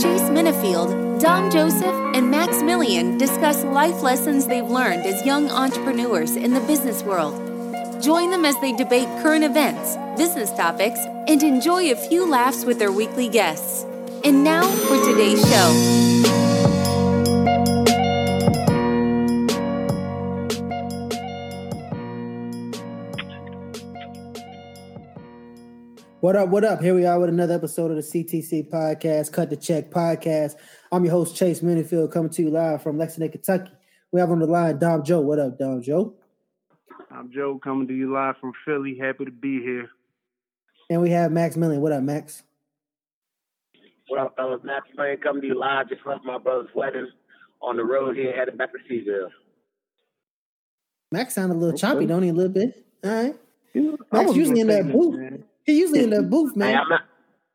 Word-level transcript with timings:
Chase 0.00 0.30
Minifield, 0.30 1.20
Dom 1.20 1.50
Joseph, 1.50 2.14
and 2.14 2.30
Max 2.30 2.58
Millian 2.58 3.18
discuss 3.18 3.64
life 3.64 4.00
lessons 4.00 4.46
they've 4.46 4.64
learned 4.64 5.04
as 5.04 5.26
young 5.26 5.50
entrepreneurs 5.50 6.36
in 6.36 6.54
the 6.54 6.60
business 6.60 7.02
world. 7.02 7.34
Join 8.00 8.30
them 8.30 8.44
as 8.44 8.54
they 8.60 8.72
debate 8.76 9.08
current 9.22 9.42
events, 9.42 9.96
business 10.16 10.52
topics, 10.52 11.00
and 11.26 11.42
enjoy 11.42 11.90
a 11.90 11.96
few 11.96 12.30
laughs 12.30 12.64
with 12.64 12.78
their 12.78 12.92
weekly 12.92 13.28
guests. 13.28 13.86
And 14.22 14.44
now 14.44 14.68
for 14.68 15.04
today's 15.04 15.40
show. 15.50 16.47
What 26.20 26.34
up? 26.34 26.48
What 26.48 26.64
up? 26.64 26.80
Here 26.82 26.94
we 26.94 27.04
are 27.06 27.18
with 27.20 27.28
another 27.28 27.54
episode 27.54 27.90
of 27.90 27.96
the 27.96 28.02
CTC 28.02 28.68
podcast, 28.70 29.32
Cut 29.32 29.50
the 29.50 29.56
Check 29.56 29.90
podcast. 29.90 30.54
I'm 30.90 31.04
your 31.04 31.12
host 31.12 31.36
Chase 31.36 31.60
Minifield, 31.60 32.10
coming 32.10 32.30
to 32.30 32.42
you 32.42 32.50
live 32.50 32.82
from 32.82 32.98
Lexington, 32.98 33.30
Kentucky. 33.30 33.72
We 34.10 34.18
have 34.20 34.30
on 34.30 34.40
the 34.40 34.46
line 34.46 34.78
Dom 34.78 35.04
Joe. 35.04 35.20
What 35.20 35.38
up, 35.38 35.58
Dom 35.58 35.80
Joe? 35.82 36.14
I'm 37.10 37.30
Joe, 37.32 37.60
coming 37.62 37.86
to 37.88 37.94
you 37.94 38.12
live 38.12 38.34
from 38.40 38.52
Philly. 38.64 38.96
Happy 39.00 39.24
to 39.26 39.30
be 39.30 39.60
here. 39.62 39.88
And 40.90 41.02
we 41.02 41.10
have 41.10 41.30
Max 41.30 41.56
Millian. 41.56 41.78
What 41.80 41.92
up, 41.92 42.02
Max? 42.02 42.42
What 44.08 44.20
up, 44.20 44.34
fellas? 44.36 44.60
Max 44.64 44.88
Millian 44.98 45.22
coming 45.22 45.42
to 45.42 45.48
you 45.48 45.58
live. 45.58 45.88
Just 45.88 46.04
left 46.06 46.24
my 46.24 46.38
brother's 46.38 46.70
wedding 46.74 47.06
on 47.62 47.76
the 47.76 47.84
road 47.84 48.16
here, 48.16 48.32
headed 48.34 48.58
back 48.58 48.72
to 48.72 48.78
C-ville. 48.88 49.28
Max 51.12 51.34
sound 51.34 51.52
a 51.52 51.54
little 51.54 51.70
Okay. 51.74 51.78
choppy, 51.80 52.06
don't 52.06 52.22
he? 52.22 52.30
A 52.30 52.32
little 52.32 52.52
bit. 52.52 52.84
All 53.04 53.10
right. 53.10 53.36
You 53.72 53.82
know, 53.82 53.98
I 54.10 54.16
Max 54.16 54.26
wasn't 54.28 54.36
usually 54.36 54.60
in 54.60 54.66
that 54.68 54.90
booth. 54.90 55.16
man. 55.16 55.44
He 55.68 55.78
usually 55.80 56.02
in 56.02 56.10
the 56.10 56.22
booth, 56.34 56.54
Hey, 56.54 56.60
man. 56.60 56.76
I'm 56.76 56.88
not. 56.88 57.00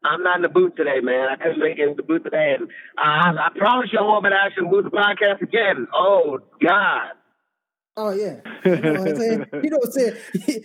I'm 0.06 0.22
not 0.22 0.36
in 0.36 0.42
the 0.44 0.50
booth 0.50 0.76
today, 0.76 1.00
man. 1.02 1.30
I 1.32 1.38
couldn't 1.38 1.60
make 1.60 1.80
it 1.80 1.88
in 1.88 1.96
the 1.96 2.04
booth 2.04 2.24
today, 2.24 2.56
and 2.60 2.70
I, 2.98 3.32
I 3.32 3.58
promise 3.58 3.90
you, 3.92 4.00
I 4.00 4.04
won't 4.04 4.24
be 4.24 4.30
move 4.62 4.84
the 4.84 4.92
podcast 4.92 5.42
again. 5.42 5.88
Oh 5.94 6.40
God! 6.62 7.12
Oh 7.96 8.10
yeah. 8.10 8.42
You 8.66 8.76
know 8.82 8.94
what 8.94 9.08
I'm 9.10 9.16
saying? 9.18 9.46
You 9.62 9.70
know 9.70 9.78
what 9.78 9.86
I'm 9.88 9.92
saying? 9.94 10.16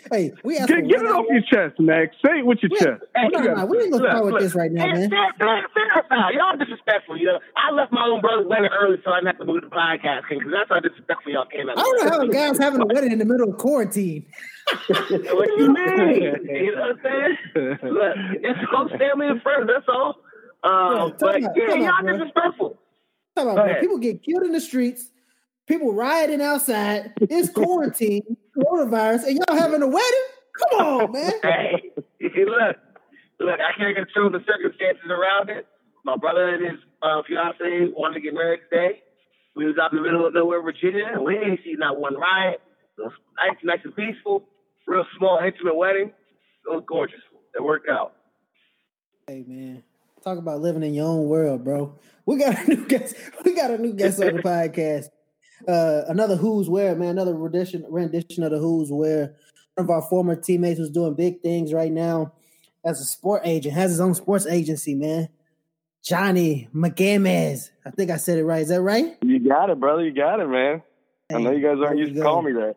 hey, 0.10 0.32
we 0.44 0.56
asked 0.56 0.70
for 0.72 0.80
Get, 0.80 0.88
get 0.88 1.02
it 1.02 1.10
off 1.12 1.26
your 1.28 1.42
chest, 1.44 1.78
Max. 1.78 2.16
Say 2.24 2.38
it 2.40 2.46
with 2.46 2.58
your 2.62 2.70
Yeah. 2.72 2.96
chest. 2.96 3.02
Hey, 3.14 3.24
What 3.24 3.32
No, 3.32 3.38
you 3.40 3.44
no, 3.44 3.54
gotta 3.54 3.60
no, 3.60 3.66
we 3.66 3.78
ain't 3.84 3.92
gonna 3.92 4.02
Look, 4.02 4.12
start 4.12 4.24
with 4.32 4.40
this 4.40 4.54
right 4.54 4.72
now, 4.72 4.86
man. 4.86 5.10
fair, 5.10 5.28
fair, 5.38 5.68
fair 5.74 6.04
foul. 6.08 6.32
Y'all 6.32 6.56
disrespectful. 6.56 7.18
You 7.18 7.26
know, 7.26 7.38
I 7.56 7.70
left 7.74 7.92
my 7.92 8.00
own 8.08 8.22
brother's 8.22 8.46
wedding 8.46 8.70
early, 8.72 8.96
so 9.04 9.10
I 9.12 9.20
didn't 9.20 9.26
have 9.36 9.38
to 9.40 9.44
move 9.44 9.60
the 9.60 9.68
podcast 9.68 10.22
because 10.28 10.48
that's 10.50 10.70
how 10.70 10.80
disrespectful 10.80 11.32
y'all 11.32 11.44
came 11.52 11.68
out. 11.68 11.76
I 11.76 11.82
don't 11.82 12.04
know 12.04 12.10
how 12.16 12.20
a 12.24 12.28
guy's 12.32 12.56
having 12.58 12.80
a 12.80 12.86
wedding 12.86 13.12
in 13.12 13.18
the 13.18 13.26
middle 13.26 13.50
of 13.50 13.58
quarantine. 13.58 14.24
what 14.88 15.48
you 15.58 15.68
mean? 15.68 16.22
you 16.48 16.74
know 16.76 16.80
what 16.80 16.96
I'm 16.96 17.00
saying? 17.04 17.78
Look, 17.92 18.14
it's 18.40 18.58
close 18.72 18.90
family 18.96 19.28
and 19.28 19.42
friends. 19.42 19.68
That's 19.68 19.84
all. 19.88 20.16
Yeah, 20.64 20.70
Um, 21.04 21.12
tell 21.18 21.28
but 21.28 21.34
me 21.36 21.40
that, 21.44 21.52
yeah, 21.56 21.66
tell 21.66 21.76
me 21.76 21.82
that, 21.84 21.92
y'all 21.92 22.02
bro. 22.08 22.12
disrespectful. 22.18 22.78
Talk 23.36 23.44
about, 23.52 23.66
Go 23.68 23.80
people 23.80 23.98
get 23.98 24.22
killed 24.24 24.44
in 24.44 24.52
the 24.52 24.60
streets, 24.60 25.10
people 25.68 25.92
rioting 25.92 26.40
outside. 26.40 27.12
It's 27.20 27.50
quarantine, 27.50 28.36
coronavirus, 28.56 29.28
and 29.28 29.38
y'all 29.38 29.58
having 29.58 29.82
a 29.82 29.86
wedding? 29.86 30.26
Come 30.58 30.80
on, 30.80 31.12
man. 31.12 31.32
Hey, 32.20 32.44
look, 32.44 32.76
look, 33.40 33.58
I 33.60 33.76
can't 33.78 33.96
control 33.96 34.30
the 34.30 34.40
circumstances 34.46 35.10
around 35.10 35.50
it. 35.50 35.66
My 36.04 36.16
brother 36.16 36.48
and 36.48 36.64
his 36.64 36.78
uh, 37.02 37.22
fiance 37.26 37.92
wanted 37.96 38.14
to 38.14 38.20
get 38.20 38.34
married 38.34 38.60
today. 38.70 39.02
We 39.56 39.66
was 39.66 39.76
out 39.80 39.92
in 39.92 39.98
the 39.98 40.02
middle 40.02 40.26
of 40.26 40.34
nowhere, 40.34 40.62
Virginia, 40.62 41.04
and 41.12 41.24
we 41.24 41.36
ain't 41.36 41.60
seen 41.64 41.78
not 41.78 41.98
one 41.98 42.14
riot. 42.16 42.60
It 42.98 43.02
was 43.02 43.12
nice, 43.36 43.56
nice 43.64 43.80
and 43.84 43.94
peaceful. 43.96 44.44
Real 44.86 45.04
small, 45.16 45.40
intimate 45.44 45.76
wedding. 45.76 46.08
It 46.08 46.68
was 46.68 46.84
gorgeous. 46.86 47.20
It 47.54 47.62
worked 47.62 47.88
out. 47.88 48.14
Hey, 49.26 49.44
man. 49.46 49.82
Talk 50.22 50.38
about 50.38 50.60
living 50.60 50.82
in 50.82 50.94
your 50.94 51.06
own 51.06 51.28
world, 51.28 51.64
bro. 51.64 51.98
We 52.26 52.38
got 52.38 52.66
a 52.66 52.68
new 52.68 52.86
guest. 52.86 53.16
We 53.44 53.54
got 53.54 53.70
a 53.70 53.78
new 53.78 53.92
guest 53.94 54.22
on 54.22 54.36
the 54.36 54.42
podcast. 54.44 55.08
Uh, 55.66 56.02
another 56.08 56.36
Who's 56.36 56.68
Where, 56.68 56.94
man. 56.94 57.10
Another 57.10 57.34
rendition 57.34 57.84
rendition 57.88 58.42
of 58.42 58.52
the 58.52 58.58
Who's 58.58 58.90
Where. 58.92 59.34
One 59.74 59.84
of 59.84 59.90
our 59.90 60.02
former 60.02 60.36
teammates 60.36 60.78
who's 60.78 60.90
doing 60.90 61.14
big 61.14 61.40
things 61.40 61.72
right 61.72 61.92
now 61.92 62.32
as 62.84 63.00
a 63.00 63.04
sport 63.04 63.42
agent, 63.44 63.74
has 63.74 63.90
his 63.90 64.00
own 64.00 64.14
sports 64.14 64.46
agency, 64.46 64.94
man. 64.94 65.28
Johnny 66.02 66.68
McGamez. 66.74 67.70
I 67.84 67.90
think 67.90 68.10
I 68.10 68.16
said 68.16 68.38
it 68.38 68.44
right. 68.44 68.62
Is 68.62 68.68
that 68.68 68.80
right? 68.80 69.16
You 69.22 69.40
got 69.40 69.70
it, 69.70 69.80
brother. 69.80 70.04
You 70.04 70.12
got 70.12 70.40
it, 70.40 70.48
man. 70.48 70.82
I 71.30 71.38
know 71.38 71.50
you 71.50 71.60
guys 71.60 71.78
aren't 71.84 71.96
we 71.96 72.02
used 72.02 72.14
to 72.14 72.22
call 72.22 72.40
me 72.40 72.52
that. 72.52 72.76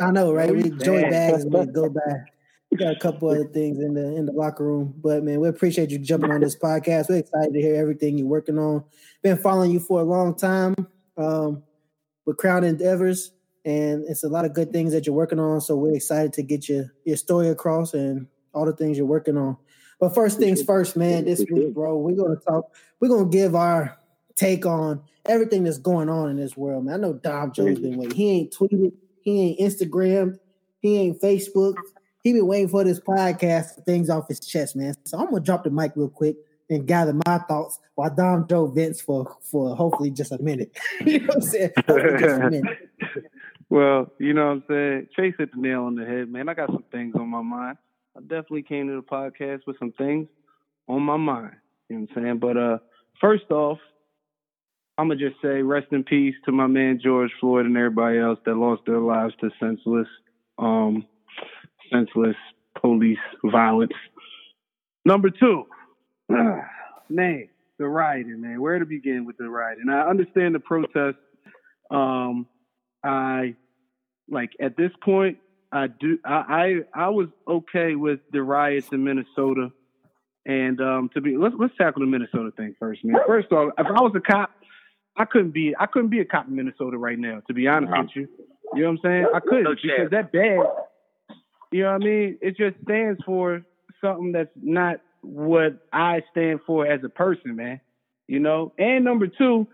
I 0.00 0.10
know, 0.10 0.32
right? 0.32 0.54
We. 0.54 0.70
Joey 0.70 1.02
Bags 1.02 1.44
gonna 1.44 1.66
go 1.66 1.90
back. 2.06 2.32
We 2.70 2.76
got 2.76 2.94
a 2.94 2.98
couple 2.98 3.30
other 3.30 3.48
things 3.48 3.80
in 3.80 3.94
the 3.94 4.16
in 4.16 4.26
the 4.26 4.32
locker 4.32 4.64
room, 4.64 4.94
but 5.02 5.22
man, 5.24 5.40
we 5.40 5.48
appreciate 5.48 5.90
you 5.90 5.98
jumping 5.98 6.30
on 6.30 6.40
this 6.40 6.56
podcast. 6.62 7.08
We're 7.08 7.18
excited 7.18 7.52
to 7.52 7.60
hear 7.60 7.74
everything 7.74 8.16
you're 8.16 8.26
working 8.26 8.58
on. 8.58 8.84
Been 9.22 9.38
following 9.38 9.70
you 9.70 9.80
for 9.80 10.00
a 10.00 10.04
long 10.04 10.34
time 10.34 10.74
um, 11.18 11.62
with 12.28 12.36
Crown 12.36 12.62
Endeavors, 12.62 13.32
and 13.64 14.04
it's 14.06 14.22
a 14.22 14.28
lot 14.28 14.44
of 14.44 14.52
good 14.52 14.70
things 14.70 14.92
that 14.92 15.06
you're 15.06 15.16
working 15.16 15.40
on. 15.40 15.62
So 15.62 15.74
we're 15.76 15.94
excited 15.94 16.34
to 16.34 16.42
get 16.42 16.68
your 16.68 16.92
your 17.06 17.16
story 17.16 17.48
across 17.48 17.94
and 17.94 18.26
all 18.52 18.66
the 18.66 18.74
things 18.74 18.98
you're 18.98 19.06
working 19.06 19.38
on. 19.38 19.56
But 19.98 20.14
first 20.14 20.38
things 20.38 20.62
first, 20.62 20.94
man. 20.94 21.24
This 21.24 21.42
week, 21.50 21.72
bro, 21.72 21.96
we're 21.96 22.16
gonna 22.16 22.36
talk. 22.36 22.76
We're 23.00 23.08
gonna 23.08 23.30
give 23.30 23.54
our 23.54 23.98
take 24.36 24.66
on 24.66 25.00
everything 25.24 25.64
that's 25.64 25.78
going 25.78 26.10
on 26.10 26.28
in 26.28 26.36
this 26.36 26.54
world, 26.54 26.84
man. 26.84 26.94
I 26.94 26.96
know 26.98 27.14
Dom 27.14 27.52
Joe's 27.52 27.78
been 27.78 27.96
waiting. 27.96 28.14
He 28.14 28.30
ain't 28.30 28.54
tweeted, 28.54 28.92
he 29.22 29.40
ain't 29.40 29.60
Instagrammed, 29.60 30.38
he 30.80 30.98
ain't 30.98 31.22
Facebook. 31.22 31.76
He 32.22 32.34
been 32.34 32.46
waiting 32.46 32.68
for 32.68 32.84
this 32.84 33.00
podcast 33.00 33.86
things 33.86 34.10
off 34.10 34.28
his 34.28 34.40
chest, 34.40 34.76
man. 34.76 34.94
So 35.06 35.18
I'm 35.18 35.30
gonna 35.30 35.40
drop 35.40 35.64
the 35.64 35.70
mic 35.70 35.92
real 35.96 36.10
quick 36.10 36.36
and 36.70 36.86
gather 36.86 37.14
my 37.26 37.38
thoughts 37.48 37.78
while 37.94 38.14
Dom 38.14 38.46
Joe 38.48 38.66
Vince 38.66 39.00
for 39.00 39.36
for 39.42 39.74
hopefully 39.74 40.10
just 40.10 40.32
a 40.32 40.42
minute. 40.42 40.76
you 41.06 41.20
know 41.20 41.26
what 41.26 41.36
I'm 41.36 41.42
saying? 41.42 42.62
Well, 43.70 44.12
you 44.18 44.32
know 44.32 44.46
what 44.46 44.52
I'm 44.52 44.64
saying? 44.68 45.08
Chase 45.14 45.34
hit 45.36 45.52
the 45.52 45.60
nail 45.60 45.82
on 45.82 45.94
the 45.94 46.04
head, 46.04 46.30
man. 46.30 46.48
I 46.48 46.54
got 46.54 46.70
some 46.70 46.84
things 46.90 47.14
on 47.16 47.28
my 47.28 47.42
mind. 47.42 47.76
I 48.16 48.20
definitely 48.20 48.62
came 48.62 48.88
to 48.88 48.96
the 48.96 49.02
podcast 49.02 49.66
with 49.66 49.78
some 49.78 49.92
things 49.92 50.26
on 50.88 51.02
my 51.02 51.16
mind. 51.16 51.52
You 51.88 51.96
know 51.96 52.02
what 52.02 52.16
I'm 52.16 52.24
saying? 52.24 52.38
But 52.38 52.56
uh 52.56 52.78
first 53.20 53.50
off, 53.50 53.78
I'ma 54.96 55.14
just 55.14 55.36
say 55.42 55.62
rest 55.62 55.88
in 55.92 56.02
peace 56.02 56.34
to 56.46 56.52
my 56.52 56.66
man 56.66 56.98
George 57.02 57.30
Floyd 57.40 57.66
and 57.66 57.76
everybody 57.76 58.18
else 58.18 58.38
that 58.46 58.54
lost 58.56 58.82
their 58.86 59.00
lives 59.00 59.34
to 59.40 59.50
senseless 59.60 60.08
um 60.58 61.06
senseless 61.92 62.36
police 62.80 63.18
violence. 63.44 63.92
Number 65.04 65.28
two, 65.30 65.66
man, 67.08 67.48
the 67.78 67.86
rioting, 67.86 68.40
man. 68.40 68.60
Where 68.60 68.78
to 68.78 68.86
begin 68.86 69.24
with 69.24 69.36
the 69.38 69.48
rioting? 69.48 69.88
I 69.88 70.02
understand 70.02 70.54
the 70.54 70.60
protest. 70.60 71.18
Um, 71.90 72.46
I 73.04 73.54
like 74.28 74.50
at 74.60 74.76
this 74.76 74.90
point, 75.02 75.38
I 75.72 75.86
do. 75.86 76.18
I 76.24 76.82
I, 76.94 77.06
I 77.06 77.08
was 77.08 77.28
okay 77.46 77.94
with 77.94 78.20
the 78.32 78.42
riots 78.42 78.88
in 78.92 79.04
Minnesota, 79.04 79.70
and 80.44 80.80
um, 80.80 81.10
to 81.14 81.20
be 81.20 81.36
let's 81.36 81.54
let's 81.58 81.74
tackle 81.78 82.00
the 82.00 82.06
Minnesota 82.06 82.50
thing 82.56 82.74
first, 82.78 83.04
man. 83.04 83.20
First 83.26 83.52
off, 83.52 83.72
if 83.78 83.86
I 83.86 84.00
was 84.00 84.12
a 84.14 84.20
cop, 84.20 84.50
I 85.16 85.24
couldn't 85.24 85.52
be 85.52 85.74
I 85.78 85.86
couldn't 85.86 86.10
be 86.10 86.20
a 86.20 86.24
cop 86.24 86.46
in 86.46 86.56
Minnesota 86.56 86.98
right 86.98 87.18
now. 87.18 87.40
To 87.46 87.54
be 87.54 87.66
honest 87.68 87.92
with 87.92 88.10
you, 88.14 88.28
you 88.74 88.82
know 88.82 88.88
what 88.88 88.92
I'm 88.92 88.98
saying? 89.02 89.26
I 89.34 89.40
couldn't 89.40 89.64
No 89.64 89.74
because 89.74 90.10
that 90.10 90.32
bad. 90.32 90.58
You 91.70 91.82
know 91.82 91.92
what 91.92 92.02
I 92.02 92.04
mean? 92.04 92.38
It 92.40 92.56
just 92.56 92.82
stands 92.82 93.20
for 93.24 93.62
something 94.02 94.32
that's 94.32 94.50
not 94.56 95.00
what 95.22 95.86
I 95.92 96.22
stand 96.30 96.60
for 96.66 96.86
as 96.86 97.02
a 97.04 97.08
person, 97.08 97.56
man. 97.56 97.80
You 98.26 98.40
know? 98.40 98.72
And 98.78 99.04
number 99.04 99.26
two, 99.26 99.66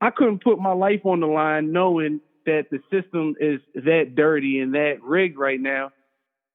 I 0.00 0.10
couldn't 0.10 0.42
put 0.42 0.58
my 0.58 0.72
life 0.72 1.04
on 1.04 1.20
the 1.20 1.26
line 1.26 1.72
knowing 1.72 2.20
that 2.44 2.66
the 2.70 2.78
system 2.90 3.34
is 3.40 3.60
that 3.74 4.14
dirty 4.14 4.60
and 4.60 4.74
that 4.74 5.02
rigged 5.02 5.38
right 5.38 5.60
now. 5.60 5.90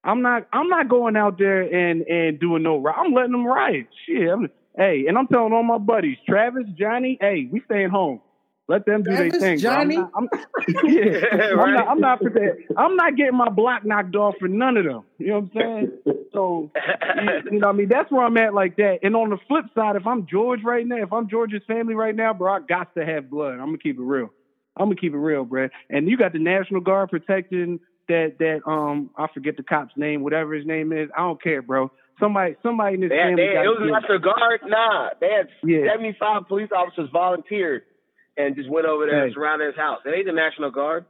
I'm 0.03 0.21
not 0.21 0.47
I'm 0.51 0.69
not 0.69 0.89
going 0.89 1.15
out 1.15 1.37
there 1.37 1.61
and 1.61 2.01
and 2.03 2.39
doing 2.39 2.63
no 2.63 2.83
I'm 2.87 3.13
letting 3.13 3.33
them 3.33 3.45
riot. 3.45 3.87
Shit. 4.07 4.29
I'm, 4.29 4.49
hey, 4.75 5.05
and 5.07 5.17
I'm 5.17 5.27
telling 5.27 5.53
all 5.53 5.63
my 5.63 5.77
buddies, 5.77 6.17
Travis, 6.27 6.65
Johnny, 6.77 7.17
hey, 7.21 7.47
we 7.51 7.61
staying 7.65 7.89
home. 7.89 8.21
Let 8.71 8.85
them 8.85 9.03
do 9.03 9.13
their 9.15 9.29
thing. 9.29 9.39
bro. 9.59 9.69
I'm 9.71 9.89
Johnny? 9.89 9.97
not- 9.97 10.11
I'm- 10.15 10.29
yeah, 10.85 11.25
I'm, 11.61 11.73
not, 11.73 11.87
I'm 11.89 11.99
not 11.99 12.19
for 12.19 12.29
that. 12.29 12.57
I'm 12.77 12.95
not 12.95 13.17
getting 13.17 13.35
my 13.35 13.49
block 13.49 13.83
knocked 13.85 14.15
off 14.15 14.35
for 14.39 14.47
none 14.47 14.77
of 14.77 14.85
them. 14.85 15.03
You 15.17 15.27
know 15.27 15.39
what 15.51 15.63
I'm 15.65 15.91
saying? 16.05 16.17
So 16.33 16.71
you 17.51 17.59
know 17.59 17.67
what 17.67 17.73
I 17.75 17.77
mean? 17.77 17.89
That's 17.89 18.09
where 18.09 18.23
I'm 18.23 18.37
at 18.37 18.53
like 18.53 18.77
that. 18.77 18.99
And 19.03 19.17
on 19.17 19.31
the 19.31 19.37
flip 19.49 19.65
side, 19.75 19.97
if 19.97 20.07
I'm 20.07 20.25
George 20.27 20.61
right 20.63 20.87
now, 20.87 20.95
if 21.03 21.11
I'm 21.11 21.27
George's 21.29 21.61
family 21.67 21.93
right 21.93 22.15
now, 22.15 22.31
bro, 22.33 22.53
I 22.53 22.59
got 22.61 22.95
to 22.95 23.05
have 23.05 23.29
blood. 23.29 23.55
I'm 23.55 23.65
gonna 23.65 23.77
keep 23.79 23.97
it 23.99 24.01
real. 24.01 24.29
I'm 24.77 24.85
gonna 24.85 24.95
keep 24.95 25.11
it 25.13 25.17
real, 25.17 25.43
bro. 25.43 25.67
And 25.89 26.07
you 26.09 26.15
got 26.15 26.31
the 26.31 26.39
National 26.39 26.79
Guard 26.79 27.09
protecting 27.09 27.81
that 28.07 28.37
that 28.39 28.61
um 28.65 29.09
I 29.17 29.27
forget 29.33 29.57
the 29.57 29.63
cop's 29.63 29.91
name, 29.97 30.23
whatever 30.23 30.53
his 30.53 30.65
name 30.65 30.93
is. 30.93 31.09
I 31.17 31.19
don't 31.19 31.43
care, 31.43 31.61
bro. 31.61 31.91
Somebody 32.17 32.55
somebody 32.63 32.95
in 32.95 33.01
this 33.01 33.09
They 33.09 33.17
had, 33.17 33.25
family 33.31 33.47
they, 33.47 33.53
got 33.53 33.65
it 33.65 33.67
was 33.67 33.77
to 33.79 33.91
National 33.91 34.19
Guard. 34.19 34.59
Nah, 34.67 35.09
they 35.19 35.31
had 35.31 35.47
Yeah. 35.65 35.91
75 35.91 36.47
police 36.47 36.69
officers 36.73 37.09
volunteered 37.11 37.83
and 38.37 38.55
just 38.55 38.69
went 38.69 38.85
over 38.85 39.05
there 39.05 39.25
and 39.25 39.33
surrounded 39.33 39.67
his 39.67 39.75
house. 39.75 39.99
It 40.05 40.15
ain't 40.15 40.25
the 40.25 40.33
National 40.33 40.71
Guard. 40.71 41.05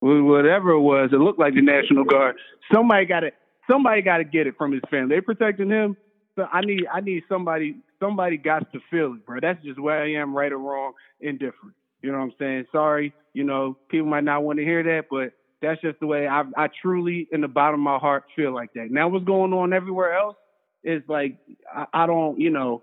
Whatever 0.00 0.70
it 0.70 0.80
was, 0.80 1.10
it 1.12 1.16
looked 1.16 1.38
like 1.38 1.54
the 1.54 1.62
National 1.62 2.04
Guard. 2.04 2.36
Somebody 2.72 3.06
got 3.06 3.20
to 3.20 3.30
somebody 3.68 4.02
got 4.02 4.18
to 4.18 4.24
get 4.24 4.46
it 4.46 4.56
from 4.56 4.72
his 4.72 4.82
family. 4.90 5.16
They 5.16 5.20
protecting 5.20 5.70
him. 5.70 5.96
So 6.36 6.46
I 6.52 6.60
need 6.60 6.86
I 6.92 7.00
need 7.00 7.24
somebody 7.28 7.76
somebody 8.00 8.36
got 8.36 8.72
to 8.72 8.80
feel 8.90 9.14
it, 9.14 9.26
bro. 9.26 9.38
That's 9.40 9.62
just 9.64 9.80
where 9.80 10.02
I 10.02 10.12
am, 10.14 10.36
right 10.36 10.52
or 10.52 10.58
wrong, 10.58 10.92
indifferent. 11.20 11.74
You 12.00 12.12
know 12.12 12.18
what 12.18 12.24
I'm 12.24 12.32
saying? 12.38 12.66
Sorry, 12.70 13.12
you 13.32 13.42
know, 13.42 13.76
people 13.88 14.06
might 14.06 14.24
not 14.24 14.44
want 14.44 14.58
to 14.58 14.64
hear 14.64 14.82
that, 14.84 15.06
but 15.10 15.32
that's 15.60 15.80
just 15.80 15.98
the 16.00 16.06
way 16.06 16.28
I, 16.28 16.44
I 16.56 16.68
truly, 16.80 17.26
in 17.32 17.40
the 17.40 17.48
bottom 17.48 17.80
of 17.80 17.84
my 17.84 17.98
heart, 17.98 18.24
feel 18.36 18.54
like 18.54 18.72
that. 18.74 18.90
Now, 18.90 19.08
what's 19.08 19.24
going 19.24 19.52
on 19.52 19.72
everywhere 19.72 20.16
else 20.16 20.36
is 20.84 21.02
like, 21.08 21.38
I, 21.74 21.86
I 21.92 22.06
don't, 22.06 22.38
you 22.38 22.50
know, 22.50 22.82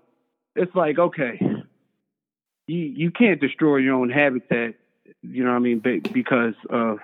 it's 0.54 0.74
like, 0.74 0.98
okay, 0.98 1.40
you 2.66 2.78
you 2.78 3.10
can't 3.10 3.40
destroy 3.40 3.76
your 3.76 3.94
own 3.94 4.10
habitat, 4.10 4.74
you 5.22 5.44
know 5.44 5.50
what 5.50 5.56
I 5.56 5.60
mean, 5.60 5.78
because 6.12 6.54
of, 6.70 6.98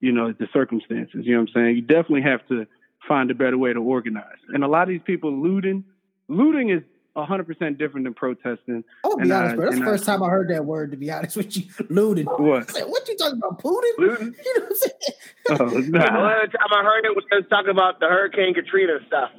you 0.00 0.12
know, 0.12 0.32
the 0.32 0.48
circumstances. 0.52 1.24
You 1.24 1.34
know 1.34 1.40
what 1.42 1.50
I'm 1.50 1.54
saying? 1.54 1.76
You 1.76 1.82
definitely 1.82 2.22
have 2.22 2.46
to 2.48 2.66
find 3.06 3.30
a 3.30 3.34
better 3.34 3.58
way 3.58 3.72
to 3.72 3.80
organize. 3.80 4.38
And 4.48 4.64
a 4.64 4.68
lot 4.68 4.82
of 4.82 4.88
these 4.88 5.02
people 5.04 5.32
looting, 5.32 5.84
looting 6.28 6.70
is 6.70 6.82
hundred 7.14 7.46
percent 7.46 7.76
different 7.76 8.04
than 8.04 8.14
protesting. 8.14 8.82
I'll 9.04 9.16
be 9.16 9.24
and 9.24 9.32
honest, 9.32 9.52
I, 9.52 9.56
bro. 9.56 9.64
That's 9.66 9.78
the 9.78 9.84
first 9.84 10.08
I, 10.08 10.12
time 10.12 10.22
I 10.22 10.28
heard 10.30 10.48
that 10.48 10.64
word. 10.64 10.92
To 10.92 10.96
be 10.96 11.10
honest 11.10 11.36
with 11.36 11.56
you, 11.56 11.64
looting. 11.90 12.24
What? 12.24 12.70
Said, 12.70 12.84
what 12.84 13.06
you 13.06 13.16
talking 13.16 13.38
about? 13.38 13.62
Putin? 13.62 13.98
Looting? 13.98 14.34
You 14.44 14.58
know 14.58 14.64
what 14.64 14.70
I'm 14.70 14.76
saying? 14.76 14.92
Oh, 15.50 15.54
nah. 15.54 16.04
The 16.04 16.18
only 16.18 16.48
time 16.48 16.72
I 16.72 16.82
heard 16.82 17.04
it 17.04 17.14
was 17.14 17.24
talking 17.50 17.70
about 17.70 18.00
the 18.00 18.06
Hurricane 18.06 18.54
Katrina 18.54 18.98
stuff. 19.06 19.30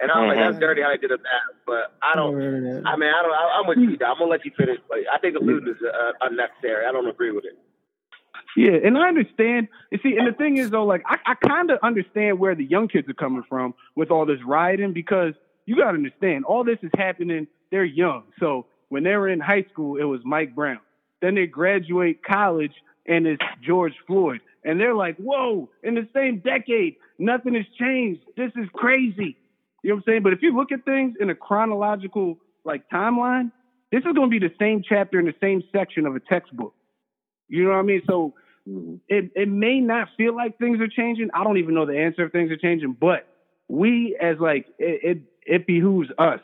And 0.00 0.10
I'm 0.12 0.28
like, 0.28 0.36
that's 0.36 0.52
mm-hmm. 0.52 0.60
dirty 0.60 0.82
how 0.82 0.90
they 0.90 0.96
did 0.96 1.10
that. 1.10 1.18
But 1.66 1.92
I 2.02 2.14
don't. 2.14 2.34
I 2.36 2.96
mean, 2.96 3.10
I 3.10 3.22
don't. 3.22 3.32
I, 3.32 3.60
am 3.60 3.66
with 3.66 3.78
you. 3.78 3.98
I'm 4.06 4.18
gonna 4.18 4.26
let 4.26 4.44
you 4.44 4.52
finish. 4.56 4.78
But 4.88 4.98
I 5.12 5.18
think 5.18 5.34
the 5.34 5.40
looting 5.40 5.68
is 5.68 5.76
uh, 5.82 6.12
unnecessary. 6.20 6.86
I 6.86 6.92
don't 6.92 7.08
agree 7.08 7.32
with 7.32 7.44
it. 7.44 7.58
Yeah, 8.56 8.78
and 8.84 8.96
I 8.96 9.08
understand. 9.08 9.68
You 9.90 9.98
see, 10.02 10.16
and 10.16 10.26
the 10.26 10.32
thing 10.32 10.56
is 10.56 10.70
though, 10.70 10.84
like 10.84 11.02
I, 11.06 11.18
I 11.26 11.34
kind 11.34 11.70
of 11.70 11.78
understand 11.82 12.38
where 12.38 12.54
the 12.54 12.64
young 12.64 12.88
kids 12.88 13.08
are 13.08 13.14
coming 13.14 13.42
from 13.48 13.74
with 13.96 14.10
all 14.10 14.24
this 14.24 14.38
rioting 14.46 14.92
because 14.92 15.34
you 15.66 15.76
got 15.76 15.90
to 15.90 15.96
understand 15.96 16.44
all 16.44 16.64
this 16.64 16.78
is 16.82 16.90
happening. 16.96 17.46
They're 17.70 17.84
young, 17.84 18.24
so 18.38 18.66
when 18.88 19.02
they 19.02 19.16
were 19.16 19.28
in 19.28 19.40
high 19.40 19.66
school, 19.72 19.96
it 19.96 20.04
was 20.04 20.20
Mike 20.24 20.54
Brown. 20.54 20.80
Then 21.20 21.34
they 21.34 21.46
graduate 21.46 22.22
college 22.24 22.72
and 23.04 23.26
it's 23.26 23.42
George 23.66 23.94
Floyd, 24.06 24.40
and 24.64 24.80
they're 24.80 24.94
like, 24.94 25.16
"Whoa!" 25.16 25.68
In 25.82 25.94
the 25.94 26.08
same 26.14 26.38
decade, 26.38 26.96
nothing 27.18 27.54
has 27.54 27.66
changed. 27.78 28.22
This 28.36 28.52
is 28.54 28.68
crazy. 28.72 29.36
You 29.82 29.90
know 29.90 29.96
what 29.96 29.98
I'm 30.00 30.12
saying? 30.12 30.22
But 30.22 30.32
if 30.32 30.42
you 30.42 30.56
look 30.56 30.72
at 30.72 30.84
things 30.84 31.14
in 31.20 31.30
a 31.30 31.34
chronological 31.34 32.38
like 32.64 32.88
timeline, 32.90 33.52
this 33.90 34.00
is 34.00 34.12
going 34.14 34.30
to 34.30 34.38
be 34.38 34.38
the 34.38 34.54
same 34.58 34.82
chapter 34.86 35.18
in 35.18 35.26
the 35.26 35.34
same 35.40 35.62
section 35.72 36.06
of 36.06 36.14
a 36.16 36.20
textbook. 36.20 36.74
You 37.48 37.64
know 37.64 37.70
what 37.70 37.78
I 37.78 37.82
mean? 37.82 38.02
So 38.06 38.34
mm-hmm. 38.68 38.96
it 39.08 39.30
it 39.34 39.48
may 39.48 39.80
not 39.80 40.08
feel 40.16 40.34
like 40.34 40.58
things 40.58 40.80
are 40.80 40.88
changing. 40.88 41.30
I 41.34 41.44
don't 41.44 41.58
even 41.58 41.74
know 41.74 41.86
the 41.86 41.98
answer 41.98 42.26
if 42.26 42.32
things 42.32 42.50
are 42.50 42.56
changing, 42.56 42.96
but 43.00 43.26
we 43.68 44.16
as 44.20 44.36
like 44.38 44.66
it 44.78 45.00
it, 45.02 45.22
it 45.46 45.66
behooves 45.66 46.08
us 46.18 46.40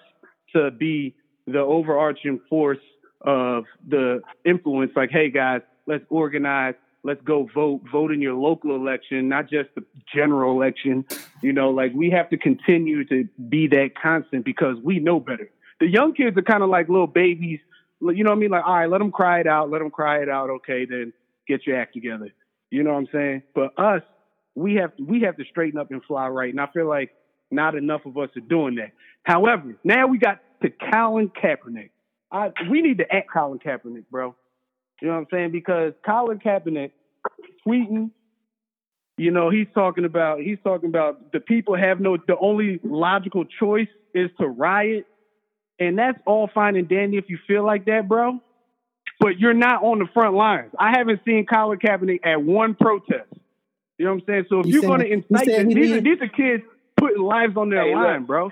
to 0.54 0.70
be 0.70 1.14
the 1.46 1.58
overarching 1.58 2.40
force 2.48 2.78
of 3.20 3.64
the 3.86 4.22
influence. 4.44 4.92
Like, 4.96 5.10
hey 5.10 5.30
guys, 5.30 5.60
let's 5.86 6.04
organize. 6.08 6.74
Let's 7.04 7.20
go 7.22 7.48
vote. 7.54 7.82
Vote 7.92 8.10
in 8.10 8.20
your 8.20 8.34
local 8.34 8.74
election, 8.74 9.28
not 9.28 9.48
just 9.48 9.68
the 9.76 9.84
general 10.12 10.52
election. 10.52 11.04
You 11.42 11.52
know, 11.52 11.70
like 11.70 11.92
we 11.94 12.10
have 12.10 12.30
to 12.30 12.38
continue 12.38 13.04
to 13.04 13.28
be 13.48 13.68
that 13.68 13.90
constant 14.00 14.44
because 14.44 14.76
we 14.82 14.98
know 14.98 15.20
better. 15.20 15.50
The 15.80 15.86
young 15.86 16.14
kids 16.14 16.36
are 16.36 16.42
kind 16.42 16.62
of 16.62 16.70
like 16.70 16.88
little 16.88 17.06
babies 17.06 17.60
you 18.00 18.24
know 18.24 18.30
what 18.30 18.36
I 18.36 18.40
mean? 18.40 18.50
Like, 18.50 18.64
all 18.66 18.74
right, 18.74 18.88
let 18.88 18.98
them 18.98 19.10
cry 19.10 19.40
it 19.40 19.46
out. 19.46 19.70
Let 19.70 19.78
them 19.78 19.90
cry 19.90 20.22
it 20.22 20.28
out. 20.28 20.50
Okay, 20.50 20.84
then 20.84 21.12
get 21.48 21.66
your 21.66 21.80
act 21.80 21.94
together. 21.94 22.32
You 22.70 22.82
know 22.82 22.92
what 22.92 22.98
I'm 22.98 23.08
saying? 23.12 23.42
But 23.54 23.78
us, 23.78 24.02
we 24.54 24.74
have 24.74 24.92
we 24.98 25.22
have 25.22 25.36
to 25.36 25.44
straighten 25.50 25.78
up 25.78 25.90
and 25.90 26.02
fly 26.04 26.28
right. 26.28 26.50
And 26.50 26.60
I 26.60 26.66
feel 26.72 26.88
like 26.88 27.10
not 27.50 27.74
enough 27.74 28.02
of 28.04 28.16
us 28.18 28.30
are 28.36 28.40
doing 28.40 28.76
that. 28.76 28.92
However, 29.22 29.76
now 29.84 30.06
we 30.06 30.18
got 30.18 30.40
to 30.62 30.70
Colin 30.92 31.30
Kaepernick. 31.30 31.90
I, 32.30 32.50
we 32.68 32.82
need 32.82 32.98
to 32.98 33.14
act 33.14 33.30
Colin 33.32 33.58
Kaepernick, 33.58 34.04
bro. 34.10 34.34
You 35.00 35.08
know 35.08 35.14
what 35.14 35.20
I'm 35.20 35.26
saying? 35.30 35.52
Because 35.52 35.92
Colin 36.04 36.38
Kaepernick 36.38 36.92
tweeting, 37.66 38.10
you 39.16 39.30
know, 39.30 39.50
he's 39.50 39.66
talking 39.74 40.04
about 40.04 40.40
he's 40.40 40.58
talking 40.64 40.88
about 40.88 41.32
the 41.32 41.40
people 41.40 41.76
have 41.76 42.00
no 42.00 42.16
the 42.16 42.36
only 42.38 42.80
logical 42.82 43.44
choice 43.44 43.88
is 44.14 44.30
to 44.40 44.46
riot 44.46 45.06
and 45.78 45.98
that's 45.98 46.18
all 46.26 46.48
fine 46.52 46.76
and 46.76 46.88
dandy 46.88 47.16
if 47.16 47.24
you 47.28 47.38
feel 47.46 47.64
like 47.64 47.86
that, 47.86 48.08
bro. 48.08 48.40
But 49.20 49.38
you're 49.38 49.54
not 49.54 49.82
on 49.82 50.00
the 50.00 50.06
front 50.12 50.34
lines. 50.34 50.72
I 50.78 50.90
haven't 50.96 51.20
seen 51.24 51.46
Colin 51.46 51.78
Kaepernick 51.78 52.26
at 52.26 52.42
one 52.42 52.74
protest. 52.74 53.28
You 53.98 54.06
know 54.06 54.14
what 54.14 54.22
I'm 54.22 54.26
saying? 54.26 54.44
So 54.48 54.60
if 54.60 54.66
you 54.66 54.80
are 54.80 54.86
going 54.86 55.00
to 55.00 55.12
incite 55.12 55.46
them, 55.46 55.68
these, 55.68 55.92
are, 55.92 56.00
these 56.00 56.20
are 56.20 56.28
kids 56.28 56.64
putting 56.96 57.22
lives 57.22 57.56
on 57.56 57.70
their 57.70 57.84
hey, 57.84 57.94
line, 57.94 58.20
look, 58.20 58.26
bro. 58.26 58.50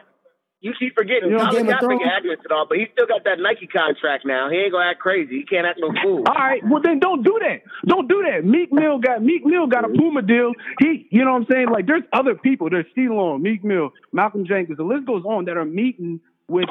You 0.63 0.73
keep 0.79 0.95
forgetting 0.95 1.29
you 1.29 1.37
know, 1.37 1.51
Colin 1.51 1.67
Kaepernick 1.67 2.45
it 2.45 2.53
all, 2.53 2.67
but 2.69 2.79
he 2.79 2.87
still 2.93 3.07
got 3.07 3.25
that 3.25 3.41
Nike 3.41 3.67
contract 3.67 4.25
now. 4.25 4.49
He 4.49 4.59
ain't 4.59 4.71
gonna 4.71 4.91
act 4.91 5.01
crazy. 5.01 5.39
He 5.39 5.45
can't 5.45 5.67
act 5.67 5.81
no 5.83 5.93
fool. 6.01 6.23
All 6.29 6.35
right, 6.35 6.63
well 6.65 6.81
then 6.81 7.01
don't 7.01 7.25
do 7.25 7.37
that. 7.43 7.63
Don't 7.85 8.07
do 8.07 8.25
that. 8.31 8.45
Meek 8.45 8.73
Mill 8.73 8.99
got 8.99 9.25
Meek 9.25 9.45
Mill 9.45 9.67
got 9.67 9.85
a 9.85 9.89
mm-hmm. 9.89 9.99
Puma 9.99 10.23
deal. 10.23 10.53
He, 10.79 11.09
you 11.11 11.25
know 11.25 11.33
what 11.33 11.43
I'm 11.43 11.47
saying? 11.51 11.69
Like 11.69 11.87
there's 11.87 12.05
other 12.13 12.37
people. 12.37 12.71
There's 12.71 12.87
Steve 12.93 13.11
Long, 13.11 13.43
Meek 13.43 13.65
Mill, 13.65 13.91
Malcolm 14.13 14.47
Jenkins. 14.47 14.79
The 14.79 14.85
list 14.85 15.05
goes 15.05 15.25
on 15.25 15.47
that 15.47 15.57
are 15.57 15.65
meeting 15.65 16.21
with 16.47 16.69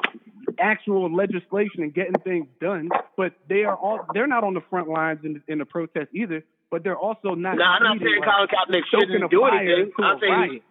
actual 0.57 1.13
legislation 1.13 1.83
and 1.83 1.93
getting 1.93 2.15
things 2.23 2.47
done, 2.61 2.87
but 3.17 3.33
they 3.49 3.65
are 3.65 3.75
all 3.75 4.05
they're 4.13 4.25
not 4.25 4.45
on 4.45 4.53
the 4.53 4.61
front 4.69 4.87
lines 4.87 5.19
in, 5.25 5.43
in 5.49 5.57
the 5.57 5.65
protest 5.65 6.07
either. 6.15 6.45
But 6.69 6.85
they're 6.85 6.97
also 6.97 7.35
not. 7.35 7.57
No, 7.57 7.65
I'm 7.65 7.83
not 7.83 7.97
saying 7.99 8.21
Colin 8.23 8.47
Kaepernick 8.47 8.87
shouldn't 8.87 9.29
do 9.29 9.43
anything. 9.43 9.91
I'm 9.99 10.19
saying 10.21 10.61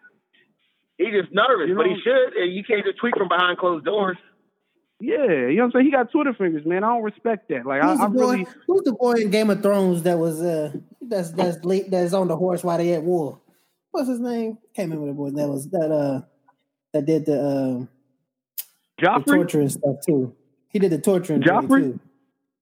he's, 1.01 1.07
he's 1.09 1.23
just 1.23 1.33
nervous, 1.35 1.69
you 1.69 1.75
know, 1.75 1.83
but 1.83 1.87
he 1.87 1.97
should. 2.03 2.37
And 2.37 2.53
you 2.53 2.63
can't 2.65 2.85
just 2.85 2.99
tweet 2.99 3.17
from 3.17 3.29
behind 3.29 3.59
closed 3.59 3.85
doors. 3.85 4.17
Yeah, 5.01 5.25
you 5.25 5.57
know 5.57 5.63
what 5.63 5.65
I'm 5.65 5.73
saying. 5.73 5.85
He 5.87 5.91
got 5.91 6.13
Twitter 6.13 6.35
fingers, 6.35 6.67
man. 6.67 6.85
I 6.85 6.89
don't 6.89 7.03
respect 7.03 7.49
that. 7.49 7.65
Like, 7.65 7.83
who's 7.83 7.99
I, 7.99 8.05
the 8.05 8.11
boy? 8.11 8.21
Really... 8.21 8.47
Who's 8.67 8.83
the 8.83 8.93
boy 8.93 9.13
in 9.13 9.31
Game 9.31 9.49
of 9.49 9.63
Thrones 9.63 10.03
that 10.03 10.19
was 10.19 10.43
uh 10.43 10.73
that's 11.01 11.33
that's 11.33 11.65
late 11.65 11.91
that's 11.91 12.13
on 12.13 12.29
the 12.29 12.37
horse 12.37 12.63
while 12.63 12.77
they 12.77 12.93
at 12.93 13.03
war? 13.03 13.41
What's 13.93 14.09
his 14.09 14.21
name? 14.21 14.59
Can't 14.75 14.91
remember 14.91 15.07
the 15.07 15.15
boy 15.15 15.31
that 15.31 15.49
was 15.49 15.71
that 15.71 15.91
uh 15.91 16.21
that 16.93 17.07
did 17.07 17.25
the 17.27 17.41
um. 17.43 17.89
Uh, 19.03 19.03
Joffrey? 19.03 19.25
The 19.25 19.33
torturing 19.33 19.69
stuff 19.71 19.97
too. 20.07 20.35
He 20.69 20.79
did 20.79 20.93
the 20.93 21.01
torturing 21.01 21.41
Joffrey? 21.41 21.93
too. 21.93 22.01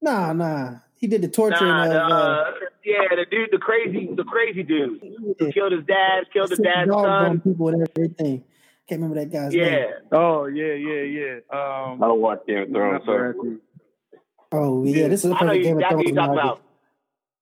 Nah, 0.00 0.32
nah. 0.32 0.76
He 0.94 1.08
did 1.08 1.22
the 1.22 1.28
torturing 1.28 1.70
nah, 1.70 1.86
of. 1.86 1.90
Uh, 1.90 2.14
uh, 2.14 2.50
yeah, 2.84 3.08
the 3.10 3.26
dude, 3.30 3.50
the 3.52 3.58
crazy, 3.58 4.08
the 4.14 4.24
crazy 4.24 4.62
dude, 4.62 5.00
yeah. 5.40 5.50
killed 5.50 5.72
his 5.72 5.84
dad, 5.84 6.24
killed 6.32 6.50
his 6.50 6.58
dad's 6.58 6.90
son. 6.90 7.40
People 7.40 7.68
and 7.68 7.88
everything. 7.96 8.44
Can't 8.88 9.02
remember 9.02 9.20
that 9.20 9.30
guy's 9.30 9.54
yeah. 9.54 9.64
name. 9.64 9.80
Yeah. 9.80 10.18
Oh 10.18 10.46
yeah, 10.46 10.72
yeah, 10.72 11.02
yeah. 11.02 11.34
Um, 11.52 12.02
I 12.02 12.06
don't 12.08 12.20
watch 12.20 12.40
Game 12.46 12.62
of 12.62 12.68
Thrones. 12.70 13.02
Sorry. 13.04 13.34
Oh 14.52 14.84
yeah, 14.84 15.08
this 15.08 15.24
is 15.24 15.30
a 15.30 15.34
perfect 15.34 15.62
Game 15.62 15.76
of 15.76 15.88
Thrones. 15.88 16.12
Talking 16.12 16.38
about. 16.38 16.62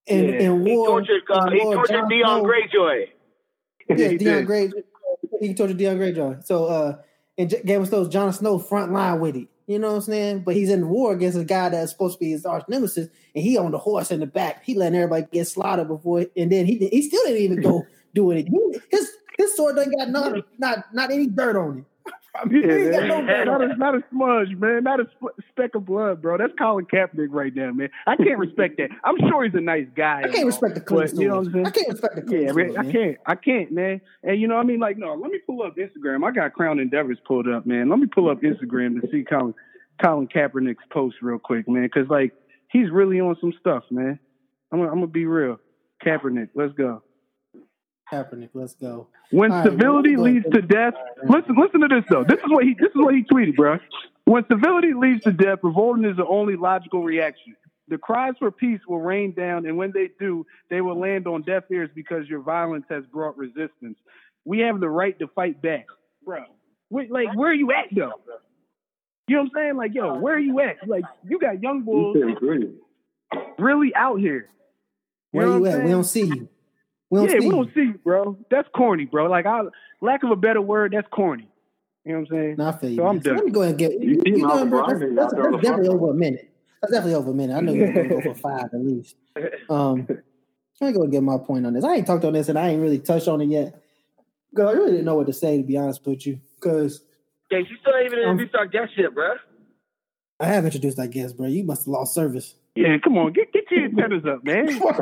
In, 0.06 0.24
yeah. 0.24 0.40
in 0.40 0.64
war, 0.64 1.00
he 1.00 1.06
tortured, 1.06 1.22
uh, 1.30 1.50
he 1.50 1.60
tortured 1.60 2.04
Theon 2.08 2.42
Greyjoy. 2.42 3.06
Yeah, 3.88 3.96
Theon 4.18 4.46
Greyjoy. 4.46 4.82
He 5.40 5.54
tortured 5.54 5.78
Theon 5.78 5.98
Greyjoy. 5.98 6.44
So 6.44 6.66
uh, 6.66 6.96
and 7.38 7.54
Game 7.64 7.82
of 7.82 7.90
Thrones, 7.90 8.08
Jon 8.08 8.32
Snow 8.32 8.58
front 8.58 8.92
line 8.92 9.20
with 9.20 9.36
it. 9.36 9.48
You 9.66 9.80
know 9.80 9.88
what 9.88 9.96
I'm 9.96 10.02
saying? 10.02 10.40
But 10.40 10.54
he's 10.54 10.70
in 10.70 10.82
the 10.82 10.86
war 10.86 11.12
against 11.12 11.36
a 11.36 11.44
guy 11.44 11.68
that's 11.70 11.90
supposed 11.90 12.18
to 12.18 12.24
be 12.24 12.30
his 12.30 12.46
arch 12.46 12.64
nemesis, 12.68 13.08
and 13.34 13.44
he 13.44 13.58
on 13.58 13.72
the 13.72 13.78
horse 13.78 14.12
in 14.12 14.20
the 14.20 14.26
back. 14.26 14.64
He 14.64 14.74
letting 14.74 14.96
everybody 14.96 15.26
get 15.32 15.48
slaughtered 15.48 15.88
before, 15.88 16.26
and 16.36 16.52
then 16.52 16.66
he 16.66 16.88
he 16.88 17.02
still 17.02 17.22
didn't 17.24 17.42
even 17.42 17.60
go 17.62 17.84
do 18.14 18.30
it. 18.30 18.48
His 18.90 19.10
his 19.36 19.56
sword 19.56 19.76
doesn't 19.76 19.96
got 19.96 20.10
not 20.10 20.44
not 20.58 20.94
not 20.94 21.10
any 21.10 21.26
dirt 21.26 21.56
on 21.56 21.78
it. 21.78 21.84
yeah, 22.50 23.20
man. 23.22 23.46
Not, 23.46 23.62
a, 23.62 23.76
not 23.76 23.94
a 23.94 24.04
smudge, 24.10 24.48
man. 24.56 24.84
Not 24.84 25.00
a 25.00 25.06
speck 25.50 25.74
of 25.74 25.86
blood, 25.86 26.22
bro. 26.22 26.38
That's 26.38 26.52
Colin 26.58 26.86
Kaepernick 26.86 27.28
right 27.30 27.54
there, 27.54 27.72
man. 27.72 27.88
I 28.06 28.16
can't 28.16 28.38
respect 28.38 28.76
that. 28.78 28.90
I'm 29.04 29.16
sure 29.28 29.44
he's 29.44 29.54
a 29.54 29.60
nice 29.60 29.86
guy. 29.96 30.22
I 30.24 30.28
can't 30.28 30.46
respect 30.46 30.74
the 30.74 30.80
clean 30.80 31.00
but, 31.02 31.14
You 31.14 31.28
know 31.28 31.36
what 31.36 31.46
I'm 31.46 31.52
saying? 31.52 31.66
I 31.66 31.70
can't 31.70 31.88
respect 31.88 32.16
the 32.16 32.22
clean 32.22 32.42
Yeah, 32.42 32.52
man, 32.52 32.76
I 32.76 32.92
can't. 32.92 33.16
I 33.26 33.34
can't, 33.34 33.72
man. 33.72 34.00
And 34.22 34.40
you 34.40 34.48
know 34.48 34.56
what 34.56 34.64
I 34.64 34.66
mean? 34.66 34.80
Like, 34.80 34.98
no, 34.98 35.14
let 35.14 35.30
me 35.30 35.38
pull 35.46 35.62
up 35.62 35.76
Instagram. 35.76 36.26
I 36.26 36.30
got 36.32 36.52
Crown 36.52 36.78
Endeavors 36.78 37.18
pulled 37.26 37.48
up, 37.48 37.66
man. 37.66 37.88
Let 37.88 37.98
me 37.98 38.06
pull 38.06 38.30
up 38.30 38.40
Instagram 38.42 39.00
to 39.00 39.08
see 39.10 39.24
Colin 39.24 39.54
Colin 40.02 40.28
Kaepernick's 40.28 40.84
post 40.90 41.16
real 41.22 41.38
quick, 41.38 41.68
man. 41.68 41.84
Because 41.84 42.08
like 42.10 42.32
he's 42.70 42.90
really 42.90 43.20
on 43.20 43.36
some 43.40 43.54
stuff, 43.60 43.84
man. 43.90 44.18
I'm 44.72 44.78
gonna, 44.80 44.90
I'm 44.90 44.96
gonna 44.98 45.06
be 45.06 45.26
real. 45.26 45.58
Kaepernick, 46.04 46.50
let's 46.54 46.74
go. 46.74 47.02
Kaepernick, 48.12 48.50
let's 48.54 48.74
go. 48.74 49.08
When 49.30 49.50
All 49.50 49.64
civility 49.64 50.16
right, 50.16 50.24
leads 50.24 50.46
to 50.52 50.62
death, 50.62 50.94
listen, 51.28 51.56
listen 51.56 51.80
to 51.80 51.88
this 51.88 52.04
though. 52.08 52.24
This 52.24 52.38
is 52.38 52.48
what 52.48 52.64
he, 52.64 52.74
this 52.78 52.90
is 52.90 52.96
what 52.96 53.14
he 53.14 53.24
tweeted, 53.24 53.56
bro. 53.56 53.78
When 54.24 54.44
civility 54.50 54.92
leads 54.94 55.22
to 55.24 55.32
death, 55.32 55.58
revolting 55.62 56.04
is 56.04 56.16
the 56.16 56.26
only 56.26 56.56
logical 56.56 57.02
reaction. 57.02 57.56
The 57.88 57.98
cries 57.98 58.34
for 58.38 58.50
peace 58.50 58.80
will 58.88 59.00
rain 59.00 59.32
down, 59.32 59.66
and 59.66 59.76
when 59.76 59.92
they 59.92 60.10
do, 60.18 60.44
they 60.70 60.80
will 60.80 60.98
land 60.98 61.26
on 61.26 61.42
deaf 61.42 61.64
ears 61.70 61.90
because 61.94 62.28
your 62.28 62.40
violence 62.40 62.84
has 62.90 63.04
brought 63.06 63.36
resistance. 63.36 63.96
We 64.44 64.60
have 64.60 64.80
the 64.80 64.88
right 64.88 65.16
to 65.20 65.28
fight 65.28 65.62
back, 65.62 65.86
bro. 66.24 66.44
Wait, 66.90 67.10
like, 67.12 67.34
where 67.36 67.50
are 67.50 67.54
you 67.54 67.70
at, 67.72 67.86
though? 67.94 68.12
You 69.28 69.36
know 69.36 69.42
what 69.42 69.50
I'm 69.50 69.50
saying? 69.54 69.76
Like, 69.76 69.94
yo, 69.94 70.18
where 70.18 70.34
are 70.34 70.40
you 70.40 70.60
at? 70.60 70.88
Like, 70.88 71.04
you 71.28 71.38
got 71.38 71.62
young 71.62 71.82
bulls 71.82 72.16
really 73.58 73.94
out 73.94 74.20
here. 74.20 74.48
You 75.32 75.38
where 75.38 75.46
you 75.46 75.66
at? 75.66 75.84
We 75.84 75.90
don't 75.90 76.04
see 76.04 76.24
you. 76.24 76.48
We 77.10 77.20
yeah, 77.20 77.38
we 77.38 77.50
don't 77.50 77.72
see 77.72 77.82
you, 77.82 78.00
bro. 78.02 78.36
That's 78.50 78.68
corny, 78.74 79.04
bro. 79.04 79.26
Like, 79.26 79.46
I 79.46 79.62
lack 80.00 80.24
of 80.24 80.30
a 80.30 80.36
better 80.36 80.60
word, 80.60 80.92
that's 80.92 81.06
corny. 81.12 81.48
You 82.04 82.12
know 82.12 82.20
what 82.20 82.30
I'm 82.30 82.36
saying? 82.36 82.54
No, 82.58 82.68
I 82.68 82.72
feel 82.72 82.90
you. 82.90 82.96
So 82.96 83.06
I'm 83.06 83.16
man. 83.16 83.22
So 83.24 83.32
let 83.32 83.44
me 83.44 83.50
go 83.50 83.62
ahead 83.62 83.70
and 83.70 83.78
get 83.78 84.00
you. 84.00 84.22
you 84.24 84.36
know, 84.38 84.66
bro, 84.66 84.86
that's, 84.86 85.00
that's, 85.00 85.34
that's 85.34 85.62
definitely 85.62 85.88
over 85.88 86.10
a 86.10 86.14
minute. 86.14 86.52
That's 86.80 86.92
definitely 86.92 87.14
over 87.14 87.30
a 87.30 87.34
minute. 87.34 87.56
I 87.56 87.60
know 87.60 87.72
you're 87.72 87.92
gonna 87.92 88.08
go 88.08 88.20
for 88.20 88.34
five 88.34 88.64
at 88.72 88.80
least. 88.80 89.16
Um, 89.68 90.06
let 90.80 90.88
me 90.88 90.92
go 90.92 91.02
and 91.02 91.10
get 91.12 91.22
my 91.22 91.38
point 91.38 91.66
on 91.66 91.72
this. 91.72 91.84
I 91.84 91.94
ain't 91.94 92.06
talked 92.06 92.24
on 92.24 92.34
this 92.34 92.48
and 92.48 92.58
I 92.58 92.68
ain't 92.68 92.82
really 92.82 92.98
touched 92.98 93.28
on 93.28 93.40
it 93.40 93.46
yet. 93.46 93.82
Because 94.50 94.68
I 94.68 94.72
really 94.72 94.92
didn't 94.92 95.06
know 95.06 95.16
what 95.16 95.26
to 95.26 95.32
say 95.32 95.56
to 95.56 95.62
be 95.62 95.76
honest 95.76 96.06
with 96.06 96.26
you. 96.26 96.40
Because 96.56 97.02
yeah, 97.50 97.58
you 97.58 97.76
still 97.80 97.94
ain't 97.94 98.06
even 98.06 98.20
introduced 98.20 98.54
um, 98.54 98.60
our 98.60 98.66
guest 98.66 98.94
shit, 98.94 99.14
bro. 99.14 99.34
I 100.38 100.46
have 100.46 100.64
introduced 100.64 100.98
our 100.98 101.06
guest, 101.06 101.36
bro. 101.36 101.46
You 101.46 101.64
must 101.64 101.82
have 101.82 101.88
lost 101.88 102.14
service. 102.14 102.54
Yeah, 102.76 102.98
come 103.02 103.16
on, 103.16 103.32
get 103.32 103.54
get 103.54 103.64
your 103.70 103.84
antennas 103.84 104.26
up, 104.26 104.44
man. 104.44 104.68
uh, 104.82 104.94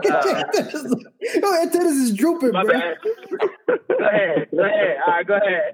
your 1.35 1.61
antennas 1.61 1.97
is 1.97 2.15
drooping, 2.15 2.53
my 2.53 2.63
bro. 2.63 2.73
Bad. 2.73 2.97
go 3.67 4.07
ahead, 4.07 4.49
go 4.53 4.65
ahead. 4.65 4.97
All 5.05 5.13
right, 5.13 5.27
go 5.27 5.35
ahead. 5.35 5.73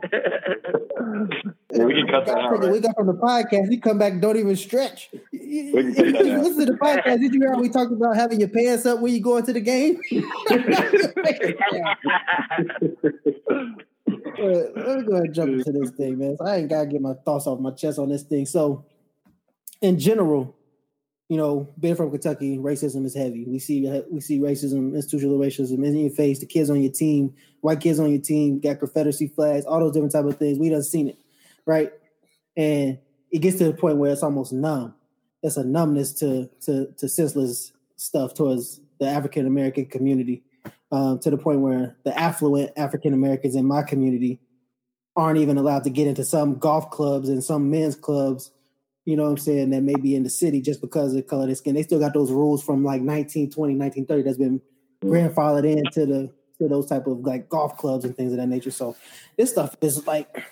yeah, 1.72 1.84
we 1.84 1.92
can 1.92 2.08
cut 2.08 2.24
that 2.24 2.38
out. 2.38 2.58
Right? 2.58 2.72
We 2.72 2.80
got 2.80 2.96
from 2.96 3.06
the 3.06 3.12
podcast. 3.12 3.70
You 3.70 3.82
come 3.82 3.98
back, 3.98 4.18
don't 4.18 4.38
even 4.38 4.56
stretch. 4.56 5.10
You, 5.30 5.74
listen 5.74 6.66
to 6.66 6.72
the 6.72 6.78
podcast. 6.80 7.20
Did 7.20 7.34
you 7.34 7.40
hear 7.40 7.52
how 7.52 7.60
we 7.60 7.68
talked 7.68 7.92
about 7.92 8.16
having 8.16 8.40
your 8.40 8.48
pants 8.48 8.86
up 8.86 9.00
when 9.00 9.12
you 9.12 9.20
go 9.20 9.36
into 9.36 9.52
the 9.52 9.60
game? 9.60 10.00
let 14.38 14.96
me 14.96 15.02
go 15.02 15.12
ahead 15.12 15.24
and 15.24 15.34
jump 15.34 15.50
into 15.50 15.70
this 15.72 15.90
thing, 15.90 16.16
man. 16.18 16.38
So 16.38 16.46
I 16.46 16.56
ain't 16.56 16.70
gotta 16.70 16.86
get 16.86 17.02
my 17.02 17.12
thoughts 17.26 17.46
off 17.46 17.60
my 17.60 17.72
chest 17.72 17.98
on 17.98 18.08
this 18.08 18.22
thing. 18.22 18.46
So, 18.46 18.86
in 19.82 19.98
general, 19.98 20.56
you 21.30 21.36
know, 21.36 21.72
being 21.78 21.94
from 21.94 22.10
Kentucky, 22.10 22.58
racism 22.58 23.06
is 23.06 23.14
heavy. 23.14 23.44
We 23.44 23.60
see 23.60 23.88
we 24.10 24.20
see 24.20 24.40
racism, 24.40 24.96
institutional 24.96 25.38
racism 25.38 25.86
in 25.86 25.96
your 25.96 26.10
face. 26.10 26.40
The 26.40 26.46
kids 26.46 26.70
on 26.70 26.82
your 26.82 26.90
team, 26.90 27.32
white 27.60 27.78
kids 27.78 28.00
on 28.00 28.10
your 28.10 28.20
team, 28.20 28.58
got 28.58 28.80
Confederacy 28.80 29.28
flags, 29.28 29.64
all 29.64 29.78
those 29.78 29.92
different 29.92 30.10
type 30.10 30.24
of 30.24 30.36
things. 30.38 30.58
We 30.58 30.70
done 30.70 30.82
seen 30.82 31.06
it, 31.06 31.18
right? 31.66 31.92
And 32.56 32.98
it 33.30 33.38
gets 33.38 33.58
to 33.58 33.64
the 33.66 33.72
point 33.72 33.98
where 33.98 34.10
it's 34.10 34.24
almost 34.24 34.52
numb. 34.52 34.92
It's 35.40 35.56
a 35.56 35.62
numbness 35.62 36.14
to 36.14 36.50
to 36.62 36.92
to 36.98 37.08
senseless 37.08 37.70
stuff 37.94 38.34
towards 38.34 38.80
the 38.98 39.06
African 39.06 39.46
American 39.46 39.86
community, 39.86 40.42
um, 40.90 41.20
to 41.20 41.30
the 41.30 41.38
point 41.38 41.60
where 41.60 41.96
the 42.02 42.18
affluent 42.18 42.72
African 42.76 43.14
Americans 43.14 43.54
in 43.54 43.66
my 43.66 43.84
community 43.84 44.40
aren't 45.14 45.38
even 45.38 45.58
allowed 45.58 45.84
to 45.84 45.90
get 45.90 46.08
into 46.08 46.24
some 46.24 46.58
golf 46.58 46.90
clubs 46.90 47.28
and 47.28 47.44
some 47.44 47.70
men's 47.70 47.94
clubs 47.94 48.50
you 49.04 49.16
know 49.16 49.24
what 49.24 49.30
I'm 49.30 49.38
saying, 49.38 49.70
that 49.70 49.82
may 49.82 49.96
be 49.96 50.14
in 50.14 50.22
the 50.22 50.30
city 50.30 50.60
just 50.60 50.80
because 50.80 51.12
of 51.12 51.16
the 51.16 51.22
color 51.22 51.42
of 51.42 51.48
their 51.48 51.56
skin. 51.56 51.74
They 51.74 51.82
still 51.82 51.98
got 51.98 52.14
those 52.14 52.30
rules 52.30 52.62
from 52.62 52.84
like 52.84 53.00
1920, 53.00 53.74
1930 53.76 54.22
that's 54.22 54.36
been 54.36 54.60
grandfathered 55.02 55.64
into 55.64 56.06
the 56.06 56.32
to 56.60 56.68
those 56.68 56.86
type 56.86 57.06
of 57.06 57.20
like 57.20 57.48
golf 57.48 57.76
clubs 57.78 58.04
and 58.04 58.14
things 58.14 58.32
of 58.32 58.38
that 58.38 58.46
nature. 58.46 58.70
So 58.70 58.96
this 59.36 59.50
stuff 59.50 59.76
is 59.80 60.06
like, 60.06 60.44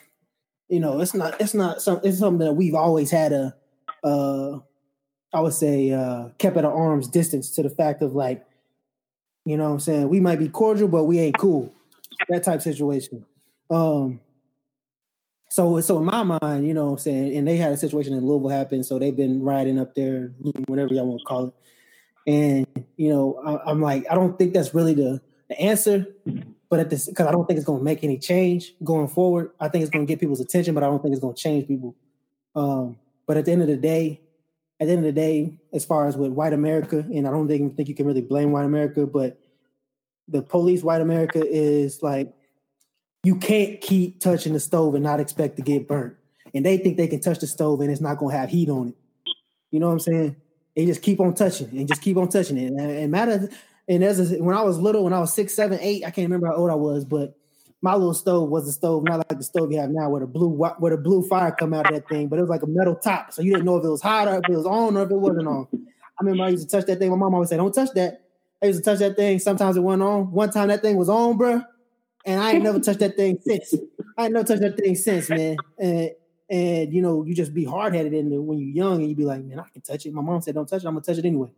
you 0.69 0.81
know, 0.81 1.01
it's 1.01 1.15
not 1.15 1.41
it's 1.41 1.55
not 1.55 1.83
some 1.83 2.01
it's 2.03 2.19
something 2.19 2.47
that 2.47 2.55
we've 2.55 2.75
always 2.75 3.11
had 3.11 3.33
a 3.33 3.55
uh 4.03 4.59
I 5.33 5.41
would 5.41 5.53
say 5.53 5.91
uh 5.91 6.31
kept 6.39 6.57
at 6.57 6.65
an 6.65 6.71
arm's 6.71 7.09
distance 7.09 7.51
to 7.57 7.63
the 7.63 7.71
fact 7.71 8.03
of 8.03 8.15
like, 8.15 8.45
you 9.45 9.57
know 9.57 9.65
what 9.65 9.75
I'm 9.75 9.81
saying, 9.81 10.09
we 10.09 10.21
might 10.21 10.39
be 10.39 10.49
cordial, 10.49 10.89
but 10.89 11.05
we 11.05 11.19
ain't 11.21 11.39
cool. 11.39 11.73
That 12.29 12.43
type 12.43 12.63
situation. 12.63 13.27
Um 13.71 14.21
so 15.49 15.81
so 15.81 15.99
in 15.99 16.05
my 16.05 16.23
mind, 16.23 16.67
you 16.67 16.75
know 16.75 16.87
what 16.87 16.93
I'm 16.93 16.99
saying, 16.99 17.37
and 17.37 17.49
they 17.49 17.57
had 17.57 17.73
a 17.73 17.77
situation 17.77 18.13
in 18.15 18.27
Louisville 18.27 18.51
happen, 18.51 18.85
so 18.85 18.99
they've 18.99 19.17
been 19.17 19.43
riding 19.43 19.79
up 19.79 19.95
there, 19.95 20.33
whatever 20.67 20.93
y'all 20.95 21.07
want 21.07 21.21
to 21.21 21.25
call 21.25 21.47
it. 21.47 21.55
And 22.27 22.67
you 22.97 23.09
know, 23.09 23.61
I, 23.67 23.71
am 23.71 23.81
like, 23.81 24.05
I 24.11 24.15
don't 24.15 24.39
think 24.39 24.53
that's 24.53 24.75
really 24.75 24.95
the, 24.95 25.21
the 25.49 25.59
answer, 25.59 26.07
but 26.69 26.81
at 26.81 26.91
this 26.91 27.07
because 27.07 27.27
I 27.27 27.33
don't 27.33 27.47
think 27.47 27.57
it's 27.57 27.67
going 27.67 27.81
to 27.81 27.85
make 27.85 28.05
any 28.05 28.19
change 28.19 28.75
going 28.85 29.09
forward. 29.09 29.53
I 29.59 29.69
think 29.69 29.83
it's 29.83 29.91
going 29.91 30.07
to 30.07 30.11
get 30.11 30.21
people's 30.21 30.41
attention, 30.41 30.75
but 30.75 30.83
I 30.83 30.87
don't 30.87 31.03
think 31.03 31.13
it's 31.13 31.23
going 31.23 31.35
to 31.35 31.43
change 31.43 31.67
people. 31.67 31.97
Um, 32.55 32.99
but 33.27 33.37
at 33.37 33.45
the 33.47 33.53
end 33.53 33.63
of 33.63 33.69
the 33.69 33.77
day, 33.77 34.21
at 34.81 34.87
the 34.87 34.93
end 34.93 35.07
of 35.07 35.15
the 35.15 35.21
day, 35.21 35.55
as 35.73 35.85
far 35.85 36.07
as 36.07 36.17
with 36.17 36.33
white 36.33 36.53
America, 36.53 36.99
and 36.99 37.27
I 37.27 37.31
don't 37.31 37.49
think, 37.49 37.77
think 37.77 37.89
you 37.89 37.95
can 37.95 38.07
really 38.07 38.21
blame 38.21 38.53
white 38.53 38.65
America, 38.65 39.07
but 39.07 39.39
the 40.29 40.43
police 40.43 40.83
white 40.83 41.01
America 41.01 41.43
is 41.45 42.03
like 42.03 42.33
you 43.25 43.37
can't 43.37 43.81
keep 43.81 44.21
touching 44.21 44.53
the 44.53 44.61
stove 44.61 44.95
and 44.95 45.05
not 45.05 45.21
expect 45.21 45.57
to 45.57 45.63
get 45.63 45.89
burnt. 45.89 46.15
And 46.55 46.65
they 46.65 46.79
think 46.79 46.97
they 46.97 47.09
can 47.09 47.21
touch 47.21 47.41
the 47.41 47.47
stove 47.47 47.81
and 47.81 47.91
it's 47.91 48.01
not 48.01 48.19
going 48.19 48.33
to 48.33 48.39
have 48.39 48.51
heat 48.51 48.69
on 48.69 48.89
it. 48.89 48.95
You 49.71 49.81
know 49.81 49.87
what 49.87 49.95
I'm 49.95 50.01
saying? 50.01 50.37
They 50.77 50.87
just 50.87 51.03
keep 51.03 51.21
on 51.21 51.35
touching 51.35 51.69
and 51.71 51.89
just 51.89 52.01
keep 52.01 52.17
on 52.17 52.29
touching 52.29 52.57
it. 52.57 52.69
And, 52.69 52.81
and 52.81 53.11
matter, 53.11 53.51
and 53.89 54.05
as 54.05 54.33
a, 54.33 54.43
when 54.43 54.57
I 54.57 54.63
was 54.63 54.79
little, 54.79 55.05
when 55.05 55.13
I 55.13 55.19
was 55.19 55.35
six, 55.35 55.55
seven, 55.55 55.79
eight, 55.83 56.05
I 56.05 56.11
can't 56.11 56.27
remember 56.27 56.47
how 56.47 56.55
old 56.55 56.71
I 56.71 56.75
was, 56.75 57.05
but 57.05 57.35
my 57.83 57.95
little 57.95 58.15
stove 58.15 58.49
was 58.49 58.69
a 58.69 58.73
stove, 58.73 59.05
not 59.05 59.19
like 59.19 59.39
the 59.39 59.45
stove 59.45 59.73
you 59.73 59.81
have 59.81 59.91
now, 59.91 60.09
where 60.09 60.21
the 60.21 60.27
blue 60.27 60.49
where 60.49 60.91
the 60.91 61.01
blue 61.01 61.27
fire 61.29 61.53
come 61.53 61.75
out 61.75 61.87
of 61.87 61.95
that 61.95 62.09
thing, 62.09 62.29
but 62.29 62.39
it 62.39 62.43
was 62.43 62.51
like 62.51 62.63
a 62.63 62.67
metal 62.67 62.97
top, 62.97 63.33
so 63.33 63.41
you 63.43 63.53
didn't 63.53 63.67
know 63.67 63.77
if 63.77 63.85
it 63.85 63.89
was 63.89 64.03
hot 64.03 64.27
or 64.27 64.39
if 64.39 64.49
it 64.49 64.57
was 64.57 64.67
on 64.67 64.97
or 64.97 65.05
if 65.05 65.11
it 65.11 65.17
wasn't 65.17 65.47
on. 65.47 65.69
I 65.73 66.25
remember 66.25 66.45
I 66.45 66.49
used 66.49 66.69
to 66.69 66.77
touch 66.77 66.87
that 66.87 66.99
thing. 66.99 67.11
My 67.11 67.17
mom 67.17 67.35
always 67.35 67.51
said, 67.51 67.59
"Don't 67.59 67.73
touch 67.73 67.91
that." 67.95 68.23
I 68.61 68.67
used 68.67 68.83
to 68.83 68.91
touch 68.91 68.99
that 68.99 69.15
thing. 69.15 69.39
Sometimes 69.39 69.77
it 69.77 69.81
went 69.81 70.03
on. 70.03 70.33
One 70.33 70.51
time 70.51 70.69
that 70.69 70.83
thing 70.83 70.97
was 70.97 71.09
on, 71.09 71.37
bro 71.37 71.63
and 72.29 72.41
I 72.43 72.53
ain't 72.53 72.63
never 72.63 72.79
touched 72.79 73.01
that 73.01 73.17
thing 73.17 73.39
since. 73.43 73.75
I 74.19 74.25
ain't 74.25 74.35
never 74.35 74.47
touched 74.47 74.61
that 74.61 74.77
thing 74.77 74.95
since, 74.95 75.31
man. 75.31 75.57
And 75.79 76.11
and 76.51 76.93
you 76.93 77.03
know, 77.03 77.25
you 77.25 77.35
just 77.35 77.55
be 77.55 77.65
hard 77.65 77.95
headed 77.95 78.13
and 78.13 78.47
when 78.47 78.59
you're 78.59 78.87
young, 78.87 79.01
and 79.01 79.09
you 79.09 79.17
be 79.17 79.25
like, 79.25 79.43
man, 79.43 79.59
I 79.59 79.69
can 79.73 79.81
touch 79.81 80.05
it. 80.05 80.13
My 80.13 80.21
mom 80.21 80.43
said, 80.43 80.55
don't 80.55 80.69
touch 80.69 80.83
it. 80.83 80.87
I'm 80.87 80.95
gonna 80.95 81.05
touch 81.05 81.19
it 81.19 81.25
anyway. 81.25 81.49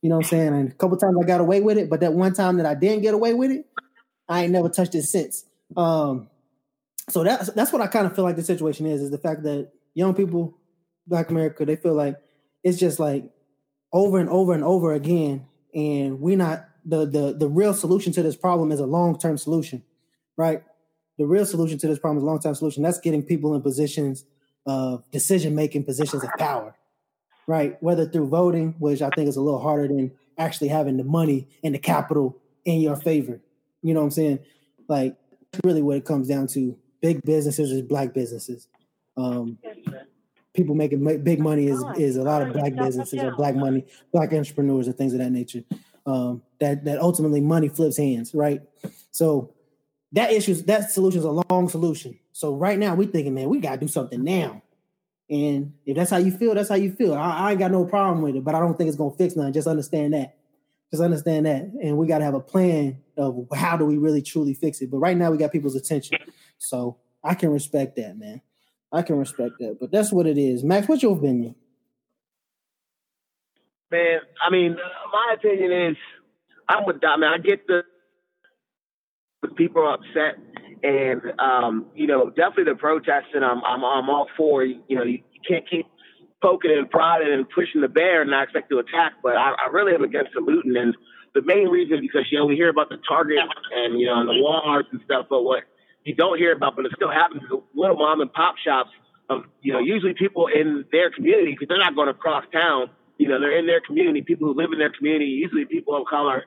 You 0.00 0.08
know 0.08 0.16
what 0.16 0.26
I'm 0.26 0.30
saying? 0.30 0.54
And 0.54 0.70
a 0.70 0.74
couple 0.74 0.96
times 0.96 1.16
I 1.20 1.26
got 1.26 1.40
away 1.40 1.60
with 1.60 1.76
it, 1.76 1.90
but 1.90 2.00
that 2.00 2.12
one 2.12 2.32
time 2.32 2.56
that 2.56 2.66
I 2.66 2.74
didn't 2.74 3.02
get 3.02 3.14
away 3.14 3.34
with 3.34 3.50
it, 3.50 3.66
I 4.28 4.44
ain't 4.44 4.52
never 4.52 4.68
touched 4.68 4.94
it 4.94 5.02
since. 5.02 5.44
Um, 5.76 6.28
so 7.10 7.24
that's 7.24 7.50
that's 7.52 7.72
what 7.72 7.82
I 7.82 7.88
kind 7.88 8.06
of 8.06 8.14
feel 8.14 8.24
like 8.24 8.36
the 8.36 8.44
situation 8.44 8.86
is: 8.86 9.02
is 9.02 9.10
the 9.10 9.18
fact 9.18 9.42
that 9.42 9.70
young 9.94 10.14
people, 10.14 10.56
Black 11.08 11.30
America, 11.30 11.64
they 11.64 11.76
feel 11.76 11.94
like 11.94 12.16
it's 12.62 12.78
just 12.78 13.00
like 13.00 13.24
over 13.92 14.18
and 14.20 14.28
over 14.28 14.54
and 14.54 14.62
over 14.62 14.92
again, 14.92 15.46
and 15.74 16.20
we're 16.20 16.36
not 16.36 16.68
the 16.84 17.06
the 17.06 17.34
the 17.36 17.48
real 17.48 17.74
solution 17.74 18.12
to 18.12 18.22
this 18.22 18.36
problem 18.36 18.70
is 18.70 18.78
a 18.78 18.86
long 18.86 19.18
term 19.18 19.36
solution 19.36 19.82
right? 20.36 20.62
The 21.18 21.26
real 21.26 21.46
solution 21.46 21.78
to 21.78 21.88
this 21.88 21.98
problem 21.98 22.18
is 22.18 22.24
long 22.24 22.40
term 22.40 22.54
solution. 22.54 22.82
That's 22.82 23.00
getting 23.00 23.22
people 23.22 23.54
in 23.54 23.62
positions 23.62 24.24
of 24.66 25.08
decision 25.10 25.54
making 25.54 25.84
positions 25.84 26.24
of 26.24 26.30
power, 26.38 26.74
right? 27.46 27.76
Whether 27.82 28.06
through 28.06 28.28
voting, 28.28 28.74
which 28.78 29.02
I 29.02 29.10
think 29.10 29.28
is 29.28 29.36
a 29.36 29.40
little 29.40 29.60
harder 29.60 29.88
than 29.88 30.12
actually 30.38 30.68
having 30.68 30.96
the 30.96 31.04
money 31.04 31.48
and 31.62 31.74
the 31.74 31.78
capital 31.78 32.38
in 32.64 32.80
your 32.80 32.96
favor. 32.96 33.40
You 33.82 33.94
know 33.94 34.00
what 34.00 34.06
I'm 34.06 34.10
saying? 34.12 34.38
Like, 34.88 35.16
really 35.64 35.82
what 35.82 35.96
it 35.96 36.04
comes 36.04 36.28
down 36.28 36.46
to. 36.48 36.76
Big 37.00 37.22
businesses 37.22 37.72
is 37.72 37.82
black 37.82 38.14
businesses. 38.14 38.68
Um, 39.16 39.58
people 40.54 40.74
making 40.74 41.04
big 41.24 41.40
money 41.40 41.66
is 41.66 41.82
is 41.96 42.16
a 42.16 42.22
lot 42.22 42.42
of 42.42 42.52
black 42.52 42.74
businesses 42.74 43.20
or 43.22 43.34
black 43.34 43.54
money, 43.54 43.84
black 44.12 44.32
entrepreneurs 44.32 44.86
and 44.86 44.96
things 44.96 45.12
of 45.12 45.18
that 45.18 45.30
nature. 45.30 45.64
Um, 46.06 46.42
that 46.60 46.84
that 46.84 47.00
ultimately 47.00 47.40
money 47.40 47.68
flips 47.68 47.98
hands, 47.98 48.34
right? 48.34 48.62
So 49.10 49.52
that 50.12 50.30
issue, 50.30 50.54
that 50.54 50.90
solution 50.90 51.20
is 51.20 51.24
a 51.24 51.42
long 51.50 51.68
solution. 51.68 52.18
So 52.32 52.54
right 52.54 52.78
now 52.78 52.94
we 52.94 53.06
thinking, 53.06 53.34
man, 53.34 53.48
we 53.48 53.60
gotta 53.60 53.78
do 53.78 53.88
something 53.88 54.22
now. 54.22 54.62
And 55.30 55.72
if 55.86 55.96
that's 55.96 56.10
how 56.10 56.18
you 56.18 56.30
feel, 56.30 56.54
that's 56.54 56.68
how 56.68 56.74
you 56.74 56.92
feel. 56.92 57.14
I, 57.14 57.30
I 57.30 57.50
ain't 57.52 57.58
got 57.58 57.70
no 57.70 57.86
problem 57.86 58.22
with 58.22 58.36
it, 58.36 58.44
but 58.44 58.54
I 58.54 58.60
don't 58.60 58.76
think 58.76 58.88
it's 58.88 58.96
gonna 58.96 59.14
fix 59.16 59.36
nothing. 59.36 59.54
Just 59.54 59.66
understand 59.68 60.12
that. 60.12 60.36
Just 60.90 61.02
understand 61.02 61.46
that. 61.46 61.62
And 61.82 61.96
we 61.96 62.06
gotta 62.06 62.24
have 62.24 62.34
a 62.34 62.40
plan 62.40 62.98
of 63.16 63.46
how 63.54 63.76
do 63.76 63.86
we 63.86 63.96
really 63.96 64.20
truly 64.20 64.52
fix 64.52 64.80
it. 64.82 64.90
But 64.90 64.98
right 64.98 65.16
now 65.16 65.30
we 65.30 65.38
got 65.38 65.52
people's 65.52 65.76
attention. 65.76 66.18
So 66.58 66.98
I 67.24 67.34
can 67.34 67.50
respect 67.50 67.96
that, 67.96 68.18
man. 68.18 68.42
I 68.92 69.00
can 69.00 69.16
respect 69.16 69.54
that. 69.60 69.78
But 69.80 69.90
that's 69.90 70.12
what 70.12 70.26
it 70.26 70.36
is. 70.36 70.62
Max, 70.62 70.86
what's 70.88 71.02
your 71.02 71.16
opinion? 71.16 71.54
Man, 73.90 74.20
I 74.46 74.50
mean, 74.50 74.76
my 75.12 75.34
opinion 75.34 75.72
is 75.72 75.96
I'm 76.68 76.84
with 76.84 77.00
that, 77.00 77.18
man. 77.18 77.32
I 77.32 77.38
get 77.38 77.66
the 77.66 77.84
people 79.50 79.82
are 79.82 79.94
upset, 79.94 80.38
and 80.82 81.20
um, 81.38 81.86
you 81.94 82.06
know, 82.06 82.30
definitely 82.30 82.72
the 82.72 82.76
protesting. 82.76 83.42
I'm 83.42 83.62
I'm 83.64 83.84
I'm 83.84 84.10
all 84.10 84.28
for. 84.36 84.64
You 84.64 84.82
know, 84.90 85.04
you, 85.04 85.22
you 85.32 85.40
can't 85.46 85.68
keep 85.68 85.86
poking 86.42 86.72
and 86.76 86.90
prodding 86.90 87.32
and 87.32 87.48
pushing 87.48 87.80
the 87.80 87.88
bear 87.88 88.22
and 88.22 88.30
not 88.30 88.44
expect 88.44 88.70
to 88.70 88.78
attack. 88.78 89.12
But 89.22 89.36
I, 89.36 89.54
I 89.66 89.70
really 89.70 89.94
am 89.94 90.02
against 90.02 90.32
the 90.34 90.40
looting, 90.40 90.76
and 90.76 90.96
the 91.34 91.42
main 91.42 91.68
reason 91.68 92.00
because 92.00 92.26
you 92.30 92.38
know 92.38 92.46
we 92.46 92.56
hear 92.56 92.68
about 92.68 92.88
the 92.88 92.98
Target 93.08 93.38
and 93.74 93.98
you 93.98 94.06
know 94.06 94.20
and 94.20 94.28
the 94.28 94.34
Walmarts 94.34 94.90
and 94.92 95.00
stuff, 95.04 95.26
but 95.28 95.42
what 95.42 95.64
you 96.04 96.14
don't 96.14 96.38
hear 96.38 96.52
about, 96.52 96.74
but 96.76 96.84
it 96.84 96.92
still 96.96 97.10
happens, 97.10 97.42
is 97.42 97.50
little 97.74 97.96
mom 97.96 98.20
and 98.20 98.32
pop 98.32 98.56
shops 98.64 98.90
of 99.30 99.44
you 99.62 99.72
know 99.72 99.78
usually 99.78 100.14
people 100.14 100.48
in 100.48 100.84
their 100.92 101.10
community 101.10 101.52
because 101.52 101.68
they're 101.68 101.78
not 101.78 101.94
going 101.94 102.08
across 102.08 102.44
town. 102.52 102.90
You 103.18 103.28
know, 103.28 103.38
they're 103.38 103.56
in 103.56 103.66
their 103.66 103.80
community. 103.80 104.22
People 104.22 104.48
who 104.48 104.54
live 104.54 104.72
in 104.72 104.78
their 104.78 104.90
community, 104.90 105.26
usually 105.26 105.64
people 105.64 105.96
of 105.96 106.06
color, 106.08 106.44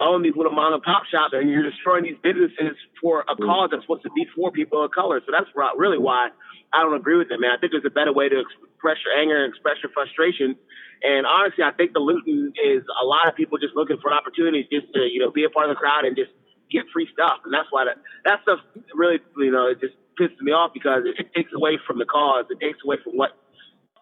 own 0.00 0.22
these 0.22 0.34
little 0.34 0.52
mom 0.52 0.72
and 0.72 0.82
pop 0.82 1.04
shops 1.06 1.32
and 1.32 1.48
you're 1.48 1.68
destroying 1.68 2.04
these 2.04 2.18
businesses 2.22 2.76
for 3.00 3.24
a 3.28 3.36
mm. 3.36 3.44
cause 3.44 3.68
that's 3.70 3.84
supposed 3.84 4.02
to 4.02 4.10
be 4.16 4.26
for 4.34 4.50
people 4.50 4.82
of 4.82 4.90
color. 4.90 5.20
So 5.24 5.32
that's 5.32 5.48
really 5.76 5.98
why 5.98 6.28
I 6.72 6.82
don't 6.82 6.94
agree 6.94 7.16
with 7.16 7.30
it, 7.30 7.38
man. 7.38 7.52
I 7.52 7.60
think 7.60 7.72
there's 7.72 7.86
a 7.86 7.92
better 7.92 8.12
way 8.12 8.28
to 8.28 8.40
express 8.40 8.96
your 9.04 9.14
anger 9.14 9.44
and 9.44 9.52
express 9.52 9.76
your 9.82 9.92
frustration. 9.92 10.56
And 11.02 11.26
honestly, 11.26 11.64
I 11.64 11.72
think 11.72 11.92
the 11.92 12.00
looting 12.00 12.52
is 12.56 12.82
a 13.00 13.04
lot 13.04 13.28
of 13.28 13.34
people 13.36 13.58
just 13.58 13.74
looking 13.74 13.98
for 14.00 14.12
opportunities 14.12 14.66
just 14.72 14.92
to, 14.94 15.00
you 15.04 15.20
know, 15.20 15.30
be 15.30 15.44
a 15.44 15.50
part 15.50 15.68
of 15.68 15.76
the 15.76 15.80
crowd 15.80 16.04
and 16.04 16.16
just 16.16 16.32
get 16.70 16.84
free 16.92 17.08
stuff. 17.12 17.40
And 17.44 17.52
that's 17.52 17.68
why 17.70 17.84
that, 17.84 17.96
that 18.24 18.40
stuff 18.42 18.60
really, 18.94 19.18
you 19.36 19.50
know, 19.50 19.68
it 19.68 19.80
just 19.80 19.94
pisses 20.20 20.40
me 20.40 20.52
off 20.52 20.72
because 20.72 21.02
it, 21.04 21.18
it 21.18 21.34
takes 21.34 21.52
away 21.52 21.78
from 21.86 21.98
the 21.98 22.04
cause. 22.04 22.46
It 22.50 22.60
takes 22.60 22.78
away 22.84 22.96
from 23.02 23.16
what 23.16 23.36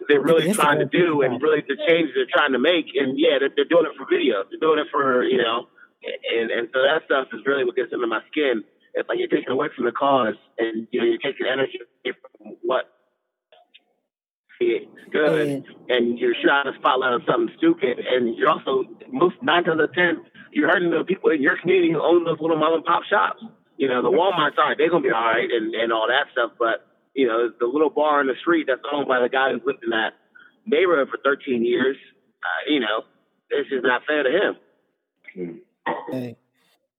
they're 0.06 0.20
really 0.20 0.52
trying 0.52 0.78
to 0.78 0.86
do 0.86 1.22
and 1.22 1.42
really 1.42 1.62
the 1.66 1.76
changes 1.88 2.14
they're 2.14 2.30
trying 2.30 2.52
to 2.52 2.58
make. 2.58 2.86
And 2.94 3.18
yeah, 3.18 3.38
they're, 3.40 3.50
they're 3.54 3.70
doing 3.70 3.86
it 3.86 3.96
for 3.96 4.06
video. 4.10 4.44
They're 4.50 4.60
doing 4.60 4.78
it 4.78 4.86
for 4.92 5.24
you 5.24 5.38
know, 5.38 5.66
and 6.02 6.50
and 6.50 6.68
so 6.72 6.82
that 6.82 7.02
stuff 7.04 7.28
is 7.32 7.40
really 7.46 7.64
what 7.64 7.76
gets 7.76 7.92
under 7.92 8.06
my 8.06 8.20
skin. 8.30 8.64
It's 8.94 9.08
like 9.08 9.18
you're 9.18 9.28
taking 9.28 9.50
away 9.50 9.68
from 9.74 9.84
the 9.84 9.92
cause, 9.92 10.36
and 10.58 10.88
you 10.90 11.00
know 11.00 11.06
you're 11.06 11.18
taking 11.18 11.46
energy 11.46 11.78
from 12.02 12.56
what 12.62 12.90
it's 14.60 14.90
good, 15.12 15.64
and 15.88 16.18
you're 16.18 16.34
shining 16.34 16.74
a 16.74 16.78
spotlight 16.78 17.12
on 17.12 17.22
something 17.26 17.54
stupid, 17.58 17.98
and 18.00 18.36
you're 18.36 18.50
also 18.50 18.84
most 19.10 19.36
nine 19.42 19.64
times 19.64 19.80
out 19.80 19.90
of 19.90 19.94
ten 19.94 20.24
you're 20.52 20.68
hurting 20.68 20.90
the 20.90 21.04
people 21.04 21.30
in 21.30 21.42
your 21.42 21.56
community 21.58 21.92
who 21.92 22.02
own 22.02 22.24
those 22.24 22.40
little 22.40 22.56
mom 22.56 22.74
and 22.74 22.84
pop 22.84 23.04
shops. 23.04 23.42
You 23.76 23.88
know, 23.88 24.02
the 24.02 24.10
Walmart's 24.10 24.56
all 24.58 24.68
right, 24.68 24.76
they're 24.76 24.90
gonna 24.90 25.02
be 25.02 25.10
all 25.10 25.22
right, 25.22 25.48
and 25.50 25.74
and 25.74 25.92
all 25.92 26.08
that 26.08 26.32
stuff, 26.32 26.52
but 26.58 26.86
you 27.14 27.26
know, 27.26 27.50
the 27.58 27.66
little 27.66 27.90
bar 27.90 28.20
in 28.20 28.26
the 28.26 28.34
street 28.40 28.66
that's 28.68 28.82
owned 28.92 29.08
by 29.08 29.20
the 29.20 29.28
guy 29.28 29.52
who's 29.52 29.62
lived 29.64 29.84
in 29.84 29.90
that 29.90 30.14
neighborhood 30.66 31.08
for 31.10 31.18
13 31.24 31.64
years, 31.64 31.96
uh, 32.42 32.70
you 32.70 32.80
know, 32.80 33.02
this 33.50 33.66
is 33.72 33.82
not 33.82 34.02
fair 34.06 34.22
to 34.22 34.30
him. 34.30 35.60
Hey, 36.10 36.36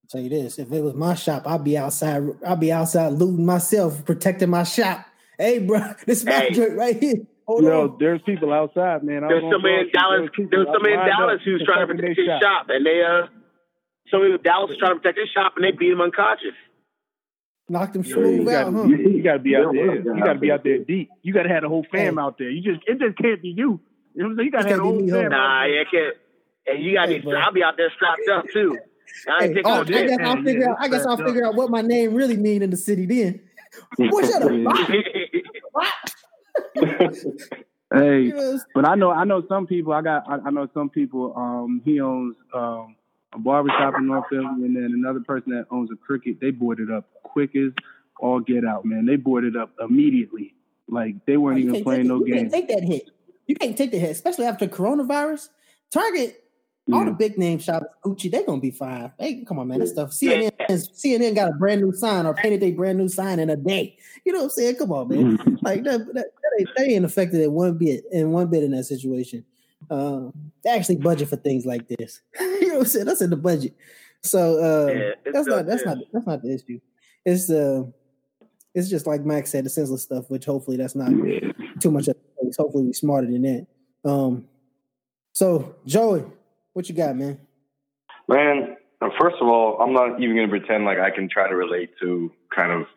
I'll 0.03 0.09
tell 0.09 0.21
you 0.21 0.29
this: 0.29 0.59
if 0.59 0.71
it 0.71 0.81
was 0.81 0.93
my 0.93 1.15
shop, 1.15 1.47
I'd 1.47 1.63
be 1.63 1.77
outside. 1.77 2.23
I'd 2.45 2.59
be 2.59 2.71
outside 2.71 3.13
looting 3.13 3.45
myself, 3.45 4.05
protecting 4.05 4.49
my 4.49 4.63
shop. 4.63 5.05
Hey, 5.37 5.59
bro, 5.59 5.93
this 6.05 6.19
is 6.19 6.25
my 6.25 6.31
hey. 6.31 6.51
joint 6.51 6.77
right 6.77 6.99
here. 6.99 7.25
Hold 7.47 7.63
Yo, 7.63 7.81
on. 7.81 7.97
there's 7.99 8.21
people 8.27 8.53
outside, 8.53 9.03
man. 9.03 9.21
There's 9.27 9.41
somebody 9.51 9.73
in 9.73 9.89
Dallas. 9.91 10.29
There's 10.37 10.67
somebody 10.71 10.93
in 10.93 10.99
Dallas 10.99 11.41
who's 11.43 11.63
trying 11.65 11.87
to 11.87 11.95
protect 11.95 12.17
his 12.17 12.27
shop. 12.27 12.41
shop, 12.41 12.65
and 12.69 12.85
they 12.85 13.01
uh, 13.01 13.25
somebody 14.11 14.33
in 14.33 14.41
Dallas 14.43 14.71
is 14.71 14.77
trying 14.77 14.93
to 14.93 14.99
protect 14.99 15.17
his 15.17 15.29
shop, 15.33 15.53
and 15.55 15.65
they 15.65 15.71
beat 15.71 15.91
him 15.91 16.01
unconscious. 16.01 16.53
Knocked 17.69 17.95
him 17.95 18.03
smooth 18.03 18.47
yeah, 18.47 18.65
out, 18.65 18.73
huh? 18.73 18.83
You, 18.83 18.97
you 18.97 19.23
got 19.23 19.33
to 19.33 19.39
be 19.39 19.55
out 19.55 19.73
there. 19.73 19.95
You 19.95 20.23
got 20.23 20.33
to 20.33 20.39
be 20.39 20.51
out 20.51 20.63
there 20.63 20.79
deep. 20.79 21.09
You 21.21 21.33
got 21.33 21.43
to 21.43 21.49
have 21.49 21.61
the 21.61 21.69
whole 21.69 21.85
fam 21.91 22.15
hey. 22.15 22.21
out 22.21 22.37
there. 22.37 22.49
You 22.49 22.61
just 22.61 22.83
it 22.87 22.99
just 22.99 23.17
can't 23.17 23.41
be 23.41 23.49
you. 23.49 23.79
You 24.13 24.23
know 24.23 24.25
what 24.25 24.31
I'm 24.31 24.37
saying? 24.37 24.45
You 24.45 24.51
got 24.51 24.61
to 24.63 24.69
have 24.69 24.77
the 24.77 24.83
whole 24.83 25.09
fam. 25.09 25.29
Nah, 25.29 25.65
you 25.65 25.85
can't. 25.89 26.15
And 26.69 26.83
you 26.83 26.93
got 26.93 27.07
to. 27.07 27.19
Hey, 27.19 27.35
I'll 27.35 27.51
be 27.51 27.63
out 27.63 27.77
there 27.77 27.91
strapped 27.95 28.27
up 28.31 28.45
too. 28.53 28.77
I, 29.27 29.47
hey, 29.47 29.61
oh, 29.65 29.81
I 29.81 29.83
guess 29.83 30.19
I'll 30.21 30.43
figure 30.43 30.61
yeah, 30.61 30.71
out. 30.71 30.77
I 30.79 30.87
guess 30.87 31.05
I'll 31.05 31.17
figure 31.17 31.45
out 31.45 31.55
what 31.55 31.69
my 31.69 31.81
name 31.81 32.13
really 32.13 32.37
mean 32.37 32.61
in 32.61 32.69
the 32.69 32.77
city 32.77 33.05
then. 33.05 33.41
Boy, 34.09 34.21
shut 34.21 34.43
up. 34.43 34.51
hey, 37.93 38.31
but 38.73 38.87
I 38.87 38.95
know 38.95 39.11
I 39.11 39.23
know 39.23 39.43
some 39.47 39.67
people. 39.67 39.93
I 39.93 40.01
got 40.01 40.29
I, 40.29 40.37
I 40.45 40.49
know 40.51 40.67
some 40.73 40.89
people. 40.89 41.33
Um, 41.35 41.81
he 41.85 41.99
owns 41.99 42.35
um 42.53 42.95
a 43.33 43.39
barbershop 43.39 43.95
in 43.97 44.07
North 44.07 44.25
Philly, 44.29 44.45
and 44.45 44.75
then 44.75 44.91
another 44.95 45.19
person 45.19 45.51
that 45.51 45.65
owns 45.71 45.89
a 45.91 45.95
cricket. 45.95 46.39
They 46.39 46.51
boarded 46.51 46.91
up 46.91 47.09
quick 47.23 47.55
as 47.55 47.71
all 48.19 48.39
get 48.39 48.65
out, 48.65 48.85
man. 48.85 49.05
They 49.05 49.15
boarded 49.15 49.55
up 49.55 49.71
immediately. 49.79 50.55
Like 50.87 51.25
they 51.25 51.37
weren't 51.37 51.57
oh, 51.57 51.69
even 51.69 51.83
playing 51.83 52.07
no 52.07 52.19
game. 52.19 52.27
You 52.27 52.35
can't 52.35 52.51
take 52.51 52.67
that 52.69 52.83
hit. 52.83 53.09
You 53.47 53.55
can't 53.55 53.77
take 53.77 53.91
the 53.91 53.99
hit, 53.99 54.11
especially 54.11 54.45
after 54.45 54.67
coronavirus. 54.67 55.49
Target, 55.91 56.43
yeah. 56.89 56.95
all 56.97 57.05
the 57.05 57.11
big 57.11 57.37
name 57.37 57.59
shops, 57.59 57.85
Gucci, 58.03 58.29
they're 58.31 58.45
gonna 58.45 58.61
be 58.61 58.71
fine. 58.71 59.11
Hey, 59.19 59.43
come 59.45 59.59
on, 59.59 59.67
man, 59.67 59.79
that 59.79 59.87
stuff. 59.87 60.11
CNN, 60.11 60.51
CNN 60.69 61.35
got 61.35 61.49
a 61.49 61.53
brand 61.53 61.81
new 61.81 61.93
sign 61.93 62.25
or 62.25 62.33
painted 62.33 62.63
a 62.63 62.71
brand 62.71 62.97
new 62.97 63.07
sign 63.07 63.39
in 63.39 63.49
a 63.49 63.55
day. 63.55 63.97
You 64.25 64.33
know 64.33 64.39
what 64.39 64.45
I'm 64.45 64.49
saying? 64.51 64.75
Come 64.75 64.91
on, 64.91 65.07
man. 65.07 65.37
like 65.61 65.83
that, 65.83 66.05
that, 66.13 66.13
that 66.13 66.51
ain't, 66.59 66.69
they 66.77 66.95
ain't 66.95 67.05
affected 67.05 67.41
in 67.41 67.53
one 67.53 67.77
bit, 67.77 68.03
in 68.11 68.31
one 68.31 68.47
bit 68.47 68.63
in 68.63 68.71
that 68.71 68.85
situation. 68.85 69.45
Uh, 69.89 70.29
they 70.63 70.71
actually 70.71 70.97
budget 70.97 71.29
for 71.29 71.37
things 71.37 71.65
like 71.65 71.87
this. 71.87 72.21
you 72.39 72.67
know 72.67 72.73
what 72.75 72.81
I'm 72.81 72.85
saying? 72.85 73.05
That's 73.05 73.21
in 73.21 73.29
the 73.29 73.37
budget. 73.37 73.75
So 74.21 74.59
uh, 74.59 74.91
yeah, 74.91 75.31
that's 75.31 75.47
not 75.47 75.65
that's 75.65 75.85
not 75.85 75.97
that's 76.11 76.27
not 76.27 76.41
the 76.41 76.53
issue. 76.53 76.79
It's 77.25 77.49
uh 77.49 77.83
it's 78.75 78.89
just 78.89 79.07
like 79.07 79.25
Max 79.25 79.51
said, 79.51 79.65
the 79.65 79.69
senseless 79.69 80.03
stuff, 80.03 80.29
which 80.29 80.45
hopefully 80.45 80.77
that's 80.77 80.95
not 80.95 81.09
too 81.79 81.91
much 81.91 82.07
Hopefully 82.57 82.85
we're 82.85 82.93
smarter 82.93 83.27
than 83.27 83.41
that. 83.43 83.67
Um 84.03 84.45
so 85.33 85.75
Joey, 85.85 86.25
what 86.79 86.87
you 86.87 86.95
got, 86.95 87.13
man? 87.13 87.37
Man, 88.29 88.77
uh, 89.01 89.09
first 89.19 89.35
of 89.41 89.47
all, 89.49 89.81
I'm 89.81 89.91
not 89.91 90.21
even 90.21 90.37
gonna 90.37 90.47
pretend 90.47 90.85
like 90.85 90.97
I 90.97 91.11
can 91.11 91.27
try 91.27 91.49
to 91.49 91.55
relate 91.55 91.89
to 92.01 92.31
kind 92.55 92.71
of 92.71 92.87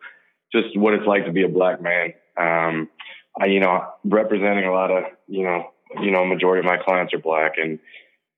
just 0.53 0.77
what 0.77 0.93
it's 0.93 1.05
like 1.05 1.25
to 1.25 1.33
be 1.33 1.43
a 1.43 1.49
black 1.49 1.81
man. 1.81 2.13
Um 2.37 2.89
I, 3.37 3.47
you 3.47 3.59
know, 3.59 3.83
representing 4.05 4.65
a 4.65 4.71
lot 4.71 4.89
of, 4.89 5.03
you 5.27 5.43
know, 5.43 5.71
you 5.99 6.11
know, 6.11 6.23
majority 6.23 6.59
of 6.59 6.65
my 6.65 6.77
clients 6.77 7.13
are 7.13 7.19
black, 7.19 7.53
and 7.57 7.79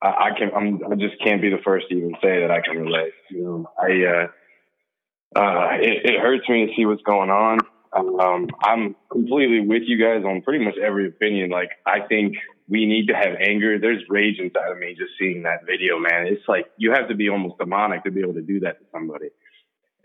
I, 0.02 0.08
I 0.08 0.30
can 0.36 0.50
I'm, 0.56 0.82
I 0.92 0.96
just 0.96 1.22
can't 1.24 1.44
be 1.44 1.50
the 1.50 1.62
first 1.64 1.90
to 1.90 1.96
even 1.96 2.16
say 2.24 2.42
that 2.42 2.50
I 2.50 2.62
can 2.62 2.82
relate. 2.82 3.14
You 3.30 3.44
know, 3.44 3.72
I 3.78 3.90
uh, 4.16 5.40
uh, 5.40 5.68
it, 5.80 6.10
it 6.10 6.20
hurts 6.20 6.50
me 6.50 6.66
to 6.66 6.74
see 6.76 6.88
what's 6.88 7.04
going 7.04 7.30
on. 7.30 7.60
Um, 7.94 8.48
I'm 8.64 8.96
completely 9.12 9.60
with 9.60 9.84
you 9.86 10.04
guys 10.04 10.24
on 10.26 10.42
pretty 10.42 10.66
much 10.66 10.76
every 10.78 11.08
opinion. 11.08 11.50
Like, 11.50 11.70
I 11.86 12.00
think 12.02 12.36
we 12.68 12.86
need 12.86 13.08
to 13.08 13.14
have 13.14 13.36
anger. 13.40 13.78
There's 13.78 14.04
rage 14.10 14.40
inside 14.40 14.72
of 14.72 14.78
me 14.78 14.96
just 14.98 15.12
seeing 15.20 15.44
that 15.44 15.66
video, 15.66 16.00
man. 16.00 16.28
It's 16.28 16.48
like 16.48 16.66
you 16.78 16.92
have 16.92 17.10
to 17.10 17.16
be 17.16 17.30
almost 17.30 17.58
demonic 17.58 18.04
to 18.04 18.12
be 18.12 18.22
able 18.22 18.34
to 18.34 18.42
do 18.42 18.62
that 18.62 18.80
to 18.80 18.86
somebody. 18.92 19.30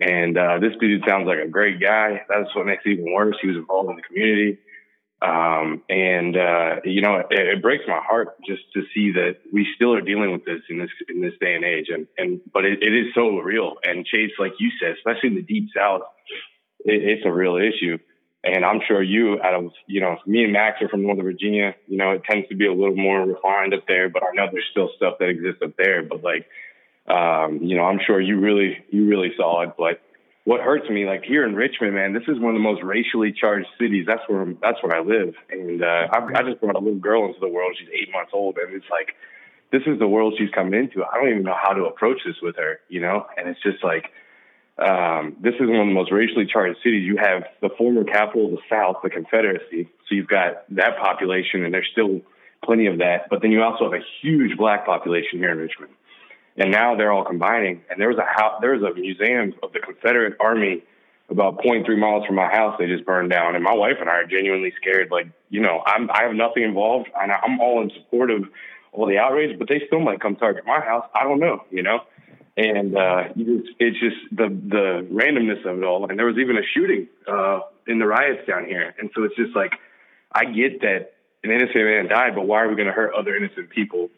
And 0.00 0.36
uh, 0.36 0.58
this 0.60 0.72
dude 0.80 1.02
sounds 1.06 1.26
like 1.26 1.38
a 1.38 1.48
great 1.48 1.80
guy. 1.80 2.22
That's 2.28 2.54
what 2.54 2.66
makes 2.66 2.82
it 2.86 2.90
even 2.90 3.12
worse. 3.12 3.36
He 3.40 3.48
was 3.48 3.56
involved 3.56 3.90
in 3.90 3.96
the 3.96 4.02
community. 4.02 4.58
Um, 5.22 5.82
and, 5.90 6.34
uh, 6.34 6.76
you 6.84 7.02
know, 7.02 7.16
it, 7.16 7.26
it, 7.30 7.62
breaks 7.62 7.84
my 7.86 8.00
heart 8.02 8.28
just 8.46 8.62
to 8.72 8.82
see 8.94 9.12
that 9.12 9.36
we 9.52 9.66
still 9.76 9.92
are 9.92 10.00
dealing 10.00 10.32
with 10.32 10.46
this 10.46 10.62
in 10.70 10.78
this, 10.78 10.88
in 11.10 11.20
this 11.20 11.34
day 11.38 11.54
and 11.54 11.62
age. 11.62 11.88
And, 11.90 12.06
and, 12.16 12.40
but 12.54 12.64
it, 12.64 12.82
it 12.82 12.94
is 12.94 13.08
so 13.14 13.28
real. 13.36 13.74
And 13.84 14.06
Chase, 14.06 14.30
like 14.38 14.52
you 14.58 14.70
said, 14.80 14.94
especially 14.96 15.28
in 15.28 15.34
the 15.34 15.42
deep 15.42 15.68
South, 15.76 16.00
it, 16.86 17.02
it's 17.04 17.26
a 17.26 17.30
real 17.30 17.56
issue. 17.56 17.98
And 18.42 18.64
I'm 18.64 18.80
sure 18.86 19.02
you, 19.02 19.40
out 19.42 19.54
of, 19.54 19.72
you 19.86 20.00
know, 20.00 20.16
me 20.26 20.44
and 20.44 20.52
Max 20.52 20.80
are 20.82 20.88
from 20.88 21.02
Northern 21.02 21.24
Virginia, 21.24 21.74
you 21.86 21.98
know, 21.98 22.12
it 22.12 22.22
tends 22.24 22.48
to 22.48 22.56
be 22.56 22.66
a 22.66 22.72
little 22.72 22.96
more 22.96 23.20
refined 23.26 23.74
up 23.74 23.86
there, 23.86 24.08
but 24.08 24.22
I 24.22 24.34
know 24.34 24.48
there's 24.50 24.64
still 24.70 24.90
stuff 24.96 25.14
that 25.18 25.28
exists 25.28 25.62
up 25.62 25.76
there. 25.76 26.02
But 26.02 26.22
like, 26.22 26.46
um, 27.06 27.58
you 27.62 27.76
know, 27.76 27.84
I'm 27.84 28.00
sure 28.06 28.20
you 28.20 28.40
really, 28.40 28.78
you 28.90 29.08
really 29.08 29.32
saw 29.36 29.62
it, 29.62 29.74
but, 29.76 30.00
what 30.44 30.60
hurts 30.62 30.88
me, 30.88 31.04
like 31.06 31.22
here 31.22 31.46
in 31.46 31.54
Richmond, 31.54 31.94
man, 31.94 32.14
this 32.14 32.22
is 32.26 32.40
one 32.40 32.54
of 32.54 32.54
the 32.54 32.64
most 32.64 32.82
racially 32.82 33.30
charged 33.30 33.68
cities. 33.78 34.06
That's 34.06 34.22
where 34.26 34.46
that's 34.62 34.82
where 34.82 34.96
I 34.96 35.00
live, 35.00 35.34
and 35.50 35.82
uh, 35.82 36.08
I, 36.10 36.18
I 36.34 36.42
just 36.42 36.60
brought 36.60 36.76
a 36.76 36.78
little 36.78 36.98
girl 36.98 37.26
into 37.26 37.38
the 37.40 37.48
world. 37.48 37.76
She's 37.78 37.88
eight 37.92 38.10
months 38.10 38.30
old, 38.32 38.56
and 38.56 38.74
it's 38.74 38.90
like 38.90 39.14
this 39.70 39.82
is 39.86 39.98
the 39.98 40.08
world 40.08 40.34
she's 40.38 40.50
coming 40.50 40.74
into. 40.80 41.04
I 41.04 41.16
don't 41.16 41.28
even 41.28 41.42
know 41.42 41.56
how 41.62 41.74
to 41.74 41.84
approach 41.84 42.22
this 42.24 42.36
with 42.42 42.56
her, 42.56 42.80
you 42.88 43.00
know. 43.00 43.26
And 43.36 43.48
it's 43.48 43.62
just 43.62 43.84
like 43.84 44.10
um, 44.80 45.36
this 45.40 45.54
is 45.54 45.68
one 45.68 45.80
of 45.80 45.86
the 45.86 45.94
most 45.94 46.12
racially 46.12 46.46
charged 46.46 46.78
cities. 46.82 47.06
You 47.06 47.16
have 47.18 47.44
the 47.60 47.70
former 47.76 48.04
capital 48.04 48.46
of 48.46 48.52
the 48.52 48.62
South, 48.68 48.96
the 49.02 49.10
Confederacy, 49.10 49.88
so 50.08 50.14
you've 50.14 50.28
got 50.28 50.64
that 50.74 50.98
population, 50.98 51.64
and 51.64 51.72
there's 51.74 51.88
still 51.92 52.20
plenty 52.64 52.86
of 52.86 52.98
that. 52.98 53.28
But 53.30 53.42
then 53.42 53.52
you 53.52 53.62
also 53.62 53.84
have 53.84 54.00
a 54.00 54.04
huge 54.20 54.56
black 54.56 54.86
population 54.86 55.38
here 55.38 55.50
in 55.50 55.58
Richmond 55.58 55.92
and 56.56 56.70
now 56.70 56.94
they're 56.94 57.12
all 57.12 57.24
combining. 57.24 57.82
And 57.90 58.00
there 58.00 58.08
was 58.08 58.18
a 58.18 58.24
house, 58.24 58.58
there 58.60 58.72
was 58.72 58.82
a 58.82 58.94
museum 58.94 59.54
of 59.62 59.72
the 59.72 59.80
Confederate 59.80 60.36
Army 60.40 60.82
about 61.30 61.58
0.3 61.58 61.98
miles 61.98 62.26
from 62.26 62.34
my 62.34 62.50
house. 62.50 62.76
They 62.78 62.86
just 62.86 63.06
burned 63.06 63.30
down, 63.30 63.54
and 63.54 63.62
my 63.64 63.74
wife 63.74 63.96
and 64.00 64.10
I 64.10 64.14
are 64.14 64.26
genuinely 64.26 64.72
scared. 64.80 65.10
Like, 65.10 65.28
you 65.48 65.60
know, 65.60 65.82
I'm 65.86 66.10
I 66.10 66.24
have 66.24 66.34
nothing 66.34 66.62
involved, 66.62 67.08
and 67.18 67.32
I'm 67.32 67.60
all 67.60 67.82
in 67.82 67.90
support 67.90 68.30
of 68.30 68.44
all 68.92 69.06
the 69.06 69.18
outrage, 69.18 69.58
but 69.58 69.68
they 69.68 69.82
still 69.86 70.00
might 70.00 70.20
come 70.20 70.36
target 70.36 70.64
my 70.66 70.80
house. 70.80 71.06
I 71.14 71.22
don't 71.24 71.38
know, 71.38 71.64
you 71.70 71.82
know. 71.82 72.00
And 72.60 72.96
uh, 72.96 73.22
it's, 73.36 73.68
it's 73.78 74.00
just 74.00 74.16
the 74.32 74.48
the 74.48 75.06
randomness 75.10 75.64
of 75.64 75.78
it 75.78 75.84
all. 75.84 76.08
And 76.08 76.18
there 76.18 76.26
was 76.26 76.36
even 76.36 76.56
a 76.56 76.66
shooting 76.74 77.08
uh, 77.26 77.60
in 77.86 77.98
the 77.98 78.06
riots 78.06 78.46
down 78.46 78.66
here, 78.66 78.94
and 78.98 79.08
so 79.14 79.24
it's 79.24 79.36
just 79.36 79.56
like 79.56 79.72
I 80.32 80.44
get 80.44 80.80
that 80.82 81.12
an 81.42 81.50
innocent 81.50 81.84
man 81.84 82.08
died, 82.08 82.34
but 82.34 82.46
why 82.46 82.60
are 82.62 82.68
we 82.68 82.74
going 82.74 82.88
to 82.88 82.92
hurt 82.92 83.14
other 83.14 83.34
innocent 83.34 83.70
people 83.70 84.10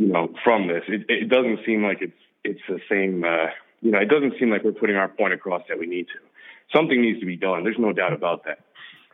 you 0.00 0.06
know, 0.06 0.32
from 0.42 0.66
this. 0.66 0.82
It, 0.88 1.04
it 1.10 1.28
doesn't 1.28 1.60
seem 1.66 1.84
like 1.84 1.98
it's 2.00 2.16
it's 2.42 2.60
the 2.66 2.80
same. 2.90 3.22
Uh, 3.22 3.52
you 3.82 3.90
know, 3.90 3.98
it 3.98 4.08
doesn't 4.08 4.32
seem 4.40 4.50
like 4.50 4.64
we're 4.64 4.72
putting 4.72 4.96
our 4.96 5.08
point 5.08 5.34
across 5.34 5.62
that 5.68 5.78
we 5.78 5.86
need 5.86 6.06
to. 6.08 6.18
Something 6.74 7.02
needs 7.02 7.20
to 7.20 7.26
be 7.26 7.36
done. 7.36 7.64
There's 7.64 7.78
no 7.78 7.92
doubt 7.92 8.14
about 8.14 8.44
that. 8.46 8.60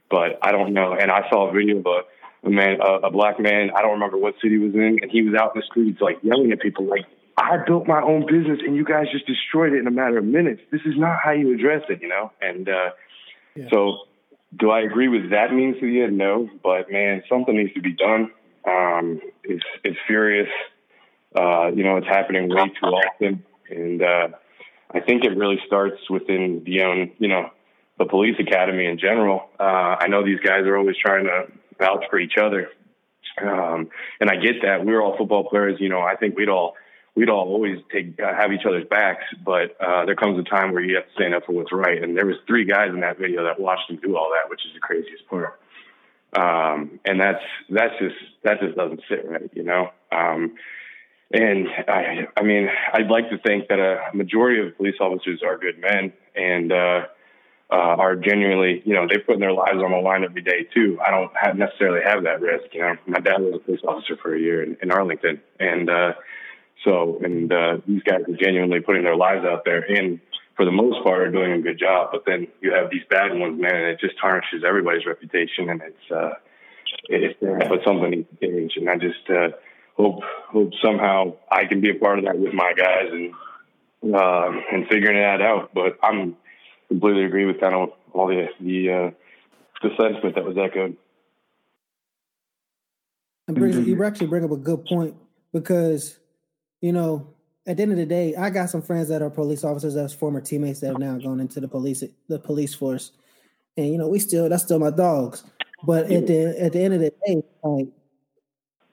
But 0.09 0.39
I 0.43 0.53
don't 0.53 0.73
know. 0.73 0.95
And 0.95 1.11
I 1.11 1.29
saw 1.29 1.51
a 1.51 1.53
video 1.53 1.79
of 1.79 1.87
a, 1.87 2.47
a 2.47 2.51
man, 2.51 2.79
a, 2.81 3.09
a 3.09 3.11
black 3.11 3.41
man. 3.41 3.71
I 3.77 3.83
don't 3.83 3.95
remember 3.95 4.17
what 4.17 4.35
city 4.41 4.55
he 4.55 4.59
was 4.59 4.75
in, 4.75 4.99
and 5.03 5.11
he 5.11 5.23
was 5.23 5.35
out 5.35 5.57
in 5.57 5.61
the 5.61 5.67
streets 5.67 6.01
like 6.01 6.19
yelling 6.23 6.53
at 6.53 6.61
people, 6.61 6.85
like, 6.85 7.07
"I 7.37 7.59
built 7.67 7.87
my 7.87 8.01
own 8.01 8.27
business, 8.27 8.61
and 8.67 8.77
you 8.77 8.85
guys 8.85 9.07
just 9.13 9.27
destroyed 9.27 9.73
it 9.73 9.79
in 9.79 9.87
a 9.87 9.91
matter 9.91 10.19
of 10.19 10.25
minutes. 10.25 10.63
This 10.71 10.83
is 10.87 10.95
not 10.97 11.19
how 11.23 11.33
you 11.33 11.55
address 11.55 11.83
it, 11.89 12.01
you 12.03 12.09
know." 12.09 12.33
And 12.41 12.69
uh, 12.69 12.91
yeah. 13.55 13.67
so, 13.73 13.99
do 14.59 14.71
I 14.71 14.81
agree 14.81 15.09
with 15.09 15.31
that 15.31 15.53
means 15.53 15.79
to 15.81 15.87
the 15.87 16.03
end? 16.03 16.19
No, 16.19 16.49
but 16.63 16.91
man, 16.91 17.23
something 17.29 17.57
needs 17.57 17.75
to 17.75 17.81
be 17.81 17.93
done. 17.93 18.31
Um, 18.67 19.21
it's 19.45 19.65
it's 19.85 19.99
furious. 20.07 20.49
Uh, 21.35 21.69
you 21.75 21.85
know, 21.85 21.97
it's 21.99 22.07
happening 22.07 22.49
way 22.49 22.69
too 22.81 22.87
often, 22.87 23.45
and 23.71 24.03
uh, 24.03 24.29
I 24.91 25.01
think 25.01 25.25
it 25.25 25.37
really 25.37 25.59
starts 25.67 25.99
within 26.09 26.63
the 26.65 26.83
own, 26.83 27.13
you 27.19 27.29
know, 27.29 27.51
the 27.99 28.07
police 28.07 28.37
academy 28.39 28.87
in 28.87 28.99
general. 28.99 29.51
Uh, 29.59 29.97
I 30.01 30.09
know 30.09 30.25
these 30.25 30.41
guys 30.41 30.61
are 30.61 30.77
always 30.77 30.97
trying 30.97 31.25
to 31.25 31.47
vouch 31.79 32.05
for 32.09 32.19
each 32.19 32.39
other, 32.41 32.71
um, 33.43 33.91
and 34.21 34.31
I 34.31 34.37
get 34.37 34.63
that. 34.63 34.85
We're 34.85 35.03
all 35.03 35.17
football 35.19 35.45
players, 35.45 35.79
you 35.81 35.89
know. 35.89 36.01
I 36.01 36.17
think 36.17 36.37
we'd 36.37 36.49
all 36.49 36.75
we'd 37.17 37.31
all 37.31 37.49
always 37.49 37.79
take 37.91 38.21
uh, 38.21 38.35
have 38.35 38.53
each 38.53 38.67
other's 38.67 38.87
backs, 38.89 39.25
but 39.45 39.77
uh, 39.81 40.05
there 40.05 40.15
comes 40.15 40.39
a 40.39 40.49
time 40.49 40.73
where 40.73 40.83
you 40.83 40.97
have 40.97 41.07
to 41.07 41.13
stand 41.15 41.35
up 41.35 41.45
for 41.47 41.53
what's 41.53 41.73
right. 41.73 42.03
And 42.03 42.17
there 42.17 42.27
was 42.27 42.37
three 42.47 42.65
guys 42.65 42.91
in 42.91 43.01
that 43.01 43.19
video 43.19 43.45
that 43.45 43.59
watched 43.59 43.91
him 43.91 43.99
do 44.03 44.17
all 44.17 44.31
that, 44.31 44.51
which 44.51 44.61
is 44.67 44.73
the 44.75 44.81
craziest 44.81 45.27
part. 45.29 45.59
Um, 46.37 47.01
and 47.05 47.21
that's 47.21 47.43
that's 47.71 47.95
just 47.99 48.17
that 48.45 48.61
just 48.61 48.77
doesn't 48.77 49.01
sit 49.09 49.29
right, 49.29 49.51
you 49.55 49.65
know. 49.65 49.89
Um, 50.13 50.57
and 51.33 51.67
I, 51.89 52.29
I 52.37 52.43
mean, 52.43 52.69
I'd 52.93 53.09
like 53.09 53.31
to 53.31 53.39
think 53.39 53.69
that 53.69 53.81
a 53.81 54.15
majority 54.15 54.61
of 54.61 54.77
police 54.77 54.95
officers 55.01 55.41
are 55.45 55.59
good 55.59 55.81
men 55.81 56.13
and 56.37 56.71
uh, 56.71 57.01
uh, 57.71 57.75
are 57.99 58.15
genuinely, 58.15 58.83
you 58.85 58.95
know, 58.95 59.07
they're 59.09 59.21
putting 59.21 59.41
their 59.41 59.53
lives 59.53 59.79
on 59.83 59.91
the 59.91 59.99
line 59.99 60.23
every 60.23 60.43
day 60.43 60.69
too. 60.73 60.99
I 61.05 61.11
don't 61.11 61.33
have 61.35 61.57
necessarily 61.57 62.01
have 62.07 62.23
that 62.25 62.41
risk. 62.41 62.73
You 62.73 62.81
know, 62.83 62.95
my 63.07 63.19
dad 63.19 63.41
was 63.41 63.55
a 63.57 63.59
police 63.59 63.81
officer 63.87 64.17
for 64.23 64.37
a 64.37 64.41
year 64.41 64.63
in, 64.63 64.77
in 64.83 64.93
Arlington, 64.93 65.41
and 65.59 65.91
uh, 65.91 66.13
so 66.85 67.19
and 67.23 67.53
uh, 67.53 67.79
these 67.87 68.03
guys 68.03 68.21
are 68.29 68.37
genuinely 68.37 68.81
putting 68.81 69.05
their 69.05 69.17
lives 69.17 69.45
out 69.45 69.65
there, 69.65 69.81
and 69.81 70.21
for 70.57 70.65
the 70.65 70.73
most 70.73 71.03
part, 71.05 71.29
are 71.29 71.31
doing 71.31 71.53
a 71.53 71.61
good 71.61 71.79
job. 71.79 72.11
But 72.13 72.25
then 72.27 72.49
you 72.61 72.73
have 72.73 72.91
these 72.91 73.03
bad 73.11 73.39
ones, 73.39 73.61
man, 73.61 73.75
and 73.75 73.87
it 73.87 74.01
just 74.01 74.19
tarnishes 74.21 74.65
everybody's 74.67 75.07
reputation, 75.07 75.71
and 75.71 75.83
it's 75.83 76.11
uh, 76.11 76.31
it's 77.09 77.39
but 77.41 77.81
something 77.85 78.11
needs 78.11 78.29
to 78.41 78.47
change, 78.47 78.73
and 78.77 78.89
I 78.89 78.97
just. 78.97 79.31
Uh, 79.31 79.57
hope 79.97 80.21
hope 80.49 80.71
somehow 80.85 81.35
I 81.51 81.65
can 81.67 81.81
be 81.81 81.91
a 81.91 81.95
part 81.95 82.19
of 82.19 82.25
that 82.27 82.39
with 82.39 82.53
my 82.53 82.73
guys 82.77 83.09
and 83.11 84.15
uh, 84.15 84.53
and 84.73 84.87
figuring 84.89 85.19
that 85.19 85.41
out. 85.43 85.71
But 85.75 85.99
I'm 86.03 86.37
completely 86.89 87.25
agree 87.25 87.47
with 87.47 87.61
kind 87.61 87.75
of 87.75 87.91
all 88.13 88.29
the 88.29 88.47
the 88.61 88.91
uh, 88.91 89.11
the 89.83 89.91
sentiment 89.97 90.35
that 90.35 90.45
was 90.45 90.57
echoed. 90.59 90.97
And 93.49 93.87
you 93.87 94.03
actually 94.03 94.27
bring 94.27 94.45
up 94.45 94.51
a 94.51 94.57
good 94.57 94.85
point 94.87 95.15
because 95.53 96.19
you 96.81 96.93
know 96.93 97.35
at 97.67 97.77
the 97.77 97.83
end 97.83 97.93
of 97.93 97.99
the 97.99 98.07
day, 98.07 98.35
I 98.37 98.51
got 98.51 98.71
some 98.71 98.83
friends 98.83 99.09
that 99.09 99.23
are 99.23 99.31
police 99.31 99.65
officers 99.65 99.95
that's 99.95 100.15
former 100.15 100.41
teammates 100.41 100.81
that 100.81 100.89
have 100.89 100.99
now 100.99 101.19
gone 101.19 101.41
into 101.41 101.61
the 101.61 101.69
police 101.69 102.05
the 102.29 102.39
police 102.39 102.75
force, 102.75 103.13
and 103.77 103.89
you 103.89 103.99
know 103.99 104.09
we 104.09 104.19
still 104.19 104.49
that's 104.49 104.63
still 104.63 104.79
my 104.79 104.91
dogs. 104.91 105.43
But 105.85 106.11
at 106.11 106.27
the 106.27 106.57
at 106.61 106.73
the 106.73 106.81
end 106.81 106.95
of 106.95 107.01
the 107.01 107.13
day, 107.27 107.43
like 107.63 107.89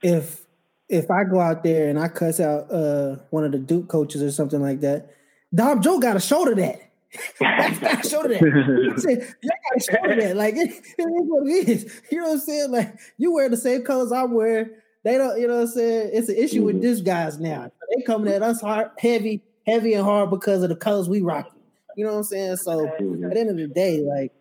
if 0.01 0.45
if 0.89 1.11
I 1.11 1.23
go 1.23 1.39
out 1.39 1.63
there 1.63 1.89
and 1.89 1.99
I 1.99 2.07
cuss 2.07 2.39
out 2.39 2.71
uh, 2.71 3.17
one 3.29 3.45
of 3.45 3.51
the 3.51 3.59
Duke 3.59 3.87
coaches 3.87 4.23
or 4.23 4.31
something 4.31 4.61
like 4.61 4.81
that, 4.81 5.11
Dom 5.53 5.81
Joe 5.81 5.99
got 5.99 6.13
to 6.13 6.19
shoulder 6.19 6.55
that. 6.55 6.81
to 7.39 8.09
shoulder 8.09 8.29
that. 8.29 8.41
you 8.41 9.49
got 9.49 9.79
to 9.79 9.91
shoulder 9.91 10.21
that. 10.21 10.35
Like 10.35 10.55
it, 10.55 10.69
it 10.69 11.03
is 11.03 11.27
what 11.27 11.47
it 11.47 11.69
is. 11.69 12.01
You 12.11 12.17
know 12.17 12.29
what 12.29 12.33
I'm 12.33 12.39
saying? 12.39 12.71
Like 12.71 12.99
you 13.17 13.33
wear 13.33 13.49
the 13.49 13.57
same 13.57 13.83
colors 13.83 14.11
I'm 14.11 14.33
wearing. 14.33 14.71
They 15.03 15.17
don't. 15.17 15.39
You 15.39 15.47
know 15.47 15.55
what 15.55 15.61
I'm 15.61 15.67
saying? 15.67 16.11
It's 16.13 16.29
an 16.29 16.35
issue 16.35 16.57
mm-hmm. 16.57 16.65
with 16.65 16.81
this 16.81 17.01
guys 17.01 17.39
now. 17.39 17.71
They 17.95 18.03
coming 18.03 18.33
at 18.33 18.41
us 18.41 18.61
hard, 18.61 18.91
heavy, 18.97 19.43
heavy 19.65 19.93
and 19.93 20.03
hard 20.03 20.29
because 20.29 20.63
of 20.63 20.69
the 20.69 20.75
colors 20.75 21.09
we 21.09 21.21
rock. 21.21 21.51
You 21.95 22.05
know 22.05 22.11
what 22.11 22.19
I'm 22.19 22.23
saying? 22.23 22.57
So 22.57 22.87
mm-hmm. 22.87 23.25
at 23.25 23.33
the 23.33 23.39
end 23.39 23.49
of 23.49 23.57
the 23.57 23.67
day, 23.67 24.01
like 24.01 24.31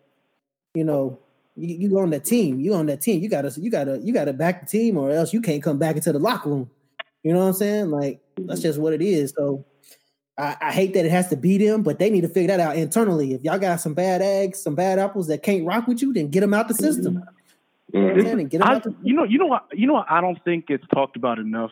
you 0.73 0.83
know, 0.83 1.19
you, 1.55 1.89
you 1.89 1.99
on 1.99 2.09
that 2.11 2.25
team. 2.25 2.59
You 2.59 2.73
on 2.75 2.85
that 2.87 3.01
team. 3.01 3.21
You 3.21 3.29
gotta 3.29 3.53
you 3.59 3.69
gotta 3.69 3.99
you 3.99 4.13
gotta 4.13 4.33
back 4.33 4.61
the 4.61 4.67
team, 4.67 4.97
or 4.97 5.11
else 5.11 5.33
you 5.33 5.41
can't 5.41 5.61
come 5.61 5.77
back 5.77 5.95
into 5.95 6.11
the 6.11 6.19
locker 6.19 6.49
room. 6.49 6.69
You 7.23 7.33
know 7.33 7.39
what 7.39 7.47
I'm 7.47 7.53
saying? 7.53 7.91
Like 7.91 8.21
that's 8.37 8.61
just 8.61 8.79
what 8.79 8.93
it 8.93 9.01
is. 9.01 9.33
So 9.35 9.65
I, 10.37 10.57
I, 10.59 10.71
hate 10.71 10.93
that 10.95 11.05
it 11.05 11.11
has 11.11 11.29
to 11.29 11.37
be 11.37 11.57
them, 11.59 11.83
but 11.83 11.99
they 11.99 12.09
need 12.09 12.21
to 12.21 12.27
figure 12.27 12.47
that 12.47 12.59
out 12.59 12.75
internally. 12.75 13.33
If 13.33 13.43
y'all 13.43 13.59
got 13.59 13.81
some 13.81 13.93
bad 13.93 14.21
eggs, 14.21 14.61
some 14.61 14.73
bad 14.73 14.97
apples 14.97 15.27
that 15.27 15.43
can't 15.43 15.65
rock 15.65 15.87
with 15.87 16.01
you, 16.01 16.11
then 16.11 16.29
get 16.29 16.39
them 16.39 16.55
out 16.55 16.67
the 16.67 16.73
system. 16.73 17.23
Mm-hmm. 17.93 18.47
You, 18.51 18.59
know 18.59 18.65
I, 18.65 18.81
you 19.03 19.13
know, 19.13 19.23
you 19.23 19.37
know, 19.37 19.45
what, 19.45 19.65
you 19.73 19.87
know, 19.87 19.93
what 19.93 20.07
I 20.09 20.19
don't 20.21 20.43
think 20.43 20.65
it's 20.69 20.85
talked 20.93 21.15
about 21.15 21.39
enough. 21.39 21.71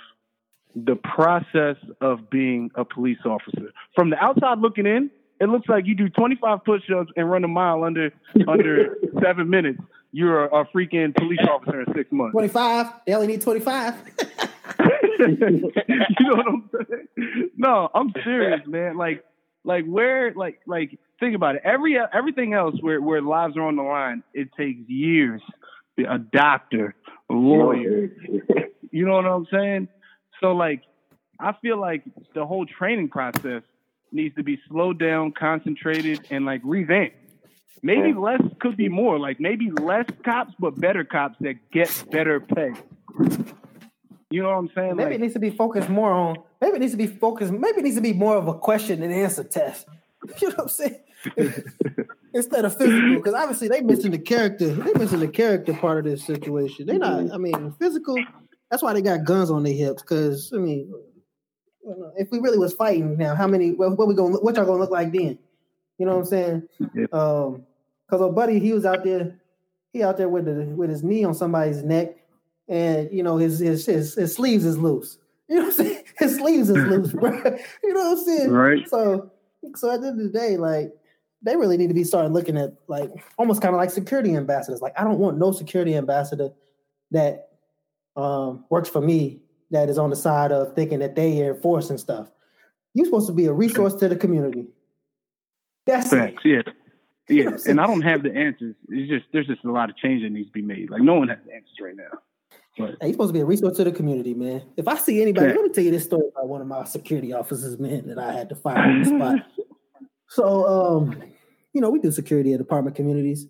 The 0.76 0.96
process 0.96 1.76
of 2.00 2.30
being 2.30 2.72
a 2.76 2.86
police 2.86 3.18
officer. 3.26 3.74
From 3.96 4.10
the 4.10 4.18
outside 4.18 4.60
looking 4.60 4.86
in, 4.86 5.10
it 5.42 5.50
looks 5.50 5.68
like 5.68 5.86
you 5.88 5.96
do 5.96 6.08
25 6.08 6.64
push-ups 6.64 7.12
and 7.18 7.30
run 7.30 7.44
a 7.44 7.48
mile 7.48 7.84
under 7.84 8.12
under 8.48 8.96
seven 9.22 9.50
minutes. 9.50 9.80
You're 10.14 10.46
a, 10.46 10.62
a 10.62 10.66
freaking 10.66 11.16
police 11.16 11.40
officer 11.50 11.82
in 11.82 11.94
six 11.96 12.12
months. 12.12 12.34
25. 12.34 12.88
They 13.08 13.14
only 13.14 13.28
need 13.28 13.42
25. 13.42 13.96
you 15.20 15.38
know 16.20 16.36
what 16.36 16.48
I'm 16.48 16.70
saying? 16.88 17.50
No, 17.58 17.90
I'm 17.94 18.14
serious, 18.24 18.62
man. 18.68 18.98
Like, 18.98 19.24
like 19.64 19.86
where, 19.86 20.34
like, 20.34 20.60
like 20.68 21.00
think 21.20 21.36
about 21.36 21.56
it. 21.56 21.62
Every 21.64 21.98
everything 22.14 22.54
else 22.54 22.76
where 22.82 23.02
where 23.02 23.22
lives 23.22 23.56
are 23.58 23.64
on 23.64 23.78
the 23.78 23.84
line, 23.84 24.24
it 24.34 24.50
takes 24.58 24.82
years. 24.90 25.42
A 26.04 26.18
doctor, 26.18 26.96
a 27.30 27.34
lawyer. 27.34 28.10
You 28.94 29.06
know 29.06 29.14
what 29.14 29.26
I'm 29.26 29.48
saying? 29.50 29.88
So 30.42 30.52
like, 30.52 30.82
I 31.40 31.54
feel 31.62 31.80
like 31.80 32.04
the 32.36 32.46
whole 32.46 32.66
training 32.66 33.08
process 33.08 33.64
needs 34.12 34.36
to 34.36 34.44
be 34.44 34.60
slowed 34.68 35.00
down, 35.00 35.32
concentrated, 35.32 36.28
and 36.30 36.46
like 36.46 36.60
revamped. 36.64 37.16
Maybe 37.82 38.14
less 38.14 38.42
could 38.60 38.78
be 38.78 38.90
more. 38.90 39.18
Like 39.18 39.40
maybe 39.40 39.72
less 39.72 40.06
cops, 40.24 40.54
but 40.60 40.80
better 40.80 41.04
cops 41.04 41.38
that 41.40 41.56
get 41.72 42.04
better 42.12 42.42
pay. 42.42 42.74
You 44.30 44.44
know 44.44 44.50
what 44.50 44.58
I'm 44.58 44.70
saying? 44.76 44.96
Maybe 44.96 45.10
like, 45.10 45.16
it 45.16 45.22
needs 45.22 45.34
to 45.34 45.40
be 45.40 45.50
focused 45.50 45.90
more 45.90 46.12
on. 46.12 46.38
Maybe 46.62 46.76
it 46.76 46.80
needs 46.80 46.94
to 46.94 46.98
be 46.98 47.08
focused. 47.08 47.52
Maybe 47.52 47.80
it 47.80 47.84
needs 47.84 47.96
to 47.96 48.02
be 48.02 48.14
more 48.14 48.38
of 48.38 48.48
a 48.48 48.54
question 48.54 49.02
and 49.04 49.14
answer 49.14 49.44
test. 49.44 49.88
You 50.40 50.50
know 50.50 50.56
what 50.56 50.64
I'm 50.64 50.70
saying? 50.70 51.00
Instead 52.34 52.66
of 52.66 52.78
physical, 52.78 53.16
because 53.16 53.34
obviously 53.34 53.68
they 53.68 53.82
missing 53.82 54.12
the 54.12 54.20
character. 54.20 54.74
They 54.74 54.94
missing 54.94 55.20
the 55.20 55.28
character 55.28 55.74
part 55.74 56.00
of 56.00 56.06
this 56.06 56.26
situation. 56.26 56.88
They 56.88 56.98
not. 56.98 57.32
I 57.34 57.38
mean, 57.38 57.74
physical. 57.78 58.18
That's 58.70 58.82
why 58.82 58.94
they 58.94 59.02
got 59.02 59.26
guns 59.26 59.52
on 59.52 59.64
their 59.64 59.74
hips. 59.74 60.02
Because 60.02 60.52
I 60.54 60.58
mean, 60.58 60.94
if 62.18 62.30
we 62.32 62.40
really 62.40 62.58
was 62.58 62.74
fighting 62.74 63.18
now, 63.18 63.36
how 63.36 63.48
many? 63.48 63.72
What, 63.72 63.98
what 63.98 64.08
we 64.08 64.16
going? 64.16 64.34
What 64.34 64.56
y'all 64.56 64.66
gonna 64.66 64.80
look 64.80 64.92
like 64.92 65.12
then? 65.12 65.38
You 65.98 66.06
know 66.06 66.14
what 66.14 66.20
I'm 66.20 66.26
saying? 66.26 66.68
Yeah. 66.96 67.06
Um, 67.12 67.64
because 68.08 68.22
our 68.22 68.32
buddy, 68.32 68.60
he 68.60 68.74
was 68.74 68.86
out 68.86 69.04
there. 69.04 69.40
He 69.94 70.04
out 70.04 70.18
there 70.18 70.30
with 70.30 70.46
the 70.46 70.66
with 70.76 70.90
his 70.90 71.04
knee 71.04 71.24
on 71.24 71.34
somebody's 71.34 71.84
neck, 71.84 72.16
and 72.68 73.10
you 73.12 73.24
know 73.24 73.38
his 73.38 73.60
his 73.60 73.86
his, 73.86 74.16
his 74.16 74.34
sleeves 74.34 74.66
is 74.66 74.78
loose. 74.78 75.18
You 75.52 75.58
know 75.58 75.64
what 75.64 75.80
I'm 75.80 75.86
saying? 75.86 76.04
His 76.18 76.36
sleeves 76.38 76.70
is 76.70 76.78
loose, 76.78 77.12
bro. 77.14 77.32
You 77.84 77.94
know 77.94 78.12
what 78.12 78.20
I'm 78.20 78.24
saying? 78.24 78.52
Right. 78.52 78.88
So, 78.88 79.30
so 79.76 79.92
at 79.92 80.00
the 80.00 80.08
end 80.08 80.22
of 80.22 80.32
the 80.32 80.40
day, 80.40 80.56
like 80.56 80.94
they 81.44 81.56
really 81.56 81.78
need 81.78 81.88
to 81.88 81.94
be 81.94 82.04
starting 82.04 82.34
looking 82.34 82.58
at 82.58 82.74
like 82.88 83.10
almost 83.38 83.62
kind 83.62 83.74
of 83.74 83.80
like 83.80 83.90
security 83.90 84.36
ambassadors. 84.36 84.82
Like 84.82 84.94
I 84.98 85.04
don't 85.04 85.20
want 85.20 85.38
no 85.38 85.52
security 85.52 85.96
ambassador 85.96 86.50
that 87.12 87.50
um, 88.16 88.66
works 88.70 88.90
for 88.90 89.02
me 89.02 89.42
that 89.72 89.90
is 89.90 89.98
on 89.98 90.10
the 90.10 90.16
side 90.16 90.52
of 90.52 90.76
thinking 90.76 91.00
that 91.00 91.16
they 91.16 91.42
are 91.44 91.56
enforcing 91.56 91.98
stuff. 91.98 92.30
You're 92.94 93.06
supposed 93.06 93.28
to 93.28 93.34
be 93.34 93.46
a 93.46 93.54
resource 93.54 93.96
to 93.96 94.10
the 94.10 94.16
community. 94.16 94.68
That's 95.86 96.10
Facts, 96.10 96.42
it. 96.44 96.68
yeah. 96.68 96.74
Yeah, 97.30 97.52
and 97.66 97.80
I 97.80 97.88
don't 97.88 98.02
have 98.02 98.24
the 98.24 98.36
answers. 98.36 98.76
It's 98.90 99.10
just 99.10 99.26
there's 99.32 99.48
just 99.48 99.64
a 99.64 99.72
lot 99.72 99.90
of 99.90 99.96
change 99.96 100.24
that 100.24 100.32
needs 100.32 100.48
to 100.48 100.52
be 100.52 100.62
made. 100.62 100.90
Like 100.90 101.02
no 101.02 101.14
one 101.14 101.30
has 101.30 101.38
the 101.46 101.54
answers 101.54 101.78
right 101.82 101.96
now. 101.96 102.20
But 102.78 102.98
hey, 103.00 103.08
you're 103.08 103.14
supposed 103.14 103.30
to 103.30 103.34
be 103.34 103.40
a 103.40 103.46
resource 103.46 103.78
to 103.78 103.86
the 103.86 103.92
community, 103.92 104.34
man. 104.34 104.64
If 104.76 104.88
I 104.88 104.98
see 104.98 105.22
anybody, 105.22 105.48
yeah. 105.48 105.54
let 105.54 105.64
me 105.64 105.70
tell 105.70 105.84
you 105.84 105.92
this 105.92 106.04
story 106.04 106.26
about 106.36 106.50
one 106.50 106.60
of 106.60 106.68
my 106.68 106.84
security 106.84 107.32
officers, 107.32 107.80
man, 107.80 108.08
that 108.08 108.20
I 108.20 108.34
had 108.34 108.50
to 108.50 108.56
fire 108.56 108.78
on 108.78 109.04
the 109.04 109.06
spot. 109.06 109.40
So, 110.32 110.66
um, 110.66 111.22
you 111.74 111.82
know, 111.82 111.90
we 111.90 112.00
do 112.00 112.10
security 112.10 112.54
at 112.54 112.62
apartment 112.62 112.96
communities, 112.96 113.48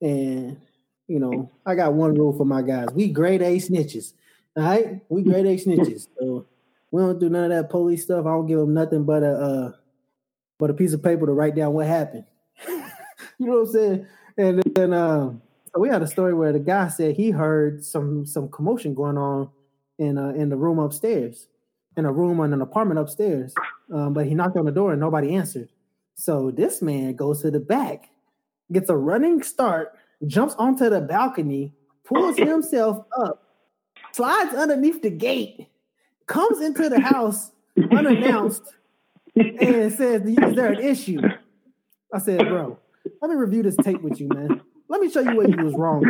and 0.00 0.60
you 1.08 1.18
know, 1.18 1.50
I 1.66 1.74
got 1.74 1.94
one 1.94 2.14
rule 2.14 2.32
for 2.32 2.44
my 2.44 2.62
guys: 2.62 2.86
we 2.94 3.08
grade 3.08 3.42
A 3.42 3.56
snitches. 3.56 4.12
All 4.56 4.62
right, 4.62 5.00
we 5.08 5.24
grade 5.24 5.46
A 5.46 5.56
snitches, 5.56 6.06
so 6.16 6.46
we 6.92 7.02
don't 7.02 7.18
do 7.18 7.28
none 7.28 7.44
of 7.44 7.50
that 7.50 7.68
police 7.68 8.04
stuff. 8.04 8.26
I 8.26 8.28
don't 8.28 8.46
give 8.46 8.60
them 8.60 8.72
nothing 8.72 9.04
but 9.04 9.24
a 9.24 9.32
uh, 9.32 9.72
but 10.56 10.70
a 10.70 10.74
piece 10.74 10.92
of 10.92 11.02
paper 11.02 11.26
to 11.26 11.32
write 11.32 11.56
down 11.56 11.72
what 11.72 11.88
happened. 11.88 12.26
you 12.68 12.86
know 13.40 13.62
what 13.62 13.66
I'm 13.66 13.72
saying? 13.72 14.06
And 14.38 14.62
then 14.76 14.92
um, 14.92 15.42
so 15.74 15.80
we 15.80 15.88
had 15.88 16.02
a 16.02 16.06
story 16.06 16.32
where 16.32 16.52
the 16.52 16.60
guy 16.60 16.86
said 16.86 17.16
he 17.16 17.32
heard 17.32 17.84
some 17.84 18.24
some 18.24 18.48
commotion 18.50 18.94
going 18.94 19.18
on 19.18 19.50
in 19.98 20.16
uh, 20.16 20.28
in 20.28 20.48
the 20.48 20.56
room 20.56 20.78
upstairs, 20.78 21.48
in 21.96 22.04
a 22.04 22.12
room 22.12 22.38
in 22.38 22.52
an 22.52 22.60
apartment 22.60 23.00
upstairs. 23.00 23.52
Um, 23.92 24.12
but 24.12 24.26
he 24.26 24.34
knocked 24.34 24.56
on 24.56 24.66
the 24.66 24.70
door 24.70 24.92
and 24.92 25.00
nobody 25.00 25.34
answered. 25.34 25.68
So 26.20 26.50
this 26.50 26.82
man 26.82 27.14
goes 27.16 27.40
to 27.40 27.50
the 27.50 27.60
back, 27.60 28.10
gets 28.70 28.90
a 28.90 28.96
running 28.96 29.42
start, 29.42 29.94
jumps 30.26 30.54
onto 30.56 30.90
the 30.90 31.00
balcony, 31.00 31.72
pulls 32.04 32.36
himself 32.36 33.06
up 33.18 33.42
slides 34.12 34.54
underneath 34.54 35.00
the 35.00 35.08
gate, 35.08 35.68
comes 36.26 36.60
into 36.60 36.90
the 36.90 37.00
house 37.00 37.52
unannounced, 37.90 38.74
and 39.34 39.92
says, 39.94 40.20
Is 40.26 40.54
there 40.54 40.72
an 40.72 40.80
issue? 40.80 41.22
I 42.12 42.18
said, 42.18 42.46
Bro, 42.48 42.78
let 43.22 43.30
me 43.30 43.36
review 43.36 43.62
this 43.62 43.76
tape 43.76 44.02
with 44.02 44.20
you, 44.20 44.28
man. 44.28 44.60
Let 44.88 45.00
me 45.00 45.10
show 45.10 45.20
you 45.20 45.36
where 45.36 45.48
you 45.48 45.64
was 45.64 45.74
wrong. 45.74 46.04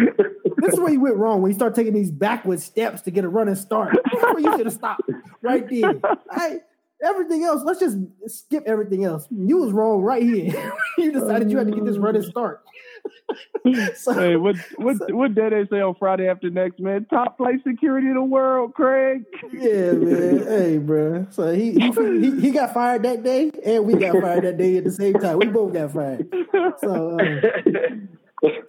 This 0.56 0.74
is 0.74 0.80
where 0.80 0.92
you 0.92 1.00
went 1.00 1.18
wrong 1.18 1.40
when 1.40 1.52
you 1.52 1.54
start 1.54 1.76
taking 1.76 1.94
these 1.94 2.10
backward 2.10 2.58
steps 2.58 3.02
to 3.02 3.12
get 3.12 3.24
a 3.24 3.28
running 3.28 3.54
start. 3.54 3.96
where 4.12 4.40
you 4.40 4.56
should 4.56 4.66
have 4.66 4.74
stopped 4.74 5.08
right 5.40 5.68
there. 5.68 6.00
I, 6.30 6.60
everything 7.02 7.44
else, 7.44 7.62
let's 7.64 7.80
just 7.80 7.96
skip 8.26 8.64
everything 8.66 9.04
else. 9.04 9.26
You 9.30 9.58
was 9.58 9.72
wrong 9.72 10.02
right 10.02 10.22
here. 10.22 10.72
you 10.98 11.12
decided 11.12 11.50
you 11.50 11.58
had 11.58 11.66
to 11.68 11.74
get 11.74 11.84
this 11.84 11.98
running 11.98 12.22
start. 12.22 12.62
so, 13.94 14.12
hey, 14.12 14.36
what 14.36 14.56
what 14.76 14.98
so, 14.98 15.06
what 15.14 15.34
did 15.34 15.52
they 15.52 15.66
say 15.70 15.80
on 15.80 15.94
Friday 15.94 16.28
after 16.28 16.50
next, 16.50 16.80
man? 16.80 17.06
Top 17.06 17.36
flight 17.36 17.60
security 17.66 18.08
in 18.08 18.14
the 18.14 18.22
world, 18.22 18.74
Craig. 18.74 19.24
Yeah, 19.52 19.92
man. 19.92 20.38
hey, 20.46 20.78
bro. 20.78 21.26
So 21.30 21.52
he, 21.52 21.72
he 21.72 21.90
he, 21.92 22.40
he 22.40 22.50
got 22.50 22.74
fired 22.74 23.02
that 23.04 23.22
day, 23.22 23.50
and 23.64 23.86
we 23.86 23.94
got 23.94 24.20
fired 24.20 24.44
that 24.44 24.58
day 24.58 24.76
at 24.76 24.84
the 24.84 24.90
same 24.90 25.14
time. 25.14 25.38
We 25.38 25.46
both 25.46 25.72
got 25.72 25.92
fired. 25.92 26.28
So 26.80 27.18
um, 27.18 28.08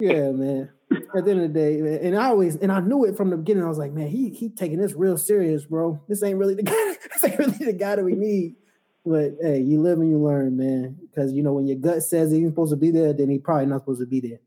yeah, 0.00 0.30
man. 0.30 0.70
At 1.16 1.24
the 1.24 1.30
end 1.30 1.40
of 1.42 1.52
the 1.52 1.60
day, 1.60 1.80
man, 1.80 1.98
and 2.02 2.16
I 2.16 2.26
always 2.26 2.56
and 2.56 2.72
I 2.72 2.80
knew 2.80 3.04
it 3.04 3.16
from 3.16 3.30
the 3.30 3.36
beginning. 3.36 3.64
I 3.64 3.68
was 3.68 3.78
like, 3.78 3.92
man, 3.92 4.08
he 4.08 4.30
he 4.30 4.48
taking 4.48 4.78
this 4.78 4.94
real 4.94 5.16
serious, 5.16 5.64
bro. 5.64 6.00
This 6.08 6.22
ain't 6.22 6.38
really 6.38 6.54
the 6.54 6.62
guy. 6.64 6.94
this 7.12 7.24
ain't 7.24 7.38
really 7.38 7.66
the 7.66 7.72
guy 7.72 7.96
that 7.96 8.04
we 8.04 8.14
need. 8.14 8.56
But 9.04 9.32
hey, 9.40 9.60
you 9.60 9.80
live 9.80 9.98
and 9.98 10.10
you 10.10 10.18
learn, 10.18 10.56
man. 10.56 10.96
Because 11.00 11.32
you 11.32 11.42
know 11.42 11.54
when 11.54 11.66
your 11.66 11.76
gut 11.76 12.02
says 12.02 12.30
he's 12.30 12.48
supposed 12.48 12.72
to 12.72 12.76
be 12.76 12.90
there, 12.90 13.12
then 13.12 13.28
he 13.28 13.38
probably 13.38 13.66
not 13.66 13.80
supposed 13.80 14.00
to 14.00 14.06
be 14.06 14.20
there. 14.20 14.40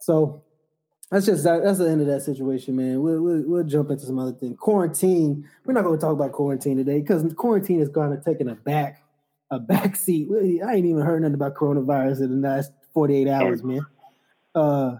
So 0.00 0.42
that's 1.10 1.26
just 1.26 1.44
that, 1.44 1.62
that's 1.62 1.78
the 1.78 1.88
end 1.88 2.00
of 2.00 2.06
that 2.06 2.22
situation, 2.22 2.76
man. 2.76 3.02
We'll, 3.02 3.20
we'll, 3.20 3.42
we'll 3.46 3.64
jump 3.64 3.90
into 3.90 4.06
some 4.06 4.18
other 4.18 4.32
thing. 4.32 4.56
Quarantine. 4.56 5.48
We're 5.64 5.74
not 5.74 5.84
going 5.84 5.98
to 5.98 6.00
talk 6.00 6.12
about 6.12 6.32
quarantine 6.32 6.76
today 6.76 7.00
because 7.00 7.24
quarantine 7.34 7.80
is 7.80 7.88
kind 7.88 8.12
of 8.12 8.24
taking 8.24 8.48
a 8.48 8.54
back 8.54 9.02
a 9.50 9.58
back 9.58 9.96
seat. 9.96 10.28
I 10.66 10.74
ain't 10.74 10.86
even 10.86 11.02
heard 11.02 11.22
nothing 11.22 11.34
about 11.34 11.54
coronavirus 11.54 12.22
in 12.22 12.40
the 12.40 12.48
last 12.48 12.72
forty 12.92 13.16
eight 13.16 13.28
hours, 13.28 13.62
man. 13.62 13.86
Uh, 14.54 14.96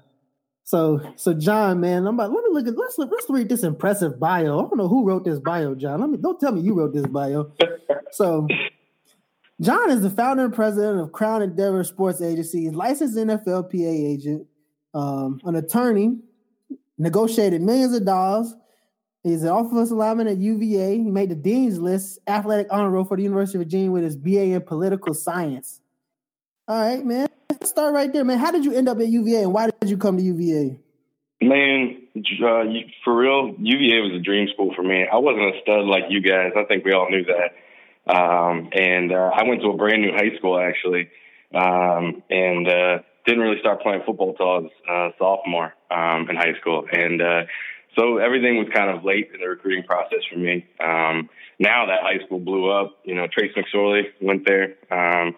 so 0.65 1.01
so 1.17 1.35
John, 1.35 1.81
man, 1.81 2.07
I'm 2.07 2.15
about 2.15 2.33
let 2.33 2.43
me 2.43 2.51
look 2.51 2.67
at 2.67 2.77
let's 2.77 2.99
let's 2.99 3.27
read 3.29 3.51
this 3.51 3.63
impressive 3.63 4.19
bio. 4.19 4.59
I 4.59 4.63
don't 4.63 4.79
know 4.79 4.89
who 4.89 5.05
wrote 5.07 5.25
this 5.25 5.39
bio, 5.39 5.75
John. 5.75 6.01
Let 6.01 6.11
me 6.11 6.17
don't 6.17 6.41
tell 6.41 6.53
me 6.53 6.63
you 6.63 6.75
wrote 6.75 6.95
this 6.95 7.07
bio. 7.07 7.53
So 8.11 8.49
John 9.61 9.91
is 9.91 10.01
the 10.01 10.11
founder 10.11 10.47
and 10.47 10.55
president 10.55 11.01
of 11.01 11.13
Crown 11.13 11.43
Endeavor 11.43 11.85
Sports 11.85 12.23
Agency, 12.23 12.71
licensed 12.71 13.17
NFLPA 13.17 14.13
agent, 14.13 14.47
um, 14.95 15.41
an 15.45 15.55
attorney, 15.55 16.19
negotiated 16.99 17.61
millions 17.61 17.95
of 17.95 18.05
dollars. 18.05 18.55
He's 19.23 19.43
an 19.43 19.51
offensive 19.51 19.97
lineman 19.97 20.29
at 20.29 20.39
UVA. 20.39 20.99
He 20.99 21.11
made 21.11 21.31
the 21.31 21.35
Dean's 21.35 21.79
List 21.79 22.19
athletic 22.27 22.67
honor 22.71 22.91
roll 22.91 23.05
for 23.05 23.17
the 23.17 23.23
University 23.23 23.59
of 23.59 23.65
Virginia 23.65 23.91
with 23.91 24.03
his 24.03 24.17
BA 24.17 24.53
in 24.53 24.61
political 24.63 25.15
science. 25.15 25.81
All 26.67 26.81
right, 26.81 27.05
man. 27.05 27.29
Let's 27.51 27.69
start 27.69 27.93
right 27.93 28.11
there, 28.11 28.25
man. 28.25 28.39
How 28.39 28.51
did 28.51 28.65
you 28.65 28.73
end 28.73 28.89
up 28.89 28.99
at 28.99 29.09
UVA 29.09 29.43
and 29.43 29.53
why 29.53 29.69
did 29.69 29.91
you 29.91 29.99
come 29.99 30.17
to 30.17 30.23
UVA? 30.23 30.79
Man, 31.43 32.01
uh, 32.17 32.65
for 33.05 33.15
real, 33.15 33.55
UVA 33.59 34.01
was 34.01 34.13
a 34.19 34.23
dream 34.23 34.49
school 34.55 34.73
for 34.75 34.83
me. 34.83 35.05
I 35.07 35.17
wasn't 35.17 35.55
a 35.55 35.61
stud 35.61 35.85
like 35.85 36.05
you 36.09 36.23
guys. 36.23 36.53
I 36.57 36.65
think 36.65 36.87
we 36.87 36.93
all 36.93 37.11
knew 37.11 37.25
that. 37.25 38.11
Um, 38.11 38.71
and 38.73 39.13
uh, 39.13 39.31
I 39.35 39.45
went 39.45 39.61
to 39.61 39.69
a 39.69 39.77
brand 39.77 40.01
new 40.01 40.13
high 40.13 40.35
school 40.39 40.59
actually, 40.59 41.11
um, 41.55 42.23
and 42.31 42.67
uh, 42.67 42.99
didn't 43.27 43.43
really 43.43 43.61
start 43.61 43.83
playing 43.83 44.03
football 44.07 44.33
till 44.33 44.49
I 44.49 44.59
was 44.59 44.71
uh, 44.89 45.09
sophomore 45.19 45.75
um, 45.91 46.31
in 46.31 46.37
high 46.37 46.59
school. 46.61 46.87
And 46.91 47.21
uh, 47.21 47.43
so 47.99 48.17
everything 48.17 48.57
was 48.57 48.69
kind 48.75 48.89
of 48.89 49.05
late 49.05 49.29
in 49.35 49.41
the 49.41 49.49
recruiting 49.49 49.85
process 49.85 50.21
for 50.33 50.39
me. 50.39 50.65
Um, 50.81 51.29
now 51.59 51.87
that 51.87 52.01
high 52.01 52.25
school 52.25 52.41
blew 52.41 52.71
up, 52.71 53.01
you 53.05 53.15
know, 53.15 53.27
Trace 53.27 53.53
McSorley 53.55 54.05
went 54.23 54.47
there 54.47 54.77
um, 54.91 55.37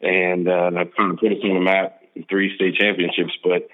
and 0.00 0.48
uh, 0.48 0.70
put 0.96 1.32
us 1.32 1.38
on 1.44 1.54
the 1.54 1.60
map, 1.60 2.02
three 2.28 2.54
state 2.54 2.74
championships. 2.76 3.36
But 3.42 3.68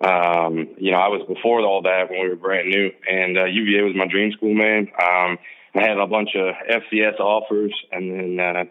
um, 0.00 0.68
you 0.76 0.92
know, 0.92 0.98
I 0.98 1.08
was 1.08 1.26
before 1.26 1.60
all 1.60 1.82
that 1.82 2.10
when 2.10 2.20
we 2.20 2.28
were 2.28 2.36
brand 2.36 2.68
new, 2.68 2.90
and 3.08 3.38
uh, 3.38 3.44
UVA 3.44 3.82
was 3.82 3.96
my 3.96 4.06
dream 4.06 4.32
school, 4.32 4.54
man. 4.54 4.88
Um, 5.00 5.38
I 5.74 5.82
had 5.82 5.98
a 5.98 6.06
bunch 6.06 6.30
of 6.34 6.54
FCS 6.68 7.20
offers, 7.20 7.74
and 7.92 8.38
then 8.38 8.40
uh, 8.40 8.64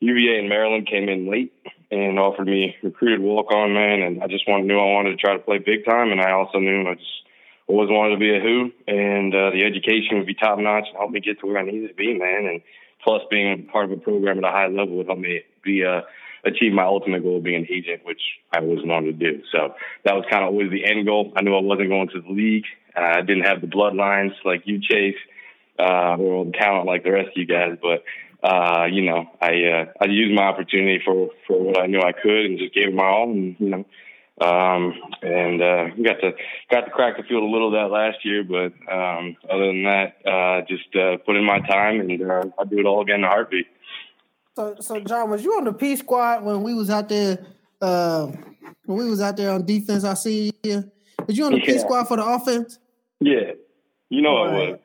UVA 0.00 0.38
in 0.38 0.48
Maryland 0.48 0.86
came 0.86 1.08
in 1.08 1.30
late 1.30 1.52
and 1.90 2.18
offered 2.18 2.46
me 2.46 2.74
recruited 2.82 3.20
walk 3.20 3.52
on 3.52 3.72
man, 3.72 4.02
and 4.02 4.22
I 4.22 4.26
just 4.26 4.48
wanted, 4.48 4.66
knew 4.66 4.78
I 4.78 4.92
wanted 4.92 5.10
to 5.10 5.16
try 5.16 5.34
to 5.34 5.42
play 5.42 5.58
big 5.58 5.84
time, 5.86 6.12
and 6.12 6.20
I 6.20 6.32
also 6.32 6.58
knew 6.58 6.88
I 6.88 6.94
just 6.94 7.22
always 7.66 7.88
wanted 7.90 8.14
to 8.14 8.20
be 8.20 8.36
a 8.36 8.40
Hoo, 8.40 8.70
and 8.86 9.34
uh, 9.34 9.50
the 9.50 9.64
education 9.64 10.18
would 10.18 10.26
be 10.26 10.34
top 10.34 10.58
notch 10.58 10.84
and 10.88 10.96
help 10.96 11.10
me 11.10 11.20
get 11.20 11.40
to 11.40 11.46
where 11.46 11.58
I 11.58 11.64
needed 11.64 11.88
to 11.88 11.94
be, 11.94 12.18
man, 12.18 12.46
and 12.46 12.60
plus 13.02 13.22
being 13.30 13.66
part 13.66 13.86
of 13.86 13.92
a 13.92 13.96
program 14.00 14.38
at 14.38 14.44
a 14.44 14.52
high 14.52 14.68
level 14.68 14.96
would 14.96 15.06
help 15.06 15.18
me 15.18 15.42
be 15.64 15.84
uh, 15.84 16.02
achieve 16.44 16.72
my 16.72 16.84
ultimate 16.84 17.22
goal 17.22 17.38
of 17.38 17.42
being 17.42 17.56
an 17.56 17.68
agent, 17.70 18.04
which 18.04 18.20
I 18.52 18.60
always 18.60 18.84
wanted 18.84 19.18
to 19.18 19.32
do. 19.32 19.42
So 19.52 19.74
that 20.04 20.14
was 20.14 20.24
kind 20.30 20.44
of 20.44 20.50
always 20.50 20.70
the 20.70 20.84
end 20.84 21.06
goal. 21.06 21.32
I 21.36 21.42
knew 21.42 21.54
I 21.54 21.60
wasn't 21.60 21.88
going 21.88 22.08
to 22.08 22.20
the 22.20 22.30
league. 22.30 22.64
Uh, 22.96 23.18
I 23.18 23.22
didn't 23.22 23.44
have 23.44 23.60
the 23.60 23.66
bloodlines 23.66 24.32
like 24.44 24.62
you, 24.64 24.80
Chase 24.80 25.16
uh, 25.78 26.16
or 26.16 26.44
the 26.44 26.52
talent 26.52 26.86
like 26.86 27.04
the 27.04 27.12
rest 27.12 27.28
of 27.28 27.36
you 27.36 27.46
guys. 27.46 27.76
But 27.80 28.04
uh, 28.46 28.86
you 28.86 29.02
know, 29.02 29.26
I 29.40 29.48
uh, 29.64 29.84
I 30.00 30.06
used 30.06 30.34
my 30.34 30.44
opportunity 30.44 31.00
for 31.04 31.30
for 31.46 31.62
what 31.62 31.80
I 31.80 31.86
knew 31.86 32.00
I 32.00 32.12
could 32.12 32.46
and 32.46 32.58
just 32.58 32.74
gave 32.74 32.88
it 32.88 32.94
my 32.94 33.04
all. 33.04 33.30
And 33.30 33.56
you 33.58 33.68
know, 33.70 33.84
um, 34.40 34.94
and 35.22 35.62
uh, 35.62 35.84
got 36.02 36.20
to 36.20 36.32
got 36.70 36.82
to 36.82 36.90
crack 36.90 37.16
the 37.16 37.22
field 37.24 37.42
a 37.42 37.46
little 37.46 37.72
that 37.72 37.90
last 37.90 38.24
year. 38.24 38.44
But 38.44 38.72
um, 38.92 39.36
other 39.50 39.66
than 39.66 39.84
that, 39.84 40.16
uh, 40.26 40.62
just 40.68 40.94
uh, 40.94 41.16
put 41.24 41.36
in 41.36 41.44
my 41.44 41.60
time 41.60 42.00
and 42.00 42.22
uh, 42.22 42.44
I'll 42.58 42.66
do 42.66 42.78
it 42.78 42.86
all 42.86 43.02
again 43.02 43.16
in 43.16 43.24
a 43.24 43.28
heartbeat. 43.28 43.66
So, 44.56 44.74
so 44.80 45.00
John, 45.00 45.30
was 45.30 45.44
you 45.44 45.56
on 45.58 45.64
the 45.64 45.72
P 45.72 45.96
squad 45.96 46.42
when 46.42 46.62
we 46.62 46.72
was 46.72 46.88
out 46.88 47.08
there? 47.10 47.44
Uh, 47.80 48.32
when 48.86 48.98
we 48.98 49.10
was 49.10 49.20
out 49.20 49.36
there 49.36 49.50
on 49.50 49.66
defense, 49.66 50.02
I 50.02 50.14
see 50.14 50.50
you. 50.62 50.90
Was 51.26 51.36
you 51.36 51.44
on 51.44 51.52
the 51.52 51.58
yeah. 51.58 51.66
P 51.66 51.78
squad 51.78 52.04
for 52.04 52.16
the 52.16 52.24
offense? 52.24 52.78
Yeah, 53.20 53.52
you 54.08 54.22
know 54.22 54.36
I 54.36 54.52
was 54.52 54.78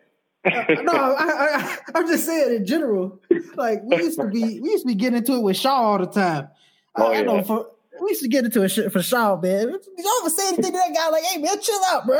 no, 0.45 0.93
I, 0.93 1.77
I, 1.93 1.99
am 1.99 2.07
just 2.07 2.25
saying 2.25 2.55
in 2.55 2.65
general. 2.65 3.19
Like 3.55 3.81
we 3.83 3.97
used 3.97 4.19
to 4.19 4.27
be, 4.27 4.59
we 4.59 4.71
used 4.71 4.83
to 4.83 4.87
be 4.87 4.95
getting 4.95 5.17
into 5.17 5.35
it 5.35 5.41
with 5.41 5.55
Shaw 5.55 5.91
all 5.91 5.99
the 5.99 6.07
time. 6.07 6.49
Oh, 6.95 7.11
I, 7.11 7.17
yeah. 7.17 7.21
know 7.21 7.43
for 7.43 7.67
we 8.01 8.09
used 8.09 8.23
to 8.23 8.27
get 8.27 8.45
into 8.45 8.63
it 8.63 8.91
for 8.91 9.01
Shaw, 9.03 9.39
man. 9.39 9.67
Did 9.67 9.81
y'all 9.97 10.11
ever 10.21 10.29
say 10.31 10.47
anything 10.47 10.71
to 10.71 10.71
that 10.71 10.95
guy? 10.95 11.09
Like, 11.09 11.23
hey 11.23 11.39
man, 11.39 11.61
chill 11.61 11.79
out, 11.89 12.07
bro. 12.07 12.19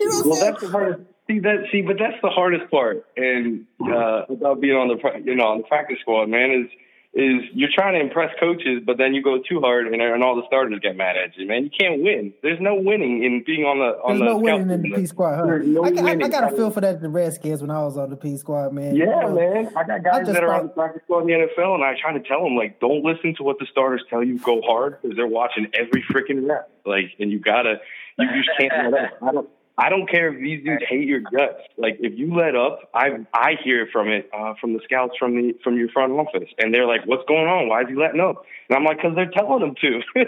You 0.00 0.08
know 0.08 0.22
well, 0.30 0.40
that's 0.40 0.60
the 0.60 0.68
hardest. 0.68 1.11
See 1.32 1.38
that? 1.40 1.64
See, 1.72 1.80
but 1.80 1.96
that's 1.98 2.20
the 2.22 2.28
hardest 2.28 2.70
part, 2.70 3.06
and 3.16 3.64
uh, 3.80 4.24
about 4.28 4.60
being 4.60 4.76
on 4.76 4.88
the 4.88 4.98
you 5.24 5.34
know 5.34 5.46
on 5.46 5.58
the 5.58 5.64
practice 5.64 5.96
squad, 6.02 6.28
man, 6.28 6.50
is 6.50 6.70
is 7.14 7.42
you're 7.54 7.70
trying 7.74 7.94
to 7.94 8.00
impress 8.00 8.30
coaches, 8.38 8.82
but 8.84 8.98
then 8.98 9.14
you 9.14 9.22
go 9.22 9.38
too 9.48 9.60
hard, 9.60 9.86
and, 9.86 10.00
and 10.00 10.22
all 10.22 10.36
the 10.36 10.46
starters 10.46 10.78
get 10.80 10.94
mad 10.94 11.16
at 11.16 11.36
you. 11.36 11.46
Man, 11.46 11.64
you 11.64 11.70
can't 11.70 12.02
win. 12.02 12.34
There's 12.42 12.60
no 12.60 12.74
winning 12.74 13.24
in 13.24 13.44
being 13.44 13.64
on 13.64 13.78
the 13.78 13.96
on 14.00 14.18
There's 14.18 14.20
the. 14.20 14.24
no 14.24 14.38
winning 14.38 14.70
in 14.70 14.82
the 14.82 14.90
P 14.92 15.06
squad. 15.06 15.36
Huh? 15.36 15.44
No 15.64 15.84
I, 15.84 15.88
I, 15.88 16.10
I, 16.12 16.28
got 16.28 16.52
a 16.52 16.56
feel 16.56 16.70
for 16.70 16.82
that 16.82 16.96
in 16.96 17.02
the 17.02 17.08
Redskins 17.08 17.62
when 17.62 17.70
I 17.70 17.82
was 17.82 17.96
on 17.96 18.10
the 18.10 18.16
P 18.16 18.36
squad, 18.36 18.74
man. 18.74 18.94
Yeah, 18.94 19.28
man. 19.28 19.72
I 19.74 19.84
got 19.84 20.04
guys 20.04 20.28
I 20.28 20.32
that 20.32 20.44
are 20.44 20.52
on 20.52 20.66
the 20.66 20.72
practice 20.72 21.02
squad 21.04 21.20
in 21.20 21.26
the 21.28 21.48
NFL, 21.48 21.74
and 21.74 21.84
I 21.84 21.94
try 21.98 22.12
to 22.12 22.20
tell 22.20 22.44
them 22.44 22.56
like, 22.56 22.78
don't 22.78 23.02
listen 23.02 23.34
to 23.36 23.42
what 23.42 23.58
the 23.58 23.66
starters 23.70 24.02
tell 24.10 24.22
you. 24.22 24.38
Go 24.38 24.60
hard 24.60 25.00
because 25.00 25.16
they're 25.16 25.26
watching 25.26 25.68
every 25.72 26.02
freaking 26.02 26.46
rep. 26.46 26.70
Like, 26.84 27.12
and 27.18 27.30
you 27.30 27.40
gotta, 27.40 27.80
you 28.18 28.28
just 28.36 28.50
can't 28.58 28.92
let 28.92 29.04
up. 29.04 29.10
I 29.22 29.32
don't. 29.32 29.48
I 29.78 29.88
don't 29.88 30.08
care 30.08 30.32
if 30.32 30.40
these 30.40 30.64
dudes 30.64 30.84
hate 30.88 31.06
your 31.06 31.20
guts. 31.20 31.62
Like 31.78 31.96
if 32.00 32.18
you 32.18 32.34
let 32.34 32.54
up, 32.54 32.90
I 32.94 33.08
I 33.32 33.52
hear 33.64 33.88
from 33.92 34.08
it 34.08 34.28
uh, 34.36 34.54
from 34.60 34.74
the 34.74 34.80
scouts 34.84 35.14
from 35.18 35.34
the 35.34 35.54
from 35.64 35.76
your 35.76 35.88
front 35.88 36.12
office, 36.12 36.48
and 36.58 36.74
they're 36.74 36.86
like, 36.86 37.06
"What's 37.06 37.24
going 37.26 37.46
on? 37.46 37.68
Why 37.68 37.82
is 37.82 37.88
he 37.88 37.94
letting 37.94 38.20
up?" 38.20 38.44
And 38.68 38.76
I'm 38.76 38.84
like, 38.84 39.00
"Cause 39.00 39.12
they're 39.14 39.30
telling 39.30 39.62
him 39.62 39.74
to." 39.80 40.00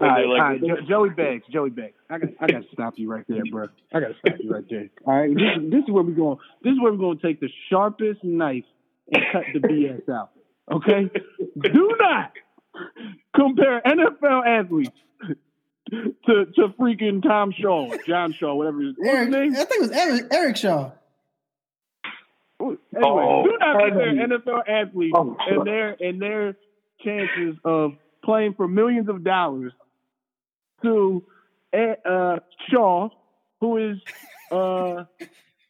all 0.00 0.08
right, 0.08 0.26
like, 0.26 0.42
all 0.42 0.48
right. 0.50 0.60
Jo- 0.60 0.86
Joey 0.88 1.10
Banks, 1.10 1.46
Joey 1.50 1.70
Banks. 1.70 1.96
I 2.10 2.18
got 2.18 2.30
I 2.40 2.46
got 2.46 2.62
to 2.62 2.68
stop 2.72 2.94
you 2.96 3.10
right 3.10 3.24
there, 3.28 3.42
bro. 3.50 3.66
I 3.92 4.00
got 4.00 4.08
to 4.08 4.14
stop 4.18 4.36
you 4.40 4.50
right 4.50 4.64
there. 4.68 4.88
All 5.06 5.14
right, 5.14 5.34
this 5.34 5.42
is, 5.56 5.70
this 5.70 5.80
is 5.80 5.90
where 5.90 6.04
we're 6.04 6.12
going. 6.12 6.38
This 6.62 6.72
is 6.72 6.80
where 6.80 6.92
we're 6.92 6.98
going 6.98 7.18
to 7.18 7.26
take 7.26 7.40
the 7.40 7.48
sharpest 7.70 8.22
knife 8.22 8.64
and 9.12 9.24
cut 9.32 9.44
the 9.54 9.60
BS 9.60 10.08
out. 10.08 10.30
Okay, 10.70 11.10
do 11.62 11.96
not 11.98 12.32
compare 13.34 13.80
NFL 13.80 14.46
athletes 14.46 14.90
to 15.90 16.46
to 16.46 16.68
freaking 16.78 17.22
Tom 17.22 17.52
Shaw, 17.52 17.94
John 18.06 18.32
Shaw, 18.32 18.54
whatever 18.54 18.80
his, 18.80 18.94
Eric, 19.04 19.30
name? 19.30 19.52
I 19.52 19.64
think 19.64 19.72
it 19.72 19.80
was 19.80 19.90
Eric, 19.90 20.26
Eric 20.30 20.56
Shaw. 20.56 20.92
Anyway, 22.60 22.78
oh, 22.96 23.44
do 23.44 23.56
not 23.58 23.78
compare 23.80 24.12
NFL 24.14 24.68
athletes 24.68 25.14
oh, 25.16 25.36
and 25.46 25.66
their 25.66 25.96
and 26.00 26.20
their 26.20 26.56
chances 27.04 27.56
of 27.64 27.92
playing 28.24 28.54
for 28.54 28.66
millions 28.66 29.08
of 29.08 29.22
dollars 29.22 29.72
to 30.82 31.24
uh, 31.72 32.36
Shaw, 32.68 33.10
who 33.60 33.76
is 33.76 33.98
uh, 34.50 35.04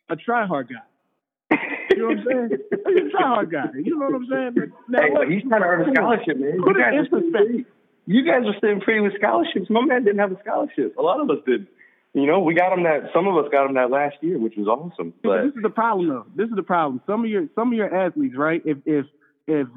a 0.08 0.16
tryhard 0.16 0.68
guy. 0.68 1.58
You 1.90 1.98
know 1.98 2.06
what 2.06 2.18
I'm 2.18 2.24
saying? 2.24 2.50
He's 2.86 3.12
a 3.12 3.16
tryhard 3.16 3.50
guy. 3.50 3.68
You 3.74 3.98
know 3.98 4.06
what 4.06 4.14
I'm 4.14 4.26
saying? 4.30 4.72
Now, 4.88 5.00
hey, 5.00 5.34
he's 5.34 5.42
trying 5.48 5.62
to 5.62 5.66
earn 5.66 5.88
a 5.88 5.94
scholarship, 5.94 6.38
man. 6.38 6.62
Put 6.62 6.76
it 6.76 6.94
in 6.94 7.06
perspective 7.06 7.66
you 8.08 8.24
guys 8.24 8.42
are 8.46 8.54
sitting 8.58 8.80
pretty 8.80 9.00
with 9.00 9.12
scholarships. 9.18 9.68
My 9.68 9.84
man 9.84 10.02
didn't 10.02 10.18
have 10.18 10.32
a 10.32 10.40
scholarship. 10.40 10.96
A 10.96 11.02
lot 11.02 11.20
of 11.20 11.28
us 11.28 11.44
did. 11.46 11.66
You 12.14 12.26
know, 12.26 12.40
we 12.40 12.54
got 12.54 12.72
him 12.72 12.84
that. 12.84 13.10
Some 13.14 13.28
of 13.28 13.36
us 13.36 13.50
got 13.52 13.66
him 13.66 13.74
that 13.74 13.90
last 13.90 14.16
year, 14.22 14.38
which 14.38 14.54
was 14.56 14.66
awesome. 14.66 15.12
But 15.22 15.44
this 15.44 15.54
is 15.54 15.62
the 15.62 15.68
problem, 15.68 16.08
though. 16.08 16.26
This 16.34 16.48
is 16.48 16.56
the 16.56 16.62
problem. 16.62 17.02
Some 17.06 17.24
of 17.24 17.30
your 17.30 17.46
some 17.54 17.68
of 17.68 17.74
your 17.74 17.94
athletes, 17.94 18.34
right? 18.34 18.62
If 18.64 18.78
if 18.86 19.04
if 19.46 19.68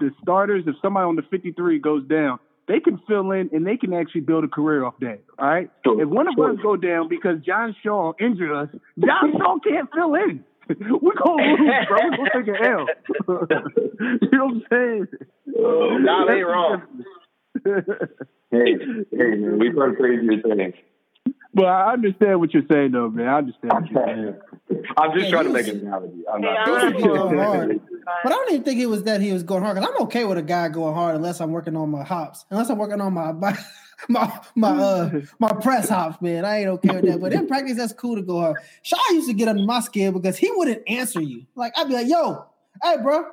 the 0.00 0.10
starters, 0.20 0.64
if 0.66 0.74
somebody 0.82 1.04
on 1.04 1.14
the 1.14 1.22
53 1.30 1.78
goes 1.78 2.04
down, 2.08 2.40
they 2.66 2.80
can 2.80 3.00
fill 3.06 3.30
in 3.30 3.50
and 3.52 3.64
they 3.64 3.76
can 3.76 3.92
actually 3.92 4.22
build 4.22 4.42
a 4.42 4.48
career 4.48 4.84
off 4.84 4.94
that. 5.00 5.20
All 5.38 5.48
right. 5.48 5.70
Sure, 5.84 6.02
if 6.02 6.08
one 6.08 6.26
of 6.26 6.34
sure. 6.36 6.52
us 6.52 6.58
go 6.60 6.76
down 6.76 7.08
because 7.08 7.38
John 7.46 7.74
Shaw 7.84 8.14
injured 8.18 8.50
us, 8.50 8.68
John 8.98 9.32
Shaw 9.38 9.58
can't 9.60 9.88
fill 9.94 10.14
in. 10.14 10.44
We're 10.68 11.14
gonna 11.14 11.42
lose, 11.42 11.86
bro. 11.86 11.98
We're 12.02 12.16
gonna 12.16 12.30
take 12.34 12.48
an 12.48 12.66
L. 12.66 12.86
you 14.20 14.28
know 14.32 14.46
what 14.46 14.54
I'm 14.54 14.62
saying? 14.68 15.06
Oh, 15.56 15.98
nah, 16.00 16.26
they 16.26 16.42
wrong. 16.42 16.82
Yeah, 17.64 17.80
hey, 18.50 18.74
hey, 19.10 19.16
man, 19.36 19.58
we've 19.58 19.74
heard 19.74 19.96
crazier 19.96 20.42
things. 20.42 20.74
But 21.54 21.66
I 21.66 21.92
understand 21.94 22.40
what 22.40 22.52
you're 22.52 22.62
saying, 22.70 22.92
though, 22.92 23.08
man. 23.08 23.28
I 23.28 23.38
understand 23.38 23.72
what 23.72 23.90
you're 23.90 24.06
saying. 24.06 24.34
I'm 24.98 25.12
just 25.12 25.24
Yeah, 25.24 25.30
trying 25.30 25.44
to 25.44 25.48
he 25.48 25.54
make 25.54 25.66
was- 25.66 25.74
an 25.74 25.86
analogy. 25.86 26.22
I'm 26.32 26.42
Yeah, 26.42 26.54
not. 26.54 26.68
I 26.68 26.70
He 26.90 26.92
was 26.94 27.02
was 27.02 27.02
going 27.02 27.38
hard. 27.38 27.80
But 28.22 28.32
I 28.32 28.36
don't 28.36 28.52
even 28.52 28.62
think 28.62 28.80
it 28.80 28.86
was 28.86 29.02
that 29.02 29.20
he 29.20 29.32
was 29.32 29.42
going 29.42 29.64
hard 29.64 29.76
because 29.76 29.90
I'm 29.92 30.02
okay 30.04 30.24
with 30.24 30.38
a 30.38 30.42
guy 30.42 30.68
going 30.68 30.94
hard 30.94 31.16
unless 31.16 31.40
I'm 31.40 31.50
working 31.50 31.76
on 31.76 31.90
my 31.90 32.04
hops, 32.04 32.44
unless 32.50 32.70
I'm 32.70 32.78
working 32.78 33.00
on 33.00 33.12
my 33.12 33.32
my 33.32 33.58
my 34.08 34.40
my, 34.54 34.68
uh, 34.70 35.20
my 35.40 35.48
press 35.60 35.88
hops, 35.88 36.22
man. 36.22 36.44
I 36.44 36.60
ain't 36.60 36.68
okay 36.68 36.94
with 36.94 37.04
that. 37.06 37.20
But 37.20 37.32
in 37.32 37.46
practice, 37.46 37.76
that's 37.76 37.92
cool 37.92 38.14
to 38.14 38.22
go 38.22 38.38
hard. 38.40 38.58
Shaw 38.82 38.96
used 39.10 39.26
to 39.28 39.34
get 39.34 39.48
under 39.48 39.62
my 39.64 39.80
skin 39.80 40.12
because 40.12 40.36
he 40.36 40.50
wouldn't 40.54 40.82
answer 40.88 41.20
you. 41.20 41.46
Like 41.56 41.72
I'd 41.76 41.88
be 41.88 41.94
like, 41.94 42.06
"Yo, 42.08 42.46
hey, 42.82 42.96
bro, 43.02 43.24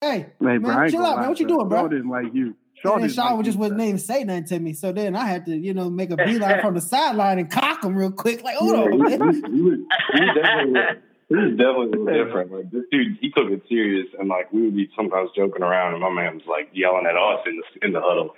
hey, 0.00 0.26
Hey, 0.40 0.58
man, 0.58 0.82
ain't 0.82 0.90
chill 0.90 1.04
out, 1.06 1.20
man. 1.20 1.28
What 1.28 1.38
you 1.38 1.46
doing, 1.46 1.68
bro?" 1.68 1.82
Shaw 1.82 1.88
didn't 1.88 2.10
like 2.10 2.34
you. 2.34 2.56
Shaw 2.86 2.94
and 2.94 3.02
then 3.02 3.08
didn't 3.08 3.16
Shaw 3.16 3.24
like 3.28 3.36
would 3.36 3.44
just 3.46 3.58
bro. 3.58 3.68
wouldn't 3.68 3.80
even 3.82 3.98
say 3.98 4.24
nothing 4.24 4.44
to 4.46 4.58
me. 4.60 4.72
So 4.72 4.92
then 4.92 5.16
I 5.16 5.26
had 5.26 5.46
to, 5.46 5.56
you 5.56 5.74
know, 5.74 5.90
make 5.90 6.10
a 6.10 6.16
beeline 6.16 6.60
from 6.62 6.74
the 6.74 6.80
sideline 6.80 7.38
and 7.38 7.50
cock 7.50 7.84
him 7.84 7.96
real 7.96 8.12
quick. 8.12 8.42
Like, 8.42 8.56
hold 8.56 8.74
on, 8.74 8.92
he, 8.92 8.98
man. 8.98 9.34
he, 9.34 9.40
he 9.56 9.62
was, 9.62 9.78
he 10.12 10.20
was 10.20 10.34
definitely 10.34 10.80
he 11.28 11.34
was 11.34 11.50
definitely 11.56 11.86
a 11.86 12.02
little 12.02 12.24
different. 12.24 12.52
Like 12.52 12.70
this 12.70 12.84
dude, 12.90 13.18
he 13.20 13.30
took 13.30 13.50
it 13.50 13.62
serious, 13.68 14.06
and 14.18 14.28
like 14.28 14.52
we 14.52 14.62
would 14.62 14.76
be 14.76 14.88
sometimes 14.96 15.30
joking 15.36 15.62
around, 15.62 15.92
and 15.94 16.02
my 16.02 16.10
man 16.10 16.34
was 16.36 16.46
like 16.48 16.70
yelling 16.72 17.06
at 17.06 17.16
us 17.16 17.40
in 17.46 17.56
the 17.56 17.86
in 17.86 17.92
the 17.92 18.00
huddle. 18.00 18.34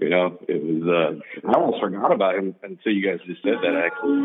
You 0.00 0.08
know, 0.08 0.38
it 0.48 0.62
was. 0.62 0.88
uh 0.88 1.46
I 1.48 1.52
almost 1.52 1.80
forgot 1.82 2.12
about 2.12 2.36
him 2.36 2.54
until 2.62 2.92
you 2.92 3.06
guys 3.06 3.20
just 3.26 3.42
said 3.42 3.56
that. 3.62 3.76
Actually, 3.76 4.24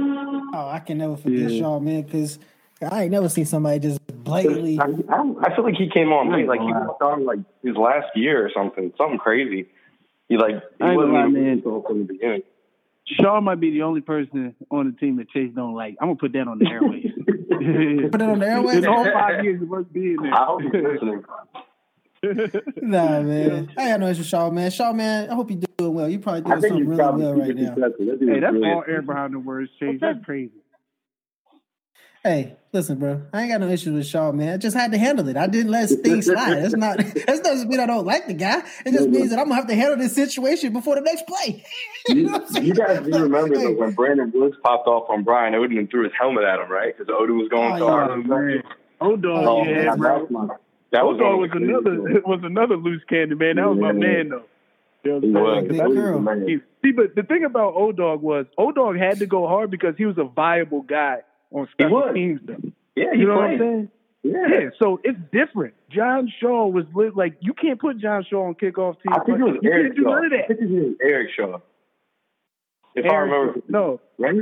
Oh, 0.53 0.69
I 0.71 0.79
can 0.79 0.97
never 0.97 1.17
forget 1.17 1.51
Yeah. 1.51 1.59
Shaw, 1.59 1.79
man, 1.81 2.03
because 2.03 2.39
I 2.81 3.03
ain't 3.03 3.11
never 3.11 3.29
seen 3.29 3.45
somebody 3.45 3.79
just 3.79 4.05
blatantly. 4.07 4.79
I, 4.79 4.83
I, 4.83 5.33
I 5.43 5.55
feel 5.55 5.63
like 5.63 5.75
he 5.75 5.89
came 5.89 6.11
on 6.11 6.31
late. 6.31 6.47
Like 6.47 6.59
he 6.59 6.67
walked 6.67 7.01
on 7.01 7.25
like 7.25 7.39
his 7.63 7.75
last 7.75 8.07
year 8.15 8.45
or 8.45 8.51
something, 8.55 8.93
something 8.97 9.17
crazy. 9.17 9.67
He 10.29 10.37
like 10.37 10.55
he 10.55 10.83
I 10.83 10.89
ain't 10.89 10.97
wasn't 10.97 11.13
gonna 11.13 11.23
lie, 11.23 11.29
even 11.29 11.43
man. 11.43 11.61
from 11.61 11.99
the 11.99 12.13
beginning. 12.13 12.43
Shaw 13.05 13.39
might 13.39 13.59
be 13.59 13.71
the 13.71 13.83
only 13.83 14.01
person 14.01 14.53
on 14.69 14.91
the 14.91 14.97
team 14.97 15.15
that 15.17 15.29
Chase 15.29 15.51
don't 15.55 15.73
like. 15.73 15.95
I'm 16.01 16.09
gonna 16.09 16.19
put 16.19 16.33
that 16.33 16.47
on 16.47 16.59
the 16.59 16.67
airways. 16.69 17.11
Put 17.57 18.21
it 18.21 18.29
on 18.29 18.39
the 18.39 18.47
airways? 18.47 18.77
In 18.77 18.87
all 18.87 19.03
five 19.03 19.43
years 19.43 19.61
of 19.61 19.73
us 19.73 19.85
being 19.91 20.17
I 20.31 20.45
hope 20.45 20.61
he's 20.61 20.71
there. 20.71 20.93
listening. 20.93 21.23
Nah, 22.81 23.21
man. 23.21 23.71
I 23.77 23.89
got 23.89 23.99
no 23.99 24.07
issue 24.07 24.19
with 24.19 24.27
Shaw, 24.27 24.49
man. 24.49 24.69
Shaw, 24.71 24.91
man, 24.93 25.29
I 25.29 25.35
hope 25.35 25.49
you're 25.49 25.61
doing 25.77 25.93
well. 25.93 26.09
You're 26.09 26.19
probably 26.19 26.41
I 26.51 26.59
doing 26.59 26.61
think 26.61 26.71
something 26.71 26.87
really 26.87 26.97
probably 26.97 27.25
well 27.25 27.33
right 27.35 27.55
now. 27.55 27.75
That 27.75 27.93
hey, 27.99 28.39
that's 28.39 28.51
brilliant. 28.51 28.65
all 28.65 28.83
air 28.87 29.01
behind 29.01 29.33
the 29.33 29.39
words, 29.39 29.69
Chase. 29.79 29.99
That's 30.01 30.23
crazy. 30.25 30.51
Hey, 32.27 32.57
listen, 32.73 32.97
bro. 32.99 33.21
I 33.31 33.43
ain't 33.43 33.51
got 33.51 33.61
no 33.61 33.69
issues 33.69 33.93
with 33.93 34.05
Shaw, 34.05 34.33
man. 34.33 34.53
I 34.53 34.57
just 34.57 34.75
had 34.75 34.91
to 34.91 34.97
handle 34.97 35.29
it. 35.29 35.37
I 35.37 35.47
didn't 35.47 35.71
let 35.71 35.87
things 35.89 36.25
slide. 36.25 36.55
That's 36.61 36.75
not. 36.75 36.97
That's 36.97 37.39
not 37.41 37.67
mean 37.69 37.79
I 37.79 37.85
don't 37.85 38.05
like 38.05 38.27
the 38.27 38.33
guy. 38.33 38.63
It 38.85 38.91
just 38.91 39.07
means 39.07 39.29
that 39.29 39.39
I'm 39.39 39.45
gonna 39.45 39.55
have 39.55 39.67
to 39.67 39.75
handle 39.75 39.95
this 39.97 40.13
situation 40.13 40.73
before 40.73 40.95
the 40.95 41.01
next 41.01 41.25
play. 41.25 41.63
you 42.09 42.23
know 42.23 42.33
what 42.33 42.41
I'm 42.41 42.47
saying? 42.49 42.65
You 42.65 42.73
guys 42.73 43.05
do 43.05 43.23
remember 43.23 43.57
Hey. 43.57 43.67
that 43.67 43.77
when 43.79 43.91
Brandon 43.93 44.31
Woods 44.35 44.57
popped 44.61 44.87
off 44.87 45.09
on 45.09 45.23
Brian 45.23 45.55
Odin 45.55 45.77
and 45.77 45.89
threw 45.89 46.03
his 46.03 46.11
helmet 46.19 46.43
at 46.43 46.59
him, 46.59 46.69
right? 46.69 46.93
Because 46.97 47.13
Odin 47.17 47.37
was 47.37 47.47
going 47.47 47.73
Oh, 47.73 47.77
so 47.77 47.87
yeah. 47.87 47.93
Oh, 47.93 48.23
hard. 48.27 48.63
Oh, 48.99 49.15
dog, 49.15 49.45
Oh, 49.47 49.63
yeah, 49.63 49.85
man, 49.85 49.97
bro. 49.97 50.19
that's 50.19 50.59
that 50.91 51.05
was, 51.05 51.19
oh, 51.21 51.37
one 51.37 51.41
was 51.41 51.51
the 51.51 51.57
another 51.57 52.01
ones. 52.01 52.15
was 52.25 52.39
another 52.43 52.75
loose 52.77 53.03
candy, 53.09 53.35
man. 53.35 53.55
That 53.55 53.69
was 53.69 53.77
my 53.79 53.87
Yeah. 53.87 53.93
man 53.93 54.29
though. 54.29 54.43
You 55.03 55.11
know 55.11 55.19
He 55.21 55.27
what 55.31 55.39
I'm 55.39 55.43
was. 55.43 55.53
saying? 55.53 55.67
'Cause 55.67 55.77
Big 55.77 55.79
I- 55.79 55.83
He 55.83 55.87
was 55.87 55.97
girl. 55.97 56.13
the 56.13 56.19
man. 56.21 56.47
he- 56.47 56.57
See, 56.83 56.91
but 56.91 57.15
the 57.15 57.23
thing 57.23 57.45
about 57.45 57.73
Old 57.73 57.95
Dog 57.97 58.21
was 58.21 58.45
Old 58.57 58.75
Dog 58.75 58.97
had 58.97 59.19
to 59.19 59.25
go 59.25 59.47
hard 59.47 59.71
because 59.71 59.95
he 59.97 60.05
was 60.05 60.17
a 60.17 60.23
viable 60.25 60.81
guy 60.81 61.21
on 61.51 61.67
special 61.71 61.91
was. 61.91 62.11
teams. 62.15 62.41
Though. 62.45 62.55
Yeah, 62.95 63.13
he 63.13 63.19
You 63.21 63.27
know 63.27 63.35
what. 63.35 63.43
I'm 63.51 63.59
saying? 63.59 63.89
Yeah. 64.23 64.47
Yeah, 64.49 64.69
so 64.79 64.99
it's 65.03 65.17
different. 65.31 65.73
John 65.89 66.31
Shaw 66.41 66.67
was 66.67 66.85
lit, 66.93 67.15
like 67.15 67.37
you 67.39 67.53
can't 67.53 67.79
put 67.79 67.97
John 67.99 68.25
Shaw 68.29 68.47
on 68.47 68.55
kickoff 68.55 68.95
team. 69.01 69.13
I 69.13 69.19
think 69.23 69.39
it 69.39 69.43
was 69.43 69.57
you 69.61 69.71
Eric 69.71 69.85
can't 69.85 69.95
do 69.95 70.03
Shaw. 70.03 70.09
none 70.15 70.25
of 70.25 70.31
I 70.33 70.47
think 70.47 70.59
his 70.59 70.69
name 70.69 70.83
was 70.83 70.95
Eric 71.01 71.29
Shaw. 71.35 71.59
If 72.95 73.05
I 73.05 73.15
remember, 73.15 73.53
Shaw- 73.53 73.61
no, 73.69 74.01
right? 74.17 74.35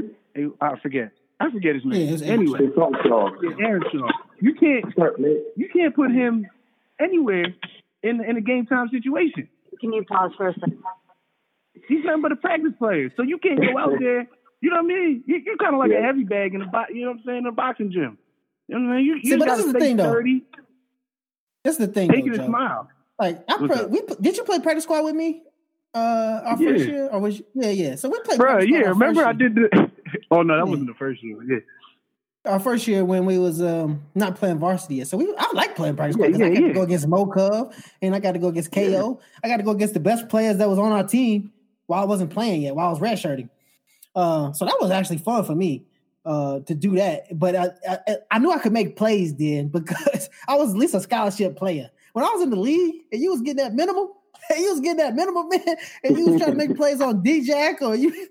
I 0.62 0.80
forget. 0.82 1.12
I 1.40 1.52
forget 1.52 1.76
his 1.76 1.86
name. 1.86 2.08
it 2.08 2.12
was 2.14 2.22
Aaron 2.22 2.40
anyway, 2.42 2.60
It's 2.64 2.78
not 2.78 2.92
Shaw. 3.06 3.30
yeah, 3.44 3.66
Aaron 3.68 3.84
Shaw. 3.92 4.08
You 4.40 4.56
can't 4.56 4.86
you 5.56 5.70
can't 5.72 5.94
put 5.96 6.10
him 6.12 6.48
anywhere 7.00 7.46
in 8.02 8.24
in 8.24 8.38
a 8.38 8.42
game 8.42 8.66
time 8.66 8.90
situation. 8.90 9.50
Can 9.82 9.94
you 9.94 10.04
pause 10.06 10.32
for 10.38 10.48
a 10.48 10.54
second? 10.54 10.80
He's 11.88 12.04
nothing 12.06 12.22
but 12.22 12.32
a 12.32 12.38
practice 12.38 12.72
player, 12.80 13.12
so 13.18 13.24
you 13.24 13.38
can't 13.38 13.60
go 13.60 13.78
out 13.78 13.92
there. 14.00 14.28
You 14.66 14.72
know 14.72 14.78
what 14.78 14.86
I 14.86 14.88
mean? 14.88 15.24
You, 15.28 15.42
you're 15.46 15.58
kind 15.58 15.76
of 15.76 15.80
like 15.80 15.92
a 15.92 16.02
heavy 16.02 16.24
bag 16.24 16.56
in 16.56 16.64
a 16.64 16.66
bo- 16.66 16.86
you 16.92 17.02
know 17.02 17.12
what 17.12 17.18
I'm 17.18 17.24
saying 17.24 17.38
in 17.38 17.46
a 17.46 17.52
boxing 17.52 17.92
gym. 17.92 18.18
You 18.68 18.80
know 18.80 18.88
what 18.88 18.94
I 18.94 18.98
mean? 18.98 19.06
You, 19.06 19.20
See, 19.22 19.30
you 19.30 19.38
but 19.38 19.46
got 19.46 19.58
this 19.58 19.66
is 19.68 19.74
the 19.74 19.80
stay 19.80 19.90
thing, 19.90 19.98
though. 19.98 20.04
sturdy, 20.06 20.44
That's 21.64 21.78
the 21.78 21.86
thing, 21.86 22.10
take 22.10 22.26
though, 22.26 22.32
it 22.32 22.34
a 22.34 22.38
Joe. 22.38 22.46
smile. 22.48 22.90
Like 23.20 23.44
I 23.48 23.58
What's 23.58 23.72
play, 23.76 23.84
up? 23.84 23.92
we 23.92 24.02
did 24.20 24.38
you 24.38 24.44
play 24.44 24.58
practice 24.58 24.86
squad 24.86 25.04
with 25.04 25.14
me? 25.14 25.44
Uh, 25.94 26.42
our 26.46 26.58
first 26.58 26.88
year, 26.88 27.10
or 27.12 27.20
was 27.20 27.38
you, 27.38 27.46
yeah, 27.54 27.70
yeah. 27.70 27.96
So 27.96 28.10
we 28.10 28.20
played, 28.22 28.40
Bro, 28.40 28.48
practice 28.54 28.66
squad 28.70 28.78
yeah, 28.80 28.84
our 28.86 28.94
remember 28.94 29.24
I 29.24 29.34
did 29.34 29.54
the. 29.54 29.92
oh 30.32 30.42
no, 30.42 30.56
that 30.58 30.64
Yeah. 30.66 30.70
wasn't 30.72 30.88
the 30.88 30.96
first 30.96 31.22
year. 31.22 31.38
Yeah, 31.44 32.52
our 32.52 32.60
first 32.60 32.88
year 32.88 33.06
when 33.06 33.28
we 33.28 33.38
was 33.38 33.62
um 33.62 34.02
not 34.16 34.36
playing 34.36 34.58
varsity 34.58 34.96
yet. 34.96 35.08
So 35.10 35.18
we 35.18 35.32
I 35.38 35.52
like 35.54 35.76
playing 35.76 35.96
practice 35.96 36.18
Yeah, 36.20 36.26
squad 36.26 36.40
'cause 36.40 36.42
I 36.42 36.50
yeah, 36.50 36.60
got 36.62 36.68
to 36.70 36.74
go 36.74 36.82
against 36.82 37.08
Mo 37.08 37.28
Cove 37.28 37.76
and 38.02 38.16
I 38.16 38.20
got 38.20 38.32
to 38.32 38.40
go 38.40 38.48
against 38.48 38.72
KO. 38.72 39.20
I 39.44 39.48
got 39.48 39.58
to 39.58 39.64
go 39.64 39.70
against 39.72 39.94
the 39.94 40.00
best 40.00 40.28
players 40.28 40.58
that 40.58 40.68
was 40.68 40.80
on 40.80 40.92
our 40.92 41.08
team 41.08 41.52
while 41.86 42.02
I 42.02 42.06
wasn't 42.06 42.32
playing 42.32 42.64
yet, 42.64 42.76
while 42.76 42.88
I 42.88 42.90
was 42.90 43.00
red 43.00 43.16
redshirting. 43.20 43.50
Uh, 44.16 44.54
so 44.54 44.66
that 44.66 44.78
was 44.80 44.92
actually 44.92 45.18
fun 45.18 45.44
for 45.44 45.56
me 45.56 45.86
uh 46.26 46.60
to 46.62 46.74
do 46.74 46.96
that. 46.96 47.38
But 47.38 47.56
I, 47.56 47.70
I 47.88 48.18
I 48.32 48.40
knew 48.40 48.52
I 48.52 48.60
could 48.60 48.74
make 48.74 48.96
plays 48.96 49.36
then 49.36 49.68
because 49.80 50.30
I 50.48 50.56
was 50.56 50.72
at 50.72 50.78
least 50.78 50.96
a 50.96 51.02
scholarship 51.02 51.56
player. 51.56 51.90
When 52.14 52.24
I 52.24 52.30
was 52.30 52.44
in 52.44 52.50
the 52.50 52.60
league 52.60 53.04
and 53.12 53.22
you 53.22 53.32
was 53.32 53.42
getting 53.42 53.64
that 53.64 53.74
minimum, 53.74 54.08
and 54.50 54.60
you 54.60 54.72
was 54.72 54.80
getting 54.80 54.98
that 54.98 55.16
minimum, 55.16 55.50
man, 55.50 55.76
and 56.04 56.18
you 56.18 56.28
was 56.28 56.42
trying 56.42 56.52
to 56.52 56.58
make 56.58 56.76
plays 56.76 57.02
on 57.02 57.22
D-Jack 57.22 57.82
or 57.82 57.96
you 57.96 58.28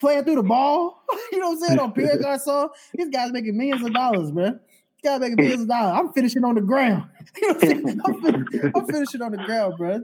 playing 0.00 0.24
through 0.24 0.36
the 0.36 0.42
ball, 0.42 1.02
you 1.32 1.38
know 1.38 1.50
what 1.50 1.58
I'm 1.62 1.68
saying, 1.68 1.78
on 1.78 1.92
Pierre 1.92 2.18
Garcon. 2.18 2.68
These 2.94 3.08
guys 3.10 3.32
making 3.32 3.56
millions 3.56 3.84
of 3.84 3.92
dollars, 3.92 4.32
man. 4.32 4.60
These 5.06 5.12
guys 5.12 5.20
making 5.20 5.36
millions 5.36 5.62
of 5.62 5.68
dollars. 5.68 5.98
I'm 6.00 6.12
finishing 6.12 6.44
on 6.44 6.54
the 6.56 6.60
ground. 6.60 7.04
You 7.42 7.48
know 7.48 7.54
what 7.54 7.64
I'm? 7.64 8.00
I'm, 8.06 8.22
fin- 8.22 8.72
I'm 8.74 8.86
finishing 8.90 9.20
on 9.20 9.32
the 9.32 9.36
ground, 9.44 9.74
bro. 9.76 10.02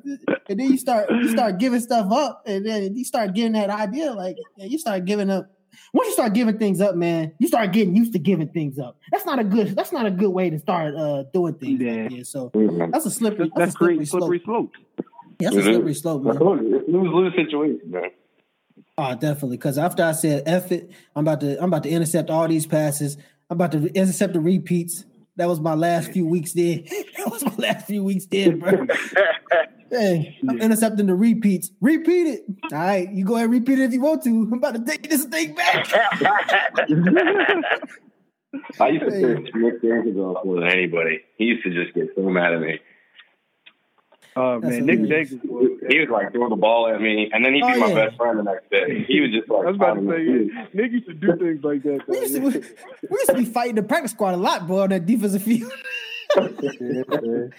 And 0.50 0.60
then 0.60 0.70
you 0.70 0.76
start 0.76 1.08
you 1.10 1.28
start 1.30 1.56
giving 1.58 1.80
stuff 1.80 2.12
up, 2.12 2.42
and 2.46 2.66
then 2.66 2.94
you 2.94 3.04
start 3.06 3.32
getting 3.34 3.52
that 3.52 3.70
idea, 3.70 4.12
like 4.12 4.36
yeah, 4.58 4.66
you 4.66 4.78
start 4.78 5.06
giving 5.06 5.30
up. 5.30 5.50
Once 5.94 6.08
you 6.08 6.12
start 6.12 6.34
giving 6.34 6.58
things 6.58 6.78
up, 6.82 6.94
man, 6.94 7.32
you 7.38 7.48
start 7.48 7.72
getting 7.72 7.96
used 7.96 8.12
to 8.12 8.18
giving 8.18 8.48
things 8.48 8.78
up. 8.78 8.98
That's 9.10 9.24
not 9.24 9.38
a 9.38 9.44
good. 9.44 9.68
That's 9.74 9.92
not 9.92 10.04
a 10.04 10.10
good 10.10 10.28
way 10.30 10.50
to 10.50 10.58
start 10.58 10.94
uh, 10.94 11.22
doing 11.32 11.54
things. 11.54 11.80
Yeah. 11.80 11.92
Like 12.02 12.10
that. 12.10 12.26
So 12.26 12.50
Mhm. 12.50 12.92
that's 12.92 13.06
a 13.06 13.10
slippery. 13.10 13.50
that's, 13.56 13.72
That's, 13.72 13.74
that's 13.74 13.74
a 13.74 13.78
slippery 13.78 13.96
great 13.96 14.08
slope. 14.08 14.20
slippery 14.22 14.42
slope. 14.44 14.70
Yeah, 15.40 15.50
that's 15.50 15.56
a 15.56 15.60
Mhm. 15.60 15.72
slippery 15.74 15.94
slope, 15.94 16.22
man. 16.24 16.36
told 16.36 16.60
you, 16.60 16.76
it's 16.76 16.88
lose 16.88 17.08
lose 17.14 17.34
situation, 17.34 17.80
man. 17.90 18.10
Oh, 18.98 19.14
definitely. 19.14 19.56
Because 19.56 19.78
after 19.78 20.02
I 20.04 20.12
said 20.12 20.42
F 20.44 20.70
it, 20.70 20.90
I'm 21.16 21.24
about 21.26 21.40
to 21.40 21.56
I'm 21.58 21.68
about 21.70 21.84
to 21.84 21.88
intercept 21.88 22.28
all 22.28 22.46
these 22.46 22.66
passes. 22.66 23.16
I'm 23.52 23.56
about 23.56 23.72
to 23.72 23.84
intercept 23.92 24.32
the 24.32 24.40
repeats. 24.40 25.04
That 25.36 25.46
was 25.46 25.60
my 25.60 25.74
last 25.74 26.10
few 26.10 26.24
weeks 26.26 26.54
there. 26.54 26.78
that 27.18 27.30
was 27.30 27.44
my 27.44 27.54
last 27.58 27.86
few 27.86 28.02
weeks 28.02 28.24
there, 28.24 28.56
bro. 28.56 28.86
hey, 29.90 30.38
I'm 30.48 30.58
intercepting 30.58 31.04
the 31.04 31.14
repeats. 31.14 31.70
Repeat 31.82 32.28
it. 32.28 32.40
All 32.72 32.78
right, 32.78 33.12
you 33.12 33.26
go 33.26 33.34
ahead 33.34 33.50
and 33.50 33.52
repeat 33.52 33.78
it 33.78 33.82
if 33.84 33.92
you 33.92 34.00
want 34.00 34.22
to. 34.24 34.30
I'm 34.30 34.54
about 34.54 34.74
to 34.76 34.82
take 34.86 35.10
this 35.10 35.26
thing 35.26 35.54
back. 35.54 35.86
I 38.80 38.88
used 38.88 39.04
to 39.04 39.10
Hey. 39.10 39.34
piss 39.42 39.50
Nick 39.54 39.82
Jenkins 39.82 40.16
off 40.16 40.46
more 40.46 40.60
than 40.60 40.70
anybody. 40.70 41.20
He 41.36 41.44
used 41.44 41.64
to 41.64 41.74
just 41.74 41.94
get 41.94 42.08
so 42.16 42.22
mad 42.30 42.54
at 42.54 42.60
me. 42.62 42.78
Oh 44.34 44.60
That's 44.60 44.78
man, 44.78 44.86
Nick 44.86 44.98
hilarious. 45.00 45.30
Jenkins. 45.30 45.80
He 45.90 45.98
was 45.98 46.08
like 46.10 46.32
throwing 46.32 46.50
the 46.50 46.56
ball 46.56 46.88
at 46.88 47.00
me, 47.00 47.28
and 47.32 47.44
then 47.44 47.52
he'd 47.54 47.60
be 47.60 47.66
Oh, 47.74 47.78
my 47.80 47.88
yeah. 47.88 48.06
best 48.06 48.16
friend 48.16 48.38
the 48.38 48.42
next 48.44 48.70
day. 48.70 49.04
He 49.06 49.20
was 49.20 49.30
just 49.30 49.48
like, 49.50 49.66
I 49.66 49.70
was 49.70 49.76
about 49.76 49.94
to 49.94 50.00
say, 50.00 50.06
my 50.06 50.16
feet. 50.16 50.50
yeah, 50.54 50.66
Nick 50.72 50.92
used 50.92 51.06
to 51.06 51.14
do 51.14 51.36
things 51.36 51.62
like 51.62 51.82
that. 51.82 52.00
We 52.08 52.16
used, 52.18 52.34
to, 52.34 52.40
we, 52.40 52.48
we 53.10 53.18
used 53.18 53.26
to 53.30 53.34
be 53.36 53.44
fighting 53.44 53.74
the 53.74 53.82
practice 53.82 54.12
squad 54.12 54.34
a 54.34 54.38
lot, 54.38 54.66
boy, 54.66 54.80
on 54.80 54.88
that 54.90 55.04
defensive 55.06 55.42
field. 55.42 55.70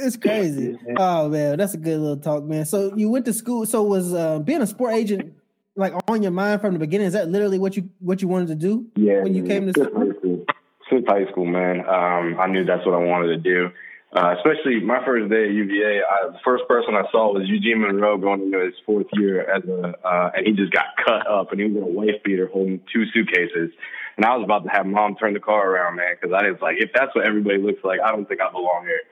It's 0.00 0.16
crazy. 0.16 0.78
Oh 0.96 1.28
man, 1.28 1.58
that's 1.58 1.74
a 1.74 1.78
good 1.78 1.98
little 1.98 2.16
talk, 2.18 2.44
man. 2.44 2.64
So 2.66 2.94
you 2.94 3.08
went 3.10 3.24
to 3.24 3.32
school. 3.32 3.66
So 3.66 3.82
was 3.82 4.14
uh, 4.14 4.38
being 4.38 4.62
a 4.62 4.66
sport 4.66 4.94
agent 4.94 5.34
like 5.74 5.92
on 6.08 6.22
your 6.22 6.30
mind 6.30 6.60
from 6.60 6.74
the 6.74 6.78
beginning? 6.78 7.08
Is 7.08 7.14
that 7.14 7.28
literally 7.28 7.58
what 7.58 7.76
you 7.76 7.90
what 7.98 8.22
you 8.22 8.28
wanted 8.28 8.48
to 8.48 8.54
do? 8.54 8.86
Yeah, 8.94 9.22
when 9.22 9.34
you 9.34 9.42
came 9.42 9.66
to 9.66 9.72
since 9.72 9.88
school? 9.88 10.06
high 10.06 10.18
school. 10.18 10.44
Since 10.88 11.04
high 11.08 11.26
school, 11.30 11.46
man, 11.46 11.80
um, 11.80 12.38
I 12.38 12.46
knew 12.46 12.64
that's 12.64 12.86
what 12.86 12.94
I 12.94 12.98
wanted 12.98 13.28
to 13.28 13.36
do. 13.38 13.70
Uh, 14.10 14.34
especially 14.38 14.80
my 14.80 15.04
first 15.04 15.28
day 15.30 15.44
at 15.44 15.50
UVA, 15.50 16.00
I, 16.00 16.28
the 16.32 16.38
first 16.42 16.64
person 16.66 16.94
I 16.94 17.04
saw 17.12 17.34
was 17.34 17.46
Eugene 17.46 17.82
Monroe 17.82 18.16
going 18.16 18.42
into 18.42 18.58
his 18.64 18.72
fourth 18.86 19.06
year 19.12 19.42
as 19.42 19.62
a, 19.64 19.94
uh, 20.02 20.30
and 20.34 20.46
he 20.46 20.54
just 20.54 20.72
got 20.72 20.96
cut 21.04 21.28
up, 21.28 21.52
and 21.52 21.60
he 21.60 21.66
was 21.66 21.76
in 21.76 21.82
a 21.82 21.86
wife 21.86 22.22
beater 22.24 22.48
holding 22.50 22.80
two 22.90 23.04
suitcases. 23.12 23.70
And 24.16 24.24
I 24.24 24.34
was 24.34 24.44
about 24.44 24.64
to 24.64 24.70
have 24.70 24.86
mom 24.86 25.16
turn 25.16 25.34
the 25.34 25.40
car 25.40 25.70
around, 25.70 25.96
man, 25.96 26.16
because 26.18 26.34
I 26.34 26.50
was 26.50 26.58
like, 26.62 26.76
if 26.80 26.90
that's 26.94 27.14
what 27.14 27.26
everybody 27.26 27.58
looks 27.58 27.84
like, 27.84 28.00
I 28.00 28.10
don't 28.10 28.26
think 28.26 28.40
I 28.40 28.50
belong 28.50 28.86
here. 28.86 29.02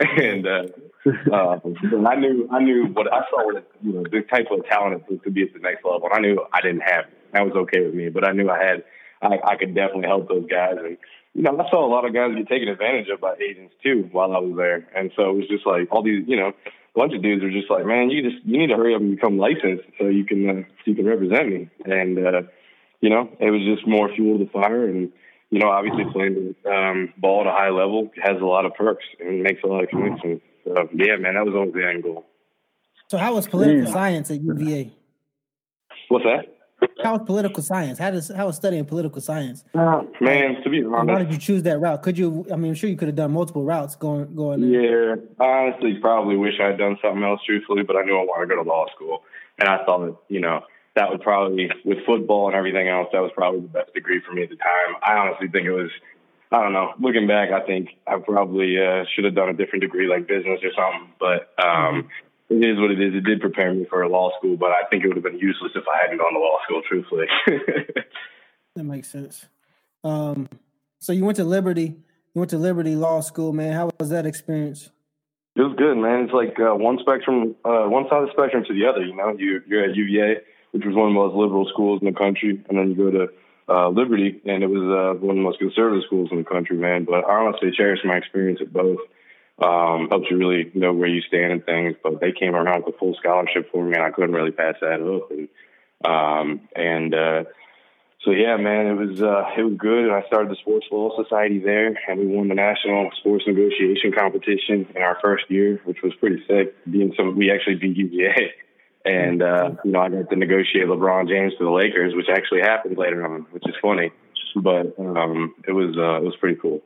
and 0.00 0.46
uh, 0.46 1.34
uh, 1.34 1.60
I 2.08 2.16
knew 2.16 2.48
I 2.50 2.60
knew 2.60 2.86
what 2.92 3.12
I 3.12 3.20
saw 3.30 3.44
what 3.44 3.70
you 3.82 3.92
know 3.92 4.02
the 4.02 4.22
type 4.22 4.46
of 4.50 4.66
talent 4.66 5.06
to, 5.08 5.18
to 5.18 5.30
be 5.30 5.42
at 5.42 5.52
the 5.52 5.60
next 5.60 5.84
level. 5.84 6.08
And 6.10 6.14
I 6.14 6.20
knew 6.20 6.44
I 6.52 6.60
didn't 6.60 6.80
have 6.80 7.06
it. 7.06 7.32
That 7.32 7.44
was 7.44 7.54
okay 7.54 7.84
with 7.84 7.94
me, 7.94 8.08
but 8.08 8.26
I 8.26 8.32
knew 8.32 8.48
I 8.50 8.62
had 8.62 8.84
I, 9.22 9.38
I 9.44 9.56
could 9.56 9.74
definitely 9.74 10.08
help 10.08 10.28
those 10.28 10.46
guys. 10.46 10.74
And 10.78 10.98
you 11.34 11.42
know, 11.42 11.58
I 11.58 11.70
saw 11.70 11.86
a 11.86 11.88
lot 11.88 12.04
of 12.04 12.12
guys 12.12 12.34
get 12.36 12.48
taken 12.48 12.68
advantage 12.68 13.08
of 13.08 13.20
by 13.20 13.34
agents 13.36 13.74
too 13.82 14.08
while 14.12 14.34
I 14.34 14.38
was 14.38 14.54
there. 14.56 14.86
And 14.94 15.10
so 15.16 15.30
it 15.30 15.36
was 15.36 15.48
just 15.48 15.66
like 15.66 15.88
all 15.90 16.02
these, 16.02 16.24
you 16.26 16.36
know, 16.36 16.48
a 16.48 16.98
bunch 16.98 17.14
of 17.14 17.22
dudes 17.22 17.42
were 17.42 17.50
just 17.50 17.70
like, 17.70 17.86
man, 17.86 18.10
you 18.10 18.22
just 18.22 18.44
you 18.44 18.58
need 18.58 18.68
to 18.68 18.76
hurry 18.76 18.94
up 18.94 19.00
and 19.00 19.16
become 19.16 19.38
licensed 19.38 19.84
so 19.98 20.08
you 20.08 20.24
can 20.24 20.48
uh, 20.48 20.62
so 20.62 20.90
you 20.90 20.94
can 20.94 21.06
represent 21.06 21.48
me. 21.48 21.70
And 21.86 22.18
uh, 22.18 22.42
you 23.00 23.08
know, 23.08 23.30
it 23.40 23.50
was 23.50 23.62
just 23.64 23.86
more 23.88 24.12
fuel 24.14 24.38
to 24.38 24.44
the 24.44 24.50
fire. 24.50 24.86
And 24.86 25.10
you 25.50 25.58
know, 25.58 25.68
obviously 25.68 26.04
playing 26.12 26.54
um, 26.66 27.14
ball 27.16 27.42
at 27.42 27.46
a 27.46 27.52
high 27.52 27.70
level 27.70 28.10
has 28.22 28.40
a 28.40 28.44
lot 28.44 28.66
of 28.66 28.74
perks 28.74 29.04
and 29.18 29.42
makes 29.42 29.62
a 29.64 29.66
lot 29.66 29.84
of 29.84 29.88
connections. 29.88 30.40
So 30.64 30.88
yeah, 30.94 31.16
man, 31.16 31.34
that 31.34 31.46
was 31.46 31.54
always 31.54 31.72
the 31.72 31.86
end 31.86 32.02
goal. 32.02 32.26
So 33.08 33.16
how 33.16 33.34
was 33.34 33.46
political 33.46 33.84
yeah. 33.84 33.92
science 33.92 34.30
at 34.30 34.42
UVA? 34.42 34.92
What's 36.08 36.24
that? 36.24 36.61
How 37.02 37.16
was 37.16 37.22
political 37.26 37.62
science? 37.62 37.98
How 37.98 38.10
does 38.10 38.28
how 38.28 38.46
was 38.46 38.56
studying 38.56 38.84
political 38.84 39.20
science? 39.20 39.64
Uh, 39.74 40.02
man, 40.20 40.62
to 40.62 40.70
be 40.70 40.84
honest, 40.84 41.06
why 41.08 41.18
did 41.18 41.32
you 41.32 41.38
choose 41.38 41.62
that 41.64 41.80
route? 41.80 42.02
Could 42.02 42.16
you? 42.16 42.46
I 42.52 42.56
mean, 42.56 42.70
I'm 42.70 42.74
sure 42.74 42.88
you 42.88 42.96
could 42.96 43.08
have 43.08 43.16
done 43.16 43.32
multiple 43.32 43.64
routes 43.64 43.96
going 43.96 44.34
going. 44.34 44.60
There. 44.60 45.16
Yeah, 45.16 45.22
honestly, 45.38 45.98
probably 46.00 46.36
wish 46.36 46.54
I 46.60 46.68
had 46.68 46.78
done 46.78 46.96
something 47.02 47.22
else, 47.22 47.40
truthfully, 47.44 47.82
but 47.82 47.96
I 47.96 48.02
knew 48.02 48.16
I 48.16 48.22
wanted 48.22 48.48
to 48.48 48.56
go 48.56 48.62
to 48.62 48.68
law 48.68 48.86
school, 48.94 49.22
and 49.58 49.68
I 49.68 49.84
thought 49.84 50.06
that 50.06 50.16
you 50.28 50.40
know 50.40 50.60
that 50.94 51.10
would 51.10 51.22
probably 51.22 51.70
with 51.84 51.98
football 52.06 52.46
and 52.46 52.56
everything 52.56 52.88
else, 52.88 53.08
that 53.12 53.20
was 53.20 53.30
probably 53.34 53.60
the 53.60 53.68
best 53.68 53.94
degree 53.94 54.20
for 54.26 54.32
me 54.32 54.42
at 54.42 54.50
the 54.50 54.56
time. 54.56 54.96
I 55.04 55.14
honestly 55.14 55.48
think 55.48 55.66
it 55.66 55.72
was. 55.72 55.90
I 56.50 56.62
don't 56.62 56.74
know. 56.74 56.92
Looking 57.00 57.26
back, 57.26 57.48
I 57.50 57.64
think 57.64 57.88
I 58.06 58.18
probably 58.18 58.76
uh, 58.76 59.04
should 59.14 59.24
have 59.24 59.34
done 59.34 59.48
a 59.48 59.54
different 59.54 59.80
degree 59.80 60.06
like 60.06 60.28
business 60.28 60.60
or 60.62 60.70
something. 60.76 61.14
But 61.18 61.48
um, 61.58 62.04
mm-hmm 62.04 62.08
it 62.52 62.64
is 62.64 62.78
what 62.78 62.90
it 62.90 63.00
is. 63.00 63.14
It 63.14 63.24
did 63.24 63.40
prepare 63.40 63.72
me 63.72 63.86
for 63.88 64.02
a 64.02 64.08
law 64.08 64.30
school, 64.38 64.56
but 64.56 64.70
I 64.70 64.82
think 64.90 65.04
it 65.04 65.08
would 65.08 65.16
have 65.16 65.24
been 65.24 65.38
useless 65.38 65.72
if 65.74 65.84
I 65.88 66.02
hadn't 66.02 66.18
gone 66.18 66.32
to 66.32 66.38
law 66.38 66.58
school. 66.64 66.82
Truthfully, 66.88 67.26
that 68.76 68.84
makes 68.84 69.08
sense. 69.08 69.46
Um, 70.04 70.48
so 70.98 71.12
you 71.12 71.24
went 71.24 71.36
to 71.36 71.44
Liberty. 71.44 71.96
You 72.34 72.38
went 72.40 72.50
to 72.50 72.58
Liberty 72.58 72.96
Law 72.96 73.20
School, 73.20 73.52
man. 73.52 73.72
How 73.72 73.90
was 73.98 74.10
that 74.10 74.26
experience? 74.26 74.90
It 75.54 75.60
was 75.60 75.74
good, 75.76 75.96
man. 75.98 76.24
It's 76.24 76.32
like 76.32 76.56
uh, 76.58 76.74
one 76.74 76.98
spectrum, 77.00 77.56
uh, 77.64 77.84
one 77.84 78.04
side 78.08 78.22
of 78.22 78.28
the 78.28 78.32
spectrum 78.32 78.64
to 78.66 78.72
the 78.72 78.86
other. 78.86 79.04
You 79.04 79.14
know, 79.14 79.36
you 79.36 79.60
you're 79.66 79.84
at 79.84 79.94
UVA, 79.94 80.40
which 80.72 80.84
was 80.84 80.94
one 80.94 81.08
of 81.08 81.14
the 81.14 81.20
most 81.20 81.34
liberal 81.34 81.68
schools 81.68 82.00
in 82.00 82.06
the 82.06 82.16
country, 82.18 82.62
and 82.68 82.78
then 82.78 82.90
you 82.90 82.96
go 82.96 83.10
to 83.10 83.28
uh, 83.68 83.88
Liberty, 83.90 84.40
and 84.46 84.62
it 84.62 84.70
was 84.70 84.82
uh, 84.82 85.20
one 85.20 85.36
of 85.36 85.40
the 85.40 85.48
most 85.48 85.58
conservative 85.58 86.04
schools 86.06 86.30
in 86.32 86.38
the 86.38 86.44
country, 86.44 86.76
man. 86.76 87.04
But 87.04 87.24
I 87.28 87.44
honestly 87.44 87.70
cherish 87.76 88.00
my 88.04 88.16
experience 88.16 88.60
at 88.60 88.72
both 88.72 88.98
um, 89.62 90.08
helps 90.10 90.26
you 90.30 90.36
really 90.36 90.70
know 90.74 90.92
where 90.92 91.08
you 91.08 91.22
stand 91.22 91.52
and 91.52 91.64
things. 91.64 91.96
But 92.02 92.20
they 92.20 92.32
came 92.32 92.54
around 92.54 92.84
with 92.84 92.94
a 92.94 92.98
full 92.98 93.14
scholarship 93.18 93.70
for 93.70 93.84
me, 93.84 93.94
and 93.94 94.02
I 94.02 94.10
couldn't 94.10 94.34
really 94.34 94.50
pass 94.50 94.74
that 94.80 95.00
up. 95.00 95.30
And 95.30 95.48
um, 96.04 96.68
and 96.74 97.14
uh, 97.14 97.44
so 98.24 98.30
yeah, 98.30 98.56
man, 98.56 98.86
it 98.86 98.94
was 98.94 99.22
uh, 99.22 99.50
it 99.56 99.62
was 99.62 99.74
good. 99.78 100.04
And 100.04 100.12
I 100.12 100.22
started 100.26 100.50
the 100.50 100.56
Sports 100.56 100.86
Law 100.90 101.10
Society 101.22 101.58
there, 101.58 101.98
and 102.08 102.20
we 102.20 102.26
won 102.26 102.48
the 102.48 102.54
national 102.54 103.10
sports 103.18 103.44
negotiation 103.46 104.12
competition 104.12 104.86
in 104.94 105.02
our 105.02 105.18
first 105.22 105.44
year, 105.48 105.80
which 105.84 106.02
was 106.02 106.12
pretty 106.20 106.42
sick. 106.46 106.74
Being 106.90 107.14
some, 107.16 107.36
we 107.36 107.50
actually 107.50 107.76
beat 107.76 107.96
UVA. 107.96 108.52
And 109.04 109.42
uh, 109.42 109.70
you 109.84 109.90
know, 109.90 109.98
I 109.98 110.08
got 110.10 110.30
to 110.30 110.36
negotiate 110.36 110.86
LeBron 110.86 111.26
James 111.26 111.54
to 111.58 111.64
the 111.64 111.72
Lakers, 111.72 112.14
which 112.14 112.26
actually 112.30 112.60
happened 112.60 112.96
later 112.96 113.26
on, 113.26 113.46
which 113.50 113.64
is 113.66 113.74
funny. 113.82 114.12
But 114.54 114.96
um, 114.96 115.56
it 115.66 115.72
was 115.72 115.96
uh, 115.98 116.18
it 116.18 116.22
was 116.22 116.36
pretty 116.38 116.56
cool. 116.62 116.82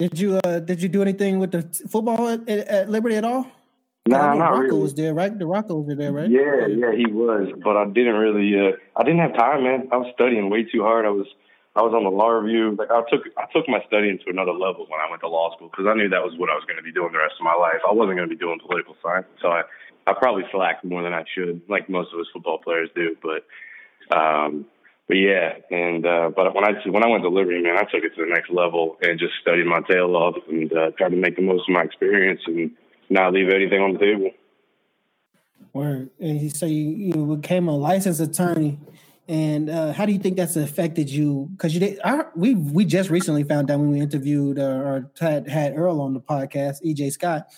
Did 0.00 0.18
you 0.18 0.40
uh 0.42 0.60
did 0.60 0.80
you 0.80 0.88
do 0.88 1.02
anything 1.02 1.38
with 1.38 1.52
the 1.52 1.60
football 1.86 2.26
at, 2.26 2.48
at 2.48 2.88
Liberty 2.88 3.16
at 3.16 3.24
all? 3.24 3.44
Nah, 4.08 4.32
not 4.32 4.52
Rocco 4.52 4.62
really. 4.62 4.80
was 4.80 4.94
there, 4.94 5.12
right? 5.12 5.38
The 5.38 5.44
Rocco 5.44 5.76
was 5.76 5.94
there, 5.94 6.10
right? 6.10 6.30
Yeah, 6.30 6.66
yeah, 6.72 6.96
he 6.96 7.04
was. 7.04 7.52
But 7.62 7.76
I 7.76 7.84
didn't 7.84 8.16
really. 8.16 8.48
Uh, 8.56 8.72
I 8.96 9.04
didn't 9.04 9.20
have 9.20 9.36
time, 9.36 9.62
man. 9.62 9.88
I 9.92 9.98
was 9.98 10.08
studying 10.14 10.48
way 10.48 10.64
too 10.64 10.80
hard. 10.80 11.04
I 11.04 11.10
was. 11.10 11.26
I 11.76 11.82
was 11.82 11.92
on 11.92 12.02
the 12.02 12.10
law 12.10 12.32
review. 12.32 12.74
Like 12.80 12.90
I 12.90 13.04
took. 13.12 13.28
I 13.36 13.44
took 13.52 13.68
my 13.68 13.84
studying 13.86 14.16
to 14.24 14.30
another 14.32 14.56
level 14.56 14.88
when 14.88 15.04
I 15.04 15.10
went 15.10 15.20
to 15.20 15.28
law 15.28 15.54
school 15.54 15.68
because 15.68 15.84
I 15.86 15.92
knew 15.92 16.08
that 16.08 16.24
was 16.24 16.32
what 16.40 16.48
I 16.48 16.56
was 16.56 16.64
going 16.64 16.80
to 16.80 16.82
be 16.82 16.96
doing 16.96 17.12
the 17.12 17.20
rest 17.20 17.36
of 17.36 17.44
my 17.44 17.54
life. 17.54 17.84
I 17.84 17.92
wasn't 17.92 18.16
going 18.16 18.28
to 18.28 18.34
be 18.34 18.40
doing 18.40 18.58
political 18.58 18.96
science, 19.04 19.28
so 19.42 19.48
I. 19.48 19.62
I 20.06 20.14
probably 20.14 20.44
slacked 20.50 20.82
more 20.82 21.02
than 21.02 21.12
I 21.12 21.24
should, 21.34 21.60
like 21.68 21.90
most 21.90 22.08
of 22.14 22.18
us 22.18 22.26
football 22.32 22.56
players 22.58 22.88
do. 22.96 23.14
But 23.22 23.44
um, 24.16 24.64
but 25.10 25.16
yeah, 25.16 25.54
and 25.72 26.06
uh, 26.06 26.30
but 26.36 26.54
when 26.54 26.62
I 26.62 26.70
when 26.88 27.02
I 27.02 27.08
went 27.08 27.24
to 27.24 27.30
Liberty, 27.30 27.60
man, 27.60 27.76
I 27.76 27.82
took 27.82 28.04
it 28.04 28.14
to 28.14 28.24
the 28.24 28.32
next 28.32 28.48
level 28.48 28.96
and 29.02 29.18
just 29.18 29.32
studied 29.42 29.66
my 29.66 29.80
tail 29.90 30.14
off 30.14 30.36
and 30.48 30.72
uh, 30.72 30.92
tried 30.96 31.08
to 31.08 31.16
make 31.16 31.34
the 31.34 31.42
most 31.42 31.68
of 31.68 31.74
my 31.74 31.82
experience 31.82 32.40
and 32.46 32.70
not 33.08 33.32
leave 33.32 33.48
anything 33.48 33.80
on 33.80 33.94
the 33.94 33.98
table. 33.98 34.30
Word. 35.72 36.10
And 36.20 36.54
so 36.56 36.64
you, 36.66 36.90
you 36.90 37.36
became 37.36 37.66
a 37.66 37.76
licensed 37.76 38.20
attorney, 38.20 38.78
and 39.26 39.68
uh, 39.68 39.92
how 39.92 40.06
do 40.06 40.12
you 40.12 40.20
think 40.20 40.36
that's 40.36 40.54
affected 40.54 41.10
you? 41.10 41.48
Because 41.56 41.74
you 41.74 41.80
did, 41.80 41.98
I, 42.04 42.26
we 42.36 42.54
we 42.54 42.84
just 42.84 43.10
recently 43.10 43.42
found 43.42 43.68
out 43.68 43.80
when 43.80 43.90
we 43.90 43.98
interviewed 43.98 44.60
uh, 44.60 44.62
or 44.62 45.10
had 45.18 45.48
had 45.48 45.76
Earl 45.76 46.00
on 46.00 46.14
the 46.14 46.20
podcast, 46.20 46.84
EJ 46.86 47.10
Scott, 47.10 47.48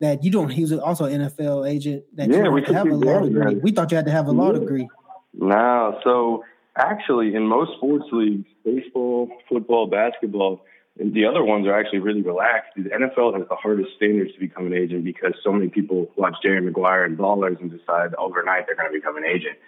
that 0.00 0.24
you 0.24 0.30
don't. 0.30 0.48
He 0.48 0.62
was 0.62 0.72
also 0.72 1.04
an 1.04 1.20
NFL 1.20 1.70
agent. 1.70 2.04
That 2.14 2.30
yeah, 2.30 2.44
you 2.44 2.50
we 2.50 2.62
have 2.64 2.88
a 2.88 2.94
law 2.94 3.20
degree. 3.20 3.56
We 3.56 3.72
thought 3.72 3.90
you 3.90 3.98
had 3.98 4.06
to 4.06 4.12
have 4.12 4.26
a 4.28 4.32
law 4.32 4.54
yeah. 4.54 4.60
degree. 4.60 4.88
No, 5.34 6.00
so 6.02 6.44
actually 6.78 7.34
in 7.34 7.46
most 7.46 7.72
sports 7.76 8.06
leagues, 8.12 8.46
baseball, 8.64 9.30
football, 9.48 9.86
basketball, 9.86 10.64
the 10.96 11.24
other 11.26 11.44
ones 11.44 11.66
are 11.66 11.78
actually 11.78 12.00
really 12.00 12.22
relaxed. 12.22 12.70
The 12.76 12.90
NFL 12.90 13.38
has 13.38 13.48
the 13.48 13.54
hardest 13.54 13.90
standards 13.96 14.32
to 14.34 14.40
become 14.40 14.66
an 14.66 14.74
agent 14.74 15.04
because 15.04 15.32
so 15.44 15.52
many 15.52 15.68
people 15.68 16.10
watch 16.16 16.34
Jerry 16.42 16.60
Maguire 16.60 17.04
and 17.04 17.16
ballers 17.16 17.60
and 17.60 17.70
decide 17.70 18.14
overnight 18.16 18.66
they're 18.66 18.74
going 18.74 18.92
to 18.92 18.98
become 18.98 19.16
an 19.16 19.24
agent. 19.24 19.58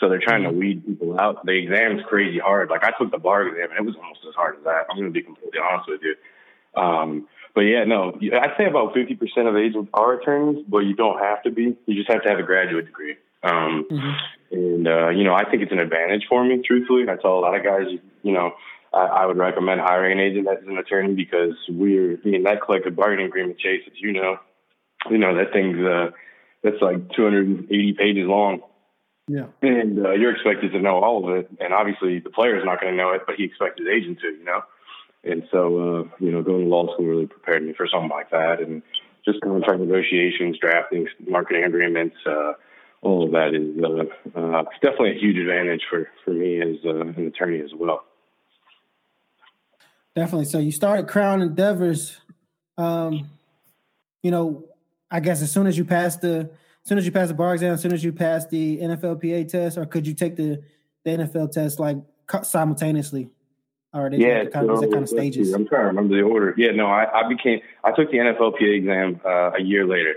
So 0.00 0.08
they're 0.08 0.20
trying 0.20 0.44
to 0.44 0.50
weed 0.50 0.86
people 0.86 1.18
out. 1.18 1.44
The 1.44 1.52
exam's 1.52 2.02
crazy 2.08 2.38
hard. 2.38 2.70
Like 2.70 2.84
I 2.84 2.92
took 2.98 3.10
the 3.10 3.18
bar 3.18 3.46
exam 3.46 3.70
and 3.70 3.78
it 3.78 3.84
was 3.84 3.96
almost 3.96 4.20
as 4.26 4.34
hard 4.34 4.56
as 4.56 4.64
that. 4.64 4.86
I'm 4.88 4.96
going 4.96 5.12
to 5.12 5.12
be 5.12 5.22
completely 5.22 5.58
honest 5.60 5.88
with 5.88 6.00
you. 6.02 6.14
Um, 6.80 7.28
but 7.54 7.62
yeah, 7.62 7.84
no, 7.84 8.12
I'd 8.14 8.54
say 8.56 8.66
about 8.66 8.94
50% 8.94 9.18
of 9.48 9.56
agents 9.56 9.90
are 9.92 10.20
attorneys, 10.20 10.64
but 10.68 10.80
you 10.80 10.94
don't 10.94 11.18
have 11.18 11.42
to 11.42 11.50
be. 11.50 11.76
You 11.86 11.94
just 11.94 12.10
have 12.10 12.22
to 12.22 12.28
have 12.28 12.38
a 12.38 12.44
graduate 12.44 12.86
degree. 12.86 13.16
Um, 13.42 13.86
mm-hmm. 13.90 14.10
And, 14.50 14.88
uh, 14.88 15.08
you 15.10 15.24
know, 15.24 15.34
I 15.34 15.48
think 15.48 15.62
it's 15.62 15.72
an 15.72 15.78
advantage 15.78 16.24
for 16.28 16.44
me, 16.44 16.62
truthfully. 16.64 17.04
I 17.08 17.16
tell 17.20 17.38
a 17.38 17.40
lot 17.40 17.54
of 17.54 17.62
guys, 17.62 17.86
you 18.22 18.32
know, 18.32 18.52
I, 18.92 18.98
I 18.98 19.26
would 19.26 19.36
recommend 19.36 19.80
hiring 19.80 20.18
an 20.18 20.24
agent 20.24 20.48
as 20.48 20.66
an 20.66 20.78
attorney 20.78 21.14
because 21.14 21.54
we're 21.68 22.14
in 22.22 22.44
that 22.44 22.62
collective 22.64 22.96
bargaining 22.96 23.26
agreement, 23.26 23.58
Chase, 23.58 23.82
as 23.86 24.00
you 24.00 24.12
know, 24.12 24.38
you 25.10 25.18
know, 25.18 25.36
that 25.36 25.52
thing's, 25.52 25.78
uh, 25.78 26.10
that's 26.62 26.80
like 26.80 27.12
280 27.14 27.92
pages 27.92 28.26
long. 28.26 28.60
Yeah. 29.28 29.46
And 29.60 30.04
uh, 30.06 30.12
you're 30.12 30.34
expected 30.34 30.72
to 30.72 30.80
know 30.80 31.04
all 31.04 31.28
of 31.28 31.36
it. 31.36 31.50
And 31.60 31.74
obviously 31.74 32.18
the 32.20 32.30
player 32.30 32.58
is 32.58 32.64
not 32.64 32.80
going 32.80 32.92
to 32.92 32.96
know 32.96 33.12
it, 33.12 33.22
but 33.26 33.36
he 33.36 33.44
expects 33.44 33.78
his 33.78 33.88
agent 33.88 34.18
to, 34.20 34.28
you 34.28 34.44
know? 34.44 34.62
And 35.22 35.42
so, 35.50 35.58
uh, 35.58 36.02
you 36.18 36.32
know, 36.32 36.42
going 36.42 36.62
to 36.62 36.68
law 36.68 36.92
school 36.94 37.04
really 37.04 37.26
prepared 37.26 37.62
me 37.62 37.74
for 37.76 37.86
something 37.86 38.10
like 38.10 38.30
that. 38.30 38.60
And 38.60 38.82
just 39.24 39.42
contract 39.42 39.80
negotiations, 39.80 40.56
drafting 40.58 41.06
marketing 41.26 41.64
agreements, 41.64 42.16
uh, 42.24 42.52
all 43.02 43.24
of 43.24 43.32
that 43.32 43.54
is 43.54 43.82
uh, 43.82 44.38
uh, 44.38 44.60
it's 44.62 44.80
definitely 44.82 45.16
a 45.16 45.20
huge 45.20 45.36
advantage 45.36 45.82
for 45.88 46.10
for 46.24 46.30
me 46.30 46.60
as 46.60 46.76
uh, 46.84 47.00
an 47.00 47.26
attorney 47.26 47.60
as 47.60 47.70
well. 47.74 48.04
Definitely. 50.16 50.46
So 50.46 50.58
you 50.58 50.72
started 50.72 51.06
Crown 51.06 51.42
Endeavors. 51.42 52.18
Um, 52.76 53.30
you 54.22 54.30
know, 54.30 54.64
I 55.10 55.20
guess 55.20 55.42
as 55.42 55.52
soon 55.52 55.66
as 55.66 55.78
you 55.78 55.84
pass 55.84 56.16
the 56.16 56.50
as 56.50 56.88
soon 56.88 56.98
as 56.98 57.06
you 57.06 57.12
pass 57.12 57.28
the 57.28 57.34
bar 57.34 57.54
exam, 57.54 57.74
as 57.74 57.82
soon 57.82 57.92
as 57.92 58.02
you 58.02 58.12
pass 58.12 58.46
the 58.46 58.78
NFLPA 58.78 59.48
test, 59.48 59.78
or 59.78 59.86
could 59.86 60.06
you 60.06 60.14
take 60.14 60.36
the 60.36 60.62
the 61.04 61.10
NFL 61.10 61.52
test 61.52 61.78
like 61.78 61.98
simultaneously? 62.42 63.30
Or 63.94 64.10
yeah, 64.12 64.44
kind 64.46 64.68
of, 64.68 64.78
so, 64.78 64.90
kind 64.90 65.02
of 65.02 65.08
stages? 65.08 65.52
I'm 65.54 65.66
trying 65.66 65.82
to 65.82 65.86
remember 65.86 66.16
the 66.16 66.22
order. 66.22 66.54
Yeah, 66.58 66.72
no, 66.72 66.86
I, 66.86 67.20
I 67.20 67.28
became 67.28 67.60
I 67.84 67.92
took 67.92 68.10
the 68.10 68.18
NFLPA 68.18 68.76
exam 68.76 69.20
uh, 69.24 69.52
a 69.58 69.62
year 69.62 69.86
later. 69.86 70.16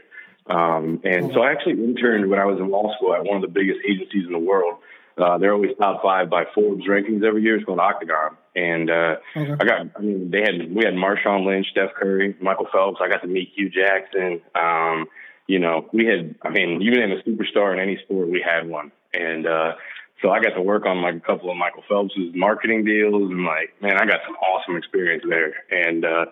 Um, 0.51 1.01
and 1.05 1.31
so 1.33 1.41
I 1.41 1.51
actually 1.51 1.83
interned 1.83 2.29
when 2.29 2.39
I 2.39 2.45
was 2.45 2.59
in 2.59 2.69
law 2.69 2.93
school 2.95 3.13
at 3.13 3.23
one 3.23 3.37
of 3.37 3.41
the 3.41 3.47
biggest 3.47 3.79
agencies 3.89 4.25
in 4.25 4.33
the 4.33 4.39
world. 4.39 4.75
Uh, 5.17 5.37
they're 5.37 5.53
always 5.53 5.71
top 5.79 6.01
five 6.01 6.29
by 6.29 6.43
Forbes 6.53 6.85
rankings 6.87 7.23
every 7.23 7.41
year. 7.43 7.55
It's 7.55 7.65
called 7.65 7.79
Octagon. 7.79 8.37
And 8.55 8.89
uh, 8.89 9.15
okay. 9.35 9.53
I 9.59 9.63
got, 9.63 9.87
I 9.95 10.01
mean, 10.01 10.29
they 10.31 10.41
had, 10.41 10.73
we 10.73 10.83
had 10.83 10.93
Marshawn 10.93 11.45
Lynch, 11.45 11.67
Steph 11.71 11.93
Curry, 11.97 12.35
Michael 12.41 12.67
Phelps. 12.71 12.99
I 13.01 13.07
got 13.07 13.21
to 13.21 13.27
meet 13.27 13.51
Hugh 13.55 13.69
Jackson. 13.69 14.41
Um, 14.55 15.07
you 15.47 15.59
know, 15.59 15.87
we 15.93 16.05
had, 16.05 16.35
I 16.41 16.49
mean, 16.49 16.81
you 16.81 16.91
name 16.91 17.11
a 17.11 17.21
superstar 17.29 17.73
in 17.73 17.79
any 17.79 17.97
sport, 18.03 18.29
we 18.29 18.43
had 18.45 18.67
one. 18.67 18.91
And 19.13 19.47
uh, 19.47 19.73
so 20.21 20.31
I 20.31 20.41
got 20.41 20.55
to 20.55 20.61
work 20.61 20.85
on 20.85 21.01
like 21.01 21.15
a 21.15 21.19
couple 21.19 21.49
of 21.49 21.57
Michael 21.57 21.83
Phelps' 21.87 22.15
marketing 22.33 22.83
deals. 22.83 23.31
And 23.31 23.45
like, 23.45 23.73
man, 23.81 23.97
I 23.97 24.05
got 24.05 24.19
some 24.25 24.35
awesome 24.35 24.75
experience 24.75 25.23
there. 25.27 25.53
And, 25.71 26.03
uh, 26.03 26.25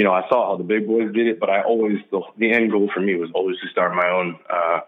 you 0.00 0.04
know, 0.04 0.14
I 0.14 0.26
saw 0.30 0.48
how 0.48 0.56
the 0.56 0.64
big 0.64 0.86
boys 0.86 1.12
did 1.12 1.26
it, 1.26 1.38
but 1.38 1.50
I 1.50 1.60
always 1.60 1.98
the, 2.10 2.22
the 2.38 2.50
end 2.50 2.70
goal 2.70 2.88
for 2.88 3.00
me 3.00 3.16
was 3.16 3.28
always 3.34 3.58
to 3.60 3.68
start 3.68 3.94
my 3.94 4.08
own 4.08 4.38
uh, 4.48 4.80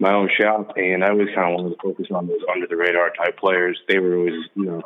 my 0.00 0.12
own 0.12 0.28
shop, 0.36 0.72
and 0.74 1.04
I 1.04 1.10
always 1.10 1.28
kind 1.36 1.52
of 1.52 1.54
wanted 1.54 1.76
to 1.76 1.80
focus 1.80 2.08
on 2.10 2.26
those 2.26 2.40
under 2.52 2.66
the 2.66 2.74
radar 2.74 3.10
type 3.10 3.38
players. 3.38 3.78
They 3.88 4.00
were 4.00 4.16
always, 4.16 4.34
you 4.56 4.64
know, 4.64 4.82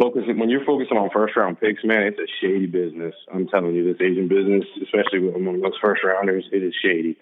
focusing 0.00 0.36
when 0.36 0.50
you're 0.50 0.64
focusing 0.64 0.96
on 0.96 1.10
first 1.14 1.36
round 1.36 1.60
picks, 1.60 1.84
man. 1.84 2.02
It's 2.02 2.18
a 2.18 2.26
shady 2.40 2.66
business. 2.66 3.14
I'm 3.32 3.46
telling 3.46 3.72
you, 3.72 3.84
this 3.84 4.02
agent 4.02 4.28
business, 4.30 4.64
especially 4.82 5.32
among 5.32 5.60
those 5.60 5.78
first 5.80 6.02
rounders, 6.02 6.46
it 6.50 6.64
is 6.64 6.74
shady. 6.82 7.16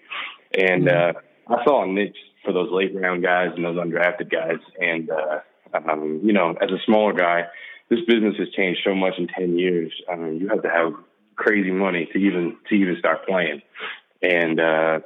And 0.57 0.87
mm-hmm. 0.87 1.53
uh, 1.53 1.57
I 1.57 1.63
saw 1.63 1.83
a 1.83 1.87
niche 1.87 2.17
for 2.43 2.53
those 2.53 2.71
late 2.71 2.89
round 2.95 3.21
guys 3.21 3.49
and 3.55 3.63
those 3.63 3.77
undrafted 3.77 4.31
guys, 4.31 4.57
and 4.81 5.11
uh, 5.11 5.41
um, 5.77 6.21
you 6.23 6.33
know, 6.33 6.55
as 6.59 6.71
a 6.71 6.81
smaller 6.87 7.13
guy. 7.13 7.43
This 7.87 8.05
business 8.07 8.35
has 8.37 8.49
changed 8.55 8.81
so 8.83 8.93
much 8.93 9.13
in 9.17 9.27
ten 9.27 9.57
years. 9.57 9.91
I 10.07 10.15
mean, 10.15 10.39
you 10.39 10.47
have 10.49 10.61
to 10.61 10.69
have 10.69 10.93
crazy 11.39 11.71
money 11.71 12.07
to 12.11 12.19
even 12.19 12.57
to 12.67 12.75
even 12.75 12.97
start 12.99 13.25
playing. 13.25 13.61
And 14.21 14.59
uh, 14.59 14.99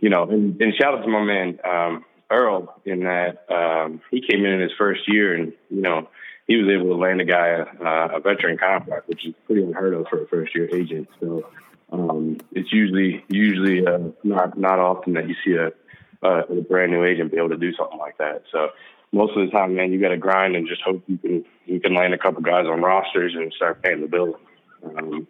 you 0.00 0.08
know, 0.08 0.22
and, 0.22 0.60
and 0.60 0.74
shout 0.80 0.94
out 0.94 1.02
to 1.02 1.08
my 1.08 1.22
man 1.22 1.58
um, 1.68 2.04
Earl 2.30 2.80
in 2.84 3.00
that 3.00 3.44
um, 3.50 4.00
he 4.10 4.20
came 4.20 4.44
in 4.44 4.52
in 4.52 4.60
his 4.60 4.72
first 4.78 5.02
year, 5.08 5.34
and 5.34 5.52
you 5.68 5.82
know, 5.82 6.08
he 6.46 6.56
was 6.56 6.68
able 6.68 6.94
to 6.94 6.96
land 6.96 7.20
a 7.20 7.24
guy 7.24 7.48
a, 7.48 7.62
uh, 7.62 8.16
a 8.16 8.20
veteran 8.20 8.56
contract, 8.56 9.08
which 9.08 9.26
is 9.26 9.34
pretty 9.46 9.62
unheard 9.62 9.94
of 9.94 10.06
for 10.08 10.22
a 10.22 10.28
first 10.28 10.54
year 10.54 10.68
agent. 10.72 11.08
So 11.20 11.46
um, 11.92 12.38
it's 12.52 12.72
usually 12.72 13.24
usually 13.28 13.86
uh, 13.86 14.10
not 14.22 14.56
not 14.56 14.78
often 14.78 15.14
that 15.14 15.28
you 15.28 15.34
see 15.44 15.54
a, 15.54 15.72
a, 16.26 16.58
a 16.58 16.62
brand 16.62 16.92
new 16.92 17.04
agent 17.04 17.32
be 17.32 17.38
able 17.38 17.50
to 17.50 17.58
do 17.58 17.74
something 17.74 17.98
like 17.98 18.16
that. 18.18 18.44
So 18.52 18.68
most 19.12 19.36
of 19.36 19.44
the 19.44 19.50
time, 19.50 19.74
man, 19.74 19.92
you 19.92 20.00
got 20.00 20.10
to 20.10 20.16
grind 20.16 20.54
and 20.54 20.68
just 20.68 20.82
hope 20.82 21.02
you 21.08 21.18
can 21.18 21.44
you 21.66 21.80
can 21.80 21.94
land 21.94 22.14
a 22.14 22.18
couple 22.18 22.42
guys 22.42 22.66
on 22.66 22.80
rosters 22.80 23.34
and 23.34 23.52
start 23.52 23.82
paying 23.82 24.00
the 24.00 24.06
bill. 24.06 24.38
Um, 24.84 25.26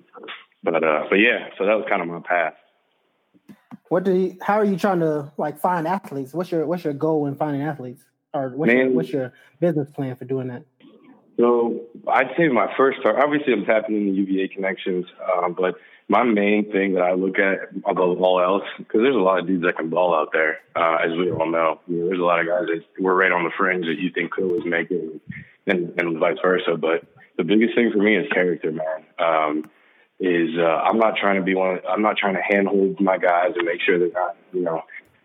but 0.63 0.83
uh, 0.83 1.05
but 1.09 1.17
yeah, 1.17 1.49
so 1.59 1.67
that 1.67 1.75
was 1.75 1.87
kind 1.89 2.03
of 2.03 2.09
my 2.09 2.21
path. 2.21 2.55
What 3.89 4.05
do 4.05 4.15
you, 4.15 4.39
how 4.41 4.55
are 4.55 4.65
you 4.65 4.77
trying 4.77 5.01
to 5.01 5.33
like 5.37 5.59
find 5.59 5.87
athletes? 5.87 6.33
What's 6.33 6.51
your 6.53 6.67
what's 6.67 6.85
your 6.85 6.93
goal 6.93 7.27
in 7.27 7.35
finding 7.35 7.63
athletes? 7.63 8.03
Or 8.33 8.51
what's, 8.51 8.73
Man, 8.73 8.79
your, 8.79 8.91
what's 8.91 9.11
your 9.11 9.33
business 9.59 9.91
plan 9.91 10.15
for 10.15 10.25
doing 10.25 10.49
that? 10.49 10.63
So 11.37 11.81
I'd 12.07 12.31
say 12.37 12.49
my 12.49 12.73
first 12.77 13.01
start, 13.01 13.17
obviously 13.17 13.53
I'm 13.53 13.65
tapping 13.65 13.97
into 13.97 14.13
UVA 14.13 14.49
connections, 14.49 15.07
um, 15.35 15.55
but 15.55 15.75
my 16.09 16.23
main 16.23 16.71
thing 16.71 16.95
that 16.95 17.03
I 17.03 17.15
look 17.15 17.39
at 17.39 17.71
above 17.89 18.21
all 18.21 18.41
else, 18.41 18.65
because 18.79 19.01
there's 19.01 19.15
a 19.15 19.19
lot 19.19 19.39
of 19.39 19.47
dudes 19.47 19.65
that 19.65 19.77
can 19.77 19.89
ball 19.89 20.15
out 20.15 20.29
there, 20.33 20.59
uh, 20.77 20.99
as 21.05 21.17
we 21.17 21.31
all 21.31 21.51
know. 21.51 21.81
You 21.87 21.99
know. 21.99 22.07
There's 22.09 22.21
a 22.21 22.25
lot 22.25 22.41
of 22.41 22.47
guys 22.47 22.67
that 22.67 23.03
were 23.03 23.15
right 23.15 23.33
on 23.33 23.45
the 23.45 23.51
fringe 23.57 23.87
that 23.87 23.99
you 23.99 24.11
think 24.11 24.33
could 24.33 24.45
always 24.45 24.65
make 24.65 24.91
it, 24.91 25.21
and, 25.67 25.95
and 25.99 26.19
vice 26.19 26.37
versa. 26.43 26.77
But 26.77 27.05
the 27.37 27.45
biggest 27.45 27.75
thing 27.75 27.91
for 27.91 27.99
me 27.99 28.17
is 28.17 28.31
character, 28.33 28.73
man. 28.73 29.05
Um, 29.19 29.71
is 30.21 30.51
uh, 30.59 30.63
I'm 30.63 30.99
not 30.99 31.17
trying 31.17 31.37
to 31.37 31.43
be 31.43 31.55
one. 31.55 31.81
I'm 31.89 32.03
not 32.03 32.19
trying 32.19 32.35
to 32.35 32.43
handhold 32.43 33.01
my 33.01 33.17
guys 33.17 33.53
and 33.57 33.65
make 33.65 33.81
sure 33.81 33.99
they're 33.99 34.13
not, 34.13 34.37
you 34.53 34.63
know, 34.63 34.83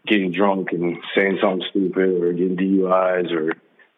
getting 0.08 0.32
drunk 0.32 0.72
and 0.72 0.98
saying 1.16 1.40
something 1.42 1.68
stupid 1.70 2.24
or 2.24 2.32
getting 2.32 2.56
DUIs 2.56 3.32
or 3.32 3.54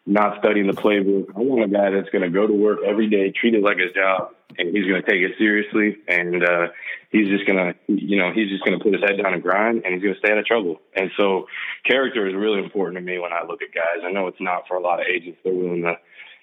not 0.06 0.38
studying 0.40 0.66
the 0.66 0.72
playbook. 0.72 1.36
I 1.36 1.40
want 1.40 1.62
a 1.62 1.68
guy 1.68 1.90
that's 1.90 2.08
going 2.08 2.24
to 2.24 2.30
go 2.30 2.46
to 2.46 2.52
work 2.52 2.80
every 2.84 3.08
day, 3.08 3.30
treat 3.30 3.54
it 3.54 3.62
like 3.62 3.78
his 3.78 3.92
job, 3.92 4.34
and 4.56 4.74
he's 4.74 4.86
going 4.86 5.02
to 5.02 5.08
take 5.08 5.20
it 5.20 5.36
seriously. 5.38 5.98
And 6.08 6.42
uh, 6.42 6.68
he's 7.12 7.28
just 7.28 7.46
going 7.46 7.58
to, 7.58 7.74
you 7.86 8.16
know, 8.16 8.32
he's 8.32 8.48
just 8.48 8.64
going 8.64 8.76
to 8.76 8.82
put 8.82 8.94
his 8.94 9.02
head 9.02 9.22
down 9.22 9.34
and 9.34 9.42
grind, 9.42 9.84
and 9.84 9.94
he's 9.94 10.02
going 10.02 10.14
to 10.14 10.18
stay 10.18 10.32
out 10.32 10.38
of 10.38 10.46
trouble. 10.46 10.80
And 10.96 11.10
so, 11.16 11.46
character 11.84 12.26
is 12.26 12.34
really 12.34 12.58
important 12.58 12.96
to 12.96 13.02
me 13.02 13.18
when 13.18 13.32
I 13.32 13.44
look 13.46 13.62
at 13.62 13.72
guys. 13.72 14.02
I 14.02 14.10
know 14.10 14.26
it's 14.26 14.40
not 14.40 14.66
for 14.66 14.76
a 14.76 14.80
lot 14.80 14.98
of 14.98 15.06
agents; 15.06 15.38
they're 15.44 15.54
willing 15.54 15.82
to, 15.82 15.94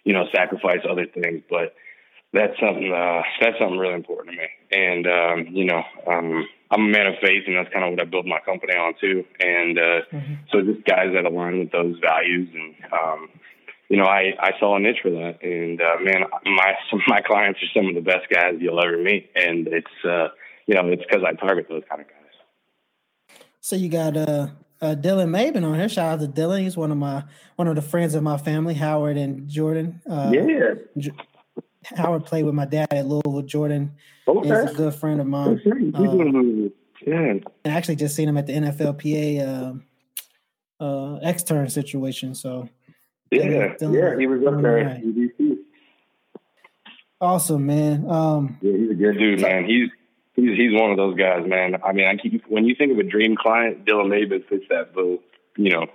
you 0.06 0.14
know, 0.14 0.26
sacrifice 0.34 0.86
other 0.88 1.08
things, 1.08 1.42
but 1.50 1.74
that's 2.36 2.60
something 2.60 2.92
uh, 2.92 3.22
that's 3.40 3.58
something 3.58 3.80
really 3.80 3.96
important 3.96 4.36
to 4.36 4.42
me. 4.42 4.50
And 4.72 5.08
um, 5.08 5.56
you 5.56 5.66
know, 5.66 5.82
um, 6.06 6.46
I'm 6.70 6.82
a 6.82 6.90
man 6.90 7.08
of 7.08 7.16
faith, 7.22 7.44
and 7.48 7.56
that's 7.56 7.72
kind 7.72 7.86
of 7.86 7.92
what 7.92 8.02
I 8.02 8.06
built 8.06 8.26
my 8.26 8.40
company 8.44 8.74
on 8.74 8.94
too. 9.00 9.24
And 9.40 9.80
uh, 9.80 10.02
mm-hmm. 10.12 10.34
so 10.52 10.62
just 10.62 10.86
guys 10.86 11.16
that 11.16 11.26
align 11.26 11.60
with 11.60 11.72
those 11.72 11.96
values, 12.02 12.50
and 12.54 12.76
um, 12.92 13.30
you 13.88 13.98
know, 13.98 14.06
I 14.06 14.34
I 14.38 14.52
saw 14.60 14.76
a 14.76 14.80
niche 14.80 15.00
for 15.02 15.12
that. 15.12 15.42
And 15.42 15.80
uh, 15.80 15.96
man, 16.02 16.26
my 16.44 16.74
my 17.08 17.22
clients 17.22 17.62
are 17.64 17.72
some 17.74 17.88
of 17.88 17.96
the 17.96 18.02
best 18.02 18.28
guys 18.30 18.56
you'll 18.60 18.84
ever 18.84 18.98
meet, 18.98 19.32
and 19.36 19.68
it's 19.68 19.88
uh, 20.04 20.28
you 20.68 20.76
know, 20.76 20.90
it's 20.90 21.04
because 21.08 21.24
I 21.26 21.34
target 21.34 21.68
those 21.70 21.84
kind 21.90 22.02
of 22.02 22.08
guys. 22.08 23.40
So 23.62 23.78
you 23.78 23.88
got 23.88 24.18
uh, 24.18 24.48
uh, 24.82 24.96
Dylan 24.96 25.30
Maben 25.30 25.64
on 25.64 25.80
here. 25.80 25.88
Shout 25.88 26.14
out 26.14 26.20
to 26.20 26.28
Dylan. 26.28 26.62
He's 26.62 26.76
one 26.76 26.92
of 26.92 26.98
my 26.98 27.24
one 27.56 27.70
of 27.70 27.76
the 27.76 27.82
friends 27.82 28.14
of 28.14 28.24
my 28.24 28.38
family, 28.38 28.74
Howard 28.74 29.16
and 29.16 29.48
Jordan. 29.48 30.02
Uh, 30.10 30.32
yeah. 30.34 31.12
Howard 31.96 32.26
played 32.26 32.46
with 32.46 32.56
my 32.56 32.66
dad 32.66 32.88
at 32.92 33.06
Louisville. 33.06 33.42
Jordan 33.44 33.94
okay. 34.28 34.50
is 34.50 34.72
a 34.72 34.74
good 34.74 34.96
friend 34.96 35.22
of 35.22 35.28
mine. 35.28 35.62
Um, 35.96 36.72
yeah. 37.06 37.20
And 37.20 37.46
actually 37.66 37.98
just 37.98 38.16
seen 38.16 38.28
him 38.28 38.38
at 38.38 38.48
the 38.48 38.54
NFLPA 38.54 39.82
uh, 40.80 40.84
uh, 40.84 41.20
extern 41.22 41.70
situation. 41.70 42.36
So 42.36 42.70
yeah, 43.32 43.74
yeah, 43.80 44.18
he 44.18 44.28
was 44.28 44.46
up 44.46 44.62
there 44.62 44.80
at 44.80 45.02
Awesome, 47.22 47.66
man. 47.66 48.10
Um, 48.10 48.58
yeah, 48.62 48.78
he's 48.78 48.92
a 48.92 48.94
good 48.94 49.18
dude, 49.18 49.42
man. 49.42 49.66
He's 49.66 49.90
he's 50.36 50.58
he's 50.58 50.74
one 50.74 50.92
of 50.92 50.98
those 50.98 51.18
guys, 51.18 51.48
man. 51.48 51.78
I 51.84 51.94
mean, 51.94 52.06
I 52.06 52.18
keep 52.18 52.44
when 52.48 52.66
you 52.66 52.76
think 52.76 52.92
of 52.92 53.00
a 53.00 53.04
dream 53.04 53.36
client, 53.36 53.86
Dylan 53.86 54.08
Maben 54.08 54.48
fits 54.48 54.66
that 54.70 54.94
bill. 54.94 55.20
You 55.58 55.72
know, 55.72 55.88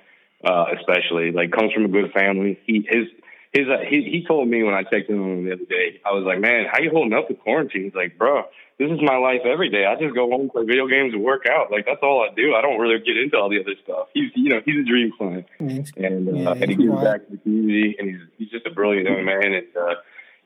uh, 0.44 0.66
especially 0.78 1.30
like 1.32 1.52
comes 1.52 1.72
from 1.72 1.84
a 1.84 1.88
good 1.88 2.12
family. 2.12 2.58
He 2.64 2.86
his 2.88 3.06
his 3.52 3.66
like, 3.66 3.88
he 3.88 4.02
he 4.02 4.24
told 4.26 4.48
me 4.48 4.62
when 4.62 4.74
I 4.74 4.84
checked 4.84 5.10
in 5.10 5.18
on 5.18 5.30
him 5.38 5.44
the 5.44 5.52
other 5.54 5.64
day, 5.64 6.00
I 6.06 6.12
was 6.12 6.24
like, 6.24 6.38
man, 6.38 6.66
how 6.70 6.78
you 6.78 6.90
holding 6.90 7.12
up 7.12 7.28
with 7.28 7.40
quarantine? 7.40 7.84
He's 7.84 7.94
like, 7.94 8.16
bro, 8.16 8.44
this 8.78 8.90
is 8.90 9.00
my 9.02 9.16
life 9.16 9.42
every 9.44 9.68
day. 9.68 9.84
I 9.84 9.96
just 9.96 10.14
go 10.14 10.30
home, 10.30 10.48
play 10.50 10.64
video 10.64 10.86
games, 10.86 11.12
and 11.12 11.22
work 11.22 11.46
out. 11.50 11.70
Like 11.70 11.84
that's 11.84 11.98
all 12.02 12.22
I 12.22 12.32
do. 12.34 12.54
I 12.54 12.62
don't 12.62 12.78
really 12.78 12.98
get 13.00 13.16
into 13.18 13.36
all 13.36 13.50
the 13.50 13.60
other 13.60 13.74
stuff. 13.82 14.06
He's 14.14 14.30
you 14.36 14.50
know 14.50 14.60
he's 14.64 14.80
a 14.80 14.88
dream 14.88 15.10
client, 15.18 15.46
and 15.58 16.28
uh, 16.28 16.32
yeah, 16.32 16.52
and 16.52 16.70
he 16.70 16.76
gives 16.76 16.94
back 17.02 17.26
to 17.26 17.32
the 17.32 17.38
community, 17.38 17.96
and 17.98 18.08
he's 18.08 18.20
he's 18.38 18.50
just 18.50 18.66
a 18.66 18.70
brilliant 18.70 19.08
young 19.08 19.24
man, 19.24 19.52
and 19.52 19.66
uh, 19.76 19.94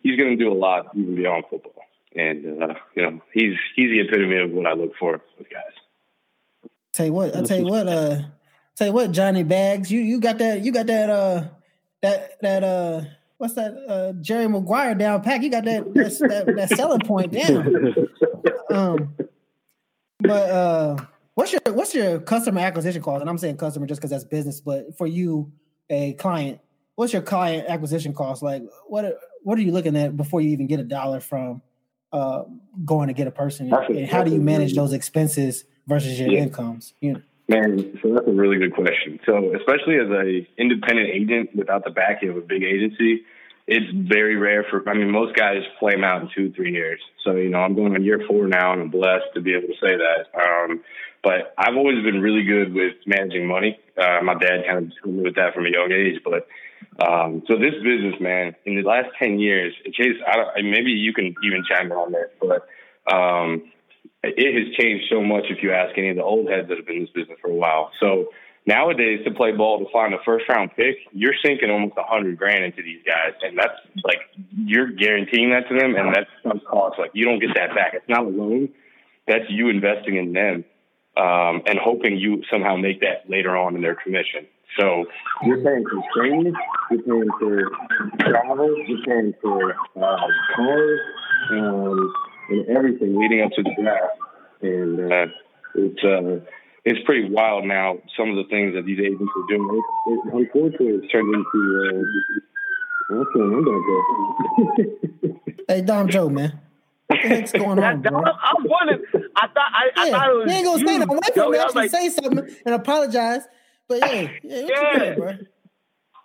he's 0.02 0.16
going 0.16 0.36
to 0.36 0.42
do 0.42 0.50
a 0.50 0.56
lot 0.56 0.88
even 0.96 1.14
beyond 1.14 1.44
football. 1.50 1.84
And 2.16 2.62
uh, 2.62 2.74
you 2.96 3.02
know 3.02 3.20
he's 3.34 3.54
he's 3.76 3.90
the 3.90 4.00
epitome 4.00 4.38
of 4.38 4.50
what 4.50 4.66
I 4.66 4.72
look 4.72 4.96
for 4.98 5.20
with 5.38 5.50
guys. 5.50 6.70
Tell 6.92 7.06
you 7.06 7.12
what, 7.12 7.36
I 7.36 7.42
tell 7.42 7.58
you 7.58 7.66
what, 7.66 7.86
uh, 7.86 8.22
tell 8.76 8.86
you 8.86 8.92
what, 8.94 9.12
Johnny 9.12 9.42
Bags, 9.42 9.92
you 9.92 10.00
you 10.00 10.20
got 10.20 10.38
that 10.38 10.64
you 10.64 10.72
got 10.72 10.86
that 10.86 11.10
uh 11.10 11.44
that 12.04 12.40
that 12.42 12.62
uh 12.62 13.02
what's 13.38 13.54
that 13.54 13.74
uh 13.88 14.12
Jerry 14.20 14.46
Maguire 14.46 14.94
down 14.94 15.22
pack. 15.22 15.42
You 15.42 15.50
got 15.50 15.64
that 15.64 15.92
that, 15.94 16.46
that, 16.46 16.56
that 16.56 16.68
selling 16.70 17.00
point 17.00 17.32
down. 17.32 18.08
Um, 18.70 19.14
but 20.18 20.50
uh, 20.50 20.96
what's 21.34 21.52
your 21.52 21.60
what's 21.66 21.94
your 21.94 22.18
customer 22.18 22.60
acquisition 22.60 23.02
cost? 23.02 23.20
And 23.20 23.30
I'm 23.30 23.38
saying 23.38 23.56
customer 23.56 23.86
just 23.86 24.00
because 24.00 24.10
that's 24.10 24.24
business, 24.24 24.60
but 24.60 24.96
for 24.98 25.06
you, 25.06 25.52
a 25.90 26.14
client, 26.14 26.60
what's 26.96 27.12
your 27.12 27.22
client 27.22 27.68
acquisition 27.68 28.12
cost? 28.14 28.42
Like 28.42 28.64
what 28.88 29.16
what 29.42 29.58
are 29.58 29.62
you 29.62 29.70
looking 29.70 29.96
at 29.96 30.16
before 30.16 30.40
you 30.40 30.50
even 30.50 30.66
get 30.66 30.80
a 30.80 30.84
dollar 30.84 31.20
from 31.20 31.62
uh 32.12 32.44
going 32.84 33.08
to 33.08 33.14
get 33.14 33.28
a 33.28 33.30
person? 33.30 33.72
And 33.72 34.08
how 34.08 34.24
do 34.24 34.32
you 34.32 34.40
manage 34.40 34.74
those 34.74 34.92
expenses 34.92 35.64
versus 35.86 36.18
your 36.18 36.30
yeah. 36.30 36.40
incomes? 36.40 36.94
You 37.00 37.12
know? 37.12 37.22
Man, 37.46 37.98
so 38.02 38.14
that's 38.14 38.26
a 38.26 38.32
really 38.32 38.56
good 38.56 38.74
question. 38.74 39.20
So, 39.26 39.54
especially 39.54 39.96
as 39.96 40.08
a 40.08 40.48
independent 40.56 41.10
agent 41.10 41.54
without 41.54 41.84
the 41.84 41.90
backing 41.90 42.30
of 42.30 42.36
a 42.38 42.40
big 42.40 42.62
agency, 42.62 43.22
it's 43.66 43.86
very 44.08 44.36
rare 44.36 44.64
for. 44.70 44.88
I 44.88 44.94
mean, 44.94 45.10
most 45.10 45.36
guys 45.36 45.62
flame 45.78 46.04
out 46.04 46.22
in 46.22 46.30
two, 46.34 46.52
three 46.52 46.72
years. 46.72 47.00
So, 47.22 47.36
you 47.36 47.50
know, 47.50 47.58
I'm 47.58 47.74
going 47.74 47.94
on 47.94 48.02
year 48.02 48.22
four 48.26 48.46
now, 48.46 48.72
and 48.72 48.82
I'm 48.82 48.90
blessed 48.90 49.26
to 49.34 49.42
be 49.42 49.52
able 49.52 49.68
to 49.68 49.74
say 49.74 49.94
that. 49.94 50.26
Um, 50.34 50.82
but 51.22 51.54
I've 51.58 51.76
always 51.76 52.02
been 52.02 52.20
really 52.20 52.44
good 52.44 52.72
with 52.72 52.94
managing 53.06 53.46
money. 53.46 53.78
Uh, 53.96 54.20
my 54.22 54.34
dad 54.34 54.64
kind 54.66 54.86
of 54.86 54.92
told 55.02 55.16
me 55.16 55.22
with 55.22 55.36
that 55.36 55.54
from 55.54 55.66
a 55.66 55.70
young 55.70 55.92
age. 55.92 56.20
But 56.24 56.46
um, 57.06 57.42
so 57.46 57.56
this 57.56 57.74
business, 57.82 58.14
man, 58.20 58.54
in 58.64 58.76
the 58.76 58.82
last 58.82 59.08
ten 59.18 59.38
years, 59.38 59.74
in 59.84 59.92
Chase, 59.92 60.16
I 60.26 60.36
don't, 60.36 60.70
maybe 60.70 60.90
you 60.92 61.12
can 61.12 61.34
even 61.44 61.62
chime 61.68 61.86
in 61.86 61.92
on 61.92 62.12
this, 62.12 62.30
but 62.40 62.68
um, 63.12 63.70
it 64.36 64.54
has 64.54 64.76
changed 64.76 65.06
so 65.10 65.22
much 65.22 65.44
if 65.50 65.62
you 65.62 65.72
ask 65.72 65.96
any 65.98 66.10
of 66.10 66.16
the 66.16 66.22
old 66.22 66.48
heads 66.48 66.68
that 66.68 66.76
have 66.76 66.86
been 66.86 66.96
in 66.96 67.02
this 67.02 67.10
business 67.10 67.38
for 67.40 67.50
a 67.50 67.54
while. 67.54 67.90
So 68.00 68.30
nowadays 68.66 69.20
to 69.24 69.30
play 69.32 69.52
ball 69.52 69.78
to 69.84 69.90
find 69.92 70.14
a 70.14 70.18
first 70.24 70.48
round 70.48 70.70
pick, 70.76 70.96
you're 71.12 71.34
sinking 71.44 71.70
almost 71.70 71.94
a 71.96 72.02
hundred 72.02 72.38
grand 72.38 72.64
into 72.64 72.82
these 72.82 73.02
guys, 73.06 73.34
and 73.42 73.58
that's 73.58 73.78
like 74.04 74.20
you're 74.56 74.90
guaranteeing 74.90 75.50
that 75.50 75.68
to 75.68 75.78
them, 75.78 75.94
and 75.96 76.14
that's 76.14 76.30
some 76.42 76.60
cost. 76.60 76.98
Like 76.98 77.10
you 77.14 77.24
don't 77.24 77.40
get 77.40 77.54
that 77.54 77.74
back. 77.74 77.94
It's 77.94 78.08
not 78.08 78.24
a 78.24 78.28
loan. 78.28 78.70
That's 79.26 79.44
you 79.48 79.68
investing 79.68 80.16
in 80.16 80.32
them 80.32 80.64
um, 81.16 81.62
and 81.66 81.78
hoping 81.78 82.18
you 82.18 82.42
somehow 82.50 82.76
make 82.76 83.00
that 83.00 83.28
later 83.28 83.56
on 83.56 83.76
in 83.76 83.82
their 83.82 83.94
commission. 83.94 84.46
So 84.78 85.04
you're 85.44 85.62
paying 85.62 85.84
for 85.84 86.02
training, 86.16 86.54
you're 86.90 87.02
paying 87.02 87.30
for 87.38 87.70
travel, 88.20 88.76
you're 88.86 89.04
paying 89.06 89.34
for 89.40 89.72
uh, 89.72 90.16
cars. 90.56 91.00
Um, 91.50 92.12
and 92.50 92.68
everything 92.68 93.18
leading 93.18 93.42
up 93.42 93.50
to 93.52 93.62
the 93.62 93.70
draft. 93.80 94.18
And 94.62 95.12
uh, 95.12 95.26
it's 95.74 96.04
uh, 96.04 96.44
it's 96.84 97.04
pretty 97.04 97.30
wild 97.30 97.64
now. 97.64 97.98
Some 98.16 98.30
of 98.30 98.36
the 98.36 98.44
things 98.50 98.74
that 98.74 98.84
these 98.84 98.98
agents 98.98 99.32
are 99.36 99.46
doing. 99.48 99.68
It, 99.68 100.12
it, 100.12 100.34
unfortunately, 100.34 101.00
it's 101.02 101.12
turned 101.12 101.34
into. 101.34 102.04
Uh, 103.10 103.16
what's 103.18 103.30
going 103.34 103.52
on 103.52 103.64
hey, 105.68 105.82
Dom 105.82 106.08
Joe, 106.08 106.28
man. 106.28 106.60
What's 107.08 107.52
going 107.52 107.78
on, 107.78 108.02
bro? 108.02 108.18
I, 108.18 108.52
was 108.54 108.66
wondering. 108.66 109.04
I 109.36 109.46
thought 109.48 109.56
I, 109.56 109.84
yeah, 109.84 110.02
I 110.02 110.10
thought 110.10 110.30
it 110.30 110.34
was. 110.34 110.50
You 110.50 110.56
ain't 110.56 110.66
gonna 110.66 110.86
say 110.86 110.98
that. 110.98 111.08
Wait 111.08 111.34
for 111.34 111.50
me 111.50 111.58
actually 111.58 111.82
like, 111.82 111.90
say 111.90 112.08
something 112.10 112.56
and 112.64 112.74
apologize. 112.74 113.42
But 113.88 113.98
yeah, 113.98 114.28
yeah, 114.42 114.62
what 114.62 114.70
yeah. 114.70 114.92
you 114.92 114.98
doing, 114.98 115.18
bro? 115.18 115.32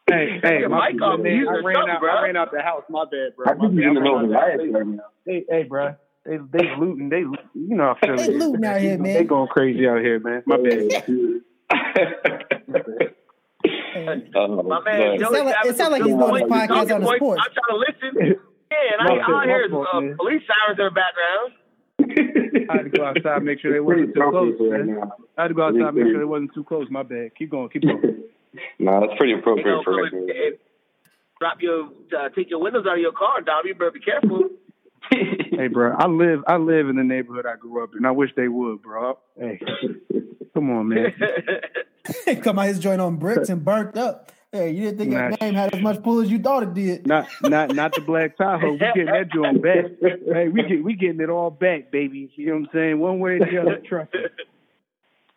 Hey, 0.10 0.40
hey, 0.42 0.66
my 0.68 0.92
bad, 0.92 1.20
man. 1.20 1.48
I 1.48 1.62
ran 1.64 1.90
out. 1.90 2.00
Bro. 2.00 2.10
I 2.10 2.24
ran 2.24 2.38
out 2.38 2.52
the 2.52 2.62
house. 2.62 2.84
My 2.90 3.06
bad, 3.06 3.36
bro. 3.36 3.46
I 3.46 3.56
think 3.60 3.74
you're 3.76 3.90
in 3.90 3.94
the 3.94 4.02
middle 4.02 4.24
of 4.24 4.30
the 4.30 4.34
riot 4.34 4.60
right 4.72 4.88
now. 4.88 5.04
Hey, 5.26 5.46
hey, 5.50 5.64
bro. 5.64 5.96
They 6.30 6.38
they 6.38 6.76
looting. 6.78 7.10
They 7.10 7.20
you 7.22 7.76
know 7.76 7.96
how 7.96 7.98
Philly. 8.06 8.28
They 8.28 8.38
looting 8.38 8.64
out 8.64 8.80
here, 8.80 9.00
man. 9.00 9.14
They 9.16 9.24
going 9.24 9.48
crazy 9.48 9.88
out 9.88 10.00
here, 10.00 10.20
man. 10.20 10.44
My 10.46 10.58
bad. 10.58 11.04
Uh, 14.36 14.48
my 14.64 14.80
man, 14.86 15.14
it 15.16 15.22
sounds 15.22 15.34
like, 15.34 15.76
sound 15.76 15.92
like 15.92 16.04
he's 16.04 16.14
doing 16.14 16.44
a 16.44 16.48
podcast 16.48 16.94
on 16.94 17.02
the 17.02 17.16
sports. 17.16 17.42
I'm 17.44 17.52
trying 17.54 17.70
to 17.70 17.78
listen. 17.78 18.42
Yeah, 18.72 18.78
and 19.00 19.10
I, 19.10 19.26
all 19.26 19.36
I 19.36 19.46
hear 19.46 19.66
is 19.66 19.72
uh, 19.74 20.16
police 20.16 20.44
sirens 20.46 20.78
in 20.78 20.86
the 20.86 20.94
background. 20.94 22.70
I 22.70 22.78
had 22.78 22.84
to 22.84 22.90
go 22.96 23.04
outside 23.04 23.38
and 23.38 23.46
make 23.46 23.60
sure 23.60 23.74
they 23.74 23.80
wasn't 23.80 24.14
too 24.14 24.30
close. 24.30 24.54
Man. 24.60 25.02
I 25.36 25.42
had 25.42 25.48
to 25.48 25.54
go 25.56 25.64
outside 25.64 25.88
and 25.90 25.96
make 25.98 26.06
sure 26.06 26.20
they 26.20 26.24
wasn't 26.24 26.54
too 26.54 26.64
close. 26.64 26.86
My 26.92 27.02
bad. 27.02 27.34
Keep 27.36 27.50
going. 27.50 27.70
Keep 27.70 27.82
going. 27.82 28.24
no, 28.78 29.02
that's 29.02 29.18
pretty 29.18 29.34
appropriate 29.34 29.66
You 29.66 29.72
know, 29.72 29.84
for 29.84 29.94
so 29.94 30.04
right 30.04 30.14
it- 30.30 30.54
it- 30.54 30.62
drop 31.40 31.58
your 31.62 31.90
uh, 32.16 32.30
take 32.36 32.52
your 32.52 32.62
windows 32.62 32.86
out 32.88 32.94
of 32.94 33.00
your 33.02 33.12
car, 33.14 33.42
Dom. 33.42 33.66
You 33.66 33.74
better 33.74 33.90
be 33.90 34.02
careful. 34.02 34.50
Hey, 35.12 35.68
bro. 35.68 35.96
I 35.98 36.08
live. 36.08 36.44
I 36.48 36.58
live 36.58 36.90
in 36.90 36.96
the 36.96 37.04
neighborhood 37.04 37.46
I 37.46 37.56
grew 37.56 37.84
up 37.84 37.92
in. 37.98 38.06
I 38.06 38.12
wish 38.12 38.32
they 38.36 38.48
would, 38.48 38.82
bro. 38.82 39.18
Hey, 39.38 39.60
come 40.54 40.72
on, 40.72 40.90
man. 40.90 41.14
Come 42.42 42.58
out 42.58 42.68
his 42.68 42.80
joint 42.80 43.02
on 43.02 43.18
bricks 43.18 43.50
and 43.50 43.64
burnt 43.64 43.98
up. 43.98 44.32
Hey, 44.52 44.72
you 44.72 44.86
didn't 44.86 44.98
think 44.98 45.12
that 45.12 45.40
game 45.40 45.54
had 45.54 45.76
as 45.76 45.82
much 45.82 46.02
pull 46.02 46.22
as 46.22 46.32
you 46.32 46.40
thought 46.40 46.64
it 46.64 46.74
did. 46.74 47.06
Not, 47.06 47.28
not, 47.44 47.76
not 47.76 47.94
the 47.94 48.02
Black 48.02 48.36
Tahoe. 48.36 48.72
We 48.72 48.78
getting 48.80 49.06
that 49.06 49.30
joint 49.32 49.62
back. 49.62 49.86
Hey, 50.02 50.48
we 50.48 50.64
get, 50.64 50.84
we 50.84 50.96
getting 50.96 51.22
it 51.22 51.30
all 51.30 51.52
back, 51.52 51.92
baby. 51.92 52.32
You 52.36 52.48
know 52.48 52.54
what 52.54 52.60
I'm 52.62 52.70
saying? 52.74 53.00
One 53.00 53.20
way 53.20 53.34
or 53.34 53.40
the 53.40 53.62
other. 53.62 53.82
Trust 53.88 54.12
me. 54.14 54.22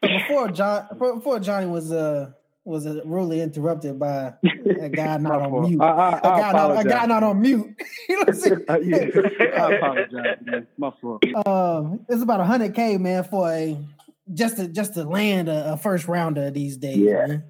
Before 0.00 0.50
John, 0.50 0.86
before 0.98 1.40
Johnny 1.40 1.66
was 1.66 1.92
uh 1.92 2.32
was 2.64 2.86
rudely 3.04 3.40
interrupted 3.40 3.98
by 3.98 4.34
a 4.80 4.88
guy 4.88 5.16
not 5.18 5.22
My 5.22 5.44
on 5.44 5.50
fault. 5.50 5.68
mute. 5.68 5.80
I, 5.82 5.86
I, 5.86 6.10
A 6.10 6.14
I 6.14 6.20
guy, 6.40 6.52
not, 6.52 6.86
a 6.86 6.88
guy 6.88 7.06
not 7.06 7.22
on 7.22 7.40
mute. 7.42 7.74
you 8.08 8.14
know 8.16 8.20
what 8.20 8.28
I'm 8.28 8.34
saying? 8.34 8.64
Yeah, 8.68 9.58
I 9.62 9.74
apologize, 9.74 10.38
man. 10.44 10.66
My 10.78 10.90
fault. 11.00 11.24
Um, 11.46 12.06
it's 12.08 12.22
about 12.22 12.46
hundred 12.46 12.74
k 12.74 12.98
man 12.98 13.24
for 13.24 13.50
a 13.50 13.76
just 14.32 14.56
to 14.56 14.68
just 14.68 14.94
to 14.94 15.04
land 15.04 15.48
a, 15.48 15.72
a 15.72 15.76
first 15.76 16.06
rounder 16.06 16.50
these 16.50 16.76
days. 16.76 16.98
Yeah. 16.98 17.26
Man. 17.26 17.44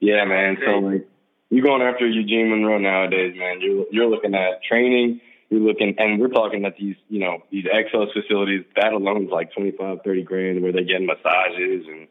Yeah, 0.00 0.24
man. 0.24 0.58
So 0.64 0.70
like 0.78 1.08
you're 1.50 1.64
going 1.64 1.82
after 1.82 2.06
Eugene 2.06 2.50
Monroe 2.50 2.78
nowadays, 2.78 3.34
man. 3.38 3.60
You're 3.60 3.86
you're 3.90 4.08
looking 4.10 4.34
at 4.34 4.62
training. 4.62 5.20
You're 5.48 5.60
looking, 5.62 5.96
and 5.98 6.20
we're 6.20 6.28
talking 6.28 6.64
at 6.64 6.76
these, 6.76 6.94
you 7.08 7.18
know, 7.18 7.42
these 7.50 7.64
Exos 7.64 8.12
facilities. 8.12 8.64
That 8.76 8.92
alone 8.92 9.24
is 9.24 9.30
like 9.32 9.52
25, 9.52 9.98
30 10.04 10.22
grand, 10.22 10.62
where 10.62 10.70
they're 10.70 10.84
getting 10.84 11.06
massages 11.06 11.86
and, 11.88 12.06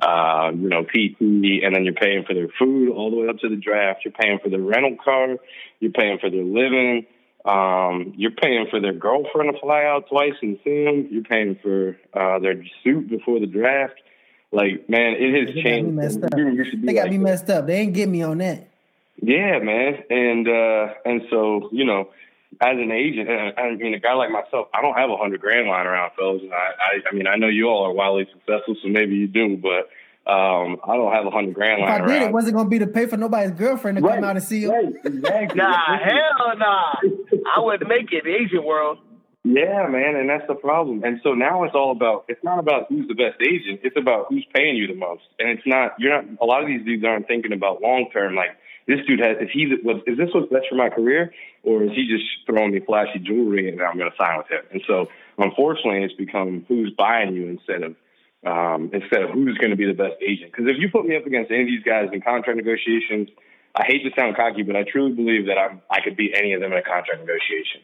uh, 0.00 0.50
you 0.54 0.68
know, 0.68 0.82
PT, 0.84 1.20
and 1.64 1.74
then 1.74 1.84
you're 1.84 1.94
paying 1.94 2.24
for 2.26 2.34
their 2.34 2.48
food 2.58 2.90
all 2.90 3.10
the 3.10 3.16
way 3.16 3.28
up 3.28 3.38
to 3.38 3.48
the 3.48 3.56
draft. 3.56 4.00
You're 4.04 4.12
paying 4.12 4.38
for 4.42 4.48
their 4.48 4.60
rental 4.60 4.96
car. 5.02 5.36
You're 5.80 5.92
paying 5.92 6.18
for 6.18 6.30
their 6.30 6.44
living. 6.44 7.06
Um, 7.44 8.14
you're 8.16 8.30
paying 8.32 8.66
for 8.70 8.80
their 8.80 8.92
girlfriend 8.92 9.52
to 9.54 9.60
fly 9.60 9.84
out 9.84 10.08
twice 10.08 10.34
and 10.42 10.58
see 10.64 10.84
them. 10.84 11.08
You're 11.10 11.24
paying 11.24 11.58
for 11.62 11.96
uh, 12.14 12.38
their 12.38 12.62
suit 12.84 13.08
before 13.08 13.40
the 13.40 13.46
draft. 13.46 13.94
Like, 14.52 14.88
man, 14.88 15.14
it 15.18 15.46
has 15.46 15.54
They 15.54 15.62
got 15.62 15.68
changed. 15.68 15.94
messed 15.94 16.22
up. 16.22 16.30
You 16.36 16.48
used 16.50 16.70
to 16.72 16.76
be 16.76 16.86
They 16.86 16.94
got 16.94 17.02
like 17.02 17.10
me 17.12 17.18
messed 17.18 17.50
up. 17.50 17.66
They 17.66 17.78
ain't 17.78 17.94
get 17.94 18.08
me 18.08 18.22
on 18.22 18.38
that. 18.38 18.68
Yeah, 19.20 19.58
man, 19.60 20.02
and 20.10 20.48
uh, 20.48 20.94
and 21.04 21.22
so 21.30 21.68
you 21.72 21.84
know, 21.84 22.08
as 22.60 22.76
an 22.78 22.90
agent, 22.92 23.28
and 23.28 23.58
I 23.58 23.74
mean, 23.74 23.94
a 23.94 23.98
guy 23.98 24.14
like 24.14 24.30
myself, 24.30 24.68
I 24.74 24.82
don't 24.82 24.94
have 24.94 25.10
a 25.10 25.16
hundred 25.16 25.40
grand 25.40 25.68
lying 25.68 25.86
around, 25.86 26.12
fellas. 26.16 26.42
And 26.42 26.52
I, 26.52 26.56
I, 26.56 27.00
I 27.10 27.14
mean, 27.14 27.26
I 27.26 27.36
know 27.36 27.48
you 27.48 27.68
all 27.68 27.86
are 27.86 27.92
wildly 27.92 28.26
successful, 28.32 28.76
so 28.82 28.88
maybe 28.88 29.16
you 29.16 29.26
do, 29.26 29.56
but 29.56 29.88
um, 30.30 30.78
I 30.84 30.94
don't 30.94 31.12
have 31.12 31.26
a 31.26 31.30
hundred 31.30 31.54
grand 31.54 31.80
line. 31.82 31.90
If 31.90 32.02
I 32.02 32.06
did, 32.06 32.16
around. 32.16 32.28
it 32.28 32.32
wasn't 32.32 32.56
gonna 32.56 32.68
be 32.68 32.78
to 32.78 32.86
pay 32.86 33.06
for 33.06 33.16
nobody's 33.16 33.52
girlfriend 33.52 33.96
to 33.96 34.02
come 34.02 34.22
out 34.22 34.36
and 34.36 34.44
see 34.44 34.64
him. 34.64 34.70
Right, 34.70 34.94
exactly. 35.04 35.56
nah, 35.56 35.98
hell 35.98 36.56
nah. 36.56 36.94
I 37.56 37.60
wouldn't 37.60 37.88
make 37.88 38.12
it 38.12 38.24
in 38.24 38.32
the 38.32 38.38
Asian 38.38 38.64
world. 38.64 38.98
Yeah, 39.44 39.88
man, 39.88 40.14
and 40.14 40.30
that's 40.30 40.46
the 40.46 40.54
problem. 40.54 41.02
And 41.02 41.20
so 41.24 41.34
now 41.34 41.64
it's 41.64 41.74
all 41.74 41.90
about 41.90 42.26
it's 42.28 42.42
not 42.44 42.60
about 42.60 42.86
who's 42.88 43.08
the 43.08 43.14
best 43.14 43.42
agent, 43.42 43.80
it's 43.82 43.96
about 43.96 44.26
who's 44.28 44.46
paying 44.54 44.76
you 44.76 44.86
the 44.86 44.94
most. 44.94 45.24
And 45.40 45.48
it's 45.48 45.66
not 45.66 45.94
you're 45.98 46.22
not 46.22 46.38
a 46.40 46.44
lot 46.44 46.62
of 46.62 46.68
these 46.68 46.84
dudes 46.84 47.04
aren't 47.04 47.26
thinking 47.26 47.52
about 47.52 47.82
long 47.82 48.08
term 48.12 48.36
like 48.36 48.50
this 48.86 48.98
dude 49.06 49.20
has 49.20 49.36
is 49.40 49.48
he 49.52 49.66
was 49.82 50.02
is 50.06 50.18
this 50.18 50.28
what's 50.32 50.50
best 50.50 50.66
for 50.68 50.74
my 50.74 50.88
career 50.88 51.32
or 51.62 51.84
is 51.84 51.90
he 51.92 52.08
just 52.08 52.24
throwing 52.46 52.72
me 52.72 52.80
flashy 52.80 53.18
jewelry 53.18 53.68
and 53.68 53.80
I'm 53.80 53.98
gonna 53.98 54.10
sign 54.18 54.38
with 54.38 54.48
him? 54.48 54.62
And 54.70 54.82
so 54.86 55.06
unfortunately 55.38 56.04
it's 56.04 56.14
become 56.14 56.64
who's 56.68 56.92
buying 56.96 57.34
you 57.34 57.48
instead 57.48 57.82
of 57.82 57.96
um, 58.44 58.90
instead 58.92 59.22
of 59.22 59.30
who's 59.30 59.56
going 59.58 59.70
to 59.70 59.76
be 59.76 59.86
the 59.86 59.94
best 59.94 60.16
agent. 60.20 60.50
Because 60.50 60.66
if 60.66 60.76
you 60.78 60.90
put 60.90 61.06
me 61.06 61.16
up 61.16 61.26
against 61.26 61.50
any 61.50 61.62
of 61.62 61.68
these 61.68 61.84
guys 61.84 62.08
in 62.12 62.20
contract 62.20 62.56
negotiations, 62.56 63.28
I 63.74 63.84
hate 63.86 64.02
to 64.04 64.10
sound 64.18 64.36
cocky, 64.36 64.62
but 64.62 64.76
I 64.76 64.82
truly 64.82 65.12
believe 65.12 65.46
that 65.46 65.56
I'm, 65.58 65.80
I 65.88 66.00
could 66.02 66.16
beat 66.16 66.34
any 66.36 66.52
of 66.52 66.60
them 66.60 66.72
in 66.72 66.78
a 66.78 66.82
contract 66.82 67.20
negotiation. 67.20 67.80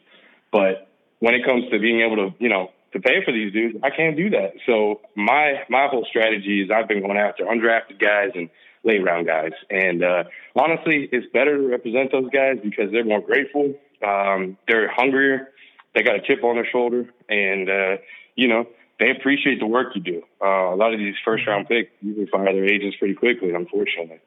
But 0.53 0.89
when 1.21 1.35
it 1.35 1.45
comes 1.45 1.71
to 1.71 1.79
being 1.79 2.01
able 2.01 2.17
to, 2.17 2.35
you 2.39 2.49
know, 2.49 2.71
to 2.93 3.01
pay 3.01 3.25
for 3.25 3.33
these 3.33 3.53
dudes, 3.53 3.79
I 3.83 3.91
can't 3.91 4.17
do 4.17 4.31
that. 4.31 4.55
So 4.67 5.01
my 5.15 5.65
my 5.69 5.89
whole 5.89 6.07
strategy 6.09 6.63
is 6.63 6.71
I've 6.71 6.89
been 6.89 7.01
going 7.01 7.19
after 7.19 7.45
undrafted 7.45 8.01
guys 8.01 8.31
and 8.35 8.49
late 8.89 9.05
round 9.05 9.27
guys. 9.27 9.53
And 9.71 10.03
uh, 10.03 10.25
honestly, 10.57 11.09
it's 11.13 11.31
better 11.33 11.57
to 11.59 11.69
represent 11.69 12.11
those 12.11 12.31
guys 12.31 12.57
because 12.63 12.91
they're 12.91 13.05
more 13.05 13.21
grateful. 13.21 13.75
Um, 14.05 14.57
they're 14.67 14.91
hungrier. 14.91 15.49
They 15.95 16.03
got 16.03 16.17
a 16.17 16.21
chip 16.21 16.43
on 16.43 16.57
their 16.57 16.67
shoulder, 16.71 17.07
and 17.29 17.69
uh, 17.69 17.97
you 18.35 18.49
know 18.49 18.67
they 18.99 19.11
appreciate 19.11 19.61
the 19.61 19.67
work 19.67 19.89
you 19.95 20.03
do. 20.03 20.23
Uh, 20.43 20.75
a 20.75 20.77
lot 20.77 20.93
of 20.93 20.99
these 20.99 21.15
first 21.25 21.47
round 21.47 21.69
picks 21.69 21.91
usually 22.01 22.27
fire 22.27 22.53
their 22.53 22.67
agents 22.67 22.97
pretty 22.99 23.15
quickly, 23.15 23.53
unfortunately. 23.53 24.21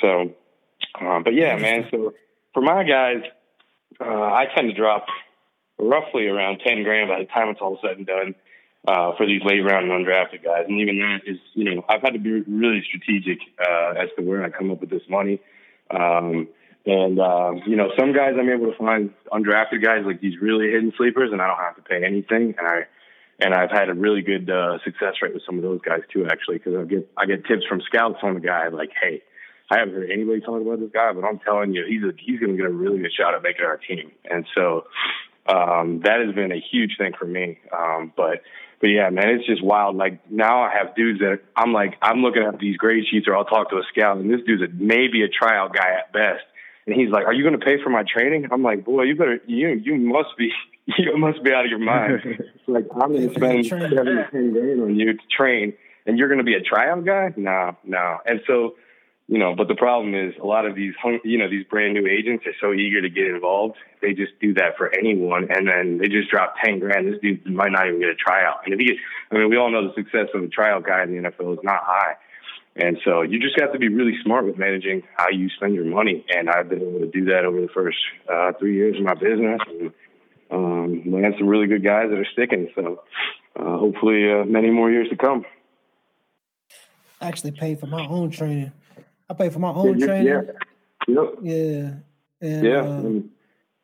So, 0.00 0.34
um, 1.00 1.22
but 1.24 1.34
yeah, 1.34 1.56
man. 1.56 1.86
So 1.90 2.14
for 2.54 2.62
my 2.62 2.84
guys, 2.84 3.22
uh, 4.00 4.04
I 4.04 4.46
tend 4.54 4.68
to 4.68 4.74
drop 4.74 5.06
roughly 5.78 6.26
around 6.26 6.60
ten 6.66 6.82
grand 6.82 7.08
by 7.08 7.20
the 7.20 7.26
time 7.26 7.48
it's 7.48 7.60
all 7.60 7.78
said 7.82 7.98
and 7.98 8.06
done 8.06 8.34
uh, 8.88 9.12
for 9.16 9.26
these 9.26 9.42
late 9.44 9.60
round 9.60 9.90
and 9.90 10.06
undrafted 10.06 10.42
guys. 10.42 10.64
And 10.66 10.80
even 10.80 10.98
that 10.98 11.20
is, 11.30 11.36
you 11.52 11.64
know, 11.64 11.84
I've 11.88 12.00
had 12.00 12.14
to 12.14 12.18
be 12.18 12.40
really 12.40 12.82
strategic 12.88 13.38
uh, 13.60 13.90
as 13.90 14.08
to 14.16 14.22
where 14.22 14.42
I 14.42 14.48
come 14.48 14.70
up 14.70 14.80
with 14.80 14.88
this 14.88 15.02
money. 15.10 15.40
Um, 15.90 16.48
and 16.86 17.20
um, 17.20 17.60
you 17.66 17.76
know, 17.76 17.90
some 17.98 18.14
guys 18.14 18.32
I'm 18.38 18.48
able 18.48 18.72
to 18.72 18.78
find 18.78 19.12
undrafted 19.30 19.84
guys 19.84 20.04
like 20.06 20.22
these 20.22 20.40
really 20.40 20.70
hidden 20.70 20.92
sleepers, 20.96 21.32
and 21.32 21.42
I 21.42 21.48
don't 21.48 21.58
have 21.58 21.76
to 21.76 21.82
pay 21.82 22.02
anything. 22.02 22.54
And 22.56 22.66
I 22.66 22.86
and 23.40 23.52
I've 23.52 23.70
had 23.70 23.90
a 23.90 23.94
really 23.94 24.22
good 24.22 24.48
uh, 24.48 24.78
success 24.84 25.14
rate 25.20 25.34
with 25.34 25.42
some 25.44 25.58
of 25.58 25.62
those 25.62 25.80
guys 25.82 26.00
too, 26.10 26.26
actually, 26.26 26.56
because 26.56 26.74
I 26.76 26.84
get 26.84 27.10
I 27.18 27.26
get 27.26 27.44
tips 27.44 27.66
from 27.68 27.82
scouts 27.82 28.20
on 28.22 28.34
the 28.34 28.40
guy 28.40 28.68
like, 28.68 28.90
hey, 28.98 29.22
I 29.70 29.80
haven't 29.80 29.94
heard 29.94 30.10
anybody 30.10 30.40
talking 30.40 30.66
about 30.66 30.80
this 30.80 30.90
guy, 30.94 31.12
but 31.12 31.24
I'm 31.24 31.40
telling 31.40 31.74
you, 31.74 31.84
he's 31.86 32.02
a, 32.02 32.12
he's 32.18 32.40
going 32.40 32.52
to 32.52 32.56
get 32.56 32.66
a 32.66 32.72
really 32.72 33.00
good 33.00 33.12
shot 33.12 33.34
at 33.34 33.42
making 33.42 33.66
our 33.66 33.76
team. 33.76 34.12
And 34.24 34.46
so 34.56 34.86
um, 35.46 36.00
that 36.04 36.24
has 36.24 36.34
been 36.34 36.52
a 36.52 36.60
huge 36.72 36.96
thing 36.96 37.12
for 37.18 37.26
me. 37.26 37.58
Um, 37.76 38.12
but 38.16 38.40
but 38.80 38.88
yeah, 38.88 39.10
man, 39.10 39.28
it's 39.30 39.46
just 39.46 39.62
wild. 39.62 39.96
Like 39.96 40.30
now 40.30 40.62
I 40.62 40.72
have 40.72 40.94
dudes 40.94 41.18
that 41.20 41.40
I'm 41.56 41.72
like 41.72 41.98
I'm 42.00 42.22
looking 42.22 42.42
at 42.42 42.58
these 42.58 42.76
grade 42.76 43.04
sheets, 43.10 43.26
or 43.26 43.36
I'll 43.36 43.44
talk 43.44 43.70
to 43.70 43.76
a 43.76 43.82
scout, 43.92 44.18
and 44.18 44.30
this 44.30 44.40
dude's 44.46 44.62
a, 44.62 44.68
maybe 44.72 45.22
a 45.22 45.28
tryout 45.28 45.74
guy 45.74 45.94
at 45.98 46.12
best. 46.12 46.44
And 46.86 46.94
he's 46.94 47.10
like, 47.10 47.26
"Are 47.26 47.32
you 47.32 47.42
going 47.42 47.58
to 47.58 47.64
pay 47.64 47.82
for 47.82 47.90
my 47.90 48.04
training?" 48.04 48.48
I'm 48.52 48.62
like, 48.62 48.84
"Boy, 48.84 49.02
you 49.02 49.16
better 49.16 49.40
you 49.46 49.68
you 49.68 49.96
must 49.96 50.36
be 50.38 50.50
you 50.98 51.16
must 51.16 51.42
be 51.42 51.52
out 51.52 51.64
of 51.64 51.70
your 51.70 51.80
mind." 51.80 52.22
Like 52.68 52.84
I'm 52.92 53.14
going 53.14 53.26
to 53.26 53.34
spend 53.34 53.64
seven 53.64 53.88
to 53.88 54.28
ten 54.30 54.52
grand 54.52 54.82
on 54.82 54.94
you 54.94 55.14
to 55.14 55.18
train, 55.34 55.72
and 56.04 56.18
you're 56.18 56.28
going 56.28 56.36
to 56.36 56.44
be 56.44 56.52
a 56.52 56.60
tryout 56.60 57.02
guy? 57.02 57.32
No, 57.34 57.74
no. 57.82 58.18
And 58.26 58.42
so, 58.46 58.74
you 59.28 59.38
know, 59.38 59.54
but 59.54 59.68
the 59.68 59.74
problem 59.74 60.14
is 60.14 60.34
a 60.42 60.46
lot 60.46 60.64
of 60.64 60.74
these 60.74 60.94
you 61.22 61.36
know 61.36 61.50
these 61.50 61.64
brand 61.66 61.92
new 61.92 62.06
agents 62.06 62.46
are 62.46 62.56
so 62.60 62.72
eager 62.72 63.02
to 63.02 63.10
get 63.10 63.26
involved. 63.26 63.76
They 64.00 64.14
just 64.14 64.32
do 64.40 64.54
that 64.54 64.78
for 64.78 64.90
anyone, 64.98 65.48
and 65.50 65.68
then 65.68 65.98
they 65.98 66.08
just 66.08 66.30
drop 66.30 66.54
ten 66.64 66.78
grand. 66.78 67.06
This 67.06 67.20
dude 67.20 67.46
might 67.46 67.70
not 67.70 67.86
even 67.86 68.00
get 68.00 68.08
a 68.08 68.14
tryout. 68.14 68.64
And 68.64 68.72
if 68.72 68.80
he, 68.80 68.96
I 69.30 69.34
mean, 69.34 69.50
we 69.50 69.58
all 69.58 69.70
know 69.70 69.86
the 69.86 69.94
success 69.94 70.28
of 70.34 70.42
a 70.42 70.48
tryout 70.48 70.86
guy 70.86 71.02
in 71.02 71.10
the 71.12 71.28
NFL 71.28 71.52
is 71.52 71.58
not 71.62 71.80
high. 71.84 72.16
And 72.76 72.96
so 73.04 73.22
you 73.22 73.40
just 73.40 73.60
have 73.60 73.72
to 73.72 73.78
be 73.78 73.88
really 73.88 74.16
smart 74.22 74.46
with 74.46 74.56
managing 74.56 75.02
how 75.16 75.28
you 75.30 75.50
spend 75.56 75.74
your 75.74 75.84
money. 75.84 76.24
And 76.34 76.48
I've 76.48 76.68
been 76.68 76.80
able 76.80 77.00
to 77.00 77.10
do 77.10 77.24
that 77.26 77.44
over 77.44 77.60
the 77.60 77.68
first 77.74 77.98
uh, 78.32 78.52
three 78.58 78.76
years 78.76 78.96
of 78.96 79.02
my 79.02 79.14
business 79.14 79.60
and 79.66 79.92
um, 80.50 81.02
land 81.12 81.34
some 81.38 81.48
really 81.48 81.66
good 81.66 81.82
guys 81.82 82.06
that 82.08 82.18
are 82.18 82.26
sticking. 82.32 82.70
So 82.76 83.02
uh, 83.56 83.78
hopefully 83.78 84.30
uh, 84.30 84.44
many 84.44 84.70
more 84.70 84.90
years 84.90 85.08
to 85.10 85.16
come. 85.16 85.44
Actually 87.20 87.50
paid 87.50 87.80
for 87.80 87.86
my 87.86 88.06
own 88.06 88.30
training. 88.30 88.72
I 89.30 89.34
pay 89.34 89.50
for 89.50 89.58
my 89.58 89.70
own 89.70 89.98
yeah, 89.98 90.06
training. 90.06 90.26
yeah. 90.26 90.40
Yep. 91.06 91.34
Yeah. 91.42 91.90
And, 92.40 92.64
Yeah. 92.66 92.82
uh. 92.82 93.20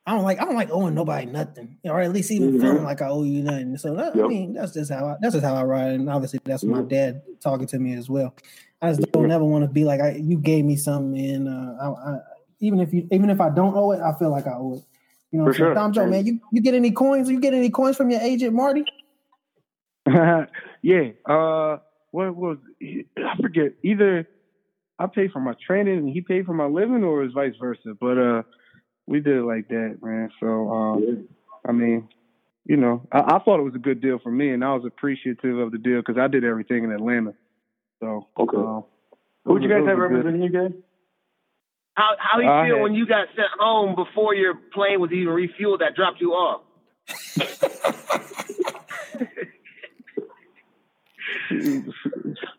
I 0.07 0.13
don't 0.15 0.23
like 0.25 0.39
I 0.39 0.45
don't 0.45 0.55
like 0.55 0.69
owing 0.71 0.95
nobody 0.95 1.25
nothing, 1.25 1.79
or 1.85 1.99
at 1.99 2.13
least 2.13 2.31
even 2.31 2.53
Mhm. 2.53 2.61
feeling 2.61 2.85
like 2.85 3.01
I 3.01 3.09
owe 3.09 3.23
you 3.23 3.43
nothing. 3.43 3.79
So 3.79 3.95
that, 3.95 4.15
I 4.15 4.27
mean, 4.29 4.53
that's 4.53 4.73
just 4.75 4.93
how 4.93 5.07
I, 5.07 5.17
that's 5.19 5.33
just 5.33 5.47
how 5.47 5.55
I 5.55 5.65
ride, 5.65 5.95
and 5.95 6.11
obviously 6.11 6.41
that's 6.45 6.63
my 6.63 6.83
Mhm. 6.83 6.89
dad 6.91 7.23
talking 7.41 7.67
to 7.69 7.79
me 7.79 7.95
as 7.95 8.11
well. 8.11 8.35
I 8.83 8.93
just 8.93 9.11
don't 9.13 9.31
ever 9.31 9.45
want 9.45 9.65
to 9.65 9.71
be 9.71 9.85
like 9.85 10.03
I, 10.03 10.17
you 10.17 10.37
gave 10.37 10.67
me 10.67 10.77
something, 10.77 11.19
and 11.19 11.49
uh, 11.49 11.75
I, 11.81 11.87
I, 11.89 12.19
even 12.61 12.81
if 12.81 12.93
you 12.93 13.09
even 13.13 13.31
if 13.31 13.41
I 13.41 13.49
don't 13.49 13.75
owe 13.75 13.93
it, 13.93 14.01
I 14.03 14.13
feel 14.19 14.29
like 14.31 14.47
I 14.47 14.53
owe 14.53 14.75
it. 14.75 14.85
You 15.33 15.39
know, 15.39 15.51
For 15.51 15.65
what 15.65 15.79
I'm 15.79 15.95
saying? 15.95 15.95
sure. 15.95 16.05
Joe, 16.05 16.11
man, 16.11 16.27
you, 16.27 16.39
you 16.53 16.61
get 16.61 16.75
any 16.75 16.91
coins? 16.91 17.31
You 17.31 17.41
get 17.41 17.55
any 17.55 17.71
coins 17.71 17.97
from 17.97 18.11
your 18.11 18.21
agent, 18.21 18.53
Marty? 18.55 18.85
yeah. 20.83 21.09
Uh, 21.25 21.79
what 22.11 22.37
was 22.37 22.59
I 23.17 23.37
forget? 23.41 23.73
Either 23.83 24.29
I 24.99 25.07
paid 25.07 25.33
for 25.33 25.41
my 25.41 25.55
training 25.67 25.99
and 25.99 26.09
he 26.09 26.21
paid 26.21 26.47
for 26.47 26.55
my 26.55 26.67
living, 26.67 27.03
or 27.05 27.23
it 27.23 27.27
was 27.27 27.33
vice 27.35 27.55
versa. 27.61 27.95
But 28.01 28.19
uh, 28.19 28.43
we 29.07 29.21
did 29.21 29.37
it 29.39 29.45
like 29.45 29.69
that, 29.69 29.99
man. 30.03 30.31
So 30.41 30.71
um, 30.71 31.29
I 31.67 31.73
mean, 31.73 32.09
you 32.65 32.77
know, 32.77 33.07
I, 33.13 33.37
I 33.37 33.39
thought 33.41 33.61
it 33.61 33.65
was 33.65 33.75
a 33.75 33.79
good 33.79 34.01
deal 34.01 34.19
for 34.23 34.31
me, 34.31 34.51
and 34.51 34.65
I 34.65 34.75
was 34.75 34.85
appreciative 34.87 35.59
of 35.59 35.73
the 35.73 35.79
deal 35.79 36.01
because 36.01 36.17
I 36.19 36.29
did 36.29 36.45
everything 36.45 36.85
in 36.85 36.93
Atlanta. 36.93 37.35
So 38.01 38.29
Okay. 38.39 38.57
um, 38.57 38.85
Who'd 39.45 39.63
you 39.63 39.69
guys 39.69 39.81
was 39.81 39.89
have 39.89 39.99
a 39.99 40.01
good- 40.01 40.11
representing 40.15 40.43
you 40.43 40.51
guys? 40.51 40.73
How 41.97 42.17
how 42.19 42.41
you 42.41 42.49
I 42.49 42.67
feel 42.67 42.77
had- 42.77 42.83
when 42.83 42.95
you 42.95 43.07
got 43.07 43.29
sent 43.37 43.49
home 43.59 43.95
before 43.95 44.35
your 44.35 44.55
plane 44.73 45.01
was 45.01 45.13
even 45.13 45.33
refueled 45.33 45.79
that 45.81 45.95
dropped 45.95 46.21
you 46.21 46.33
off? 46.33 46.63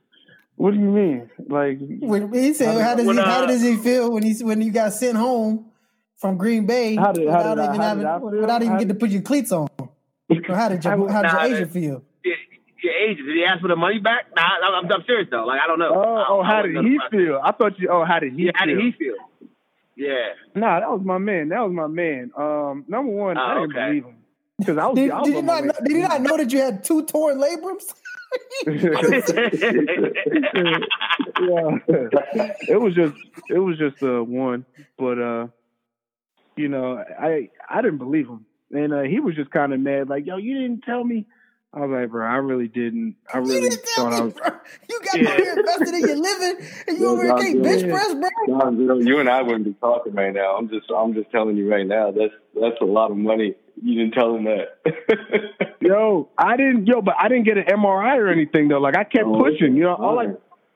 what 0.56 0.74
do 0.74 0.80
you 0.80 0.86
mean? 0.90 1.30
Like 1.48 1.78
when 2.00 2.34
he 2.34 2.54
said, 2.54 2.82
"How 2.82 2.96
does 2.96 3.06
when, 3.06 3.18
he? 3.18 3.22
How 3.24 3.44
uh, 3.44 3.46
does 3.48 3.62
he 3.62 3.76
feel 3.78 4.12
when 4.12 4.24
he 4.24 4.34
when 4.44 4.62
you 4.62 4.72
got 4.72 4.94
sent 4.94 5.18
home 5.18 5.72
from 6.18 6.38
Green 6.38 6.66
Bay 6.66 6.96
How 6.96 7.12
did- 7.12 7.28
how 7.30 7.38
without 7.40 7.56
did 7.56 7.60
I- 7.62 7.68
even 7.68 7.82
how 7.82 7.88
having 7.88 8.32
did 8.32 8.40
without 8.42 8.62
even 8.62 8.74
How 8.74 8.80
getting 8.80 8.88
to 8.90 8.96
put 8.96 9.10
your 9.10 9.22
cleats 9.22 9.52
on? 9.52 9.68
Or 9.80 10.56
how 10.56 10.70
did 10.70 10.84
your 10.84 11.10
how 11.12 11.22
did 11.22 11.28
Nah, 11.34 11.44
your 11.46 11.56
agent 11.56 11.72
feel? 11.72 12.04
Your, 12.24 12.36
your 12.84 12.94
agent, 12.94 13.28
did 13.28 13.36
he 13.36 13.44
ask 13.46 13.62
for 13.62 13.68
the 13.68 13.76
money 13.76 14.00
back? 14.00 14.26
Nah, 14.36 14.44
I'm, 14.64 14.86
I'm 14.92 15.04
serious 15.06 15.28
though. 15.30 15.46
Like 15.46 15.60
I 15.64 15.68
don't 15.68 15.80
know. 15.80 15.92
Oh, 15.94 16.16
I- 16.16 16.26
oh, 16.30 16.44
how 16.44 16.62
did 16.62 16.76
he 16.86 17.00
feel? 17.12 17.40
I 17.44 17.52
thought 17.52 17.78
you. 17.80 17.90
Oh, 17.92 18.06
how 18.06 18.20
did 18.20 18.34
he 18.34 18.46
Yeah, 18.46 18.52
how 18.56 18.66
feel? 18.66 18.76
did 18.76 18.84
he 18.86 18.92
feel? 18.94 19.16
Yeah. 19.98 20.34
Nah, 20.56 20.80
that 20.82 20.90
was 20.90 21.02
my 21.06 21.18
man. 21.18 21.50
That 21.50 21.62
was 21.62 21.72
my 21.74 21.88
man. 21.88 22.32
Um, 22.38 22.84
number 22.88 23.12
one, 23.12 23.38
I 23.38 23.58
Oh, 23.58 23.62
didn't 23.68 23.76
okay. 23.78 23.88
believe 23.90 24.04
him 24.06 24.16
because 24.58 24.78
I 24.78 24.88
was. 24.88 24.96
Did, 24.96 25.12
I 25.12 25.20
was 25.20 25.26
did 25.28 25.36
you 25.36 25.42
not 25.42 25.64
know, 25.64 25.72
did 25.86 25.92
you 25.96 26.02
not 26.02 26.22
know 26.22 26.38
that 26.38 26.52
you 26.52 26.60
had 26.60 26.84
two 26.84 27.06
torn 27.06 27.38
labrums? 27.40 27.94
Yeah, 28.68 28.72
it 32.68 32.80
was 32.82 32.94
just 32.96 33.16
it 33.50 33.60
was 33.60 33.78
just 33.78 33.96
uh, 34.02 34.24
one, 34.24 34.66
but 34.98 35.20
uh, 35.20 35.48
you 36.56 36.68
know, 36.70 37.04
I 37.20 37.50
I 37.70 37.82
didn't 37.82 38.00
believe 38.00 38.28
him, 38.28 38.46
and 38.72 38.94
uh, 38.94 39.02
he 39.02 39.20
was 39.20 39.36
just 39.36 39.52
kind 39.52 39.74
of 39.74 39.80
mad, 39.80 40.10
like, 40.10 40.26
"Yo, 40.26 40.38
you 40.38 40.60
didn't 40.62 40.82
tell 40.84 41.04
me." 41.04 41.26
I 41.74 41.80
was 41.82 41.90
like, 41.92 42.10
"Bro, 42.10 42.26
I 42.26 42.36
really 42.38 42.68
didn't. 42.70 43.16
I 43.34 43.40
you 43.40 43.44
really 43.46 43.70
didn't 43.70 43.86
tell 43.96 44.06
thought 44.06 44.14
I 44.14 44.22
was." 44.24 44.34
bro. 44.34 44.50
You 44.90 45.02
got 45.04 45.20
Yeah. 45.20 45.30
over 45.30 45.44
here 45.44 45.58
invested 45.60 45.94
in 45.96 46.08
your 46.08 46.16
living, 46.18 46.68
and 46.88 46.98
you 46.98 47.04
Yeah, 47.04 47.10
over 47.12 47.24
here 47.24 47.32
God 47.34 47.42
can't 47.42 47.54
damn 47.56 47.64
bench 47.64 47.82
it. 47.84 47.90
press, 47.92 48.14
bro. 48.14 48.30
John, 48.60 49.06
you 49.06 49.20
and 49.20 49.30
I 49.30 49.42
wouldn't 49.42 49.66
be 49.66 49.74
talking 49.74 50.14
right 50.14 50.34
now. 50.34 50.56
I'm 50.56 50.70
just, 50.70 50.90
I'm 50.96 51.14
just 51.14 51.30
telling 51.32 51.58
you 51.58 51.70
right 51.70 51.86
now. 51.86 52.12
That's, 52.12 52.34
that's 52.60 52.78
a 52.82 52.86
lot 52.86 53.12
of 53.12 53.18
money. 53.18 53.56
You 53.84 54.00
didn't 54.00 54.14
tell 54.14 54.36
him 54.36 54.46
that. 54.46 54.80
Yo, 55.86 56.30
I 56.38 56.58
didn't. 56.58 56.88
Yo, 56.88 57.02
but 57.02 57.16
I 57.20 57.28
didn't 57.28 57.44
get 57.46 57.58
an 57.58 57.66
MRI 57.66 58.18
or 58.18 58.28
anything 58.30 58.68
though. 58.68 58.80
Like 58.80 58.98
I 58.98 59.04
kept 59.04 59.26
Oh, 59.26 59.40
pushing. 59.40 59.76
You 59.76 59.84
know, 59.84 59.96
all 59.96 60.20
I, 60.20 60.28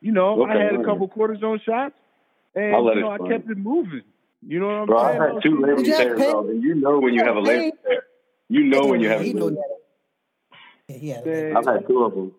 you 0.01 0.11
know, 0.11 0.43
I 0.45 0.55
had 0.57 0.75
a 0.75 0.83
couple 0.83 1.07
cortisone 1.09 1.61
shots, 1.63 1.95
and 2.55 2.75
I'll 2.75 2.83
you 2.95 3.01
know, 3.01 3.09
I 3.11 3.17
slide. 3.17 3.29
kept 3.31 3.49
it 3.49 3.57
moving. 3.57 4.01
You 4.47 4.59
know 4.59 4.67
what 4.67 4.75
I'm 4.75 4.85
Bro, 4.87 4.99
saying? 5.03 5.21
I've 5.21 5.33
had 5.33 5.43
two 5.43 5.57
labral 5.57 5.77
Did 5.77 5.87
you 5.87 5.93
have 5.93 6.01
tears, 6.07 6.17
bro, 6.19 6.47
and 6.49 6.63
you 6.63 6.75
know 6.75 6.99
when 6.99 7.13
you 7.13 7.23
have 7.25 7.35
a 7.35 7.41
labral 7.41 7.45
Pain? 7.59 7.71
tear. 7.85 8.03
You 8.49 8.63
know 8.65 8.85
when 8.85 8.99
you 9.01 9.09
have 9.09 9.21
a 9.21 9.23
He 9.23 9.33
know 9.33 9.49
labral 9.49 9.55
that. 9.55 9.77
Yeah, 10.87 10.97
he 10.97 11.09
had 11.09 11.25
Man, 11.25 11.55
a 11.55 11.59
I've 11.59 11.65
had 11.65 11.87
two 11.87 12.03
of 12.03 12.13
them. 12.15 12.31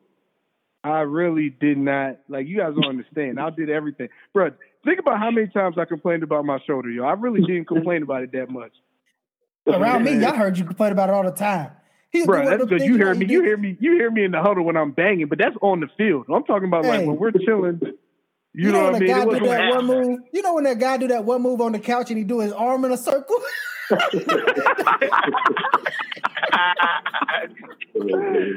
I 0.83 1.01
really 1.01 1.51
did 1.51 1.77
not 1.77 2.21
like 2.29 2.47
you 2.47 2.57
guys 2.57 2.73
don't 2.75 2.87
understand. 2.89 3.39
I 3.39 3.51
did 3.51 3.69
everything, 3.69 4.09
bro. 4.33 4.51
Think 4.85 4.99
about 4.99 5.19
how 5.19 5.31
many 5.31 5.47
times 5.49 5.77
I 5.77 5.85
complained 5.85 6.23
about 6.23 6.47
my 6.47 6.59
shoulder, 6.67 6.89
yo. 6.91 7.05
I 7.05 7.13
really 7.13 7.43
didn't 7.43 7.67
complain 7.67 8.03
about 8.03 8.23
it 8.23 8.33
that 8.33 8.49
much, 8.49 8.73
Around 9.67 10.05
me, 10.05 10.25
I 10.25 10.35
heard 10.35 10.57
you 10.57 10.65
complain 10.65 10.93
about 10.93 11.11
it 11.11 11.13
all 11.13 11.23
the 11.25 11.33
time. 11.33 11.73
He 12.11 12.21
was 12.21 12.27
bro. 12.27 12.45
That's 12.49 12.65
because 12.65 12.85
you 12.85 12.97
hear 12.97 13.15
me. 13.15 13.27
You 13.27 13.43
hear 13.43 13.57
me. 13.57 13.77
You 13.81 13.93
hear 13.93 14.11
me 14.11 14.25
in 14.25 14.33
the 14.33 14.43
huddle 14.43 14.65
when 14.65 14.77
I'm 14.77 14.91
banging, 14.93 15.27
but 15.29 15.39
that's 15.39 15.57
on 15.63 15.81
the 15.81 15.89
field. 15.97 16.27
I'm 16.33 16.45
talking 16.45 16.67
about 16.69 16.85
like 16.85 17.07
when 17.07 17.17
we're 17.17 17.31
chilling. 17.33 17.79
You, 17.83 18.67
You, 18.67 18.73
know, 18.73 18.91
know, 18.91 18.93
when 18.93 18.93
what 18.93 18.97
I 18.97 18.99
mean? 19.01 19.09
guy 19.09 19.23
It 19.23 19.39
do 19.41 19.47
that 19.47 19.71
one 19.71 19.87
move. 19.87 20.19
You 20.33 20.43
know 20.43 20.55
when 20.55 20.65
that 20.65 20.79
guy 20.81 20.97
do 20.97 21.09
that 21.09 21.25
one 21.25 21.41
move 21.43 21.61
on 21.61 21.73
the 21.73 21.79
couch 21.79 22.11
and 22.11 22.19
he 22.19 22.25
do 22.25 22.41
his 22.41 22.53
arm 22.53 22.85
in 22.85 22.93
a 22.93 22.97
circle. 22.97 23.37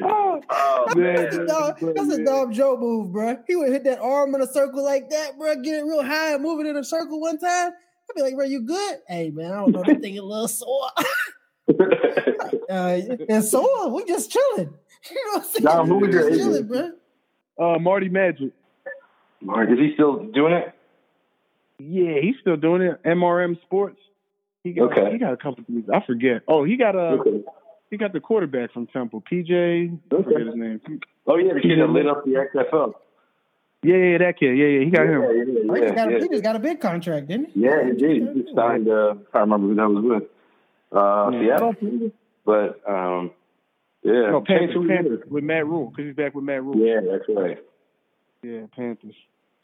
Oh, 0.06 0.86
man, 0.95 1.16
That's 1.16 1.36
a 1.36 1.45
dog- 1.45 1.80
that's 1.95 2.10
a 2.10 2.24
Dom 2.24 2.54
Joe 2.54 2.78
move, 2.78 3.12
bro. 3.12 3.38
He 3.47 3.56
would 3.56 3.70
hit 3.72 3.84
that 3.86 3.99
arm 3.99 4.36
in 4.36 4.41
a 4.41 4.47
circle 4.47 4.84
like 4.84 5.10
that, 5.10 5.38
bro. 5.38 5.56
Get 5.62 5.76
it 5.76 5.84
real 5.84 6.04
high 6.04 6.34
and 6.34 6.43
move 6.43 6.60
it 6.60 6.68
in 6.68 6.76
a 6.78 6.84
circle 6.84 7.20
one 7.20 7.38
time. 7.38 7.72
I'd 7.72 8.16
be 8.16 8.22
like, 8.22 8.36
bro, 8.36 8.45
you 8.45 8.62
good? 8.62 8.99
Hey, 9.08 9.30
man, 9.30 9.51
I 9.51 9.56
don't 9.56 9.72
know. 9.72 9.84
That 9.84 10.01
thing 10.01 10.18
a 10.18 10.22
little 10.22 10.47
sore. 10.47 10.89
uh, 12.70 13.41
so 13.41 13.61
on. 13.64 13.93
We 13.93 14.05
just 14.05 14.32
chilling. 14.32 14.74
You 15.11 15.16
know 15.16 15.32
what 15.34 15.43
I'm 15.43 15.49
saying? 15.51 15.66
Dom, 15.66 15.88
who 15.89 15.95
was 15.97 16.14
your 16.14 16.22
just 16.30 16.34
agent? 16.39 16.68
chilling, 16.70 16.91
bro. 17.57 17.76
uh, 17.76 17.78
Marty 17.80 18.07
Magic. 18.07 18.51
Mark, 19.41 19.70
is 19.70 19.78
he 19.78 19.91
still 19.95 20.24
doing 20.28 20.53
it? 20.53 20.74
Yeah, 21.78 22.22
he's 22.22 22.36
still 22.39 22.55
doing 22.55 22.84
it. 22.84 23.03
MRM 23.03 23.61
Sports. 23.64 23.99
He 24.64 24.72
got 24.72 24.93
Okay. 24.97 25.11
he 25.11 25.18
got 25.18 25.34
a 25.34 25.36
couple 25.38 25.59
of 25.59 25.66
things. 25.68 25.89
I 25.93 25.99
forget. 26.07 26.43
Oh, 26.47 26.64
he 26.64 26.78
got 26.78 26.95
a 26.95 27.20
Okay. 27.20 27.43
he 27.91 27.97
got 27.97 28.14
the 28.14 28.22
quarterback 28.22 28.72
from 28.72 28.88
Temple, 28.88 29.22
PJ. 29.30 29.51
I 29.51 30.16
Okay. 30.16 30.24
forget 30.24 30.47
his 30.47 30.55
name. 30.55 30.80
Oh 31.28 31.36
yeah, 31.36 31.53
the 31.53 31.59
kid 31.59 31.80
that 31.82 31.89
lit 31.89 32.07
up 32.07 32.24
the 32.24 32.32
XFL. 32.32 32.93
Yeah, 33.84 33.97
yeah, 33.97 34.18
that 34.20 34.39
kid. 34.39 34.57
Yeah, 34.57 34.66
yeah, 34.68 34.86
he 34.86 34.89
got 34.89 35.03
yeah, 35.03 35.09
him. 35.09 35.22
Oh, 35.22 35.34
he, 35.34 35.82
Yeah, 35.82 35.86
just 35.88 35.95
got 35.95 36.11
yeah, 36.11 36.18
a, 36.18 36.22
he 36.22 36.30
just 36.30 36.43
got 36.43 36.55
a 36.55 36.59
big 36.59 36.80
contract, 36.80 37.28
didn't 37.28 37.49
he? 37.49 37.59
Yeah, 37.59 37.84
he 37.84 37.91
did. 37.91 38.36
He 38.38 38.47
signed. 38.55 38.88
Uh, 38.88 39.09
I 39.11 39.14
can't 39.34 39.51
remember 39.51 39.68
who 39.68 39.76
that 39.76 39.89
was 39.89 40.03
with. 40.22 40.30
Uh, 40.94 41.30
Yeah. 41.32 41.58
Seattle, 41.58 42.12
but 42.46 42.82
um, 42.88 43.32
yeah, 44.04 44.30
No, 44.32 44.44
Panthers, 44.46 44.76
Panthers 44.88 45.20
with 45.30 45.44
Matt 45.44 45.66
Rhule 45.66 45.89
because 45.89 46.06
he's 46.08 46.16
back 46.16 46.36
with 46.36 46.44
Matt 46.44 46.64
Rhule. 46.64 46.78
Yeah, 46.78 47.00
that's 47.10 47.24
right. 47.30 47.58
Yeah, 48.44 48.62
Panthers. 48.76 49.16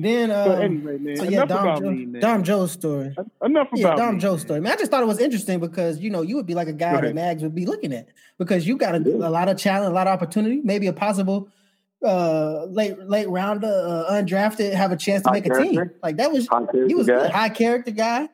Then, 0.01 0.31
um, 0.31 0.47
But 0.47 0.61
anyway, 0.61 0.97
man, 0.97 1.15
so 1.17 1.23
yeah, 1.25 1.29
enough 1.43 1.49
Dom, 1.49 1.59
about 1.67 1.81
Joe, 1.81 1.91
me, 1.91 2.05
man. 2.05 2.21
Dom 2.21 2.43
Joe's 2.43 2.71
story. 2.71 3.13
Enough 3.43 3.67
Yeah, 3.75 3.87
about 3.87 3.97
Dom 3.97 4.15
me, 4.15 4.21
Joe's 4.21 4.39
man. 4.39 4.45
story. 4.47 4.59
Man, 4.61 4.71
I 4.71 4.75
just 4.77 4.91
thought 4.91 5.03
it 5.03 5.07
was 5.07 5.19
interesting 5.19 5.59
because 5.59 5.99
you 5.99 6.09
know 6.09 6.21
you 6.21 6.37
would 6.37 6.45
be 6.45 6.55
like 6.55 6.69
a 6.69 6.73
guy 6.73 6.91
Go 6.91 6.97
that 6.97 7.03
ahead. 7.03 7.15
Mags 7.15 7.43
would 7.43 7.53
be 7.53 7.65
looking 7.65 7.91
at 7.93 8.07
because 8.37 8.65
you 8.65 8.77
got 8.77 8.95
a, 8.95 8.99
Yeah. 8.99 9.27
a 9.27 9.29
lot 9.29 9.49
of 9.49 9.57
challenge, 9.57 9.91
a 9.91 9.93
lot 9.93 10.07
of 10.07 10.13
opportunity, 10.13 10.61
maybe 10.63 10.87
a 10.87 10.93
possible 10.93 11.49
uh 12.01 12.63
late 12.69 12.97
late 12.97 13.27
rounder, 13.27 13.67
uh, 13.67 14.13
undrafted, 14.13 14.71
have 14.73 14.93
a 14.93 14.95
chance 14.95 15.21
to 15.23 15.29
High 15.29 15.33
make 15.35 15.47
a 15.47 15.61
team. 15.61 15.91
Like 16.01 16.15
that 16.15 16.31
was 16.31 16.47
High 16.47 16.65
he 16.87 16.95
was 16.95 17.07
guy. 17.07 17.25
a 17.25 17.29
high 17.29 17.49
character 17.49 17.91
guy. 17.91 18.29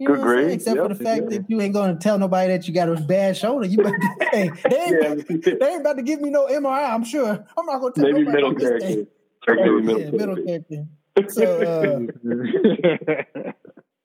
You 0.00 0.08
know 0.08 0.14
what 0.14 0.20
I'm 0.22 0.28
saying? 0.28 0.44
grades, 0.46 0.62
Except 0.66 0.80
for 0.80 0.88
the 0.88 0.94
fact 1.04 1.22
yeah. 1.24 1.38
that 1.38 1.50
you 1.50 1.60
ain't 1.60 1.74
going 1.74 1.92
to 1.92 2.02
tell 2.02 2.18
nobody 2.18 2.48
that 2.48 2.66
you 2.66 2.72
got 2.72 2.88
a 2.88 2.94
bad 3.02 3.36
shoulder. 3.36 3.66
You 3.66 3.76
better, 3.78 3.98
hey, 4.32 4.50
they 4.70 4.76
ain't, 4.76 5.02
Yeah, 5.02 5.54
they 5.60 5.66
ain't 5.72 5.80
about 5.82 5.98
to 5.98 6.02
give 6.02 6.22
me 6.22 6.30
no 6.30 6.46
MRI. 6.46 6.90
I'm 6.90 7.04
sure. 7.04 7.28
I'm 7.28 7.66
not 7.66 7.80
going 7.82 7.92
to 7.92 8.00
tell 8.00 8.10
maybe 8.10 8.24
nobody 8.24 8.42
middle 8.42 8.54
character. 8.54 8.86
thing. 8.86 9.06
Maybe 9.46 9.80
middle 9.82 10.00
Yeah, 10.00 10.10
middle 10.10 10.36
character. 10.36 10.86
character. 11.16 11.32
So 11.32 11.60
uh, 11.60 13.52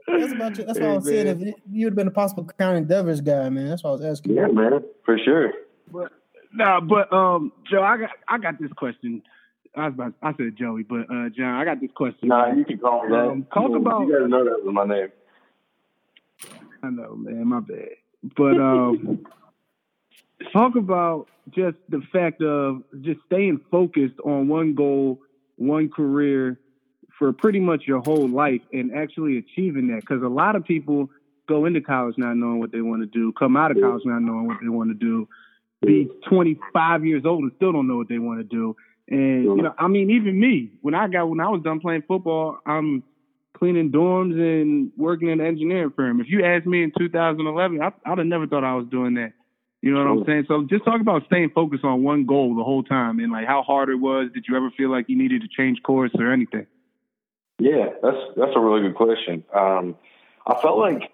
that's 0.20 0.34
about 0.34 0.58
you. 0.58 0.66
That's 0.66 0.80
why 0.80 0.88
I 0.88 0.93
was 0.96 1.06
Hey, 1.08 1.24
saying 1.24 1.28
if 1.28 1.56
you 1.72 1.86
would 1.86 1.91
have 1.93 1.96
been 1.96 2.08
a 2.08 2.12
possible 2.12 2.43
Crown 2.43 2.76
Endeavors 2.76 3.22
guy, 3.22 3.48
man. 3.50 3.70
That's 3.70 3.84
why 3.84 3.91
I 3.91 3.93
was 3.93 4.02
asking. 4.04 4.36
Yeah, 4.36 4.48
man, 4.48 4.84
for 5.06 5.18
sure. 5.18 5.54
But 5.91 6.12
nah, 6.54 6.82
but 6.82 7.12
um, 7.14 7.54
Joe, 7.72 7.82
I 7.84 7.98
got 7.98 8.10
I 8.28 8.38
got 8.38 8.60
this 8.60 8.72
question. 8.74 9.22
I 9.78 9.86
was 9.86 9.93
about 9.93 10.14
I 10.22 10.34
said 10.36 10.56
Joey, 10.58 10.84
but 10.84 11.02
uh, 11.10 11.30
John, 11.30 11.56
I 11.56 11.64
got 11.64 11.80
this 11.80 11.91
question. 11.96 12.28
Nah, 12.30 12.52
you 12.54 12.66
can 12.66 12.80
call 12.80 13.04
me 13.04 13.10
that. 13.12 13.28
Um, 13.30 13.48
talk 13.54 13.70
you, 13.70 13.76
about- 13.78 14.02
You 14.02 14.12
gotta 14.12 14.28
know 14.28 14.43
that 14.43 14.64
was 14.66 14.74
my 14.74 14.86
name. 14.86 15.08
I 16.86 16.90
know, 16.90 17.16
man, 17.16 17.48
my 17.48 17.60
bad. 17.60 17.90
But 18.38 18.60
um, 18.60 19.26
talk 20.54 20.76
about 20.76 21.28
just 21.50 21.78
the 21.90 22.02
fact 22.12 22.42
of 22.42 22.84
just 23.02 23.20
staying 23.26 23.62
focused 23.72 24.20
on 24.24 24.48
one 24.48 24.76
goal, 24.76 25.20
one 25.56 25.90
career 25.90 26.60
for 27.18 27.32
pretty 27.34 27.60
much 27.60 27.84
your 27.88 28.02
whole 28.02 28.28
life 28.28 28.62
and 28.74 28.94
actually 28.94 29.38
achieving 29.38 29.88
that. 29.88 30.02
Because 30.02 30.22
a 30.22 30.28
lot 30.28 30.56
of 30.56 30.66
people 30.66 31.10
go 31.48 31.66
into 31.66 31.82
college 31.82 32.16
not 32.18 32.36
knowing 32.36 32.60
what 32.60 32.72
they 32.72 32.82
want 32.82 33.02
to 33.02 33.08
do, 33.08 33.32
come 33.34 33.56
out 33.58 33.72
of 33.72 33.78
college 33.80 34.04
not 34.06 34.22
knowing 34.22 34.48
what 34.48 34.58
they 34.62 34.70
want 34.70 34.90
to 34.90 34.96
do, 34.96 35.28
be 35.82 36.10
25 36.30 37.06
years 37.06 37.24
old 37.26 37.44
and 37.44 37.52
still 37.56 37.72
don't 37.72 37.88
know 37.88 37.98
what 37.98 38.10
they 38.10 38.20
want 38.20 38.40
to 38.40 38.44
do. 38.44 38.76
And 39.08 39.44
you 39.44 39.62
know, 39.62 39.74
I 39.78 39.88
mean, 39.88 40.10
even 40.10 40.40
me, 40.40 40.72
when 40.82 40.96
I 40.96 41.08
got 41.08 41.30
when 41.30 41.40
I 41.40 41.48
was 41.48 41.62
done 41.64 41.80
playing 41.80 42.04
football, 42.08 42.58
I'm 42.66 43.04
cleaning 43.58 43.91
dorms 43.91 44.34
and 44.34 44.91
working 44.97 45.30
in 45.30 45.39
an 45.39 45.45
engineering 45.45 45.93
firm. 45.95 46.22
If 46.22 46.28
you 46.30 46.43
asked 46.45 46.66
me 46.66 46.84
in 46.84 46.91
2011, 46.97 47.82
I, 47.82 47.91
I'd 48.06 48.18
have 48.18 48.28
never 48.28 48.47
thought 48.47 48.64
I 48.64 48.76
was 48.76 48.88
doing 48.91 49.16
that. 49.16 49.34
You 49.82 49.93
know 49.93 49.99
what 49.99 50.20
I'm 50.20 50.26
saying? 50.26 50.45
So 50.47 50.66
just 50.68 50.84
talk 50.84 50.99
about 50.99 51.26
staying 51.28 51.51
focused 51.53 51.84
on 51.84 52.03
one 52.03 52.26
goal 52.26 52.56
the 52.56 52.64
whole 52.64 52.82
time 52.82 53.20
and 53.20 53.32
like 53.32 53.45
how 53.45 53.62
hard 53.62 53.89
it 53.89 53.95
was. 53.95 54.30
Did 54.34 54.45
you 54.47 54.58
ever 54.58 54.72
feel 54.72 54.89
like 54.89 55.06
you 55.10 55.18
needed 55.18 55.41
to 55.41 55.47
change 55.47 55.84
course 55.84 56.12
or 56.18 56.32
anything? 56.32 56.66
Yeah, 57.60 57.89
that's 58.01 58.18
that's 58.36 58.51
a 58.56 58.60
really 58.60 58.82
good 58.82 58.95
question. 58.95 59.43
Um, 59.53 59.95
I 60.47 60.60
felt 60.60 60.80
like 60.80 61.12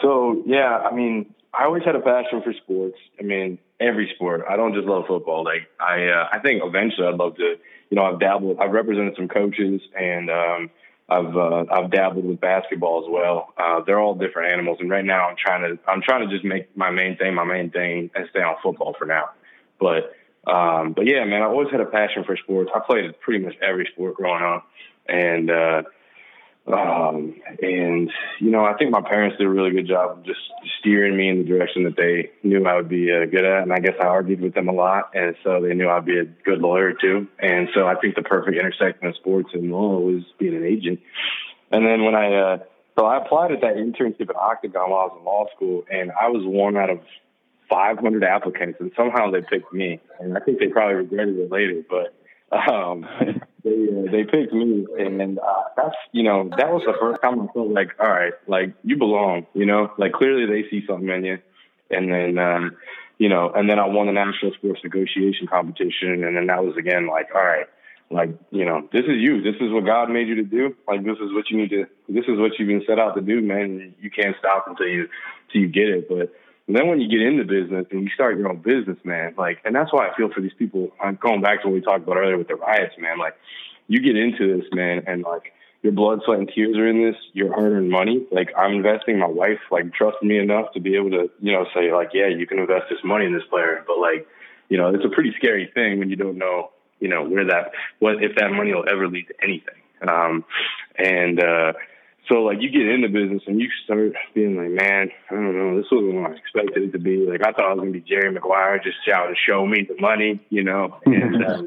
so. 0.00 0.42
Yeah, 0.46 0.78
I 0.78 0.94
mean, 0.94 1.34
I 1.52 1.64
always 1.64 1.82
had 1.84 1.96
a 1.96 2.00
passion 2.00 2.42
for 2.42 2.52
sports. 2.52 2.96
I 3.18 3.24
mean, 3.24 3.58
every 3.80 4.10
sport. 4.14 4.44
I 4.48 4.56
don't 4.56 4.74
just 4.74 4.86
love 4.86 5.04
football. 5.08 5.44
Like 5.44 5.68
I, 5.80 6.06
uh, 6.06 6.28
I 6.32 6.38
think 6.38 6.62
eventually 6.64 7.06
I'd 7.06 7.14
love 7.14 7.36
to. 7.36 7.56
You 7.90 7.94
know, 7.96 8.04
I've 8.04 8.20
dabbled. 8.20 8.58
I've 8.60 8.72
represented 8.72 9.14
some 9.16 9.28
coaches, 9.28 9.80
and 9.98 10.30
um, 10.30 10.70
I've 11.08 11.36
uh, 11.36 11.64
I've 11.70 11.90
dabbled 11.90 12.24
with 12.24 12.40
basketball 12.40 13.04
as 13.04 13.10
well. 13.10 13.52
Uh, 13.56 13.80
they're 13.86 14.00
all 14.00 14.14
different 14.14 14.52
animals, 14.52 14.78
and 14.80 14.90
right 14.90 15.04
now 15.04 15.28
I'm 15.28 15.36
trying 15.36 15.62
to 15.62 15.78
I'm 15.88 16.02
trying 16.02 16.28
to 16.28 16.34
just 16.34 16.44
make 16.44 16.76
my 16.76 16.90
main 16.90 17.16
thing 17.16 17.34
my 17.34 17.44
main 17.44 17.70
thing 17.70 18.10
and 18.14 18.26
stay 18.30 18.40
on 18.40 18.56
football 18.62 18.94
for 18.98 19.04
now. 19.04 19.30
But 19.78 20.12
um, 20.50 20.94
but 20.94 21.06
yeah, 21.06 21.24
man, 21.24 21.42
I 21.42 21.46
always 21.46 21.70
had 21.70 21.80
a 21.80 21.86
passion 21.86 22.24
for 22.24 22.36
sports. 22.36 22.70
I 22.74 22.80
played 22.80 23.18
pretty 23.20 23.44
much 23.44 23.54
every 23.62 23.88
sport 23.92 24.16
growing 24.16 24.42
up, 24.42 24.68
and 25.08 25.50
uh, 25.50 25.82
um, 26.68 27.34
and 27.62 28.10
you 28.40 28.50
know, 28.50 28.64
I 28.64 28.74
think 28.74 28.90
my 28.90 29.00
parents 29.00 29.36
did 29.38 29.46
a 29.46 29.50
really 29.50 29.70
good 29.70 29.86
job 29.86 30.18
of 30.18 30.24
just 30.24 30.40
steering 30.80 31.16
me 31.16 31.28
in 31.28 31.38
the 31.38 31.44
direction 31.44 31.84
that 31.84 31.96
they 31.96 32.30
knew 32.42 32.66
I 32.66 32.74
would 32.74 32.88
be 32.88 33.12
uh, 33.12 33.26
good 33.26 33.44
at. 33.44 33.62
And 33.62 33.72
I 33.72 33.78
guess 33.78 33.94
I 34.00 34.06
argued 34.06 34.40
with 34.40 34.54
them 34.54 34.68
a 34.68 34.72
lot, 34.72 35.10
and 35.14 35.36
so 35.44 35.60
they 35.60 35.74
knew 35.74 35.88
I'd 35.88 36.04
be 36.04 36.18
a 36.18 36.24
good 36.24 36.60
lawyer 36.60 36.92
too. 36.92 37.28
And 37.38 37.68
so 37.74 37.86
I 37.86 37.94
think 37.94 38.16
the 38.16 38.22
perfect 38.22 38.56
intersection 38.56 39.06
of 39.06 39.14
sports 39.16 39.50
and 39.54 39.70
law 39.70 39.98
was 39.98 40.24
being 40.38 40.56
an 40.56 40.64
agent. 40.64 41.00
And 41.70 41.86
then 41.86 42.04
when 42.04 42.14
I 42.14 42.34
uh, 42.34 42.58
so 42.98 43.06
I 43.06 43.18
applied 43.18 43.52
at 43.52 43.60
that 43.60 43.76
internship 43.76 44.28
at 44.28 44.36
Octagon 44.36 44.90
while 44.90 45.00
I 45.00 45.04
was 45.04 45.16
in 45.18 45.24
law 45.24 45.46
school, 45.54 45.84
and 45.90 46.10
I 46.10 46.28
was 46.28 46.42
one 46.44 46.76
out 46.76 46.90
of 46.90 47.00
500 47.68 48.24
applicants, 48.24 48.78
and 48.80 48.90
somehow 48.96 49.30
they 49.30 49.42
picked 49.42 49.72
me. 49.72 50.00
And 50.18 50.36
I 50.36 50.40
think 50.40 50.58
they 50.58 50.68
probably 50.68 50.94
regretted 50.94 51.36
it 51.38 51.50
later, 51.50 51.82
but 51.88 52.14
Um, 52.52 53.06
they 53.64 53.70
uh, 53.70 54.10
they 54.10 54.24
picked 54.24 54.52
me, 54.52 54.86
and 54.98 55.38
uh, 55.38 55.62
that's 55.76 55.96
you 56.12 56.22
know 56.22 56.48
that 56.56 56.72
was 56.72 56.82
the 56.86 56.94
first 57.00 57.20
time 57.22 57.40
I 57.40 57.46
felt 57.52 57.68
like, 57.68 57.90
all 57.98 58.08
right, 58.08 58.32
like 58.46 58.74
you 58.84 58.96
belong, 58.96 59.46
you 59.54 59.66
know, 59.66 59.92
like 59.98 60.12
clearly 60.12 60.46
they 60.46 60.68
see 60.68 60.86
something 60.86 61.08
in 61.08 61.24
you, 61.24 61.38
and 61.90 62.12
then 62.12 62.38
um, 62.38 62.76
you 63.18 63.28
know, 63.28 63.50
and 63.50 63.68
then 63.68 63.78
I 63.78 63.86
won 63.86 64.06
the 64.06 64.12
national 64.12 64.52
sports 64.52 64.80
negotiation 64.84 65.48
competition, 65.48 66.24
and 66.24 66.36
then 66.36 66.46
that 66.46 66.64
was 66.64 66.76
again 66.76 67.08
like, 67.08 67.28
all 67.34 67.44
right, 67.44 67.66
like 68.10 68.30
you 68.50 68.64
know, 68.64 68.88
this 68.92 69.04
is 69.04 69.16
you, 69.16 69.42
this 69.42 69.56
is 69.60 69.72
what 69.72 69.84
God 69.84 70.10
made 70.10 70.28
you 70.28 70.36
to 70.36 70.44
do, 70.44 70.76
like 70.86 71.04
this 71.04 71.18
is 71.18 71.32
what 71.32 71.50
you 71.50 71.56
need 71.56 71.70
to, 71.70 71.86
this 72.08 72.26
is 72.28 72.38
what 72.38 72.52
you've 72.58 72.68
been 72.68 72.84
set 72.86 73.00
out 73.00 73.16
to 73.16 73.20
do, 73.20 73.40
man. 73.40 73.94
You 74.00 74.10
can't 74.10 74.36
stop 74.38 74.66
until 74.68 74.86
you 74.86 75.08
until 75.48 75.62
you 75.62 75.68
get 75.68 75.88
it, 75.88 76.08
but. 76.08 76.32
And 76.66 76.76
then 76.76 76.88
when 76.88 77.00
you 77.00 77.08
get 77.08 77.20
into 77.20 77.44
business 77.44 77.86
and 77.90 78.02
you 78.02 78.08
start 78.10 78.38
your 78.38 78.48
own 78.48 78.58
business, 78.58 78.98
man, 79.04 79.34
like, 79.38 79.58
and 79.64 79.74
that's 79.74 79.92
why 79.92 80.08
I 80.08 80.16
feel 80.16 80.30
for 80.34 80.40
these 80.40 80.54
people. 80.58 80.90
I'm 81.00 81.16
going 81.20 81.40
back 81.40 81.62
to 81.62 81.68
what 81.68 81.74
we 81.74 81.80
talked 81.80 82.02
about 82.02 82.16
earlier 82.16 82.36
with 82.36 82.48
the 82.48 82.56
riots, 82.56 82.94
man. 82.98 83.18
Like, 83.18 83.36
you 83.88 84.00
get 84.00 84.16
into 84.16 84.56
this, 84.56 84.66
man, 84.72 85.04
and 85.06 85.22
like 85.22 85.52
your 85.82 85.92
blood, 85.92 86.20
sweat, 86.24 86.40
and 86.40 86.50
tears 86.52 86.76
are 86.76 86.88
in 86.88 87.04
this. 87.04 87.14
Your 87.32 87.54
hard-earned 87.54 87.90
money. 87.90 88.26
Like 88.32 88.50
I'm 88.58 88.72
investing. 88.72 89.18
My 89.18 89.28
wife 89.28 89.60
like 89.70 89.92
trusts 89.94 90.22
me 90.22 90.38
enough 90.38 90.72
to 90.72 90.80
be 90.80 90.96
able 90.96 91.10
to, 91.10 91.30
you 91.40 91.52
know, 91.52 91.66
say 91.72 91.92
like, 91.92 92.10
yeah, 92.12 92.26
you 92.26 92.46
can 92.46 92.58
invest 92.58 92.86
this 92.90 92.98
money 93.04 93.26
in 93.26 93.32
this 93.32 93.44
player. 93.48 93.84
But 93.86 93.98
like, 93.98 94.26
you 94.68 94.76
know, 94.76 94.92
it's 94.92 95.04
a 95.04 95.08
pretty 95.08 95.32
scary 95.36 95.70
thing 95.72 96.00
when 96.00 96.10
you 96.10 96.16
don't 96.16 96.38
know, 96.38 96.70
you 96.98 97.08
know, 97.08 97.22
where 97.24 97.46
that, 97.46 97.70
what 98.00 98.22
if 98.22 98.34
that 98.36 98.50
money 98.50 98.74
will 98.74 98.88
ever 98.90 99.06
lead 99.06 99.28
to 99.28 99.34
anything. 99.40 99.74
Um, 100.06 100.44
and 100.98 101.38
uh, 101.40 101.72
so 102.28 102.42
like 102.42 102.58
you 102.60 102.70
get 102.70 102.88
into 102.88 103.08
business 103.08 103.42
and 103.46 103.60
you 103.60 103.68
start 103.84 104.12
being 104.34 104.56
like, 104.56 104.70
man, 104.70 105.10
I 105.30 105.34
don't 105.34 105.56
know, 105.56 105.76
this 105.76 105.86
wasn't 105.90 106.14
what 106.14 106.32
I 106.32 106.34
expected 106.34 106.82
it 106.82 106.92
to 106.92 106.98
be. 106.98 107.18
Like 107.18 107.42
I 107.42 107.52
thought 107.52 107.64
I 107.64 107.74
was 107.74 107.80
gonna 107.80 107.92
be 107.92 108.00
Jerry 108.00 108.32
Maguire, 108.32 108.80
just 108.82 108.96
shouting, 109.06 109.36
"Show 109.46 109.64
me 109.66 109.86
the 109.88 110.00
money," 110.00 110.40
you 110.50 110.64
know. 110.64 110.98
And 111.04 111.44
uh, 111.44 111.62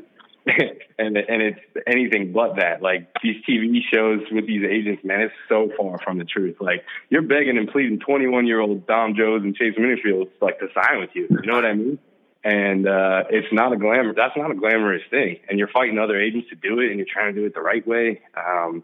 and 0.97 1.17
and 1.17 1.41
it's 1.41 1.59
anything 1.87 2.33
but 2.33 2.57
that. 2.57 2.81
Like 2.81 3.09
these 3.23 3.37
TV 3.47 3.79
shows 3.91 4.21
with 4.31 4.47
these 4.47 4.63
agents, 4.69 5.03
man, 5.03 5.21
it's 5.21 5.33
so 5.47 5.69
far 5.77 5.97
from 5.99 6.17
the 6.17 6.25
truth. 6.25 6.57
Like 6.59 6.83
you're 7.09 7.21
begging 7.21 7.57
and 7.57 7.69
pleading 7.69 7.99
21 7.99 8.47
year 8.47 8.59
old 8.59 8.85
Dom 8.87 9.15
Jones 9.15 9.43
and 9.43 9.55
Chase 9.55 9.75
Minnifield 9.77 10.29
like 10.41 10.59
to 10.59 10.67
sign 10.73 10.99
with 10.99 11.11
you. 11.13 11.27
You 11.29 11.41
know 11.43 11.55
what 11.55 11.65
I 11.65 11.73
mean? 11.73 11.99
And 12.43 12.87
uh, 12.87 13.23
it's 13.29 13.51
not 13.51 13.73
a 13.73 13.77
glamour. 13.77 14.13
That's 14.13 14.35
not 14.37 14.51
a 14.51 14.55
glamorous 14.55 15.03
thing. 15.09 15.39
And 15.49 15.59
you're 15.59 15.67
fighting 15.67 15.99
other 15.99 16.19
agents 16.19 16.49
to 16.49 16.55
do 16.55 16.79
it, 16.79 16.89
and 16.89 16.97
you're 16.97 17.07
trying 17.11 17.33
to 17.33 17.41
do 17.41 17.45
it 17.45 17.53
the 17.53 17.61
right 17.61 17.85
way. 17.85 18.21
Um, 18.35 18.83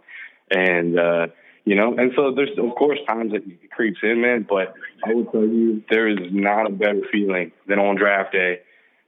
and 0.51 0.99
uh, 0.99 1.27
you 1.65 1.75
know, 1.75 1.95
and 1.97 2.11
so 2.15 2.33
there's 2.33 2.57
of 2.57 2.75
course 2.75 2.99
times 3.07 3.33
that 3.33 3.43
it 3.45 3.71
creeps 3.71 3.99
in, 4.03 4.21
man. 4.21 4.45
But 4.47 4.73
I 5.05 5.13
will 5.13 5.25
tell 5.25 5.41
you, 5.41 5.83
there 5.89 6.07
is 6.07 6.19
not 6.31 6.67
a 6.67 6.69
better 6.69 7.01
feeling 7.11 7.51
than 7.67 7.79
on 7.79 7.95
draft 7.95 8.31
day 8.31 8.61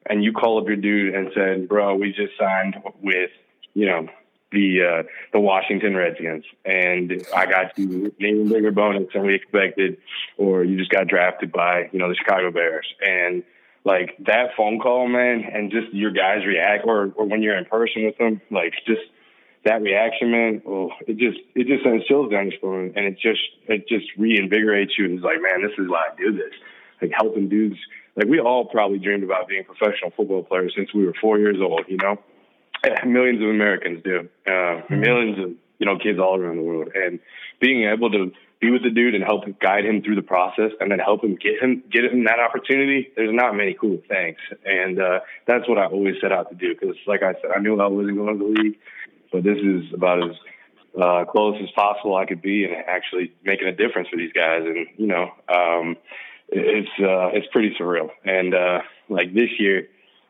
and 0.09 0.23
you 0.23 0.31
call 0.31 0.59
up 0.59 0.67
your 0.67 0.77
dude 0.77 1.13
and 1.13 1.31
said, 1.35 1.67
"Bro, 1.67 1.95
we 1.95 2.11
just 2.11 2.37
signed 2.39 2.75
with 3.01 3.29
you 3.73 3.85
know 3.85 4.07
the 4.51 4.81
uh, 4.81 5.03
the 5.33 5.39
Washington 5.39 5.95
Redskins, 5.95 6.45
and 6.65 7.25
I 7.35 7.45
got 7.45 7.77
you 7.77 8.05
an 8.19 8.25
even 8.25 8.49
bigger 8.49 8.71
bonus 8.71 9.09
than 9.13 9.25
we 9.25 9.35
expected, 9.35 9.97
or 10.37 10.63
you 10.63 10.77
just 10.77 10.91
got 10.91 11.07
drafted 11.07 11.51
by 11.51 11.89
you 11.91 11.99
know 11.99 12.09
the 12.09 12.15
Chicago 12.15 12.51
Bears." 12.51 12.87
And 13.01 13.43
like 13.83 14.15
that 14.25 14.51
phone 14.55 14.79
call, 14.79 15.07
man, 15.07 15.43
and 15.53 15.71
just 15.71 15.93
your 15.93 16.11
guys 16.11 16.45
react, 16.45 16.85
or 16.85 17.11
or 17.15 17.25
when 17.25 17.41
you're 17.43 17.57
in 17.57 17.65
person 17.65 18.05
with 18.05 18.17
them, 18.17 18.41
like 18.49 18.73
just 18.85 19.01
that 19.65 19.81
reaction, 19.81 20.31
man, 20.31 20.61
oh, 20.67 20.91
it 21.07 21.17
just 21.17 21.39
it 21.55 21.67
just 21.67 21.83
sends 21.83 22.05
chills 22.05 22.31
down 22.31 22.51
your 22.51 22.57
spine, 22.57 22.93
and 22.95 23.05
it 23.05 23.19
just 23.19 23.41
it 23.67 23.87
just 23.87 24.05
reinvigorates 24.17 24.97
you. 24.97 25.05
And 25.05 25.15
it's 25.15 25.23
like, 25.23 25.41
man, 25.41 25.61
this 25.61 25.77
is 25.77 25.89
why 25.89 26.09
I 26.11 26.15
do 26.15 26.31
this, 26.31 26.53
like 27.01 27.11
helping 27.13 27.49
dudes 27.49 27.77
like 28.17 28.27
we 28.27 28.39
all 28.39 28.65
probably 28.65 28.97
dreamed 28.97 29.23
about 29.23 29.47
being 29.47 29.63
professional 29.63 30.11
football 30.17 30.43
players 30.43 30.73
since 30.75 30.93
we 30.93 31.05
were 31.05 31.13
four 31.21 31.37
years 31.37 31.57
old. 31.61 31.85
You 31.87 31.97
know, 31.97 32.17
millions 33.05 33.41
of 33.41 33.49
Americans 33.49 34.01
do, 34.03 34.27
uh, 34.45 34.49
mm-hmm. 34.49 34.99
millions 34.99 35.37
of 35.37 35.51
you 35.77 35.85
know 35.85 35.97
kids 35.99 36.19
all 36.19 36.35
around 36.37 36.57
the 36.57 36.63
world, 36.63 36.89
and 36.95 37.19
being 37.61 37.87
able 37.87 38.11
to 38.11 38.31
be 38.59 38.71
with 38.71 38.81
the 38.81 38.89
dude 38.89 39.13
and 39.13 39.23
help 39.23 39.43
guide 39.59 39.85
him 39.85 40.01
through 40.01 40.15
the 40.15 40.23
process, 40.23 40.71
and 40.79 40.91
then 40.91 40.97
help 40.97 41.23
him 41.23 41.35
get 41.35 41.61
him 41.61 41.83
get 41.91 42.05
him 42.05 42.23
that 42.23 42.39
opportunity. 42.39 43.09
There's 43.15 43.33
not 43.33 43.55
many 43.55 43.77
cool 43.79 44.01
things, 44.09 44.37
and 44.65 44.99
uh, 44.99 45.19
that's 45.45 45.69
what 45.69 45.77
I 45.77 45.85
always 45.85 46.15
set 46.19 46.31
out 46.31 46.49
to 46.49 46.55
do. 46.55 46.73
Because, 46.73 46.95
like 47.05 47.21
I 47.21 47.33
said, 47.33 47.51
I 47.55 47.59
knew 47.59 47.79
I 47.79 47.87
wasn't 47.87 48.17
going 48.17 48.39
to 48.39 48.43
the 48.43 48.61
league, 48.63 48.79
but 49.31 49.43
this 49.43 49.57
is 49.57 49.93
about 49.93 50.29
as 50.29 50.35
uh, 50.99 51.25
close 51.25 51.55
as 51.61 51.69
possible 51.71 52.15
I 52.15 52.25
could 52.25 52.41
be, 52.41 52.65
and 52.65 52.73
actually 52.87 53.33
making 53.43 53.67
a 53.67 53.71
difference 53.71 54.09
for 54.09 54.17
these 54.17 54.33
guys. 54.33 54.63
And 54.65 54.87
you 54.97 55.07
know, 55.07 55.31
um, 55.47 55.97
it's 56.49 56.89
uh, 56.99 57.29
it's 57.33 57.47
pretty 57.51 57.75
surreal. 57.79 58.09
And 58.25 58.53
uh, 58.53 58.79
like 59.09 59.33
this 59.33 59.49
year, 59.59 59.87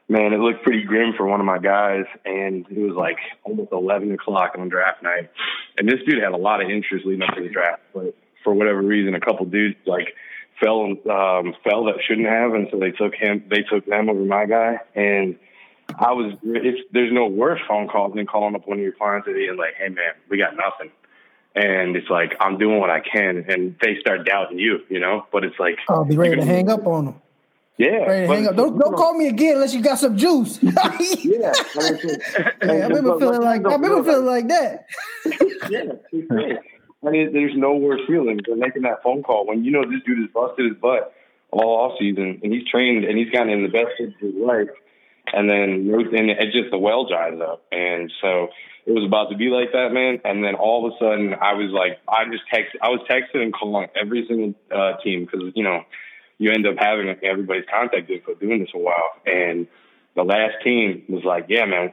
man, 0.10 0.34
it 0.34 0.40
looked 0.40 0.64
pretty 0.64 0.84
grim 0.84 1.14
for 1.16 1.26
one 1.26 1.40
of 1.40 1.46
my 1.46 1.60
guys, 1.60 2.06
and 2.26 2.66
it 2.70 2.80
was 2.80 2.96
like 2.96 3.18
almost 3.44 3.72
eleven 3.72 4.12
o'clock 4.12 4.56
on 4.58 4.70
draft 4.70 5.04
night. 5.04 5.30
And 5.78 5.88
this 5.88 6.00
dude 6.06 6.22
had 6.22 6.34
a 6.34 6.38
lot 6.38 6.62
of 6.62 6.70
interest 6.70 7.06
leading 7.06 7.24
up 7.24 7.36
to 7.36 7.42
the 7.42 7.50
draft, 7.50 7.82
but 7.94 8.16
for 8.44 8.54
whatever 8.54 8.82
reason, 8.82 9.16
a 9.16 9.20
couple 9.20 9.46
dudes 9.46 9.76
like 9.86 10.16
fell 10.62 10.82
um, 10.84 11.54
fell 11.64 11.86
that 11.86 11.96
shouldn't 12.08 12.28
have, 12.28 12.54
and 12.54 12.68
so 12.72 12.80
they 12.80 12.92
took 12.92 13.14
him. 13.14 13.44
They 13.50 13.62
took 13.62 13.86
them 13.86 14.10
over 14.10 14.26
my 14.26 14.46
guy, 14.46 14.80
and 14.96 15.38
I 15.98 16.12
was. 16.12 16.34
It's, 16.44 16.80
there's 16.92 17.14
no 17.14 17.28
worse 17.28 17.62
phone 17.68 17.88
calls 17.88 18.14
than 18.14 18.26
calling 18.26 18.56
up 18.56 18.68
one 18.68 18.78
of 18.78 18.84
your 18.84 18.94
clients 18.94 19.28
and 19.28 19.58
like, 19.58 19.76
"Hey, 19.78 19.90
man, 19.90 20.14
we 20.30 20.38
got 20.38 20.56
nothing." 20.56 20.92
and 21.58 21.96
it's 21.96 22.10
like 22.10 22.36
I'm 22.40 22.58
doing 22.58 22.80
what 22.80 22.90
I 22.90 23.00
can, 23.00 23.46
and 23.50 23.76
they 23.82 23.98
start 24.00 24.26
doubting 24.26 24.60
you, 24.60 24.80
you 24.90 25.00
know. 25.00 25.26
But 25.32 25.44
it's 25.44 25.60
like 25.60 25.80
I'll 25.90 26.06
be 26.06 26.16
ready 26.16 26.36
to 26.36 26.46
hang 26.46 26.70
up 26.70 26.86
on 26.86 27.06
them. 27.06 27.16
Yeah, 27.78 28.06
ready 28.06 28.28
to 28.28 28.34
hang 28.34 28.48
up. 28.48 28.56
Don't 28.56 28.78
don't 28.78 28.96
call 28.96 29.16
me 29.16 29.28
again 29.28 29.56
unless 29.56 29.74
you 29.74 29.82
got 29.82 29.98
some 29.98 30.16
juice. 30.18 30.60
yeah, 30.62 31.54
I 32.62 32.88
remember 32.88 33.20
feeling 33.20 33.42
like 33.42 33.66
I 33.66 33.74
remember 33.74 34.04
feeling 34.04 34.26
like 34.26 34.48
that. 34.50 34.86
yeah, 35.70 36.58
I 37.06 37.10
mean, 37.10 37.34
there's 37.34 37.56
no 37.56 37.76
worse 37.76 38.02
feeling 38.08 38.40
than 38.48 38.60
making 38.60 38.84
that 38.84 39.02
phone 39.02 39.24
call 39.24 39.48
when 39.48 39.64
you 39.64 39.72
know 39.72 39.82
this 39.82 40.02
dude 40.06 40.20
has 40.20 40.30
busted 40.32 40.66
his 40.66 40.78
butt 40.80 41.14
all 41.50 41.90
off 41.90 41.98
season 41.98 42.40
and 42.44 42.54
he's 42.54 42.68
trained 42.68 43.06
and 43.06 43.18
he's 43.18 43.30
gotten 43.32 43.50
in 43.50 43.64
the 43.64 43.70
best 43.70 43.98
shape 43.98 44.10
of 44.10 44.20
his 44.20 44.36
life, 44.36 44.70
and 45.34 45.50
then 45.50 45.90
and 45.92 46.30
it 46.30 46.52
just 46.52 46.72
the 46.72 46.78
well 46.78 47.06
dries 47.08 47.40
up, 47.42 47.64
and 47.72 48.12
so 48.22 48.50
it 48.88 48.92
was 48.92 49.04
about 49.06 49.30
to 49.32 49.36
be 49.36 49.50
like 49.50 49.74
that, 49.74 49.92
man. 49.92 50.22
And 50.24 50.42
then 50.44 50.56
all 50.56 50.88
of 50.88 50.94
a 50.94 50.98
sudden, 50.98 51.34
I 51.34 51.54
was 51.54 51.72
like, 51.72 52.00
I 52.08 52.24
just 52.32 52.44
text, 52.50 52.78
I 52.82 52.88
was 52.88 53.02
texting 53.10 53.44
and 53.44 53.54
calling 53.54 53.90
every 54.00 54.26
single 54.28 54.56
uh, 54.72 54.96
team 55.04 55.26
because 55.26 55.52
you 55.56 55.64
know 55.64 55.84
you 56.38 56.52
end 56.52 56.66
up 56.66 56.76
having 56.80 57.14
everybody's 57.22 57.66
contact 57.70 58.10
info 58.10 58.36
doing 58.36 58.60
this 58.60 58.70
a 58.74 58.78
while. 58.78 59.12
And 59.26 59.68
the 60.16 60.24
last 60.24 60.64
team 60.64 61.04
was 61.10 61.24
like, 61.26 61.48
yeah, 61.50 61.66
man, 61.66 61.92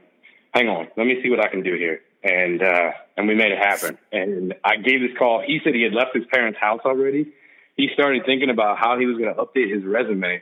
hang 0.52 0.68
on, 0.68 0.86
let 0.96 1.06
me 1.06 1.20
see 1.20 1.30
what 1.30 1.40
I 1.40 1.48
can 1.48 1.64
do 1.64 1.74
here. 1.74 2.00
And 2.22 2.62
uh, 2.62 2.92
and 3.16 3.26
we 3.26 3.34
made 3.34 3.50
it 3.50 3.58
happen. 3.58 3.98
And 4.12 4.54
I 4.64 4.76
gave 4.76 5.00
this 5.00 5.18
call. 5.18 5.42
He 5.44 5.60
said 5.64 5.74
he 5.74 5.82
had 5.82 5.94
left 5.94 6.14
his 6.14 6.24
parents' 6.32 6.60
house 6.60 6.80
already. 6.84 7.32
He 7.76 7.88
started 7.92 8.22
thinking 8.24 8.50
about 8.50 8.78
how 8.78 8.98
he 9.00 9.06
was 9.06 9.18
going 9.18 9.34
to 9.34 9.42
update 9.42 9.74
his 9.74 9.84
resume 9.84 10.38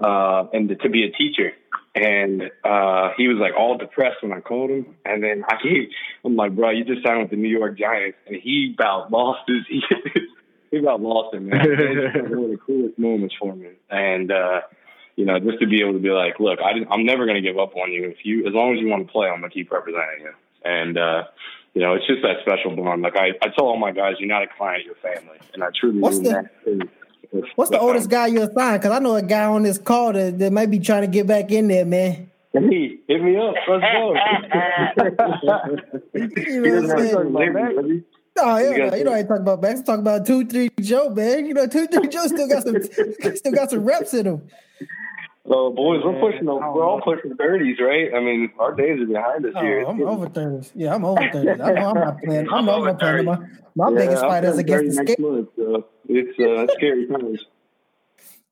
uh, 0.00 0.46
and 0.54 0.70
to 0.70 0.88
be 0.88 1.04
a 1.04 1.10
teacher 1.10 1.52
and 1.94 2.42
uh, 2.64 3.10
he 3.16 3.28
was 3.28 3.36
like 3.38 3.52
all 3.58 3.76
depressed 3.76 4.22
when 4.22 4.32
I 4.32 4.40
called 4.40 4.70
him. 4.70 4.94
And 5.04 5.22
then 5.22 5.44
I 5.46 5.56
gave, 5.62 5.88
I'm 6.24 6.36
like, 6.36 6.54
bro, 6.56 6.70
you 6.70 6.84
just 6.84 7.04
signed 7.04 7.20
with 7.20 7.30
the 7.30 7.36
New 7.36 7.48
York 7.50 7.78
Giants, 7.78 8.16
and 8.26 8.36
he 8.42 8.74
about 8.74 9.10
lost 9.10 9.40
his, 9.46 9.58
he, 9.68 9.82
he 10.70 10.78
about 10.78 11.00
lost 11.02 11.34
it, 11.34 11.40
man. 11.40 11.60
It 11.60 12.22
was 12.22 12.30
one 12.30 12.44
of 12.44 12.50
the 12.50 12.58
coolest 12.66 12.98
moments 12.98 13.34
for 13.38 13.54
me. 13.54 13.68
And 13.90 14.32
uh, 14.32 14.62
you 15.16 15.26
know, 15.26 15.38
just 15.38 15.60
to 15.60 15.66
be 15.66 15.82
able 15.82 15.92
to 15.92 15.98
be 15.98 16.08
like, 16.08 16.40
look, 16.40 16.58
I 16.60 16.70
I'm 16.90 17.04
never 17.04 17.26
going 17.26 17.42
to 17.42 17.46
give 17.46 17.58
up 17.58 17.76
on 17.76 17.92
you. 17.92 18.08
If 18.08 18.24
you, 18.24 18.46
as 18.46 18.54
long 18.54 18.74
as 18.74 18.80
you 18.80 18.88
want 18.88 19.06
to 19.06 19.12
play, 19.12 19.28
I'm 19.28 19.40
going 19.40 19.50
to 19.50 19.54
keep 19.54 19.70
representing 19.70 20.20
you. 20.22 20.32
And 20.64 20.96
uh, 20.96 21.24
you 21.74 21.82
know, 21.82 21.94
it's 21.94 22.06
just 22.06 22.22
that 22.22 22.36
special 22.40 22.74
bond. 22.74 23.02
Like 23.02 23.16
I, 23.16 23.28
I 23.42 23.48
tell 23.48 23.66
all 23.66 23.78
my 23.78 23.92
guys, 23.92 24.14
you're 24.18 24.28
not 24.28 24.42
a 24.42 24.46
client, 24.56 24.84
you're 24.86 24.94
family, 24.96 25.38
and 25.52 25.62
I 25.62 25.68
truly 25.78 26.00
What's 26.00 26.18
mean 26.18 26.24
the- 26.32 26.48
that. 26.64 26.88
What's 27.56 27.70
the 27.70 27.78
oldest 27.80 28.10
guy 28.10 28.26
you 28.26 28.42
assigned? 28.42 28.82
Because 28.82 28.96
I 28.96 28.98
know 28.98 29.14
a 29.16 29.22
guy 29.22 29.44
on 29.44 29.62
this 29.62 29.78
call 29.78 30.12
that, 30.12 30.38
that 30.38 30.52
might 30.52 30.70
be 30.70 30.78
trying 30.78 31.02
to 31.02 31.08
get 31.08 31.26
back 31.26 31.50
in 31.50 31.68
there, 31.68 31.86
man. 31.86 32.30
Hey, 32.52 32.98
hit 33.08 33.22
me 33.22 33.36
up. 33.38 33.54
Let's 33.66 33.84
go. 33.92 34.14
you 36.14 36.60
know 36.60 36.82
what 36.82 37.00
I'm 37.00 37.34
saying? 37.34 38.04
Oh 38.38 38.58
yeah, 38.58 38.92
you, 38.92 38.98
you 38.98 39.04
know 39.04 39.12
I 39.12 39.18
ain't 39.18 39.28
talking 39.28 39.42
about 39.42 39.60
Max. 39.60 39.80
I'm 39.80 39.84
talking 39.84 40.00
about 40.00 40.26
two, 40.26 40.46
three 40.46 40.70
Joe, 40.80 41.10
man. 41.10 41.44
You 41.46 41.54
know, 41.54 41.66
two, 41.66 41.86
three 41.86 42.08
Joe 42.08 42.26
still 42.26 42.48
got 42.48 42.62
some, 42.62 42.82
still 43.36 43.52
got 43.52 43.70
some 43.70 43.84
reps 43.84 44.14
in 44.14 44.26
him. 44.26 44.48
So, 45.48 45.72
boys, 45.72 46.00
we're 46.04 46.20
pushing. 46.20 46.46
The, 46.46 46.54
we're 46.54 46.84
all 46.84 47.00
pushing 47.00 47.36
thirties, 47.36 47.76
right? 47.80 48.14
I 48.14 48.20
mean, 48.20 48.52
our 48.60 48.74
days 48.74 49.00
are 49.00 49.06
behind 49.06 49.44
us 49.44 49.52
oh, 49.56 49.60
here. 49.60 49.82
I'm 49.82 50.00
over 50.02 50.28
thirties. 50.28 50.70
Yeah, 50.74 50.94
I'm 50.94 51.04
over 51.04 51.28
thirties. 51.32 51.60
I 51.60 51.72
know 51.72 51.90
I'm 51.90 51.94
not 51.94 52.22
playing. 52.22 52.48
I 52.48 52.60
know 52.60 52.74
I'm 52.76 52.84
not 52.84 52.98
playing. 53.00 53.24
My, 53.24 53.38
my 53.74 53.90
yeah, 53.90 53.96
biggest 53.96 54.22
fight 54.22 54.44
is 54.44 54.58
against 54.58 54.96
the 54.96 55.04
scale. 55.04 55.32
Month, 55.32 55.48
so 55.56 55.86
it's 56.08 56.38
uh, 56.38 56.72
scary 56.74 57.06
times. 57.06 57.44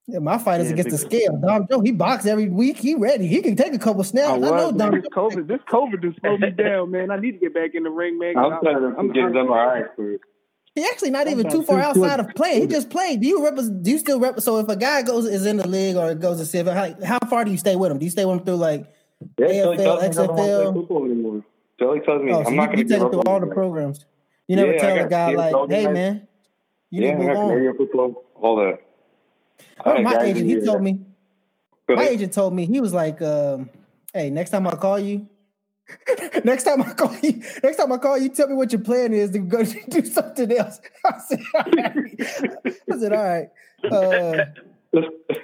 Yeah, 0.06 0.18
my 0.18 0.38
fight 0.38 0.60
is 0.60 0.66
yeah, 0.66 0.72
against 0.72 0.90
the 0.90 0.98
scale. 0.98 1.36
Dom 1.36 1.68
Joe, 1.70 1.82
he 1.82 1.92
boxes 1.92 2.26
every 2.26 2.48
week. 2.48 2.78
He 2.78 2.96
ready. 2.96 3.28
He 3.28 3.40
can 3.42 3.54
take 3.54 3.72
a 3.74 3.78
couple 3.78 4.02
snaps. 4.02 4.30
I, 4.30 4.34
I 4.34 4.38
know 4.38 4.72
Dom. 4.72 4.90
This 4.90 5.04
COVID, 5.14 5.46
this 5.46 5.60
COVID 5.70 6.02
just 6.02 6.18
slowed 6.20 6.40
me 6.40 6.50
down, 6.50 6.90
man. 6.90 7.12
I 7.12 7.20
need 7.20 7.32
to 7.32 7.38
get 7.38 7.54
back 7.54 7.74
in 7.74 7.84
the 7.84 7.90
ring, 7.90 8.18
man. 8.18 8.36
I'm 8.36 8.60
trying 8.60 8.96
to 8.96 9.12
get 9.12 9.32
them 9.32 9.52
all 9.52 9.66
right 9.66 9.84
first. 9.96 10.24
He 10.74 10.84
actually 10.84 11.10
not 11.10 11.26
even 11.26 11.50
too 11.50 11.62
far 11.64 11.80
outside 11.80 12.20
of 12.20 12.28
playing. 12.34 12.62
He 12.62 12.66
just 12.68 12.90
played. 12.90 13.20
Do 13.20 13.26
you 13.26 13.44
represent? 13.44 13.82
Do 13.82 13.90
you 13.90 13.98
still 13.98 14.20
rep? 14.20 14.38
So 14.40 14.58
if 14.58 14.68
a 14.68 14.76
guy 14.76 15.02
goes 15.02 15.26
is 15.26 15.44
in 15.44 15.56
the 15.56 15.66
league 15.66 15.96
or 15.96 16.14
goes 16.14 16.38
to 16.38 16.46
civil, 16.46 16.72
how, 16.72 16.94
how 17.04 17.18
far 17.28 17.44
do 17.44 17.50
you 17.50 17.58
stay 17.58 17.74
with 17.74 17.90
him? 17.90 17.98
Do 17.98 18.04
you 18.04 18.10
stay 18.10 18.24
with 18.24 18.38
him 18.38 18.44
through 18.44 18.56
like 18.56 18.86
Yeah, 19.38 19.46
AFL, 19.46 19.76
tells 19.76 19.76
me 19.76 19.82
he 20.08 20.14
doesn't 20.14 20.34
play 20.36 20.48
XFL. 20.48 20.72
football 20.74 21.04
anymore. 21.06 21.44
Shelly 21.80 22.00
tells 22.00 22.22
me 22.22 22.30
Oh, 22.32 22.38
I'm 22.38 22.44
so 22.44 22.50
not 22.50 22.62
you, 22.62 22.66
going 22.68 22.76
to 22.76 22.76
take 22.76 22.88
give 22.88 22.96
it 23.00 23.04
up 23.04 23.10
through 23.10 23.20
on 23.20 23.26
all 23.26 23.40
the 23.40 23.46
programs. 23.54 24.04
You 24.46 24.56
never 24.56 24.72
Yeah, 24.74 24.80
tell 24.80 25.06
a 25.06 25.08
guy 25.08 25.30
like, 25.34 25.54
"Hey, 25.70 25.84
guys. 25.84 25.94
man, 25.94 26.28
you 26.90 27.02
Yeah, 27.02 27.08
need 27.08 27.14
I 27.14 27.18
to 27.18 27.28
move 27.28 27.36
on." 27.38 27.48
Canadian 27.50 27.76
football, 27.76 28.24
all 28.36 28.56
that. 28.56 28.78
I 29.84 29.88
One 29.88 29.96
had 30.04 30.04
my 30.04 30.22
agent, 30.24 30.46
he 30.46 30.52
here- 30.52 30.64
told 30.64 30.82
me. 30.82 31.00
My 31.88 32.06
agent 32.06 32.32
told 32.32 32.54
me 32.54 32.66
he 32.66 32.80
was 32.80 32.92
like, 32.94 33.20
um, 33.22 33.70
"Hey, 34.14 34.30
next 34.30 34.50
time 34.50 34.66
I 34.68 34.76
call 34.76 34.98
you, 35.00 35.26
next 36.44 36.64
time 36.64 36.82
I 36.82 36.92
call 36.92 37.14
you, 37.22 37.42
next 37.62 37.76
time 37.76 37.92
I 37.92 37.98
call 37.98 38.18
you, 38.18 38.28
tell 38.28 38.48
me 38.48 38.54
what 38.54 38.72
your 38.72 38.80
plan 38.80 39.12
is 39.12 39.30
to 39.30 39.38
go 39.38 39.62
do 39.88 40.04
something 40.04 40.50
else." 40.52 40.80
I 41.04 41.18
said, 41.28 41.40
"All 41.54 41.62
right." 41.76 42.16
I 42.92 42.98
said, 42.98 43.12
"All 43.12 43.24
right." 43.24 43.48
Uh, 43.90 44.44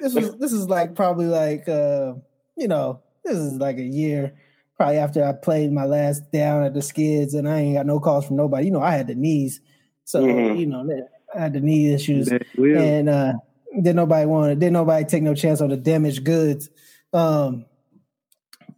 this 0.01 0.14
was 0.14 0.36
this 0.38 0.53
is 0.53 0.68
like 0.68 0.94
probably 0.94 1.26
like 1.26 1.68
uh, 1.68 2.14
you 2.57 2.68
know 2.68 3.01
this 3.24 3.36
is 3.36 3.55
like 3.55 3.78
a 3.78 3.82
year 3.82 4.36
probably 4.76 4.99
after 4.99 5.24
I 5.24 5.32
played 5.32 5.72
my 5.72 5.84
last 5.84 6.30
down 6.32 6.62
at 6.62 6.74
the 6.74 6.82
Skids 6.82 7.32
and 7.34 7.49
I 7.49 7.61
ain't 7.61 7.76
got 7.76 7.86
no 7.86 7.99
calls 7.99 8.26
from 8.26 8.36
nobody. 8.36 8.66
You 8.66 8.72
know 8.72 8.82
I 8.82 8.90
had 8.92 9.07
the 9.07 9.14
knees, 9.14 9.61
so 10.05 10.22
Mhm. 10.22 10.59
you 10.59 10.66
know 10.66 10.86
I 11.34 11.40
had 11.40 11.55
the 11.55 11.61
knee 11.61 11.92
issues 11.92 12.28
and 12.97 13.09
uh 13.09 13.32
didn't 13.74 13.97
nobody 13.97 14.26
want 14.26 14.59
didn't 14.59 14.74
nobody 14.74 15.05
take 15.05 15.22
no 15.22 15.34
chance 15.34 15.61
on 15.61 15.70
the 15.70 15.76
damaged 15.76 16.24
goods 16.24 16.68
um 17.12 17.64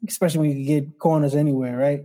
especially 0.06 0.40
when 0.40 0.50
you 0.50 0.54
can 0.56 0.64
get 0.66 0.98
corners 0.98 1.34
anywhere 1.34 1.76
right 1.76 2.04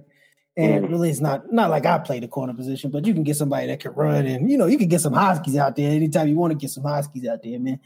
and 0.58 0.86
Mhm. 0.86 0.89
really 0.89 1.10
it's 1.10 1.20
not 1.22 1.52
not 1.52 1.70
like 1.70 1.86
i 1.86 1.98
play 1.98 2.20
the 2.20 2.28
corner 2.28 2.54
position 2.54 2.89
but 2.91 3.06
you 3.06 3.14
can 3.14 3.24
get 3.24 3.36
somebody 3.36 3.68
that 3.68 3.80
can 3.80 3.91
run 3.94 4.26
and 4.26 4.50
you 4.50 4.58
know 4.58 4.66
you 4.68 4.78
can 4.78 4.88
get 4.88 5.02
some 5.02 5.14
Huskies 5.14 5.56
out 5.58 5.76
there 5.76 5.91
anytime 5.91 6.28
you 6.28 6.36
want 6.36 6.52
to 6.52 6.58
get 6.58 6.70
some 6.72 6.84
Huskies 6.84 7.28
out 7.28 7.41
there 7.44 7.60
man 7.60 7.80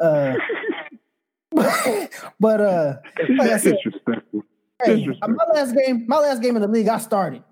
uh 0.00 0.34
but 2.40 2.60
uh 2.60 2.94
like 3.38 3.50
I 3.50 3.56
said, 3.58 3.76
Disrespectful. 3.84 4.42
hey, 4.84 5.06
my 5.28 5.44
last 5.54 5.74
game 5.74 6.04
my 6.08 6.18
last 6.18 6.42
game 6.42 6.56
in 6.56 6.62
the 6.62 6.68
league 6.68 6.88
i 6.88 6.98
started 6.98 7.42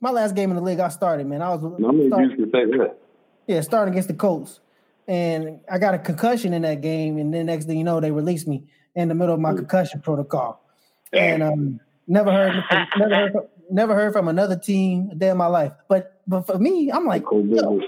my 0.00 0.10
last 0.10 0.34
game 0.34 0.50
in 0.50 0.56
the 0.56 0.62
league 0.62 0.80
i 0.80 0.88
started 0.88 1.26
man 1.26 1.40
i 1.42 1.54
was 1.54 1.60
How 1.62 1.68
many 1.92 2.08
started- 2.08 2.36
dudes 2.36 2.52
can 2.52 2.70
say 2.70 2.78
that? 2.78 2.98
yeah, 3.46 3.60
starting 3.60 3.92
against 3.92 4.08
the 4.08 4.14
Colts. 4.14 4.60
And 5.06 5.60
I 5.70 5.76
got 5.78 5.92
a 5.92 5.98
concussion 5.98 6.54
in 6.54 6.62
that 6.62 6.80
game, 6.80 7.18
and 7.18 7.34
then 7.34 7.44
next 7.44 7.66
thing 7.66 7.76
you 7.76 7.84
know, 7.84 8.00
they 8.00 8.10
released 8.10 8.48
me 8.48 8.64
in 8.94 9.08
the 9.08 9.14
middle 9.14 9.34
of 9.34 9.40
my 9.40 9.52
concussion 9.52 10.00
protocol. 10.00 10.63
And 11.14 11.42
um, 11.42 11.80
never 12.06 12.32
heard, 12.32 12.64
from, 12.68 12.86
never 12.98 13.14
heard, 13.14 13.32
from, 13.32 13.42
never 13.70 13.94
heard 13.94 14.12
from 14.12 14.28
another 14.28 14.58
team 14.58 15.10
a 15.12 15.14
day 15.14 15.30
in 15.30 15.36
my 15.36 15.46
life. 15.46 15.72
But 15.88 16.20
but 16.26 16.46
for 16.46 16.58
me, 16.58 16.90
I'm 16.92 17.06
like, 17.06 17.22
yo. 17.30 17.80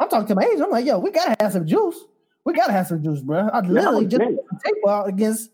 I'm 0.00 0.08
talking 0.08 0.26
to 0.28 0.34
my 0.34 0.44
agent. 0.44 0.62
I'm 0.62 0.70
like, 0.70 0.86
yo, 0.86 0.98
we 0.98 1.10
gotta 1.10 1.36
have 1.38 1.52
some 1.52 1.66
juice. 1.66 1.96
We 2.44 2.54
gotta 2.54 2.72
have 2.72 2.86
some 2.86 3.02
juice, 3.02 3.20
bro. 3.20 3.48
I 3.52 3.60
literally 3.60 4.06
just 4.06 4.22
put 4.22 4.34
the 4.34 4.60
tape 4.64 4.88
out 4.88 5.08
against 5.08 5.50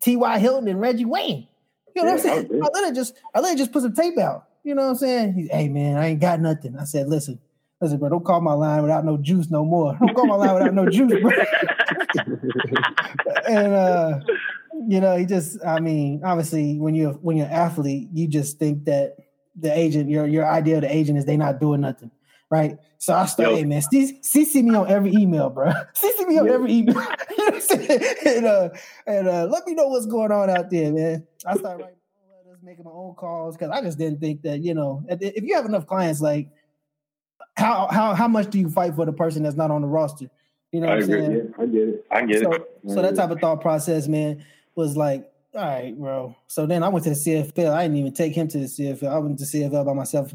T.Y. 0.00 0.38
Hilton 0.38 0.68
and 0.68 0.80
Reggie 0.80 1.04
Wayne. 1.04 1.46
You 1.94 2.04
know 2.04 2.12
what 2.12 2.24
Yeah, 2.24 2.32
I'm 2.32 2.48
saying? 2.48 2.62
I 2.62 2.68
literally 2.72 2.94
just 2.94 3.14
I 3.34 3.40
literally 3.40 3.58
just 3.58 3.72
put 3.72 3.82
some 3.82 3.94
tape 3.94 4.18
out. 4.18 4.46
You 4.64 4.74
know 4.74 4.82
what 4.82 4.90
I'm 4.90 4.96
saying? 4.96 5.34
He's, 5.34 5.50
hey 5.50 5.68
man, 5.68 5.96
I 5.96 6.08
ain't 6.08 6.20
got 6.20 6.40
nothing. 6.40 6.76
I 6.78 6.84
said, 6.84 7.08
listen, 7.08 7.38
listen, 7.80 7.98
bro, 7.98 8.08
don't 8.08 8.24
call 8.24 8.40
my 8.40 8.52
line 8.52 8.82
without 8.82 9.04
no 9.04 9.16
juice 9.16 9.50
no 9.50 9.64
more. 9.64 9.96
Don't 10.00 10.14
call 10.14 10.26
my 10.26 10.36
line 10.36 10.54
without 10.54 10.74
no 10.74 10.88
juice, 10.88 11.12
bro. 11.20 11.30
and 13.48 13.74
uh, 13.74 14.20
you 14.86 15.00
know, 15.00 15.16
he 15.16 15.26
just 15.26 15.64
I 15.64 15.80
mean, 15.80 16.22
obviously 16.24 16.78
when 16.78 16.94
you're 16.94 17.12
when 17.12 17.36
you're 17.36 17.46
an 17.46 17.52
athlete, 17.52 18.08
you 18.12 18.28
just 18.28 18.58
think 18.58 18.84
that 18.84 19.16
the 19.58 19.76
agent, 19.76 20.10
your 20.10 20.26
your 20.26 20.46
idea 20.46 20.76
of 20.76 20.82
the 20.82 20.94
agent 20.94 21.18
is 21.18 21.24
they 21.24 21.36
not 21.36 21.60
doing 21.60 21.80
nothing. 21.80 22.10
Right. 22.48 22.78
So 22.98 23.12
I 23.12 23.26
start, 23.26 23.50
Yo. 23.50 23.56
hey 23.56 23.64
man, 23.64 23.82
CC, 23.82 24.20
CC 24.22 24.62
me 24.62 24.74
on 24.74 24.88
every 24.88 25.12
email, 25.12 25.50
bro. 25.50 25.72
CC 25.94 26.26
me 26.28 26.38
on 26.38 26.48
every 26.48 26.72
email. 26.72 26.94
you 26.94 27.02
know 27.02 27.44
what 27.44 27.54
I'm 27.54 27.60
saying? 27.60 28.00
And 28.24 28.46
uh 28.46 28.68
and 29.06 29.28
uh 29.28 29.46
let 29.46 29.66
me 29.66 29.74
know 29.74 29.88
what's 29.88 30.06
going 30.06 30.30
on 30.30 30.48
out 30.50 30.70
there, 30.70 30.92
man. 30.92 31.26
I 31.44 31.56
started 31.56 31.82
writing 31.82 31.98
letters, 32.44 32.60
making 32.62 32.84
my 32.84 32.92
own 32.92 33.14
calls 33.14 33.56
because 33.56 33.70
I 33.70 33.80
just 33.80 33.98
didn't 33.98 34.20
think 34.20 34.42
that, 34.42 34.62
you 34.62 34.74
know, 34.74 35.04
if 35.08 35.42
you 35.42 35.56
have 35.56 35.66
enough 35.66 35.86
clients, 35.86 36.20
like 36.20 36.48
how 37.56 37.88
how 37.90 38.14
how 38.14 38.28
much 38.28 38.50
do 38.50 38.58
you 38.58 38.68
fight 38.68 38.94
for 38.94 39.04
the 39.04 39.12
person 39.12 39.42
that's 39.42 39.56
not 39.56 39.70
on 39.70 39.82
the 39.82 39.88
roster? 39.88 40.30
You 40.72 40.80
know 40.80 40.88
I 40.88 40.96
what 40.96 41.04
I'm 41.04 41.10
agree. 41.10 41.20
saying? 41.26 41.32
Yeah, 41.32 41.62
I 41.62 41.66
get 41.66 41.88
it. 41.88 42.06
I 42.10 42.26
get 42.26 42.42
so, 42.42 42.52
it. 42.52 42.62
so 42.88 43.02
that 43.02 43.16
type 43.16 43.30
of 43.30 43.40
thought 43.40 43.60
process, 43.60 44.08
man, 44.08 44.44
was 44.76 44.96
like, 44.96 45.30
all 45.54 45.62
right, 45.62 45.98
bro. 45.98 46.36
So 46.48 46.66
then 46.66 46.82
I 46.82 46.88
went 46.88 47.04
to 47.04 47.10
the 47.10 47.16
CFL. 47.16 47.72
I 47.72 47.84
didn't 47.84 47.96
even 47.96 48.12
take 48.12 48.34
him 48.34 48.46
to 48.48 48.58
the 48.58 48.66
CFL. 48.66 49.08
I 49.08 49.18
went 49.18 49.38
to 49.38 49.44
CFL 49.46 49.86
by 49.86 49.94
myself. 49.94 50.32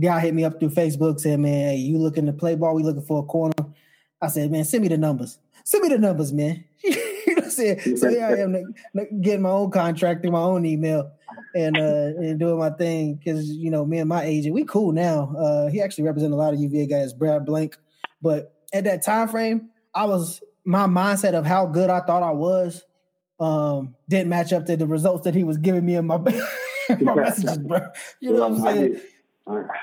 Guy 0.00 0.20
hit 0.20 0.34
me 0.34 0.42
up 0.42 0.58
through 0.58 0.70
Facebook, 0.70 1.20
said, 1.20 1.38
"Man, 1.38 1.68
hey, 1.70 1.76
you 1.76 1.98
looking 1.98 2.26
to 2.26 2.32
play 2.32 2.54
ball? 2.54 2.74
We 2.74 2.82
looking 2.82 3.02
for 3.02 3.22
a 3.22 3.26
corner." 3.26 3.52
I 4.22 4.28
said, 4.28 4.50
"Man, 4.50 4.64
send 4.64 4.82
me 4.82 4.88
the 4.88 4.96
numbers. 4.96 5.38
Send 5.64 5.82
me 5.82 5.90
the 5.90 5.98
numbers, 5.98 6.32
man." 6.32 6.64
you 6.82 6.90
know 6.92 7.34
what 7.34 7.44
I'm 7.44 7.50
saying? 7.50 7.96
So 7.98 8.08
here 8.08 8.24
I 8.24 8.40
am 8.40 8.74
getting 9.20 9.42
my 9.42 9.50
own 9.50 9.70
contract 9.70 10.22
through 10.22 10.32
my 10.32 10.40
own 10.40 10.64
email 10.64 11.12
and 11.54 11.76
uh 11.76 12.12
and 12.18 12.38
doing 12.38 12.58
my 12.58 12.70
thing 12.70 13.14
because 13.14 13.48
you 13.50 13.70
know 13.70 13.84
me 13.84 13.98
and 13.98 14.08
my 14.08 14.24
agent 14.24 14.54
we 14.54 14.64
cool 14.64 14.92
now. 14.92 15.34
Uh, 15.36 15.68
he 15.68 15.82
actually 15.82 16.04
represents 16.04 16.32
a 16.32 16.36
lot 16.36 16.54
of 16.54 16.60
UVA 16.60 16.86
guys, 16.86 17.12
Brad 17.12 17.44
Blank, 17.44 17.76
but 18.22 18.54
at 18.72 18.84
that 18.84 19.02
time 19.02 19.28
frame, 19.28 19.68
I 19.94 20.06
was 20.06 20.42
my 20.64 20.86
mindset 20.86 21.34
of 21.34 21.44
how 21.44 21.66
good 21.66 21.90
I 21.90 22.00
thought 22.00 22.22
I 22.22 22.32
was 22.32 22.82
um 23.40 23.94
didn't 24.08 24.28
match 24.28 24.52
up 24.52 24.66
to 24.66 24.76
the 24.76 24.86
results 24.86 25.24
that 25.24 25.34
he 25.34 25.44
was 25.44 25.58
giving 25.58 25.84
me 25.84 25.96
in 25.96 26.06
my 26.06 26.18
my 27.00 27.14
messages, 27.14 27.58
bro. 27.58 27.80
You 28.20 28.32
know 28.32 28.48
what 28.48 28.66
I'm 28.66 28.74
saying? 28.76 29.00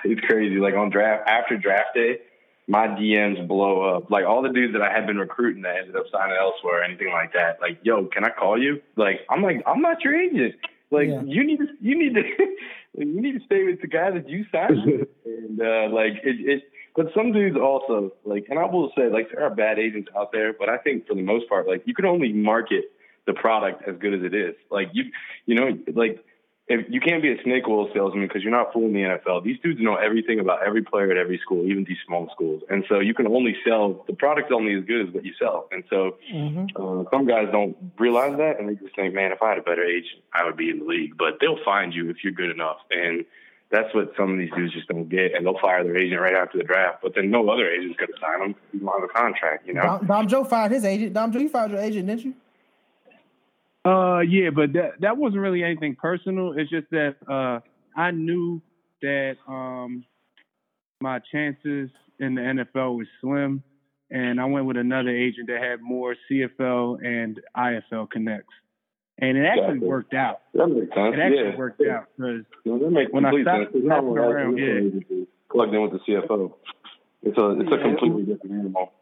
It's 0.05 0.21
crazy. 0.21 0.55
Like 0.57 0.73
on 0.73 0.89
draft 0.89 1.27
after 1.27 1.57
draft 1.57 1.89
day, 1.93 2.19
my 2.67 2.87
DMs 2.87 3.45
blow 3.47 3.81
up. 3.81 4.09
Like 4.09 4.25
all 4.25 4.41
the 4.41 4.49
dudes 4.49 4.73
that 4.73 4.81
I 4.81 4.91
had 4.91 5.05
been 5.05 5.17
recruiting 5.17 5.61
that 5.63 5.75
ended 5.77 5.95
up 5.95 6.05
signing 6.11 6.37
elsewhere 6.39 6.79
or 6.81 6.83
anything 6.83 7.11
like 7.11 7.33
that. 7.33 7.59
Like, 7.59 7.79
yo, 7.83 8.05
can 8.05 8.23
I 8.23 8.29
call 8.29 8.61
you? 8.61 8.81
Like, 8.95 9.21
I'm 9.29 9.43
like, 9.43 9.61
I'm 9.65 9.81
not 9.81 10.03
your 10.03 10.15
agent. 10.15 10.55
Like, 10.89 11.07
Yeah. 11.09 11.21
you 11.23 11.43
need 11.43 11.57
to, 11.57 11.67
you 11.79 11.97
need 11.97 12.15
to, 12.15 12.21
you 12.97 13.21
need 13.21 13.39
to 13.39 13.45
stay 13.45 13.63
with 13.65 13.81
the 13.81 13.87
guy 13.87 14.11
that 14.11 14.29
you 14.29 14.45
signed. 14.51 14.79
and 15.25 15.61
uh, 15.61 15.89
like, 15.93 16.13
it, 16.23 16.37
it. 16.39 16.63
But 16.95 17.07
some 17.15 17.31
dudes 17.31 17.55
also 17.55 18.11
like, 18.25 18.47
and 18.49 18.59
I 18.59 18.65
will 18.65 18.91
say, 18.97 19.09
like, 19.09 19.29
there 19.31 19.43
are 19.45 19.49
bad 19.53 19.79
agents 19.79 20.09
out 20.17 20.31
there, 20.33 20.51
but 20.53 20.67
I 20.67 20.77
think 20.77 21.07
for 21.07 21.15
the 21.15 21.21
most 21.21 21.47
part, 21.47 21.67
like, 21.67 21.83
you 21.85 21.93
can 21.93 22.05
only 22.05 22.33
market 22.33 22.85
the 23.25 23.33
product 23.33 23.87
as 23.87 23.95
good 23.97 24.13
as 24.13 24.21
it 24.23 24.33
is. 24.33 24.55
Like, 24.69 24.89
you, 24.93 25.05
you 25.45 25.55
know, 25.55 25.77
like 25.93 26.23
if 26.67 26.85
you 26.89 27.01
can't 27.01 27.21
be 27.21 27.31
a 27.31 27.41
snake 27.43 27.67
oil 27.67 27.89
salesman 27.93 28.27
because 28.27 28.43
you're 28.43 28.51
not 28.51 28.71
fooling 28.71 28.93
the 28.93 29.01
NFL. 29.01 29.43
These 29.43 29.59
dudes 29.61 29.79
know 29.81 29.95
everything 29.95 30.39
about 30.39 30.65
every 30.65 30.81
player 30.83 31.11
at 31.11 31.17
every 31.17 31.37
school, 31.39 31.65
even 31.65 31.83
these 31.83 31.97
small 32.07 32.29
schools. 32.33 32.63
And 32.69 32.85
so 32.87 32.99
you 32.99 33.13
can 33.13 33.27
only 33.27 33.55
sell 33.67 34.03
the 34.07 34.13
product's 34.13 34.51
only 34.55 34.75
as 34.75 34.85
good 34.85 35.07
as 35.07 35.13
what 35.13 35.25
you 35.25 35.33
sell. 35.37 35.67
And 35.71 35.83
so 35.89 36.17
Mhm. 36.33 36.69
uh, 36.75 37.09
some 37.11 37.25
guys 37.27 37.49
don't 37.51 37.75
realize 37.99 38.37
that, 38.37 38.59
and 38.59 38.69
they 38.69 38.75
just 38.75 38.95
think, 38.95 39.13
man, 39.13 39.31
if 39.31 39.41
I 39.41 39.49
had 39.49 39.57
a 39.57 39.63
better 39.63 39.83
agent, 39.83 40.21
I 40.33 40.45
would 40.45 40.55
be 40.57 40.69
in 40.69 40.79
the 40.79 40.85
league. 40.85 41.17
But 41.17 41.39
they'll 41.41 41.61
find 41.65 41.93
you 41.93 42.09
if 42.09 42.23
you're 42.23 42.33
good 42.33 42.51
enough, 42.51 42.77
and 42.89 43.25
that's 43.69 43.93
what 43.93 44.13
some 44.15 44.31
of 44.31 44.37
these 44.37 44.51
dudes 44.55 44.73
just 44.73 44.87
don't 44.87 45.09
get. 45.09 45.33
And 45.35 45.45
they'll 45.45 45.59
fire 45.59 45.83
their 45.83 45.97
agent 45.97 46.21
right 46.21 46.35
after 46.35 46.57
the 46.57 46.63
draft, 46.63 47.01
but 47.01 47.15
then 47.15 47.29
no 47.31 47.49
other 47.49 47.69
agent's 47.69 47.97
going 47.97 48.11
to 48.13 48.19
sign 48.19 48.39
them. 48.39 48.55
You 48.73 48.79
don't 48.79 48.93
have 48.93 49.03
a 49.09 49.11
contract, 49.11 49.67
you 49.67 49.73
know. 49.73 49.81
Dom, 49.81 50.07
Dom 50.07 50.27
Joe 50.27 50.43
fired 50.45 50.71
his 50.71 50.85
agent. 50.85 51.13
Dom 51.13 51.31
Joe, 51.33 51.39
you 51.39 51.49
fired 51.49 51.71
your 51.71 51.79
agent, 51.81 52.07
didn't 52.07 52.23
you? 52.25 52.33
Uh, 53.83 54.19
yeah, 54.19 54.51
but 54.51 54.73
that 54.73 54.91
that 54.99 55.17
wasn't 55.17 55.41
really 55.41 55.63
anything 55.63 55.95
personal. 55.95 56.53
It's 56.55 56.69
just 56.69 56.89
that 56.91 57.15
uh, 57.27 57.59
I 57.99 58.11
knew 58.11 58.61
that 59.01 59.37
um, 59.47 60.05
my 61.01 61.19
chances 61.31 61.89
in 62.19 62.35
the 62.35 62.41
NFL 62.41 62.97
was 62.97 63.07
slim, 63.19 63.63
and 64.11 64.39
I 64.39 64.45
went 64.45 64.67
with 64.67 64.77
another 64.77 65.09
agent 65.09 65.47
that 65.47 65.61
had 65.61 65.81
more 65.81 66.15
CFL 66.29 67.03
and 67.03 67.39
IFL 67.57 68.09
connects, 68.11 68.53
and 69.17 69.35
it 69.35 69.45
actually 69.45 69.79
Gotcha. 69.79 69.89
worked 69.89 70.13
out. 70.13 70.41
That 70.53 70.67
makes 70.67 70.93
sense. 70.93 71.15
It 71.15 71.19
actually 71.19 71.49
yeah. 71.49 71.57
worked 71.57 71.81
out 71.81 72.05
because 72.15 72.45
No, 72.65 72.75
When 73.09 73.25
I 73.25 73.41
stopped 73.41 73.73
sense. 73.73 73.83
Not 73.83 74.03
messing 74.03 74.09
one 74.09 74.19
of 74.19 74.25
around, 74.25 74.57
yeah. 74.57 75.23
plugged 75.51 75.73
in 75.73 75.81
with 75.81 75.93
the 75.93 75.99
CFL. 75.99 76.53
It's 77.23 77.37
a 77.37 77.59
it's 77.59 77.71
a 77.71 77.77
completely 77.77 78.23
different 78.31 78.59
animal. 78.59 78.93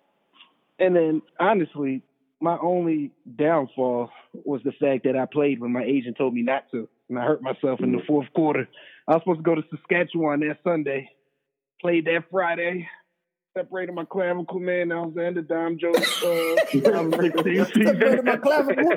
And 0.79 0.95
then 0.95 1.21
honestly, 1.37 2.01
my 2.41 2.57
only 2.61 3.11
downfall 3.37 4.09
was 4.33 4.61
the 4.63 4.71
fact 4.71 5.03
that 5.03 5.15
I 5.15 5.25
played 5.25 5.59
when 5.59 5.73
my 5.73 5.83
agent 5.83 6.17
told 6.17 6.33
me 6.33 6.41
not 6.41 6.65
to, 6.71 6.87
and 7.09 7.19
I 7.19 7.23
hurt 7.23 7.41
myself 7.41 7.79
in 7.81 7.91
the 7.91 7.99
mm. 7.99 8.07
fourth 8.07 8.27
quarter. 8.33 8.67
I 9.07 9.13
was 9.13 9.21
supposed 9.23 9.39
to 9.39 9.43
go 9.43 9.55
to 9.55 9.63
Saskatchewan 9.69 10.39
that 10.41 10.59
Sunday, 10.63 11.09
played 11.81 12.05
that 12.05 12.25
Friday, 12.31 12.87
separated 13.57 13.93
my 13.93 14.05
clavicle, 14.05 14.59
man. 14.59 14.89
That 14.89 14.97
was 14.97 15.13
the 15.15 15.25
end 15.25 15.37
of 15.37 15.47
Dom 15.47 15.77
Joe's 15.77 15.95
uh, 15.97 16.55
Separated 16.71 18.25
my 18.25 18.37
clavicle. 18.37 18.91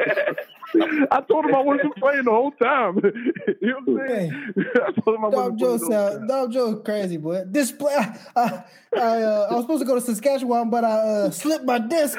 I 1.10 1.20
told 1.22 1.46
him 1.46 1.54
I 1.54 1.60
wasn't 1.60 1.96
playing 1.96 2.24
the 2.24 2.30
whole 2.30 2.50
time. 2.52 2.98
you 3.60 3.68
know 3.68 3.80
what 3.84 4.02
I'm 4.02 4.08
saying? 4.08 4.54
I 4.76 5.00
told 5.00 5.16
him 5.16 5.24
I 5.24 5.30
Dom 5.30 5.58
Joe 5.58 5.78
the 5.78 5.86
sound. 5.86 6.28
Dom 6.28 6.50
Joe 6.50 6.76
crazy, 6.76 7.16
boy. 7.16 7.44
Display. 7.50 7.94
I, 7.94 8.64
I, 8.94 8.98
uh, 8.98 9.48
I 9.50 9.54
was 9.54 9.64
supposed 9.64 9.82
to 9.82 9.86
go 9.86 9.94
to 9.94 10.00
Saskatchewan, 10.00 10.70
but 10.70 10.84
I 10.84 10.98
uh, 10.98 11.30
slipped 11.30 11.64
my 11.64 11.78
disc. 11.78 12.18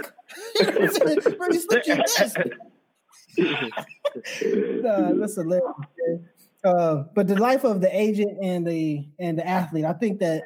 you 0.56 0.66
know 0.66 0.72
what 0.72 0.82
I'm 0.82 1.22
saying? 1.22 1.38
Really 1.40 1.60
slipped 1.60 1.88
your 1.88 1.98
disc. 1.98 2.38
nah, 3.38 5.14
that's 5.14 5.36
hilarious. 5.36 5.64
man. 5.98 6.30
Uh, 6.64 7.04
but 7.14 7.28
the 7.28 7.36
life 7.36 7.66
of 7.66 7.82
the 7.82 7.94
agent 7.94 8.38
and 8.42 8.66
the 8.66 9.06
and 9.20 9.38
the 9.38 9.46
athlete, 9.46 9.84
I 9.84 9.92
think 9.92 10.20
that 10.20 10.44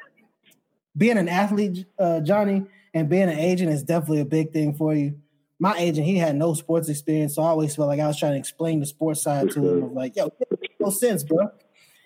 being 0.98 1.16
an 1.16 1.28
athlete, 1.28 1.86
uh, 1.98 2.20
Johnny, 2.20 2.64
and 2.92 3.08
being 3.08 3.30
an 3.30 3.38
agent 3.38 3.70
is 3.70 3.82
definitely 3.82 4.20
a 4.20 4.26
big 4.26 4.52
thing 4.52 4.74
for 4.74 4.94
you. 4.94 5.16
my 5.60 5.76
agent, 5.78 6.06
he 6.06 6.16
had 6.18 6.36
no 6.36 6.54
sports 6.54 6.88
experience, 6.88 7.36
so 7.36 7.42
I 7.42 7.48
always 7.48 7.74
felt 7.74 7.88
like 7.88 8.00
I 8.00 8.06
was 8.06 8.18
trying 8.18 8.32
to 8.32 8.38
explain 8.38 8.80
the 8.80 8.86
sports 8.86 9.22
side 9.22 9.50
to 9.52 9.68
him. 9.68 9.82
Of 9.84 9.92
like, 9.92 10.16
yo, 10.16 10.32
no 10.78 10.90
sense, 10.90 11.24
bro. 11.24 11.50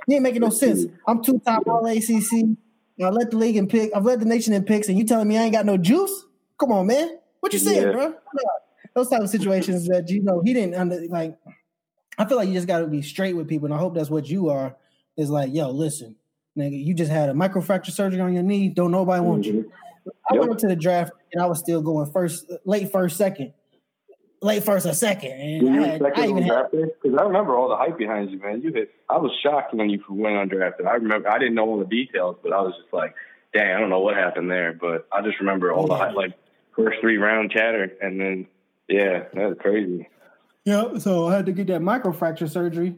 You 0.07 0.14
ain't 0.16 0.22
making 0.22 0.40
no 0.40 0.51
sense. 0.51 0.86
I'm 1.07 1.22
two 1.22 1.38
time 1.38 1.62
All 1.66 1.86
ACC. 1.86 2.57
I 3.03 3.09
led 3.09 3.30
the 3.30 3.36
league 3.36 3.57
in 3.57 3.66
pick. 3.66 3.90
I've 3.95 4.05
led 4.05 4.20
the 4.20 4.26
nation 4.26 4.53
in 4.53 4.64
picks, 4.64 4.88
and 4.88 4.99
you 4.99 5.05
telling 5.05 5.26
me 5.26 5.36
I 5.36 5.43
ain't 5.43 5.53
got 5.53 5.66
no 5.66 5.76
juice? 5.76 6.24
Come 6.59 6.72
on, 6.72 6.86
man. 6.86 7.18
What 7.40 7.53
you 7.53 7.59
saying, 7.59 7.82
yeah. 7.82 7.93
bro? 7.93 8.14
Those 8.95 9.09
type 9.09 9.22
of 9.22 9.30
situations 9.30 9.86
that 9.88 10.09
you 10.09 10.22
know 10.22 10.43
he 10.45 10.53
didn't 10.53 10.74
under 10.74 11.01
like. 11.09 11.36
I 12.18 12.26
feel 12.26 12.36
like 12.36 12.49
you 12.49 12.55
just 12.55 12.68
got 12.68 12.80
to 12.80 12.86
be 12.86 13.03
straight 13.03 13.34
with 13.34 13.49
people, 13.49 13.66
and 13.66 13.74
I 13.74 13.78
hope 13.78 13.95
that's 13.95 14.11
what 14.11 14.28
you 14.28 14.51
are. 14.51 14.76
Is 15.16 15.30
like, 15.30 15.53
yo, 15.53 15.70
listen, 15.70 16.16
nigga, 16.57 16.83
you 16.85 16.95
just 16.95 17.11
had 17.11 17.29
a 17.29 17.33
microfracture 17.33 17.91
surgery 17.91 18.21
on 18.21 18.33
your 18.33 18.43
knee. 18.43 18.69
Don't 18.69 18.91
nobody 18.91 19.23
want 19.23 19.45
you. 19.45 19.53
Mm-hmm. 19.53 20.11
I 20.31 20.35
yep. 20.35 20.49
went 20.49 20.61
to 20.61 20.69
the 20.69 20.77
draft 20.77 21.13
and 21.33 21.43
I 21.43 21.47
was 21.47 21.59
still 21.59 21.81
going 21.81 22.11
first, 22.11 22.51
late 22.65 22.91
first, 22.91 23.17
second, 23.17 23.53
late 24.41 24.65
first 24.65 24.87
or 24.87 24.95
second. 24.95 25.33
And 25.33 25.71
I, 25.71 25.87
had, 25.87 26.03
I 26.03 26.27
even 26.27 26.45
because 26.45 27.19
I 27.19 27.23
remember 27.23 27.57
all 27.57 27.69
the 27.69 27.77
hype 27.77 27.99
behind 27.99 28.31
you, 28.31 28.39
man. 28.41 28.63
You 28.63 28.73
hit. 28.73 28.91
I 29.09 29.19
was 29.19 29.31
shocked 29.43 29.75
when 29.75 29.91
you 29.91 30.03
went 30.09 30.51
undrafted. 30.51 30.87
I 30.87 30.95
remember 30.95 31.31
I 31.31 31.39
didn't 31.39 31.55
know 31.55 31.69
all 31.69 31.79
the 31.79 31.85
details, 31.85 32.37
but 32.43 32.53
I 32.53 32.61
was 32.61 32.75
just 32.81 32.93
like, 32.93 33.15
dang, 33.55 33.75
I 33.75 33.79
don't 33.79 33.91
know 33.91 34.01
what 34.01 34.17
happened 34.17 34.51
there, 34.51 34.73
but 34.73 35.07
I 35.13 35.23
just 35.23 35.39
remember 35.39 35.73
all 35.73 35.89
yeah. 35.89 36.09
the 36.09 36.15
like 36.15 36.33
first 36.75 36.99
three 37.01 37.19
round 37.19 37.53
chatter, 37.53 37.93
and 38.01 38.21
then 38.21 38.47
yeah, 38.89 39.25
that's 39.33 39.61
crazy. 39.61 40.09
Yeah, 40.65 40.99
so 40.99 41.27
I 41.27 41.37
had 41.37 41.47
to 41.47 41.53
get 41.53 41.69
that 41.69 41.81
microfracture 41.81 42.49
surgery 42.49 42.97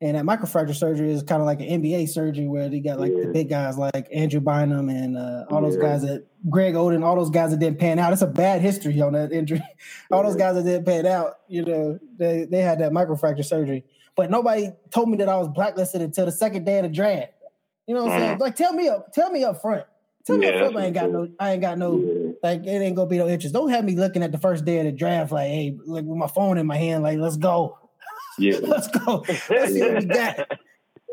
and 0.00 0.16
that 0.16 0.24
microfracture 0.24 0.74
surgery 0.74 1.10
is 1.10 1.22
kind 1.22 1.40
of 1.40 1.46
like 1.46 1.60
an 1.60 1.82
NBA 1.82 2.08
surgery 2.10 2.46
where 2.46 2.68
they 2.68 2.80
got 2.80 3.00
like 3.00 3.12
yeah. 3.12 3.26
the 3.26 3.32
big 3.32 3.48
guys 3.48 3.78
like 3.78 4.08
Andrew 4.12 4.40
Bynum 4.40 4.90
and 4.90 5.16
uh, 5.16 5.46
all 5.48 5.62
those 5.62 5.78
guys 5.78 6.02
that 6.02 6.26
Greg 6.50 6.74
Oden, 6.74 7.02
all 7.02 7.16
those 7.16 7.30
guys 7.30 7.50
that 7.50 7.60
didn't 7.60 7.78
pan 7.78 7.98
out. 7.98 8.12
It's 8.12 8.20
a 8.20 8.26
bad 8.26 8.60
history 8.60 9.00
on 9.00 9.14
that 9.14 9.32
injury. 9.32 9.62
all 10.10 10.22
those 10.22 10.36
guys 10.36 10.54
that 10.56 10.64
didn't 10.64 10.84
pan 10.84 11.06
out, 11.06 11.36
you 11.48 11.64
know, 11.64 11.98
they, 12.18 12.46
they 12.50 12.60
had 12.60 12.80
that 12.80 12.92
microfracture 12.92 13.44
surgery. 13.44 13.84
But 14.16 14.30
nobody 14.30 14.68
told 14.90 15.08
me 15.08 15.16
that 15.18 15.28
I 15.28 15.36
was 15.36 15.48
blacklisted 15.48 16.02
until 16.02 16.26
the 16.26 16.32
second 16.32 16.64
day 16.64 16.78
of 16.78 16.84
the 16.84 16.88
draft. 16.90 17.32
You 17.86 17.94
know 17.94 18.04
what 18.04 18.12
I'm 18.12 18.20
saying? 18.20 18.32
Mm-hmm. 18.32 18.42
Like 18.42 18.56
tell 18.56 18.72
me 18.74 18.88
up, 18.88 19.12
tell 19.12 19.30
me 19.30 19.44
up 19.44 19.62
front. 19.62 19.84
Tell 20.26 20.36
me 20.36 20.48
up 20.48 20.58
front 20.58 20.76
I 20.76 20.86
ain't 20.86 20.94
got 20.94 21.10
no 21.10 21.28
I 21.38 21.52
ain't 21.52 21.62
got 21.62 21.78
no 21.78 22.34
like 22.42 22.64
it 22.64 22.68
ain't 22.68 22.96
gonna 22.96 23.08
be 23.08 23.18
no 23.18 23.28
interest. 23.28 23.54
Don't 23.54 23.70
have 23.70 23.84
me 23.84 23.94
looking 23.94 24.22
at 24.22 24.32
the 24.32 24.38
first 24.38 24.64
day 24.64 24.78
of 24.78 24.84
the 24.86 24.92
draft 24.92 25.32
like, 25.32 25.48
hey, 25.48 25.78
like 25.86 26.04
with 26.04 26.18
my 26.18 26.26
phone 26.26 26.58
in 26.58 26.66
my 26.66 26.76
hand, 26.76 27.02
like, 27.02 27.18
let's 27.18 27.36
go. 27.36 27.78
Yeah. 28.38 28.58
Let's 28.62 28.88
go. 28.88 29.24
Let's 29.28 29.72
see 29.72 29.80
what 29.80 29.98
we 29.98 30.06
got. 30.06 30.58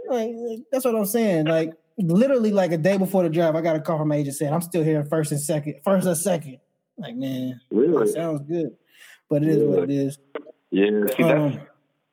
Like, 0.09 0.31
that's 0.71 0.85
what 0.85 0.95
I'm 0.95 1.05
saying. 1.05 1.45
Like 1.45 1.73
literally 1.97 2.51
like 2.51 2.71
a 2.71 2.77
day 2.77 2.97
before 2.97 3.23
the 3.23 3.29
drive, 3.29 3.55
I 3.55 3.61
got 3.61 3.75
a 3.75 3.79
call 3.79 3.97
from 3.97 4.09
my 4.09 4.15
agent 4.15 4.35
saying 4.35 4.53
I'm 4.53 4.61
still 4.61 4.83
here 4.83 5.03
first 5.05 5.31
and 5.31 5.41
second, 5.41 5.75
first 5.83 6.07
and 6.07 6.17
second. 6.17 6.59
Like, 6.97 7.15
man, 7.15 7.59
really 7.71 8.11
sounds 8.11 8.47
good. 8.47 8.75
But 9.29 9.43
it 9.43 9.49
is 9.49 9.57
yeah. 9.57 9.67
what 9.67 9.83
it 9.83 9.89
is. 9.89 10.17
Yeah. 10.69 11.05
See, 11.15 11.23
um, 11.23 11.61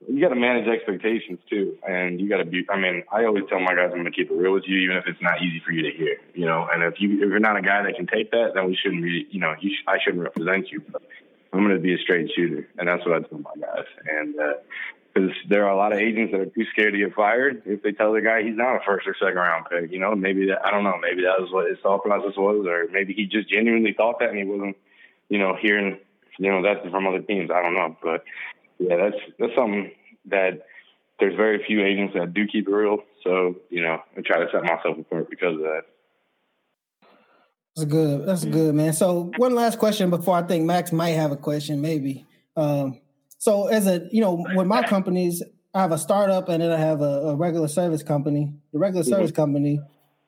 you 0.09 0.21
got 0.21 0.31
to 0.31 0.41
manage 0.41 0.67
expectations 0.67 1.39
too, 1.49 1.77
and 1.87 2.21
you 2.21 2.29
got 2.29 2.39
to 2.39 2.45
be. 2.45 2.65
I 2.71 2.79
mean, 2.79 3.03
I 3.13 3.25
always 3.25 3.45
tell 3.49 3.61
my 3.61 3.75
guys 3.75 3.91
I'm 3.93 3.99
gonna 3.99 4.11
keep 4.11 4.31
it 4.31 4.35
real 4.35 4.53
with 4.53 4.65
you, 4.67 4.79
even 4.79 4.97
if 4.97 5.05
it's 5.07 5.21
not 5.21 5.43
easy 5.43 5.63
for 5.65 5.73
you 5.73 5.83
to 5.83 5.97
hear. 5.97 6.17
You 6.35 6.47
know, 6.47 6.67
and 6.73 6.83
if 6.83 7.01
you 7.01 7.23
if 7.23 7.29
you're 7.29 7.39
not 7.39 7.57
a 7.57 7.63
guy 7.63 7.83
that 7.83 7.97
can 7.97 8.07
take 8.07 8.31
that, 8.31 8.53
then 8.55 8.67
we 8.67 8.77
shouldn't 8.83 9.03
be. 9.03 9.27
You 9.31 9.41
know, 9.41 9.55
you 9.61 9.71
sh- 9.71 9.85
I 9.87 9.99
shouldn't 10.03 10.23
represent 10.23 10.71
you. 10.71 10.83
But 10.91 11.03
I'm 11.53 11.61
gonna 11.61 11.79
be 11.79 11.95
a 11.95 11.99
straight 11.99 12.31
shooter, 12.35 12.67
and 12.79 12.89
that's 12.89 13.05
what 13.05 13.17
I 13.17 13.29
tell 13.29 13.39
my 13.39 13.55
guys. 13.61 13.85
And 14.11 14.35
uh, 14.41 14.53
because 15.13 15.31
there 15.49 15.65
are 15.67 15.71
a 15.71 15.77
lot 15.77 15.93
of 15.93 15.99
agents 15.99 16.33
that 16.33 16.41
are 16.41 16.47
too 16.47 16.65
scared 16.73 16.93
to 16.93 16.99
get 16.99 17.15
fired 17.15 17.63
if 17.67 17.83
they 17.83 17.93
tell 17.93 18.13
the 18.13 18.21
guy 18.21 18.43
he's 18.43 18.57
not 18.57 18.77
a 18.77 18.81
first 18.87 19.07
or 19.07 19.15
second 19.19 19.37
round 19.37 19.67
pick. 19.71 19.91
You 19.91 19.99
know, 19.99 20.15
maybe 20.15 20.47
that 20.47 20.65
I 20.65 20.71
don't 20.71 20.85
know. 20.85 20.99
Maybe 21.01 21.23
that 21.23 21.41
was 21.41 21.51
what 21.53 21.69
his 21.69 21.79
thought 21.83 22.03
process 22.03 22.37
was, 22.37 22.67
or 22.67 22.87
maybe 22.93 23.13
he 23.13 23.27
just 23.27 23.49
genuinely 23.49 23.93
thought 23.93 24.19
that 24.21 24.31
and 24.31 24.39
he 24.39 24.45
wasn't, 24.45 24.77
you 25.29 25.39
know, 25.39 25.57
hearing, 25.61 25.99
you 26.39 26.51
know, 26.51 26.63
that's 26.63 26.89
from 26.91 27.07
other 27.07 27.21
teams. 27.21 27.51
I 27.51 27.63
don't 27.63 27.75
know, 27.75 27.97
but 28.03 28.25
yeah, 28.79 28.97
that's 28.97 29.17
that's 29.39 29.55
something 29.57 29.91
that 30.27 30.67
there's 31.19 31.37
very 31.37 31.63
few 31.67 31.85
agents 31.85 32.15
that 32.15 32.33
do 32.33 32.47
keep 32.47 32.69
it 32.69 32.73
real. 32.73 32.99
So 33.25 33.57
you 33.71 33.83
know, 33.83 34.01
I 34.17 34.21
try 34.23 34.39
to 34.41 34.51
set 34.53 34.63
myself 34.63 34.99
apart 34.99 35.29
because 35.29 35.55
of 35.55 35.61
that. 35.61 35.83
That's 37.77 37.89
good. 37.89 38.27
That's 38.27 38.45
good, 38.45 38.75
man. 38.75 38.93
So 38.93 39.31
one 39.37 39.55
last 39.55 39.79
question 39.79 40.11
before 40.11 40.37
I 40.37 40.43
think 40.43 40.65
Max 40.65 40.93
might 40.93 41.11
have 41.11 41.31
a 41.31 41.37
question, 41.37 41.81
maybe. 41.81 42.27
Um, 42.57 43.01
so 43.41 43.69
as 43.69 43.87
a 43.87 44.07
you 44.13 44.21
know, 44.21 44.45
with 44.55 44.67
my 44.67 44.83
companies, 44.83 45.43
I 45.75 45.81
have 45.81 45.93
a 45.93 45.99
startup 45.99 46.51
and 46.51 46.63
then 46.63 46.71
I 46.71 46.77
have 46.77 47.01
a, 47.01 47.31
a 47.31 47.37
regular 47.37 47.69
service 47.69 48.03
company. 48.03 48.53
The 48.75 48.79
regular 48.79 49.03
mm-hmm. 49.03 49.13
service 49.13 49.33
company, 49.33 49.81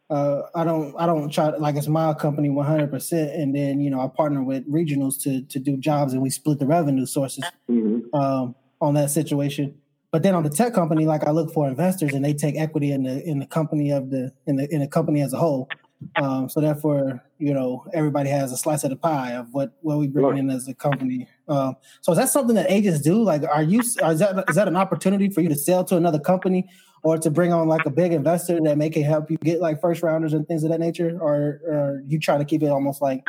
uh, 0.08 0.42
I 0.54 0.64
don't 0.64 0.96
I 0.98 1.04
don't 1.04 1.30
try 1.30 1.50
to, 1.50 1.58
like 1.58 1.76
it's 1.76 1.88
my 1.88 2.14
company 2.14 2.48
100 2.48 2.90
percent, 2.90 3.32
and 3.32 3.54
then 3.54 3.80
you 3.80 3.90
know 3.90 4.00
I 4.00 4.08
partner 4.08 4.42
with 4.42 4.66
regionals 4.66 5.20
to 5.24 5.42
to 5.42 5.58
do 5.58 5.76
jobs 5.76 6.14
and 6.14 6.22
we 6.22 6.30
split 6.30 6.58
the 6.58 6.66
revenue 6.66 7.04
sources 7.04 7.44
mm-hmm. 7.70 8.14
um, 8.18 8.54
on 8.80 8.94
that 8.94 9.10
situation. 9.10 9.74
But 10.10 10.22
then 10.22 10.34
on 10.34 10.42
the 10.42 10.50
tech 10.50 10.72
company, 10.72 11.04
like 11.04 11.24
I 11.24 11.32
look 11.32 11.52
for 11.52 11.68
investors 11.68 12.14
and 12.14 12.24
they 12.24 12.32
take 12.32 12.56
equity 12.56 12.92
in 12.92 13.02
the 13.02 13.22
in 13.22 13.40
the 13.40 13.46
company 13.46 13.90
of 13.90 14.08
the 14.08 14.32
in 14.46 14.56
the 14.56 14.72
in 14.72 14.80
the 14.80 14.88
company 14.88 15.20
as 15.20 15.34
a 15.34 15.38
whole. 15.38 15.68
Um, 16.16 16.48
so 16.48 16.60
therefore, 16.60 17.22
you 17.38 17.52
know, 17.52 17.84
everybody 17.92 18.30
has 18.30 18.52
a 18.52 18.56
slice 18.56 18.84
of 18.84 18.90
the 18.90 18.96
pie 18.96 19.32
of 19.32 19.52
what 19.52 19.72
what 19.80 19.98
we 19.98 20.08
bring 20.08 20.24
sure. 20.24 20.34
in 20.34 20.50
as 20.50 20.68
a 20.68 20.74
company. 20.74 21.28
Um, 21.48 21.76
so 22.00 22.12
is 22.12 22.18
that 22.18 22.28
something 22.28 22.54
that 22.56 22.70
agents 22.70 23.00
do? 23.00 23.22
Like, 23.22 23.42
are 23.44 23.62
you 23.62 23.80
is 23.80 23.94
that 23.96 24.44
is 24.48 24.56
that 24.56 24.68
an 24.68 24.76
opportunity 24.76 25.28
for 25.28 25.40
you 25.40 25.48
to 25.48 25.54
sell 25.54 25.84
to 25.84 25.96
another 25.96 26.18
company 26.18 26.68
or 27.02 27.18
to 27.18 27.30
bring 27.30 27.52
on 27.52 27.68
like 27.68 27.84
a 27.86 27.90
big 27.90 28.12
investor 28.12 28.60
that 28.60 28.78
may 28.78 28.88
can 28.88 29.02
help 29.02 29.30
you 29.30 29.36
get 29.38 29.60
like 29.60 29.80
first 29.80 30.02
rounders 30.02 30.32
and 30.32 30.46
things 30.46 30.62
of 30.62 30.70
that 30.70 30.80
nature, 30.80 31.18
or, 31.20 31.60
or 31.66 32.02
you 32.06 32.18
try 32.18 32.38
to 32.38 32.44
keep 32.44 32.62
it 32.62 32.68
almost 32.68 33.02
like 33.02 33.26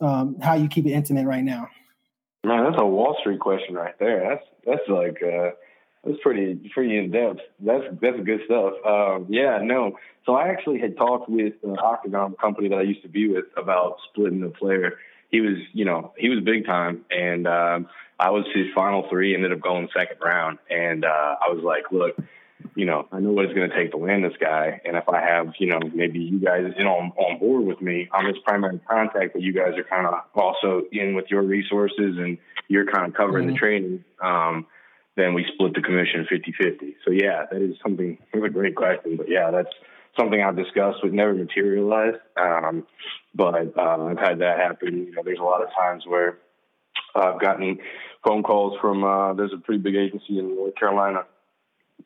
um, 0.00 0.38
how 0.40 0.54
you 0.54 0.68
keep 0.68 0.86
it 0.86 0.92
intimate 0.92 1.26
right 1.26 1.44
now? 1.44 1.68
Man, 2.44 2.64
that's 2.64 2.80
a 2.80 2.86
Wall 2.86 3.16
Street 3.20 3.40
question 3.40 3.74
right 3.74 3.98
there. 3.98 4.28
That's 4.28 4.46
that's 4.64 4.88
like. 4.88 5.22
Uh 5.22 5.50
that's 6.04 6.18
pretty 6.22 6.70
pretty 6.72 6.96
in 6.96 7.10
depth. 7.10 7.40
That's 7.60 7.84
that's 8.00 8.20
good 8.24 8.40
stuff. 8.46 8.72
Um, 8.86 9.26
yeah, 9.28 9.58
no. 9.62 9.98
So 10.24 10.34
I 10.34 10.48
actually 10.48 10.80
had 10.80 10.96
talked 10.96 11.28
with 11.28 11.54
an 11.62 11.76
Octagon 11.78 12.34
company 12.40 12.68
that 12.68 12.78
I 12.78 12.82
used 12.82 13.02
to 13.02 13.08
be 13.08 13.28
with 13.28 13.46
about 13.56 13.96
splitting 14.10 14.40
the 14.40 14.48
player. 14.50 14.98
He 15.30 15.40
was, 15.40 15.58
you 15.72 15.84
know, 15.84 16.12
he 16.16 16.28
was 16.28 16.42
big 16.42 16.66
time, 16.66 17.04
and 17.10 17.46
um, 17.46 17.88
I 18.18 18.30
was 18.30 18.44
his 18.54 18.66
final 18.74 19.08
three. 19.10 19.34
Ended 19.34 19.52
up 19.52 19.60
going 19.60 19.88
second 19.94 20.18
round, 20.24 20.58
and 20.70 21.04
uh, 21.04 21.36
I 21.40 21.52
was 21.52 21.62
like, 21.62 21.92
look, 21.92 22.16
you 22.74 22.86
know, 22.86 23.06
I 23.12 23.20
know 23.20 23.32
what 23.32 23.44
it's 23.44 23.54
going 23.54 23.68
to 23.68 23.76
take 23.76 23.90
to 23.92 23.98
land 23.98 24.24
this 24.24 24.36
guy, 24.40 24.80
and 24.84 24.96
if 24.96 25.08
I 25.08 25.20
have, 25.20 25.52
you 25.58 25.68
know, 25.68 25.80
maybe 25.94 26.18
you 26.18 26.40
guys 26.40 26.72
in 26.78 26.86
on 26.86 27.12
on 27.12 27.38
board 27.38 27.64
with 27.64 27.80
me, 27.82 28.08
I'm 28.10 28.26
his 28.26 28.38
primary 28.44 28.80
contact, 28.88 29.34
but 29.34 29.42
you 29.42 29.52
guys 29.52 29.76
are 29.76 29.84
kind 29.84 30.06
of 30.06 30.14
also 30.34 30.82
in 30.92 31.14
with 31.14 31.26
your 31.30 31.42
resources, 31.42 32.16
and 32.16 32.38
you're 32.68 32.86
kind 32.86 33.06
of 33.06 33.14
covering 33.14 33.46
mm-hmm. 33.46 33.54
the 33.54 33.58
training. 33.58 34.04
Um, 34.22 34.66
then 35.20 35.34
we 35.34 35.44
split 35.54 35.74
the 35.74 35.82
commission 35.82 36.26
50-50. 36.30 36.94
So 37.04 37.10
yeah, 37.10 37.44
that 37.50 37.60
is 37.60 37.76
something. 37.82 38.18
It's 38.32 38.44
a 38.46 38.48
great 38.48 38.74
question, 38.74 39.16
but 39.16 39.28
yeah, 39.28 39.50
that's 39.50 39.68
something 40.18 40.40
I've 40.42 40.56
discussed 40.56 40.98
but 41.02 41.12
never 41.12 41.34
materialized. 41.34 42.18
Um, 42.36 42.86
but 43.34 43.76
uh, 43.76 44.04
I've 44.06 44.18
had 44.18 44.38
that 44.40 44.58
happen. 44.58 45.06
You 45.06 45.12
know, 45.12 45.22
there's 45.24 45.38
a 45.38 45.44
lot 45.44 45.62
of 45.62 45.68
times 45.78 46.04
where 46.06 46.38
I've 47.14 47.40
gotten 47.40 47.78
phone 48.26 48.42
calls 48.42 48.78
from. 48.80 49.04
Uh, 49.04 49.34
there's 49.34 49.52
a 49.52 49.58
pretty 49.58 49.80
big 49.80 49.96
agency 49.96 50.38
in 50.38 50.56
North 50.56 50.74
Carolina, 50.76 51.24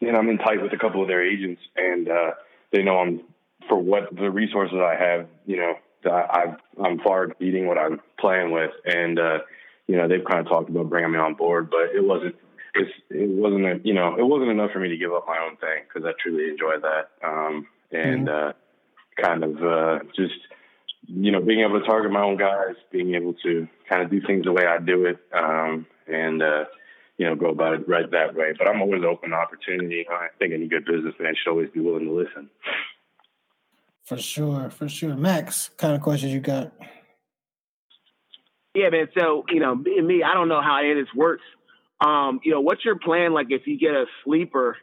and 0.01 0.17
I'm 0.17 0.29
in 0.29 0.39
tight 0.39 0.63
with 0.63 0.73
a 0.73 0.79
couple 0.79 1.03
of 1.03 1.09
their 1.09 1.27
agents, 1.27 1.61
and 1.77 2.09
uh, 2.09 2.31
they 2.73 2.83
know 2.83 2.99
I'm 2.99 3.23
for 3.69 3.79
what 3.79 4.15
the 4.15 4.31
resources 4.31 4.79
I 4.79 4.97
have. 5.03 5.27
You 5.47 5.57
know, 5.57 5.75
I, 6.11 6.55
I'm 6.83 7.01
far 7.01 7.25
exceeding 7.25 7.67
what 7.67 7.79
I'm 7.79 8.01
playing 8.19 8.51
with, 8.51 8.71
and 8.85 9.19
uh, 9.19 9.39
you 9.87 9.97
know 9.97 10.09
they've 10.09 10.25
kind 10.25 10.41
of 10.41 10.49
talked 10.49 10.69
about 10.69 10.91
bringing 10.91 11.13
me 11.13 11.19
on 11.19 11.35
board, 11.35 11.71
but 11.71 11.95
it 11.95 12.05
wasn't 12.05 12.37
it's 12.75 12.91
it 13.11 13.29
wasn't 13.29 13.65
a, 13.67 13.81
you 13.85 13.95
know 13.95 14.17
it 14.19 14.25
wasn't 14.25 14.51
enough 14.51 14.71
for 14.73 14.81
me 14.81 14.89
to 14.89 14.97
give 14.97 15.13
up 15.13 15.25
my 15.27 15.39
own 15.39 15.57
thing 15.57 15.85
because 15.87 16.07
I 16.07 16.13
truly 16.23 16.51
enjoyed 16.51 16.83
that 16.83 17.27
um, 17.27 17.67
and 17.93 18.29
mm-hmm. 18.29 18.49
uh, 18.49 18.53
kind 19.23 19.45
of 19.45 19.57
uh, 19.63 19.99
just 20.15 20.35
you 21.07 21.31
know 21.31 21.41
being 21.41 21.61
able 21.61 21.81
to 21.81 21.87
target 21.87 22.11
my 22.11 22.23
own 22.23 22.37
guys, 22.37 22.75
being 22.91 23.15
able 23.15 23.35
to 23.45 23.69
kind 23.89 24.03
of 24.03 24.11
do 24.11 24.21
things 24.27 24.45
the 24.45 24.53
way 24.53 24.67
I 24.67 24.79
do 24.79 25.07
it, 25.07 25.19
um, 25.33 25.87
and 26.07 26.43
uh, 26.43 26.65
you 27.17 27.27
know 27.27 27.35
go 27.37 27.51
about 27.51 27.75
it 27.75 27.89
right 27.89 28.11
that 28.11 28.35
way. 28.35 28.53
But 28.57 28.69
I'm 28.69 28.81
always 28.81 29.03
open 29.05 29.31
to 29.31 29.37
opportunity. 29.37 30.07
I 30.11 30.29
think 30.39 30.53
any 30.53 30.69
good 30.69 30.85
businessman 30.85 31.35
should 31.37 31.51
always 31.51 31.71
be 31.71 31.81
willing 31.81 32.07
to 32.07 32.13
listen. 32.13 32.51
For 34.05 34.19
sure, 34.19 34.69
for 34.69 34.89
sure. 34.89 35.17
Max, 35.17 35.71
kind 35.79 35.95
of 35.95 36.03
questions 36.03 36.33
you 36.33 36.41
got? 36.41 36.73
Yeah, 38.75 38.91
man. 38.91 39.09
So 39.17 39.45
you 39.49 39.61
know, 39.61 39.75
me, 39.75 40.23
I 40.23 40.35
don't 40.35 40.49
know 40.49 40.61
how 40.61 40.81
any 40.81 40.91
of 40.91 40.97
this 40.97 41.15
works 41.15 41.45
um, 42.05 42.41
you 42.45 42.53
know, 42.53 42.61
what's 42.61 42.85
your 42.85 42.99
plan? 42.99 43.33
Like 43.33 43.47
if 43.51 43.67
you 43.67 43.79
get 43.79 43.93
a 43.93 44.05
sleeper 44.25 44.77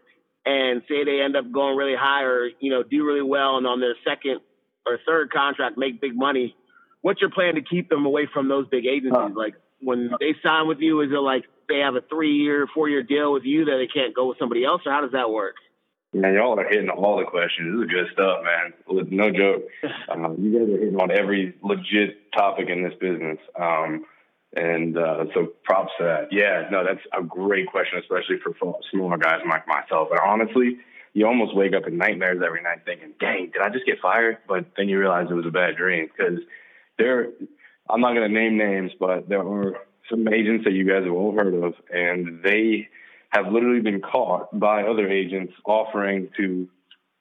and 0.46 0.82
say 0.90 1.04
they 1.04 1.22
end 1.22 1.36
up 1.36 1.52
going 1.52 1.78
really 1.78 1.96
high 1.96 2.24
or, 2.24 2.50
you 2.60 2.72
know, 2.72 2.84
do 2.84 3.06
really 3.06 3.22
well 3.22 3.58
and 3.58 3.68
on 3.68 3.80
their 3.80 3.96
second 4.04 4.40
or 4.88 4.98
third 5.06 5.32
contract 5.32 5.78
make 5.78 6.02
big 6.02 6.16
money, 6.16 6.56
what's 7.02 7.22
your 7.22 7.30
plan 7.30 7.56
to 7.56 7.62
keep 7.62 7.90
them 7.90 8.06
away 8.06 8.28
from 8.34 8.50
those 8.50 8.68
big 8.70 8.88
agencies? 8.88 9.36
Like 9.36 9.54
when 9.82 10.12
they 10.20 10.34
sign 10.44 10.68
with 10.68 10.80
you, 10.80 11.02
is 11.02 11.12
it 11.12 11.22
like 11.22 11.46
they 11.70 11.80
have 11.80 11.96
a 11.96 12.02
three 12.10 12.34
year, 12.34 12.68
four 12.74 12.90
year 12.90 13.04
deal 13.04 13.32
with 13.32 13.44
you 13.44 13.66
that 13.66 13.78
they 13.78 13.88
can't 13.88 14.16
go 14.16 14.30
with 14.30 14.40
somebody 14.40 14.66
else 14.66 14.82
or 14.86 14.92
how 14.92 15.02
does 15.02 15.12
that 15.12 15.30
work? 15.30 15.56
Man, 16.14 16.34
y'all 16.34 16.60
are 16.60 16.68
hitting 16.68 16.90
all 16.90 17.20
the 17.20 17.24
questions. 17.24 17.80
This 17.80 17.86
is 17.86 17.92
good 17.92 18.14
stuff, 18.14 18.40
man. 18.44 19.08
No 19.12 19.32
joke. 19.32 19.64
Um, 20.10 20.36
you 20.40 20.52
guys 20.52 20.68
are 20.68 20.78
hitting 20.78 21.00
on 21.00 21.10
every 21.10 21.56
legit 21.62 22.34
topic 22.34 22.68
in 22.68 22.84
this 22.84 22.94
business. 23.00 23.38
Um, 23.58 24.06
And 24.54 24.98
uh, 24.98 25.26
so 25.34 25.48
props 25.64 25.92
to 25.98 26.04
that. 26.04 26.28
Yeah, 26.32 26.68
no, 26.70 26.84
that's 26.84 27.00
a 27.18 27.24
great 27.24 27.68
question, 27.68 28.00
especially 28.00 28.38
for 28.44 28.54
smaller 28.92 29.18
guys 29.18 29.40
like 29.48 29.66
myself. 29.68 30.10
And 30.12 30.20
honestly, 30.26 30.78
you 31.14 31.26
almost 31.26 31.56
wake 31.56 31.74
up 31.74 31.88
in 31.88 31.98
nightmares 31.98 32.42
every 32.46 32.62
night 32.62 32.80
thinking, 32.86 33.14
dang, 33.20 33.52
did 33.54 33.62
I 33.62 33.70
just 33.70 33.86
get 33.86 34.00
fired? 34.02 34.40
But 34.48 34.66
then 34.76 34.90
you 34.90 35.00
realize 35.00 35.28
it 35.30 35.34
was 35.34 35.46
a 35.46 35.52
bad 35.52 35.78
dream 35.78 36.08
because 36.08 36.40
there, 36.98 37.30
I'm 37.90 38.02
not 38.02 38.14
going 38.14 38.28
to 38.28 38.34
name 38.34 38.58
names, 38.58 38.92
but 39.00 39.30
there 39.30 39.42
are 39.42 39.76
some 40.10 40.28
agents 40.28 40.66
that 40.66 40.74
you 40.74 40.88
guys 40.88 41.04
have 41.04 41.14
all 41.14 41.34
heard 41.34 41.54
of, 41.54 41.74
and 41.90 42.44
they 42.44 42.90
have 43.30 43.52
literally 43.52 43.82
been 43.82 44.02
caught 44.02 44.58
by 44.58 44.84
other 44.84 45.08
agents 45.08 45.54
offering 45.66 46.30
to 46.38 46.68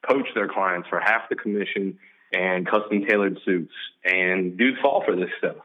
poach 0.09 0.27
their 0.35 0.49
clients 0.49 0.89
for 0.89 0.99
half 0.99 1.29
the 1.29 1.37
commission 1.37 1.99
and 2.33 2.67
custom 2.67 3.05
tailored 3.09 3.39
suits. 3.45 3.73
And 4.05 4.57
dudes 4.59 4.79
fall 4.83 5.03
for 5.05 5.15
this 5.15 5.31
stuff. 5.39 5.57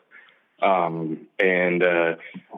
Um, 0.65 1.27
and 1.37 1.83
uh, 1.83 2.15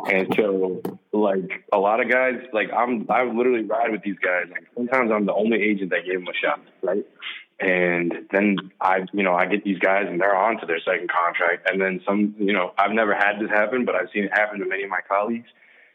and 0.10 0.34
so 0.36 0.82
like 1.12 1.66
a 1.74 1.78
lot 1.78 2.00
of 2.00 2.10
guys, 2.10 2.36
like 2.54 2.72
I'm 2.72 3.06
I 3.10 3.24
literally 3.24 3.64
ride 3.64 3.92
with 3.92 4.02
these 4.02 4.20
guys. 4.24 4.46
Like 4.50 4.64
sometimes 4.76 5.12
I'm 5.14 5.26
the 5.26 5.34
only 5.34 5.62
agent 5.62 5.90
that 5.90 6.06
gave 6.06 6.20
them 6.20 6.28
a 6.28 6.34
shot, 6.34 6.62
right? 6.82 7.06
And 7.60 8.14
then 8.32 8.58
I, 8.80 9.00
you 9.14 9.24
know, 9.24 9.34
I 9.34 9.48
get 9.48 9.64
these 9.64 9.80
guys 9.80 10.06
and 10.08 10.22
they're 10.22 10.36
on 10.36 10.60
to 10.60 10.66
their 10.68 10.80
second 10.80 11.10
contract. 11.10 11.70
And 11.70 11.82
then 11.82 12.02
some, 12.06 12.36
you 12.38 12.54
know, 12.54 12.72
I've 12.78 12.92
never 12.92 13.16
had 13.16 13.40
this 13.40 13.50
happen, 13.50 13.84
but 13.84 13.96
I've 13.96 14.10
seen 14.14 14.26
it 14.26 14.32
happen 14.32 14.60
to 14.60 14.66
many 14.66 14.84
of 14.84 14.90
my 14.92 15.00
colleagues. 15.08 15.48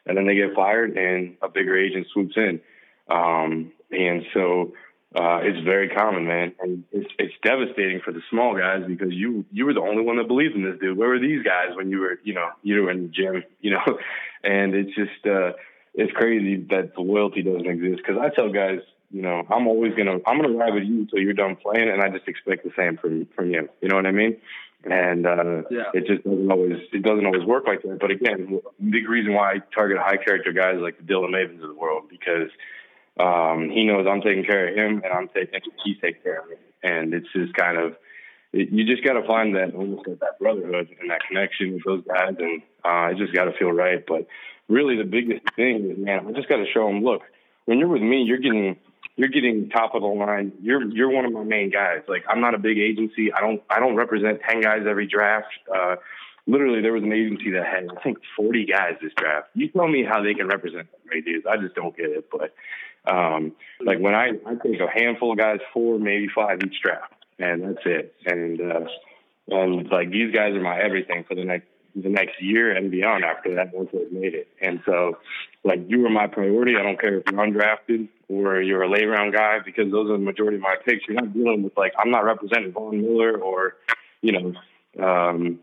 And 0.04 0.16
then 0.16 0.26
they 0.26 0.34
get 0.34 0.54
fired 0.56 0.96
and 0.96 1.36
a 1.40 1.48
bigger 1.48 1.78
agent 1.78 2.08
swoops 2.12 2.36
in. 2.36 2.60
Um, 3.08 3.70
and 3.92 4.24
so 4.34 4.72
uh, 5.14 5.40
it's 5.42 5.62
very 5.64 5.90
common, 5.90 6.26
man, 6.26 6.54
and 6.60 6.84
it's 6.90 7.10
it's 7.18 7.34
devastating 7.44 8.00
for 8.02 8.12
the 8.12 8.22
small 8.30 8.56
guys 8.56 8.82
because 8.86 9.12
you 9.12 9.44
you 9.52 9.66
were 9.66 9.74
the 9.74 9.80
only 9.80 10.02
one 10.02 10.16
that 10.16 10.26
believed 10.26 10.54
in 10.54 10.62
this 10.62 10.80
dude. 10.80 10.96
Where 10.96 11.10
were 11.10 11.18
these 11.18 11.42
guys 11.42 11.76
when 11.76 11.90
you 11.90 12.00
were 12.00 12.18
you 12.24 12.32
know 12.32 12.48
you 12.62 12.82
were 12.82 12.90
in 12.90 13.02
the 13.04 13.08
gym, 13.08 13.42
you 13.60 13.72
know? 13.72 13.98
And 14.42 14.74
it's 14.74 14.94
just 14.94 15.26
uh, 15.26 15.52
it's 15.94 16.12
crazy 16.12 16.56
that 16.70 16.94
the 16.94 17.02
loyalty 17.02 17.42
doesn't 17.42 17.66
exist. 17.66 17.98
Because 17.98 18.20
I 18.20 18.34
tell 18.34 18.50
guys, 18.50 18.80
you 19.10 19.20
know, 19.20 19.42
I'm 19.50 19.66
always 19.66 19.94
gonna 19.94 20.18
I'm 20.26 20.40
gonna 20.40 20.56
ride 20.56 20.72
with 20.72 20.84
you 20.84 21.00
until 21.00 21.18
you're 21.18 21.34
done 21.34 21.56
playing, 21.56 21.90
and 21.90 22.00
I 22.00 22.08
just 22.08 22.26
expect 22.26 22.64
the 22.64 22.72
same 22.74 22.96
from 22.96 23.28
from 23.36 23.50
you. 23.50 23.68
You 23.82 23.88
know 23.88 23.96
what 23.96 24.06
I 24.06 24.12
mean? 24.12 24.38
And 24.84 25.26
uh, 25.26 25.62
yeah. 25.70 25.92
it 25.94 26.06
just 26.06 26.24
doesn't 26.24 26.50
always 26.50 26.78
it 26.90 27.02
doesn't 27.02 27.26
always 27.26 27.44
work 27.44 27.66
like 27.66 27.82
that. 27.82 27.98
But 28.00 28.10
again, 28.10 28.60
big 28.90 29.08
reason 29.08 29.34
why 29.34 29.52
I 29.52 29.58
target 29.74 29.98
high 29.98 30.16
character 30.16 30.52
guys 30.52 30.76
like 30.80 30.96
the 30.96 31.04
Dylan 31.04 31.30
Mabins 31.30 31.62
of 31.62 31.68
the 31.68 31.74
world 31.74 32.04
because 32.08 32.48
um, 33.18 33.70
he 33.70 33.84
knows 33.84 34.06
I'm 34.08 34.22
taking 34.22 34.44
care 34.44 34.68
of 34.68 34.76
him, 34.76 35.02
and 35.04 35.12
I'm 35.12 35.28
taking 35.28 35.60
he's 35.84 35.96
taking 36.00 36.22
care 36.22 36.40
of 36.40 36.48
me. 36.48 36.56
And 36.82 37.14
it's 37.14 37.28
just 37.32 37.54
kind 37.54 37.78
of 37.78 37.96
you 38.52 38.84
just 38.84 39.04
got 39.04 39.14
to 39.14 39.26
find 39.26 39.56
that 39.56 39.74
almost 39.74 40.04
that 40.06 40.38
brotherhood 40.38 40.94
and 41.00 41.10
that 41.10 41.22
connection 41.26 41.74
with 41.74 41.84
those 41.84 42.04
guys, 42.06 42.34
and 42.38 42.62
uh, 42.84 43.12
it 43.12 43.16
just 43.16 43.32
got 43.32 43.44
to 43.44 43.52
feel 43.52 43.70
right. 43.70 44.04
But 44.06 44.26
really, 44.68 44.96
the 44.96 45.04
biggest 45.04 45.42
thing 45.56 45.90
is, 45.90 45.98
man, 45.98 46.26
I 46.26 46.32
just 46.32 46.48
got 46.48 46.56
to 46.56 46.66
show 46.72 46.86
them. 46.86 47.02
Look, 47.02 47.22
when 47.64 47.78
you're 47.78 47.88
with 47.88 48.02
me, 48.02 48.22
you're 48.22 48.38
getting 48.38 48.76
you're 49.16 49.28
getting 49.28 49.68
top 49.70 49.94
of 49.94 50.02
the 50.02 50.08
line. 50.08 50.52
You're 50.60 50.84
you're 50.90 51.10
one 51.10 51.24
of 51.24 51.32
my 51.32 51.44
main 51.44 51.70
guys. 51.70 52.02
Like 52.08 52.24
I'm 52.28 52.40
not 52.40 52.54
a 52.54 52.58
big 52.58 52.78
agency. 52.78 53.32
I 53.32 53.40
don't 53.40 53.62
I 53.70 53.80
don't 53.80 53.96
represent 53.96 54.40
ten 54.46 54.60
guys 54.60 54.82
every 54.88 55.06
draft. 55.06 55.48
Uh, 55.74 55.96
literally, 56.46 56.82
there 56.82 56.92
was 56.92 57.02
an 57.02 57.12
agency 57.12 57.50
that 57.52 57.66
had 57.66 57.88
I 57.96 58.02
think 58.02 58.18
40 58.36 58.66
guys 58.66 58.94
this 59.02 59.12
draft. 59.16 59.48
You 59.54 59.68
tell 59.68 59.88
me 59.88 60.04
how 60.04 60.22
they 60.22 60.34
can 60.34 60.48
represent 60.48 60.90
that 60.90 61.00
many 61.06 61.22
dudes. 61.22 61.46
I 61.48 61.56
just 61.56 61.74
don't 61.74 61.96
get 61.96 62.06
it. 62.06 62.28
But 62.30 62.54
um, 63.06 63.52
like 63.84 63.98
when 63.98 64.14
I, 64.14 64.30
I 64.46 64.54
take 64.62 64.80
a 64.80 64.88
handful 64.88 65.32
of 65.32 65.38
guys, 65.38 65.58
four, 65.72 65.98
maybe 65.98 66.28
five 66.34 66.60
each 66.64 66.80
draft, 66.82 67.14
and 67.38 67.62
that's 67.62 67.84
it. 67.84 68.14
And, 68.26 68.60
uh, 68.60 68.86
and 69.48 69.88
like 69.90 70.10
these 70.10 70.32
guys 70.32 70.54
are 70.54 70.60
my 70.60 70.80
everything 70.80 71.24
for 71.24 71.34
the 71.34 71.44
next, 71.44 71.66
the 71.94 72.08
next 72.08 72.40
year 72.40 72.74
and 72.74 72.90
beyond 72.90 73.24
after 73.24 73.54
that 73.56 73.74
once 73.74 73.90
they've 73.92 74.10
made 74.10 74.34
it. 74.34 74.48
And 74.60 74.80
so 74.86 75.18
like 75.64 75.80
you 75.88 76.06
are 76.06 76.10
my 76.10 76.26
priority. 76.26 76.76
I 76.76 76.82
don't 76.82 76.98
care 76.98 77.18
if 77.18 77.24
you're 77.30 77.40
undrafted 77.40 78.08
or 78.28 78.62
you're 78.62 78.82
a 78.82 78.90
late 78.90 79.04
round 79.04 79.34
guy 79.34 79.58
because 79.64 79.90
those 79.90 80.08
are 80.08 80.14
the 80.14 80.24
majority 80.24 80.56
of 80.56 80.62
my 80.62 80.76
picks. 80.84 81.06
You're 81.06 81.20
not 81.20 81.34
dealing 81.34 81.62
with 81.62 81.76
like, 81.76 81.92
I'm 81.98 82.10
not 82.10 82.24
representing 82.24 82.72
Von 82.72 83.02
Miller 83.02 83.36
or, 83.36 83.76
you 84.22 84.32
know, 84.32 85.04
um, 85.04 85.60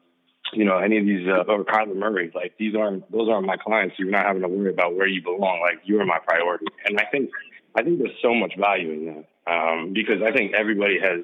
you 0.54 0.66
know, 0.66 0.78
any 0.78 0.98
of 0.98 1.06
these, 1.06 1.28
uh, 1.28 1.44
or 1.48 1.64
Kyler 1.64 1.96
Murray, 1.96 2.32
like 2.34 2.54
these 2.58 2.76
aren't, 2.76 3.10
those 3.12 3.30
aren't 3.30 3.46
my 3.46 3.58
clients. 3.58 3.96
You're 3.98 4.10
not 4.10 4.26
having 4.26 4.42
to 4.42 4.48
worry 4.48 4.72
about 4.72 4.96
where 4.96 5.08
you 5.08 5.22
belong. 5.22 5.62
Like 5.62 5.82
you 5.84 6.00
are 6.00 6.06
my 6.06 6.20
priority. 6.20 6.66
And 6.86 7.00
I 7.00 7.06
think, 7.06 7.30
I 7.76 7.84
think 7.84 8.00
there's 8.00 8.18
so 8.22 8.34
much 8.34 8.54
value 8.58 8.92
in 8.92 9.06
that. 9.06 9.26
Um, 9.52 9.94
because 9.94 10.22
I 10.22 10.32
think 10.32 10.54
everybody 10.54 11.00
has, 11.00 11.22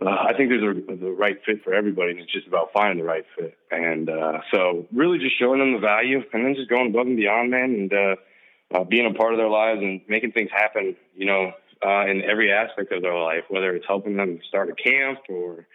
uh, 0.00 0.08
I 0.08 0.34
think 0.36 0.50
there's 0.50 0.62
a, 0.62 0.96
the 0.96 1.10
right 1.10 1.40
fit 1.44 1.62
for 1.62 1.72
everybody, 1.72 2.12
and 2.12 2.20
it's 2.20 2.32
just 2.32 2.46
about 2.46 2.72
finding 2.72 2.98
the 2.98 3.04
right 3.04 3.24
fit. 3.36 3.56
And 3.70 4.10
uh, 4.10 4.40
so, 4.52 4.86
really, 4.92 5.18
just 5.18 5.38
showing 5.38 5.60
them 5.60 5.72
the 5.72 5.78
value, 5.78 6.22
and 6.32 6.44
then 6.44 6.54
just 6.54 6.68
going 6.68 6.88
above 6.88 7.06
and 7.06 7.16
beyond, 7.16 7.50
man, 7.50 7.90
and 7.90 7.92
uh, 7.92 8.16
uh, 8.74 8.84
being 8.84 9.06
a 9.06 9.14
part 9.14 9.32
of 9.32 9.38
their 9.38 9.48
lives 9.48 9.80
and 9.82 10.00
making 10.08 10.32
things 10.32 10.50
happen. 10.52 10.96
You 11.16 11.26
know, 11.26 11.52
uh, 11.84 12.06
in 12.06 12.22
every 12.22 12.52
aspect 12.52 12.92
of 12.92 13.02
their 13.02 13.16
life, 13.16 13.44
whether 13.48 13.74
it's 13.74 13.86
helping 13.86 14.16
them 14.16 14.40
start 14.48 14.68
a 14.68 14.74
camp 14.74 15.20
or 15.28 15.66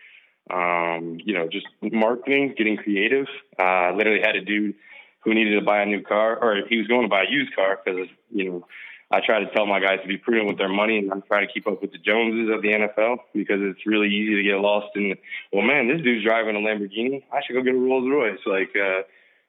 um, 0.50 1.20
you 1.24 1.34
know, 1.34 1.48
just 1.48 1.68
marketing, 1.82 2.56
getting 2.58 2.78
creative. 2.78 3.28
Uh, 3.58 3.92
literally 3.96 4.22
had 4.22 4.36
a 4.36 4.42
dude 4.42 4.76
who 5.24 5.34
needed 5.34 5.60
to 5.60 5.66
buy 5.66 5.82
a 5.82 5.86
new 5.86 6.02
car, 6.02 6.38
or 6.42 6.66
he 6.68 6.78
was 6.78 6.88
going 6.88 7.04
to 7.04 7.10
buy 7.10 7.24
a 7.24 7.32
used 7.32 7.56
car 7.56 7.80
because, 7.84 8.08
you 8.32 8.50
know, 8.50 8.68
I 9.12 9.22
try 9.26 9.40
to 9.40 9.50
tell 9.52 9.66
my 9.66 9.80
guys 9.80 10.00
to 10.04 10.08
be 10.08 10.18
prudent 10.18 10.48
with 10.48 10.58
their 10.58 10.70
money 10.70 11.00
and 11.00 11.08
not 11.08 11.26
try 11.26 11.42
to 11.42 11.52
keep 11.52 11.66
up 11.68 11.82
with 11.82 11.92
the 11.92 11.98
Joneses 11.98 12.54
of 12.54 12.62
the 12.62 12.70
NFL 12.70 13.18
because 13.34 13.58
it's 13.60 13.86
really 13.86 14.08
easy 14.08 14.36
to 14.36 14.44
get 14.44 14.62
lost 14.62 14.96
in, 14.96 15.16
well, 15.52 15.64
man, 15.64 15.88
this 15.88 16.02
dude's 16.02 16.24
driving 16.24 16.56
a 16.56 16.60
Lamborghini. 16.60 17.24
I 17.34 17.42
should 17.46 17.54
go 17.54 17.64
get 17.64 17.74
a 17.74 17.78
Rolls 17.78 18.08
Royce. 18.08 18.40
Like, 18.46 18.70
uh, 18.76 19.02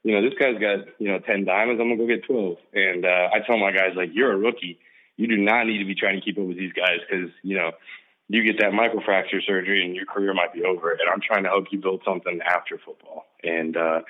you 0.02 0.14
know, 0.14 0.22
this 0.22 0.39
guy's 0.40 0.59
got, 0.59 0.89
you 0.98 1.09
know, 1.09 1.18
10 1.18 1.44
diamonds. 1.44 1.81
I'm 1.81 1.90
to 1.90 1.97
go 1.97 2.06
get 2.06 2.24
12. 2.24 2.56
And 2.72 3.05
uh, 3.05 3.28
I 3.35 3.40
tell 3.47 3.59
my 3.59 3.70
guys, 3.70 3.93
like, 3.94 4.10
you're 4.14 4.32
a 4.32 4.39
rookie. 4.39 4.78
You 5.18 5.28
do 5.28 5.36
not 5.36 5.66
need 5.66 5.78
to 5.78 5.85
be 5.85 5.94
trying 5.94 6.18
to 6.18 6.24
keep 6.24 6.39
up 6.39 6.47
with 6.47 6.56
these 6.56 6.72
guys 6.72 7.01
because, 7.05 7.28
you 7.43 7.56
know, 7.56 7.72
you 8.31 8.44
get 8.44 8.61
that 8.61 8.70
microfracture 8.70 9.44
surgery 9.44 9.85
and 9.85 9.97
your 9.97 10.07
career 10.07 10.32
might 10.32 10.52
be 10.52 10.62
over. 10.62 10.93
And 10.93 11.01
I'm 11.12 11.20
trying 11.20 11.43
to 11.43 11.48
help 11.48 11.66
you 11.73 11.81
build 11.81 12.02
something 12.05 12.39
after 12.47 12.78
football. 12.78 13.27
And 13.43 13.77
uh, 13.77 14.02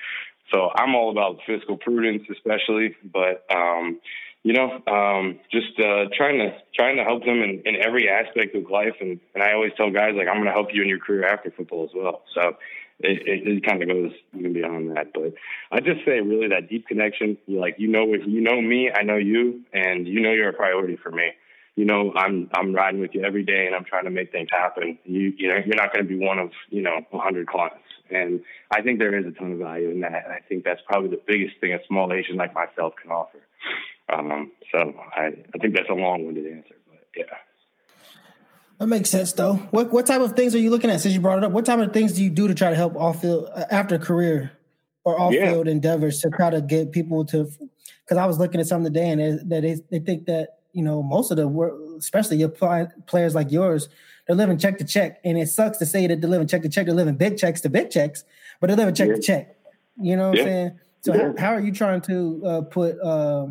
so 0.51 0.69
I'm 0.75 0.93
all 0.93 1.09
about 1.09 1.39
fiscal 1.47 1.75
prudence, 1.75 2.23
especially, 2.31 2.95
but 3.03 3.43
um, 3.51 3.99
you 4.43 4.53
know, 4.53 4.79
um, 4.85 5.39
just 5.51 5.79
uh, 5.79 6.05
trying 6.15 6.37
to 6.37 6.55
trying 6.75 6.97
to 6.97 7.03
help 7.03 7.25
them 7.25 7.41
in, 7.41 7.63
in 7.65 7.75
every 7.81 8.09
aspect 8.09 8.55
of 8.55 8.69
life. 8.69 8.93
And, 8.99 9.19
and 9.33 9.43
I 9.43 9.53
always 9.53 9.71
tell 9.75 9.89
guys 9.89 10.13
like 10.15 10.27
I'm 10.27 10.35
going 10.35 10.45
to 10.45 10.51
help 10.51 10.69
you 10.71 10.83
in 10.83 10.89
your 10.89 10.99
career 10.99 11.25
after 11.25 11.49
football 11.49 11.85
as 11.85 11.91
well. 11.95 12.21
So 12.35 12.57
it, 12.99 13.27
it, 13.27 13.47
it 13.47 13.65
kind 13.65 13.81
of 13.81 13.89
goes 13.89 14.11
even 14.37 14.53
beyond 14.53 14.95
that. 14.97 15.13
But 15.13 15.33
I 15.71 15.79
just 15.79 16.05
say 16.05 16.21
really 16.21 16.49
that 16.49 16.69
deep 16.69 16.87
connection. 16.87 17.39
You 17.47 17.59
Like 17.59 17.75
you 17.79 17.87
know, 17.87 18.05
you 18.13 18.41
know 18.41 18.61
me, 18.61 18.91
I 18.93 19.01
know 19.01 19.17
you, 19.17 19.61
and 19.73 20.07
you 20.07 20.19
know 20.19 20.31
you're 20.31 20.49
a 20.49 20.53
priority 20.53 20.95
for 20.95 21.09
me 21.09 21.31
you 21.75 21.85
know, 21.85 22.13
I'm 22.15 22.49
I'm 22.53 22.73
riding 22.73 22.99
with 22.99 23.11
you 23.13 23.23
every 23.23 23.43
day, 23.43 23.65
and 23.65 23.75
I'm 23.75 23.85
trying 23.85 24.03
to 24.03 24.11
make 24.11 24.31
things 24.31 24.49
happen. 24.51 24.97
You 25.05 25.33
you 25.37 25.47
know, 25.47 25.57
you're 25.65 25.75
not 25.75 25.93
going 25.93 26.05
to 26.05 26.09
be 26.09 26.17
one 26.17 26.39
of 26.39 26.51
you 26.69 26.81
know 26.81 26.99
100 27.11 27.47
clients, 27.47 27.77
and 28.09 28.41
I 28.69 28.81
think 28.81 28.99
there 28.99 29.17
is 29.17 29.25
a 29.25 29.31
ton 29.31 29.53
of 29.53 29.59
value 29.59 29.89
in 29.89 30.01
that. 30.01 30.25
And 30.25 30.33
I 30.33 30.39
think 30.47 30.63
that's 30.63 30.81
probably 30.85 31.09
the 31.09 31.21
biggest 31.25 31.59
thing 31.61 31.73
a 31.73 31.79
small 31.87 32.11
agent 32.11 32.37
like 32.37 32.53
myself 32.53 32.93
can 33.01 33.11
offer. 33.11 33.39
Um, 34.11 34.51
so 34.71 34.93
I 35.15 35.27
I 35.27 35.57
think 35.59 35.75
that's 35.75 35.89
a 35.89 35.93
long-winded 35.93 36.45
answer, 36.45 36.75
but 36.89 37.07
yeah. 37.15 37.23
That 38.79 38.87
makes 38.87 39.09
sense, 39.09 39.31
though. 39.33 39.53
What 39.69 39.93
what 39.93 40.07
type 40.07 40.21
of 40.21 40.33
things 40.33 40.55
are 40.55 40.59
you 40.59 40.71
looking 40.71 40.89
at? 40.89 41.01
Since 41.01 41.13
you 41.13 41.21
brought 41.21 41.37
it 41.37 41.43
up, 41.43 41.51
what 41.51 41.65
type 41.65 41.79
of 41.79 41.93
things 41.93 42.13
do 42.13 42.23
you 42.23 42.31
do 42.31 42.47
to 42.47 42.55
try 42.55 42.71
to 42.71 42.75
help 42.75 42.95
off 42.95 43.21
field 43.21 43.47
uh, 43.53 43.65
after 43.69 43.97
career 43.97 44.51
or 45.03 45.19
off 45.19 45.31
field 45.31 45.67
yeah. 45.67 45.71
endeavors 45.71 46.19
to 46.21 46.31
try 46.31 46.49
to 46.49 46.61
get 46.61 46.91
people 46.91 47.23
to? 47.25 47.49
Because 48.03 48.17
I 48.17 48.25
was 48.25 48.39
looking 48.39 48.59
at 48.59 48.67
some 48.67 48.83
today, 48.83 49.09
and 49.09 49.49
they, 49.49 49.59
they 49.59 49.75
they 49.89 49.99
think 49.99 50.25
that 50.25 50.60
you 50.73 50.83
know, 50.83 51.03
most 51.03 51.31
of 51.31 51.37
the 51.37 51.95
especially 51.97 52.37
your 52.37 52.49
players 52.49 53.35
like 53.35 53.51
yours, 53.51 53.89
they're 54.27 54.35
living 54.35 54.57
check 54.57 54.77
to 54.77 54.85
check, 54.85 55.19
and 55.23 55.37
it 55.37 55.47
sucks 55.47 55.77
to 55.79 55.85
say 55.85 56.07
that 56.07 56.21
they're 56.21 56.29
living 56.29 56.47
check 56.47 56.61
to 56.61 56.69
check. 56.69 56.85
They're 56.85 56.95
living 56.95 57.15
big 57.15 57.37
checks 57.37 57.61
to 57.61 57.69
big 57.69 57.89
checks, 57.89 58.23
but 58.59 58.67
they're 58.67 58.77
living 58.77 58.95
check 58.95 59.09
yeah. 59.09 59.15
to 59.15 59.21
check. 59.21 59.55
You 60.01 60.15
know 60.15 60.29
what 60.29 60.37
yeah. 60.37 60.43
I'm 60.43 60.49
saying? 60.49 60.79
So 61.01 61.13
yeah. 61.13 61.21
how, 61.21 61.33
how, 61.37 61.53
are 61.53 61.59
you 61.59 61.71
trying 61.71 62.01
to 62.01 62.45
uh, 62.45 62.61
put 62.61 62.99
uh, 63.01 63.47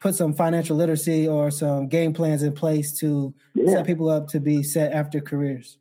put 0.00 0.14
some 0.14 0.32
financial 0.32 0.76
literacy 0.76 1.28
or 1.28 1.50
some 1.50 1.88
game 1.88 2.12
plans 2.12 2.42
in 2.42 2.52
place 2.52 2.98
to 3.00 3.34
set 3.66 3.86
people 3.86 4.08
up 4.08 4.28
to 4.28 4.40
be 4.40 4.62
set 4.62 4.92
after 4.92 5.20
careers? 5.20 5.78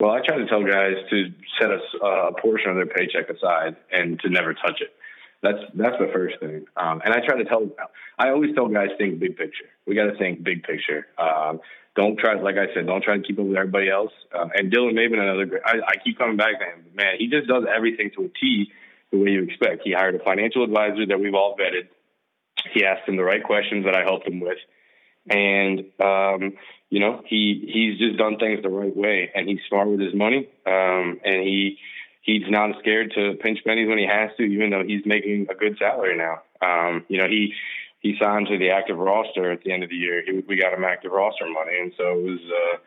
Well, 0.00 0.10
I 0.10 0.20
try 0.26 0.36
to 0.36 0.46
tell 0.46 0.62
guys 0.62 0.96
to 1.10 1.32
set 1.58 1.70
a, 1.70 2.06
a 2.06 2.40
portion 2.40 2.70
of 2.70 2.76
their 2.76 2.86
paycheck 2.86 3.30
aside 3.30 3.76
and 3.90 4.20
to 4.20 4.28
never 4.28 4.52
touch 4.52 4.80
it. 4.80 4.94
That's 5.42 5.58
that's 5.74 5.96
the 5.98 6.10
first 6.12 6.40
thing. 6.40 6.66
Um, 6.76 7.02
and 7.04 7.12
I 7.14 7.20
try 7.24 7.36
to 7.36 7.44
tell, 7.44 7.68
I 8.18 8.30
always 8.30 8.54
tell 8.54 8.68
guys 8.68 8.88
think 8.98 9.20
big 9.20 9.36
picture. 9.36 9.66
We 9.86 9.94
got 9.94 10.06
to 10.06 10.16
think 10.16 10.42
big 10.42 10.62
picture. 10.62 11.06
Um, 11.18 11.60
don't 11.94 12.18
try, 12.18 12.34
like 12.34 12.56
I 12.56 12.72
said, 12.74 12.86
don't 12.86 13.02
try 13.02 13.16
to 13.16 13.22
keep 13.22 13.38
up 13.38 13.46
with 13.46 13.56
everybody 13.56 13.88
else. 13.88 14.12
Um, 14.38 14.50
and 14.54 14.72
Dylan 14.72 14.92
Mabin, 14.92 15.18
another 15.18 15.46
great. 15.46 15.62
I, 15.64 15.78
I 15.86 15.96
keep 16.04 16.18
coming 16.18 16.36
back 16.36 16.58
to 16.58 16.64
him. 16.64 16.84
Man, 16.94 17.14
he 17.18 17.28
just 17.28 17.48
does 17.48 17.64
everything 17.74 18.10
to 18.16 18.24
a 18.24 18.28
T 18.28 18.70
the 19.12 19.18
way 19.18 19.30
you 19.30 19.42
expect. 19.42 19.82
He 19.84 19.92
hired 19.92 20.14
a 20.14 20.18
financial 20.18 20.64
advisor 20.64 21.06
that 21.06 21.18
we've 21.18 21.34
all 21.34 21.56
vetted. 21.56 21.88
He 22.72 22.84
asked 22.84 23.08
him 23.08 23.16
the 23.16 23.24
right 23.24 23.42
questions 23.42 23.84
that 23.84 23.96
I 23.96 24.02
helped 24.02 24.26
him 24.26 24.40
with, 24.40 24.58
and 25.28 25.80
um, 26.00 26.54
you 26.90 27.00
know 27.00 27.22
he 27.26 27.70
he's 27.72 27.98
just 27.98 28.18
done 28.18 28.38
things 28.38 28.62
the 28.62 28.68
right 28.68 28.94
way, 28.94 29.30
and 29.34 29.48
he's 29.48 29.60
smart 29.68 29.88
with 29.88 30.00
his 30.00 30.14
money, 30.14 30.48
um, 30.66 31.20
and 31.24 31.42
he 31.42 31.78
he's 32.26 32.42
not 32.48 32.76
scared 32.80 33.12
to 33.14 33.34
pinch 33.40 33.60
pennies 33.64 33.88
when 33.88 33.98
he 33.98 34.06
has 34.06 34.30
to, 34.36 34.42
even 34.42 34.70
though 34.70 34.82
he's 34.84 35.06
making 35.06 35.46
a 35.48 35.54
good 35.54 35.78
salary 35.78 36.18
now. 36.18 36.42
Um, 36.60 37.06
you 37.08 37.18
know, 37.18 37.28
he 37.28 37.54
he 38.00 38.16
signed 38.20 38.48
to 38.48 38.58
the 38.58 38.70
active 38.70 38.98
roster 38.98 39.50
at 39.50 39.62
the 39.62 39.72
end 39.72 39.82
of 39.82 39.88
the 39.88 39.96
year. 39.96 40.22
He, 40.26 40.44
we 40.46 40.60
got 40.60 40.74
him 40.74 40.84
active 40.84 41.12
roster 41.12 41.46
money, 41.46 41.78
and 41.80 41.92
so 41.96 42.18
it 42.18 42.22
was. 42.22 42.40
Uh, 42.42 42.78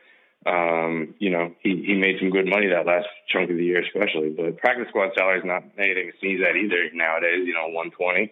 um, 0.45 1.15
you 1.19 1.29
know, 1.29 1.53
he, 1.61 1.83
he 1.85 1.95
made 1.95 2.15
some 2.17 2.29
good 2.29 2.47
money 2.47 2.67
that 2.67 2.85
last 2.85 3.07
chunk 3.27 3.51
of 3.51 3.57
the 3.57 3.65
year, 3.65 3.83
especially. 3.83 4.29
But 4.29 4.57
practice 4.57 4.87
squad 4.87 5.09
salary 5.13 5.39
is 5.39 5.45
not 5.45 5.63
anything 5.77 6.11
to 6.11 6.17
sneeze 6.21 6.39
at 6.41 6.55
either 6.55 6.89
nowadays. 6.93 7.45
You 7.45 7.53
know, 7.53 7.67
120. 7.67 8.31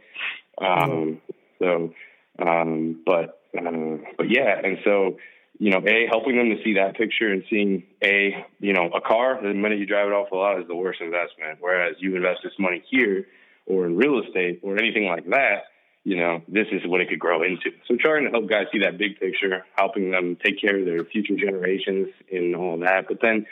Um, 0.60 1.22
so, 1.60 1.94
um, 2.40 3.02
but 3.06 3.42
uh, 3.58 3.98
but 4.18 4.30
yeah, 4.30 4.58
and 4.64 4.78
so 4.86 5.18
you 5.60 5.72
know, 5.72 5.82
a 5.86 6.08
helping 6.08 6.38
them 6.38 6.50
to 6.50 6.64
see 6.64 6.76
that 6.76 6.96
picture 6.96 7.32
and 7.32 7.44
seeing 7.50 7.84
a 8.04 8.46
you 8.60 8.74
know 8.74 8.90
a 8.94 9.02
car 9.02 9.40
the 9.42 9.54
minute 9.54 9.80
you 9.80 9.86
drive 9.86 10.08
it 10.08 10.14
off 10.14 10.30
the 10.30 10.36
lot 10.36 10.60
is 10.60 10.68
the 10.68 10.76
worst 10.76 11.02
investment. 11.02 11.58
Whereas 11.60 11.96
you 12.00 12.16
invest 12.16 12.42
this 12.44 12.54
money 12.60 12.84
here 12.90 13.28
or 13.66 13.86
in 13.86 13.98
real 13.98 14.22
estate 14.24 14.62
or 14.64 14.78
anything 14.78 15.06
like 15.06 15.26
that 15.30 15.66
you 16.08 16.16
know, 16.16 16.42
this 16.48 16.68
is 16.72 16.80
what 16.86 17.02
it 17.02 17.10
could 17.10 17.20
grow 17.20 17.44
into. 17.44 17.70
So 17.86 17.98
trying 18.00 18.24
to 18.24 18.32
help 18.32 18.50
guys 18.50 18.68
see 18.72 18.80
that 18.80 18.98
big 18.98 19.20
picture, 19.20 19.66
helping 19.76 20.10
them 20.10 20.38
take 20.42 20.62
care 20.62 20.80
of 20.80 20.86
their 20.86 21.04
future 21.04 21.36
generations 21.36 22.08
and 22.32 22.56
all 22.56 22.80
that. 22.80 23.10
But 23.10 23.20
then, 23.22 23.46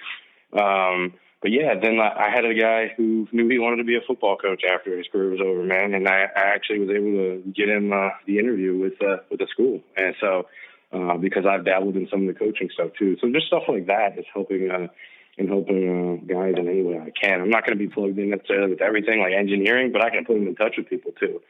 um, 0.58 1.16
but 1.42 1.52
yeah, 1.52 1.74
then 1.78 2.00
I 2.00 2.30
had 2.34 2.46
a 2.46 2.54
guy 2.54 2.94
who 2.96 3.28
knew 3.34 3.50
he 3.50 3.60
wanted 3.60 3.78
to 3.78 3.84
be 3.84 3.98
a 3.98 4.08
football 4.08 4.38
coach 4.38 4.62
after 4.64 4.98
his 4.98 5.06
career 5.12 5.32
was 5.32 5.42
over, 5.42 5.64
man. 5.64 5.94
And 5.96 6.08
I, 6.08 6.28
I 6.34 6.56
actually 6.56 6.80
was 6.80 6.92
able 6.92 7.12
to 7.12 7.44
get 7.54 7.68
him 7.68 7.92
uh, 7.92 8.12
the 8.26 8.40
interview 8.40 8.80
with 8.80 9.04
uh, 9.04 9.18
with 9.30 9.40
the 9.40 9.48
school. 9.52 9.82
And 9.98 10.16
so, 10.22 10.48
uh, 10.96 11.18
because 11.18 11.46
I've 11.46 11.66
dabbled 11.66 11.96
in 11.96 12.08
some 12.10 12.22
of 12.22 12.28
the 12.28 12.40
coaching 12.40 12.70
stuff 12.74 12.92
too, 12.98 13.18
so 13.22 13.30
just 13.32 13.48
stuff 13.48 13.64
like 13.68 13.88
that 13.88 14.18
is 14.18 14.26
helping. 14.34 14.72
Uh, 14.72 14.88
and 15.38 15.50
helping 15.50 16.24
uh, 16.30 16.34
guys 16.34 16.54
in 16.58 16.68
any 16.68 16.82
way 16.82 16.98
I 16.98 17.12
can. 17.12 17.42
I'm 17.42 17.50
not 17.50 17.66
going 17.66 17.78
to 17.78 17.84
be 17.84 17.94
plugged 17.94 18.18
in 18.18 18.30
necessarily 18.30 18.70
with 18.70 18.82
everything 18.82 19.20
like 19.20 19.34
engineering, 19.34 19.92
but 19.92 20.02
I 20.02 20.10
can 20.10 20.24
put 20.24 20.36
them 20.36 20.48
in 20.48 20.56
touch 20.56 20.76
with 20.78 20.88
people 20.88 21.12
too. 21.20 21.42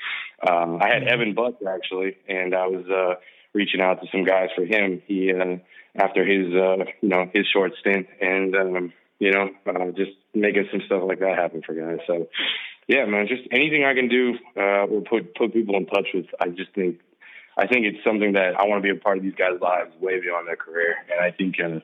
Um, 0.47 0.79
I 0.81 0.89
had. 0.89 1.03
Evan 1.03 1.35
Butts 1.35 1.61
actually, 1.67 2.17
and 2.27 2.55
I 2.55 2.65
was 2.65 2.85
uh, 2.89 3.21
reaching 3.53 3.81
out 3.81 4.01
to 4.01 4.07
some 4.11 4.25
guys 4.25 4.49
for 4.55 4.65
him. 4.65 5.03
He 5.05 5.31
uh, 5.31 5.57
after 5.95 6.25
his 6.25 6.53
uh, 6.53 6.85
you 7.01 7.09
know 7.09 7.29
his 7.33 7.45
short 7.51 7.73
stint, 7.79 8.07
and 8.19 8.55
um, 8.55 8.93
you 9.19 9.31
know 9.31 9.49
uh, 9.67 9.91
just 9.91 10.11
making 10.33 10.67
some 10.71 10.81
stuff 10.85 11.03
like 11.05 11.19
that 11.19 11.37
happen 11.37 11.61
for 11.65 11.73
guys. 11.73 11.99
So 12.07 12.27
yeah, 12.87 13.05
man, 13.05 13.27
just 13.27 13.43
anything 13.51 13.83
I 13.83 13.93
can 13.93 14.09
do 14.09 14.33
uh, 14.57 14.85
or 14.85 15.01
put 15.01 15.35
put 15.35 15.53
people 15.53 15.75
in 15.77 15.85
touch 15.85 16.07
with. 16.13 16.25
I 16.39 16.49
just 16.49 16.73
think 16.73 16.99
I 17.57 17.67
think 17.67 17.85
it's 17.85 18.03
something 18.03 18.33
that 18.33 18.59
I 18.59 18.65
want 18.65 18.83
to 18.83 18.93
be 18.93 18.97
a 18.97 19.01
part 19.01 19.17
of 19.17 19.23
these 19.23 19.35
guys' 19.35 19.59
lives 19.61 19.91
way 19.99 20.19
beyond 20.19 20.47
their 20.47 20.57
career, 20.57 20.95
and 21.11 21.19
I 21.21 21.31
think. 21.31 21.55
Uh, 21.59 21.79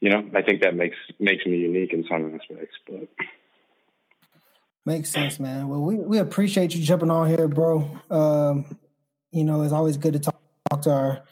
you 0.00 0.10
know, 0.10 0.24
I 0.34 0.42
think 0.42 0.62
that 0.62 0.74
makes 0.74 0.96
makes 1.18 1.44
me 1.44 1.56
unique 1.56 1.92
in 1.92 2.04
some 2.08 2.34
aspects. 2.34 2.76
But 2.86 3.08
makes 4.86 5.10
sense, 5.10 5.40
man. 5.40 5.68
Well, 5.68 5.82
we 5.82 5.96
we 5.96 6.18
appreciate 6.18 6.74
you 6.74 6.82
jumping 6.82 7.10
on 7.10 7.28
here, 7.28 7.48
bro. 7.48 7.98
Um, 8.10 8.78
you 9.32 9.44
know, 9.44 9.62
it's 9.62 9.72
always 9.72 9.96
good 9.96 10.12
to 10.14 10.20
talk, 10.20 10.40
talk 10.70 10.82
to 10.82 10.90
our 10.90 11.22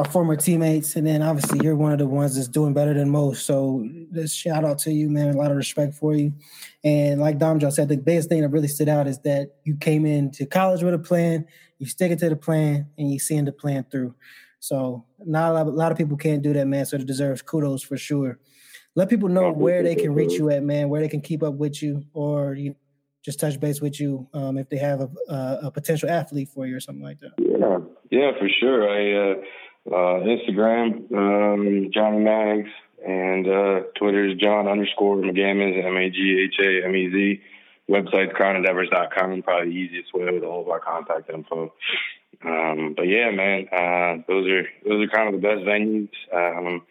our 0.00 0.10
former 0.10 0.34
teammates, 0.34 0.96
and 0.96 1.06
then 1.06 1.20
obviously 1.20 1.60
you're 1.62 1.76
one 1.76 1.92
of 1.92 1.98
the 1.98 2.06
ones 2.06 2.34
that's 2.34 2.48
doing 2.48 2.72
better 2.72 2.94
than 2.94 3.10
most. 3.10 3.44
So 3.44 3.86
just 4.14 4.34
shout 4.34 4.64
out 4.64 4.78
to 4.78 4.92
you, 4.92 5.10
man. 5.10 5.28
A 5.28 5.36
lot 5.36 5.50
of 5.50 5.58
respect 5.58 5.94
for 5.94 6.14
you. 6.14 6.32
And 6.82 7.20
like 7.20 7.36
Dom 7.36 7.58
Joe 7.58 7.68
said, 7.68 7.90
the 7.90 7.98
biggest 7.98 8.30
thing 8.30 8.40
that 8.40 8.48
really 8.48 8.66
stood 8.66 8.88
out 8.88 9.06
is 9.06 9.18
that 9.20 9.56
you 9.64 9.76
came 9.76 10.06
into 10.06 10.46
college 10.46 10.82
with 10.82 10.94
a 10.94 10.98
plan, 10.98 11.46
you 11.78 11.84
stick 11.84 12.10
it 12.10 12.18
to 12.20 12.30
the 12.30 12.36
plan, 12.36 12.88
and 12.96 13.12
you 13.12 13.18
seeing 13.18 13.44
the 13.44 13.52
plan 13.52 13.84
through. 13.90 14.14
So 14.58 15.04
not 15.18 15.50
a 15.50 15.52
lot, 15.52 15.66
a 15.66 15.70
lot 15.70 15.92
of 15.92 15.98
people 15.98 16.16
can't 16.16 16.40
do 16.40 16.54
that, 16.54 16.66
man. 16.66 16.86
So 16.86 16.96
it 16.96 17.04
deserves 17.04 17.42
kudos 17.42 17.82
for 17.82 17.98
sure. 17.98 18.38
Let 18.96 19.10
people 19.10 19.28
know 19.28 19.52
where 19.52 19.82
they 19.82 19.94
can 19.94 20.14
reach 20.14 20.32
you 20.32 20.48
at, 20.48 20.62
man. 20.62 20.88
Where 20.88 21.02
they 21.02 21.08
can 21.08 21.20
keep 21.20 21.42
up 21.42 21.54
with 21.54 21.82
you, 21.82 22.04
or 22.14 22.54
you 22.54 22.74
just 23.22 23.38
touch 23.38 23.60
base 23.60 23.82
with 23.82 24.00
you 24.00 24.26
um, 24.32 24.56
if 24.56 24.70
they 24.70 24.78
have 24.78 25.00
a, 25.02 25.10
a, 25.28 25.58
a, 25.64 25.70
potential 25.70 26.08
athlete 26.08 26.48
for 26.48 26.66
you 26.66 26.74
or 26.74 26.80
something 26.80 27.04
like 27.04 27.20
that. 27.20 27.32
Yeah, 27.38 27.78
yeah, 28.10 28.30
for 28.38 28.48
sure. 28.48 28.88
I 28.88 29.32
uh, 29.32 29.34
uh, 29.86 30.20
Instagram 30.24 31.10
um, 31.12 31.90
Johnny 31.92 32.18
Mags 32.18 32.70
and 33.06 33.46
uh, 33.46 33.80
Twitter 33.96 34.28
is 34.28 34.38
John 34.38 34.68
underscore 34.68 35.16
Maghamez 35.16 35.84
M 35.84 35.96
A 35.96 36.10
G 36.10 36.48
H 36.48 36.56
A 36.60 36.86
M 36.86 36.96
E 36.96 37.10
Z. 37.10 37.40
Website 37.90 38.36
crownendeavors.com, 38.36 39.42
probably 39.42 39.70
the 39.70 39.76
easiest 39.76 40.14
way 40.14 40.30
with 40.30 40.44
all 40.44 40.62
of 40.62 40.68
our 40.68 40.78
contact 40.78 41.28
info. 41.28 41.74
Um, 42.44 42.94
but 42.96 43.02
yeah, 43.02 43.30
man, 43.32 43.66
uh, 43.72 44.22
those 44.28 44.46
are 44.48 44.62
those 44.86 45.04
are 45.04 45.08
kind 45.08 45.34
of 45.34 45.40
the 45.40 45.46
best 45.46 45.62
venues. 45.62 46.08
Um, 46.32 46.82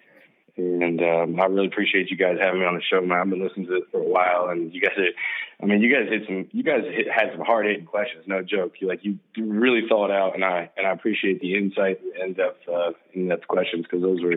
and 0.58 1.02
um, 1.02 1.40
I 1.40 1.46
really 1.46 1.68
appreciate 1.68 2.12
you 2.12 2.18
guys 2.18 2.38
having 2.40 2.60
me 2.60 2.66
on 2.66 2.76
the 2.76 2.82
show, 2.82 3.02
man. 3.02 3.20
I've 3.20 3.30
been 3.30 3.42
listening 3.42 3.68
to 3.68 3.78
it 3.78 3.84
for 3.92 4.02
a 4.02 4.04
while, 4.04 4.50
and 4.50 4.74
you 4.74 4.82
guys 4.82 4.98
are, 4.98 5.14
I 5.62 5.66
mean, 5.66 5.82
you 5.82 5.94
guys 5.94 6.08
hit 6.10 6.24
some, 6.26 6.48
you 6.54 6.64
guys 6.64 6.84
hit, 6.86 7.12
had 7.12 7.32
some 7.34 7.46
hard 7.46 7.66
hitting 7.66 7.86
questions, 7.86 8.24
no 8.28 8.42
joke. 8.42 8.76
You 8.80 8.88
like 8.88 9.04
you 9.04 9.20
really 9.38 9.82
thought 9.90 10.10
out, 10.10 10.34
and 10.34 10.46
I 10.46 10.70
and 10.78 10.88
I 10.88 10.92
appreciate 10.92 11.42
the 11.42 11.56
insight 11.56 12.00
and 12.22 12.34
depth 12.36 12.68
uh, 12.70 12.92
in 13.14 13.28
depth 13.28 13.46
questions 13.50 13.84
because 13.84 14.02
those 14.02 14.22
were 14.22 14.36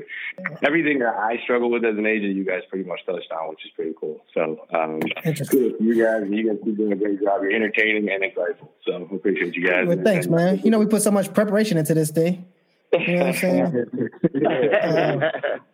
everything 0.65 0.99
that 0.99 1.15
I 1.15 1.39
struggle 1.45 1.71
with 1.71 1.85
as 1.85 1.97
an 1.97 2.07
agent. 2.07 2.35
You 2.35 2.45
guys 2.45 2.63
pretty 2.69 2.89
much 2.89 3.07
touched 3.07 3.31
on, 3.31 3.51
which 3.51 3.65
is 3.65 3.71
pretty 3.77 3.95
cool. 4.01 4.21
So, 4.35 4.67
um, 4.75 5.01
you 5.05 6.03
guys, 6.03 6.29
you 6.29 6.49
guys 6.49 6.59
keep 6.65 6.77
doing 6.77 6.93
a 6.93 6.97
great 6.97 7.23
job. 7.23 7.43
You're 7.43 7.53
entertaining 7.53 8.11
and 8.11 8.25
insightful. 8.25 8.69
So, 8.85 9.09
appreciate 9.15 9.55
you 9.55 9.65
guys. 9.65 9.87
Well, 9.87 10.03
thanks, 10.03 10.27
man. 10.27 10.61
You 10.65 10.73
know, 10.73 10.81
we 10.81 10.87
put 10.87 11.03
so 11.03 11.13
much 11.13 11.33
preparation 11.33 11.79
into 11.79 11.95
this 11.95 12.11
thing. 12.11 12.47
You 12.93 13.17
know 13.17 13.27
what 13.27 13.27
I'm 13.29 13.35
saying? 13.35 14.11
uh, 14.45 15.31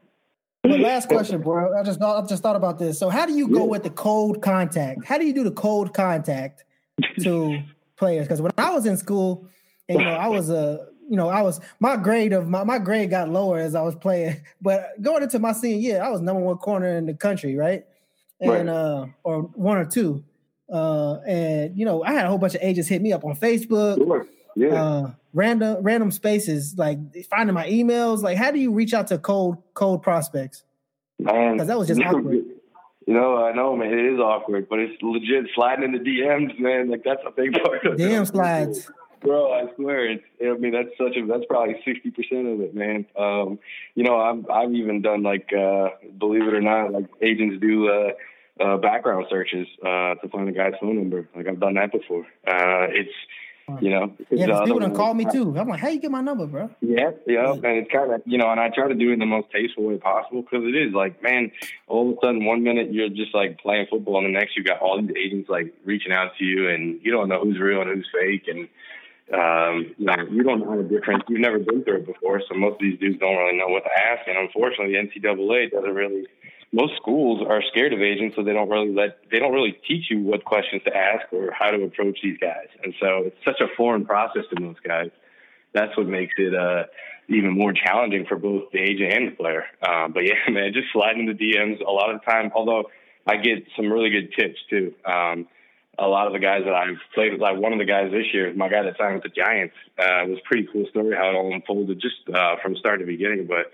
but 0.69 0.81
last 0.93 1.09
question, 1.09 1.40
bro. 1.40 1.78
I 1.78 1.82
just 1.82 1.99
thought 1.99 2.23
I 2.23 2.27
just 2.27 2.43
thought 2.43 2.57
about 2.57 2.78
this. 2.78 2.99
So 2.99 3.09
how 3.09 3.27
do 3.27 3.32
you 3.32 3.49
go 3.49 3.65
with 3.65 3.82
the 3.82 3.90
cold 3.90 4.43
contact? 4.43 5.05
How 5.05 5.19
do 5.19 5.27
you 5.27 5.32
do 5.32 5.45
the 5.45 5.51
cold 5.51 5.95
contact 5.95 6.65
to 7.20 7.62
players? 7.97 8.27
Because 8.27 8.40
when 8.40 8.53
I 8.59 8.70
was 8.70 8.86
in 8.86 8.97
school, 8.97 9.49
and 9.89 9.99
you 9.99 10.05
know, 10.05 10.12
I 10.12 10.28
was 10.28 10.51
a 10.51 10.86
you 11.09 11.16
know, 11.16 11.28
I 11.28 11.43
was 11.43 11.61
my 11.81 11.97
grade 11.97 12.32
of 12.32 12.49
my, 12.49 12.65
my 12.65 12.78
grade 12.78 13.11
got 13.11 13.31
lower 13.31 13.59
as 13.59 13.74
I 13.74 13.82
was 13.82 13.95
playing. 13.95 14.36
But 14.61 15.01
going 15.01 15.23
into 15.23 15.39
my 15.39 15.53
senior 15.53 15.78
year, 15.78 16.03
I 16.03 16.11
was 16.11 16.20
number 16.20 16.43
one 16.43 16.59
corner 16.59 16.97
in 16.97 17.07
the 17.07 17.15
country, 17.15 17.57
right? 17.57 17.85
And 18.40 18.51
right. 18.51 18.69
uh 18.69 19.07
or 19.24 19.43
one 19.43 19.78
or 19.78 19.86
two. 19.86 20.24
Uh 20.70 21.19
and 21.27 21.77
you 21.77 21.85
know, 21.85 22.03
I 22.05 22.12
had 22.12 22.27
a 22.27 22.28
whole 22.28 22.39
bunch 22.39 22.55
of 22.55 22.62
agents 22.62 22.89
hit 22.89 23.01
me 23.01 23.12
up 23.12 23.24
on 23.24 23.36
Facebook. 23.36 23.97
Sure. 23.97 24.27
Yeah. 24.59 24.82
Uh, 24.82 25.10
random 25.32 25.82
random 25.82 26.10
spaces, 26.10 26.76
like 26.76 26.98
finding 27.26 27.55
my 27.55 27.68
emails. 27.68 28.22
Like, 28.22 28.36
how 28.36 28.51
do 28.51 28.59
you 28.59 28.72
reach 28.72 28.93
out 28.93 29.06
to 29.09 29.18
cold 29.18 29.62
cold 29.74 30.02
prospects? 30.02 30.64
Man, 31.18 31.55
because 31.55 31.68
that 31.68 31.78
was 31.78 31.89
just 31.89 32.01
awkward. 32.01 32.44
You 33.06 33.14
know, 33.14 33.36
I 33.36 33.52
know, 33.52 33.76
man. 33.76 33.93
It 33.93 34.14
is 34.14 34.18
awkward, 34.18 34.68
but 34.68 34.80
it's 34.80 35.01
legit 35.01 35.47
sliding 35.55 35.85
in 35.85 35.93
the 35.93 35.98
DMs, 35.98 36.59
man. 36.59 36.90
Like 36.90 37.05
that's 37.05 37.22
a 37.26 37.30
big 37.30 37.52
part 37.64 37.86
of 37.86 37.94
it. 37.94 37.98
DM 37.98 38.26
slides. 38.26 38.90
Bro, 39.20 39.52
I 39.52 39.74
swear, 39.74 40.10
it's, 40.10 40.24
I 40.40 40.56
mean 40.59 40.72
that's 40.72 40.90
such 40.97 41.16
a 41.16 41.26
that's 41.26 41.44
probably 41.48 41.76
sixty 41.85 42.10
percent 42.10 42.47
of 42.47 42.60
it, 42.60 42.74
man. 42.74 43.06
Um, 43.16 43.59
you 43.94 44.05
know, 44.05 44.16
I've 44.16 44.48
I've 44.51 44.74
even 44.74 45.02
done 45.02 45.22
like, 45.22 45.51
uh, 45.52 45.89
believe 46.18 46.43
it 46.43 46.55
or 46.55 46.60
not, 46.60 46.93
like 46.93 47.06
agents 47.22 47.60
do 47.60 47.89
uh, 47.89 48.62
uh, 48.62 48.76
background 48.76 49.26
searches 49.30 49.66
uh, 49.82 50.14
to 50.16 50.28
find 50.30 50.48
a 50.48 50.52
guy's 50.52 50.74
phone 50.80 50.97
number. 50.97 51.28
Like 51.35 51.48
I've 51.48 51.60
done 51.60 51.74
that 51.74 51.90
before. 51.90 52.24
Uh, 52.47 52.86
it's 52.90 53.14
you 53.81 53.90
know, 53.90 54.12
yeah, 54.31 54.47
uh, 54.51 54.65
people 54.65 54.81
done 54.81 54.95
called 54.95 55.16
me 55.16 55.27
too. 55.31 55.57
I'm 55.59 55.69
like, 55.69 55.81
how 55.81 55.89
you 55.89 56.01
get 56.01 56.11
my 56.11 56.20
number, 56.20 56.47
bro? 56.47 56.70
Yeah, 56.81 57.11
yeah, 57.27 57.53
and 57.53 57.65
it's 57.65 57.90
kind 57.90 58.12
of 58.12 58.23
you 58.24 58.39
know, 58.39 58.51
and 58.51 58.61
I 58.61 58.70
try 58.70 58.89
to 58.89 58.95
do 58.95 59.11
it 59.11 59.15
in 59.15 59.19
the 59.19 59.27
most 59.27 59.51
tasteful 59.51 59.85
way 59.85 59.99
possible 59.99 60.43
because 60.43 60.65
it 60.65 60.77
is 60.77 60.95
like, 60.95 61.23
man, 61.23 61.53
all 61.86 62.11
of 62.11 62.16
a 62.16 62.27
sudden 62.27 62.45
one 62.45 62.62
minute 62.62 62.93
you're 62.93 63.09
just 63.09 63.35
like 63.35 63.59
playing 63.59 63.86
football, 63.90 64.24
and 64.24 64.27
the 64.27 64.39
next 64.39 64.57
you 64.57 64.65
got 64.65 64.81
all 64.81 65.01
these 65.01 65.15
agents 65.16 65.49
like 65.49 65.74
reaching 65.85 66.12
out 66.12 66.32
to 66.39 66.45
you, 66.45 66.69
and 66.69 67.01
you 67.03 67.12
don't 67.12 67.28
know 67.28 67.40
who's 67.40 67.59
real 67.59 67.82
and 67.82 67.90
who's 67.90 68.09
fake, 68.12 68.49
and 68.49 68.69
um, 69.32 69.95
you 69.99 70.07
know, 70.07 70.16
you 70.31 70.43
don't 70.43 70.61
know 70.61 70.82
the 70.82 70.89
difference. 70.89 71.23
You've 71.28 71.40
never 71.40 71.59
been 71.59 71.85
through 71.85 71.99
it 71.99 72.07
before, 72.07 72.40
so 72.49 72.55
most 72.55 72.74
of 72.74 72.81
these 72.81 72.99
dudes 72.99 73.19
don't 73.19 73.36
really 73.36 73.59
know 73.59 73.69
what 73.69 73.85
to 73.85 73.90
ask, 73.93 74.27
and 74.27 74.39
unfortunately, 74.39 74.95
the 74.95 75.20
NCAA 75.20 75.70
doesn't 75.70 75.95
really 75.95 76.27
most 76.73 76.93
schools 76.97 77.43
are 77.49 77.62
scared 77.70 77.93
of 77.93 78.03
agents, 78.03 78.36
so 78.36 78.43
they 78.43 78.53
don't 78.53 78.69
really 78.69 78.93
let 78.93 79.19
they 79.31 79.39
don't 79.39 79.53
really 79.53 79.78
teach 79.86 80.11
you 80.11 80.20
what 80.20 80.45
questions 80.45 80.82
to 80.85 80.95
ask 80.95 81.32
or 81.32 81.51
how 81.51 81.70
to 81.70 81.82
approach 81.82 82.19
these 82.23 82.39
guys. 82.39 82.69
And 82.82 82.95
so 83.01 83.24
it's 83.27 83.36
such 83.45 83.61
a 83.61 83.74
foreign 83.77 84.05
process 84.05 84.43
to 84.55 84.61
most 84.61 84.82
guys. 84.82 85.11
That's 85.73 85.97
what 85.97 86.07
makes 86.07 86.35
it 86.36 86.55
uh, 86.55 86.85
even 87.28 87.57
more 87.57 87.73
challenging 87.73 88.27
for 88.27 88.36
both 88.36 88.70
the 88.73 88.78
agent 88.78 89.12
and 89.12 89.28
the 89.28 89.36
player. 89.36 89.65
Um, 89.86 90.12
but 90.12 90.24
yeah, 90.24 90.35
man, 90.51 90.73
just 90.73 90.89
sliding 90.93 91.27
the 91.27 91.32
DMs 91.32 91.81
a 91.81 91.90
lot 91.90 92.11
of 92.11 92.20
the 92.20 92.31
time. 92.31 92.51
Although 92.55 92.90
I 93.27 93.36
get 93.36 93.65
some 93.77 93.90
really 93.93 94.11
good 94.11 94.32
tips 94.39 94.59
too. 94.69 94.95
Um, 95.05 95.49
a 95.99 96.07
lot 96.07 96.28
of 96.28 96.32
the 96.32 96.39
guys 96.39 96.62
that 96.65 96.74
I've 96.74 96.97
played 97.12 97.32
with, 97.32 97.40
like 97.40 97.59
one 97.59 97.73
of 97.73 97.78
the 97.78 97.85
guys 97.85 98.12
this 98.12 98.32
year, 98.32 98.53
my 98.55 98.69
guy 98.69 98.82
that 98.82 98.97
signed 98.97 99.15
with 99.15 99.24
the 99.24 99.31
Giants, 99.31 99.74
uh, 99.99 100.31
was 100.31 100.39
pretty 100.45 100.69
cool 100.73 100.86
story 100.90 101.16
how 101.16 101.31
it 101.31 101.35
all 101.35 101.53
unfolded 101.53 102.01
just 102.01 102.16
uh, 102.32 102.55
from 102.62 102.77
start 102.77 103.01
to 103.01 103.07
beginning. 103.07 103.47
But 103.49 103.73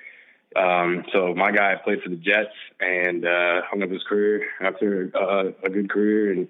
um, 0.57 1.05
so 1.13 1.35
my 1.35 1.51
guy 1.51 1.75
played 1.83 2.03
for 2.03 2.11
the 2.11 2.17
Jets 2.17 2.55
and 2.81 3.25
uh, 3.25 3.63
hung 3.69 3.83
up 3.83 3.91
his 3.91 4.03
career 4.09 4.47
after 4.61 5.11
uh, 5.15 5.51
a 5.65 5.71
good 5.71 5.91
career, 5.91 6.33
and 6.33 6.49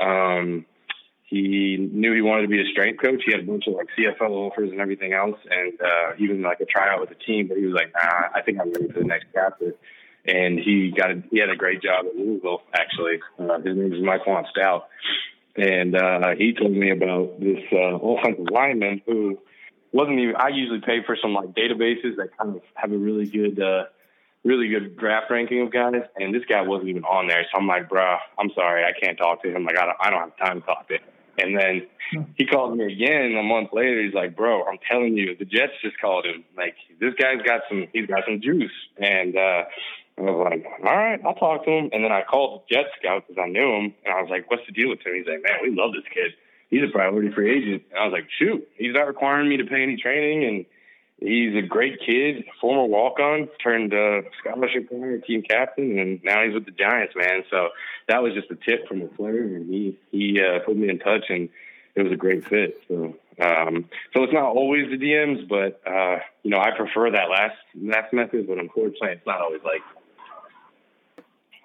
um, 0.00 0.66
he 1.24 1.76
knew 1.92 2.14
he 2.14 2.20
wanted 2.20 2.42
to 2.42 2.48
be 2.48 2.60
a 2.60 2.70
strength 2.72 3.02
coach. 3.02 3.22
He 3.24 3.32
had 3.32 3.42
a 3.42 3.46
bunch 3.46 3.66
of 3.66 3.74
like 3.74 3.88
CFL 3.98 4.30
offers 4.30 4.70
and 4.70 4.80
everything 4.80 5.12
else, 5.12 5.38
and 5.50 5.72
uh, 5.80 6.12
even 6.18 6.42
like 6.42 6.60
a 6.60 6.64
tryout 6.64 7.00
with 7.00 7.10
the 7.10 7.16
team. 7.16 7.48
But 7.48 7.58
he 7.58 7.66
was 7.66 7.74
like, 7.74 7.92
nah, 7.92 8.28
I 8.34 8.42
think 8.42 8.60
I'm 8.60 8.72
ready 8.72 8.88
for 8.92 9.00
the 9.00 9.06
next 9.06 9.26
chapter. 9.32 9.74
and 10.26 10.58
he 10.58 10.92
got 10.96 11.10
a, 11.10 11.22
he 11.30 11.38
had 11.38 11.50
a 11.50 11.56
great 11.56 11.82
job 11.82 12.06
at 12.06 12.16
Louisville. 12.16 12.62
Actually, 12.72 13.20
uh, 13.38 13.58
his 13.58 13.76
name 13.76 13.92
is 13.92 14.02
Mike 14.02 14.26
Juan 14.26 14.44
Stout, 14.50 14.88
and 15.56 15.94
uh, 15.96 16.34
he 16.36 16.54
told 16.54 16.72
me 16.72 16.90
about 16.90 17.40
this 17.40 17.62
uh, 17.72 17.96
offensive 17.96 18.46
lineman 18.52 19.02
who 19.06 19.38
wasn't 19.94 20.18
even. 20.18 20.36
I 20.36 20.48
usually 20.48 20.80
pay 20.80 21.02
for 21.06 21.16
some 21.22 21.32
like 21.32 21.54
databases 21.54 22.16
that 22.16 22.36
kind 22.36 22.56
of 22.56 22.62
have 22.74 22.92
a 22.92 22.98
really 22.98 23.26
good. 23.26 23.58
Uh, 23.60 23.84
really 24.44 24.68
good 24.68 24.98
draft 24.98 25.30
ranking 25.30 25.62
of 25.62 25.72
guys, 25.72 26.02
and 26.16 26.34
this 26.34 26.42
guy 26.46 26.60
wasn't 26.60 26.86
even 26.90 27.02
on 27.04 27.26
there. 27.26 27.46
So 27.50 27.58
I'm 27.58 27.66
like, 27.66 27.88
bro, 27.88 28.18
I'm 28.38 28.50
sorry, 28.54 28.84
I 28.84 28.92
can't 28.92 29.16
talk 29.16 29.42
to 29.42 29.48
him. 29.50 29.64
Like, 29.64 29.78
I 29.78 29.86
don't, 29.86 29.96
I 29.98 30.10
don't 30.10 30.20
have 30.20 30.36
time 30.36 30.60
to 30.60 30.66
talk 30.66 30.86
to 30.88 30.96
him. 30.96 31.00
And 31.38 31.58
then 31.58 31.86
he 32.36 32.44
called 32.44 32.76
me 32.76 32.92
again 32.92 33.34
a 33.38 33.42
month 33.42 33.70
later. 33.72 34.02
He's 34.04 34.12
like, 34.12 34.36
bro, 34.36 34.62
I'm 34.64 34.78
telling 34.86 35.16
you, 35.16 35.34
the 35.34 35.46
Jets 35.46 35.72
just 35.82 35.98
called 35.98 36.26
him. 36.26 36.44
Like, 36.56 36.74
this 37.00 37.14
guy's 37.14 37.40
got 37.40 37.62
some, 37.70 37.86
he's 37.94 38.06
got 38.06 38.24
some 38.26 38.40
juice. 38.42 38.70
And 38.98 39.34
uh, 39.34 39.64
I 40.18 40.20
was 40.20 40.46
like, 40.50 40.66
all 40.84 40.94
right, 40.94 41.20
I'll 41.24 41.34
talk 41.34 41.64
to 41.64 41.70
him. 41.70 41.88
And 41.92 42.04
then 42.04 42.12
I 42.12 42.22
called 42.22 42.64
the 42.68 42.74
Jet 42.74 42.86
scout 43.00 43.24
because 43.26 43.42
I 43.42 43.48
knew 43.48 43.72
him, 43.72 43.94
and 44.04 44.14
I 44.14 44.20
was 44.20 44.28
like, 44.30 44.50
what's 44.50 44.66
the 44.66 44.72
deal 44.72 44.90
with 44.90 45.00
him? 45.00 45.14
He's 45.14 45.26
like, 45.26 45.42
man, 45.42 45.58
we 45.62 45.74
love 45.74 45.92
this 45.94 46.04
kid. 46.12 46.34
He's 46.74 46.82
a 46.82 46.92
priority 46.92 47.30
free 47.30 47.56
agent. 47.56 47.84
And 47.90 48.00
I 48.00 48.04
was 48.04 48.12
like, 48.12 48.26
shoot, 48.36 48.66
he's 48.76 48.94
not 48.94 49.06
requiring 49.06 49.48
me 49.48 49.58
to 49.58 49.64
pay 49.64 49.80
any 49.80 49.96
training, 49.96 50.44
and 50.44 50.66
he's 51.20 51.54
a 51.54 51.64
great 51.64 52.00
kid, 52.04 52.44
former 52.60 52.84
walk 52.84 53.20
on, 53.20 53.48
turned 53.62 53.94
uh, 53.94 54.22
scholarship 54.40 54.88
player, 54.88 55.18
team 55.18 55.42
captain, 55.42 56.00
and 56.00 56.20
now 56.24 56.44
he's 56.44 56.52
with 56.52 56.64
the 56.64 56.72
Giants, 56.72 57.14
man. 57.14 57.44
So 57.48 57.68
that 58.08 58.24
was 58.24 58.34
just 58.34 58.50
a 58.50 58.56
tip 58.56 58.88
from 58.88 59.02
a 59.02 59.06
player, 59.06 59.44
and 59.44 59.72
he 59.72 59.96
he 60.10 60.40
uh, 60.40 60.64
put 60.66 60.76
me 60.76 60.88
in 60.88 60.98
touch, 60.98 61.26
and 61.28 61.48
it 61.94 62.02
was 62.02 62.10
a 62.10 62.16
great 62.16 62.44
fit. 62.48 62.82
So 62.88 63.14
um, 63.40 63.88
so 64.12 64.24
it's 64.24 64.32
not 64.32 64.42
always 64.42 64.90
the 64.90 64.98
DMs, 64.98 65.48
but 65.48 65.80
uh, 65.86 66.18
you 66.42 66.50
know 66.50 66.58
I 66.58 66.76
prefer 66.76 67.12
that 67.12 67.30
last 67.30 67.56
last 67.80 68.12
method, 68.12 68.48
but 68.48 68.58
unfortunately 68.58 69.10
it's 69.10 69.26
not 69.26 69.40
always 69.40 69.62
like. 69.62 69.82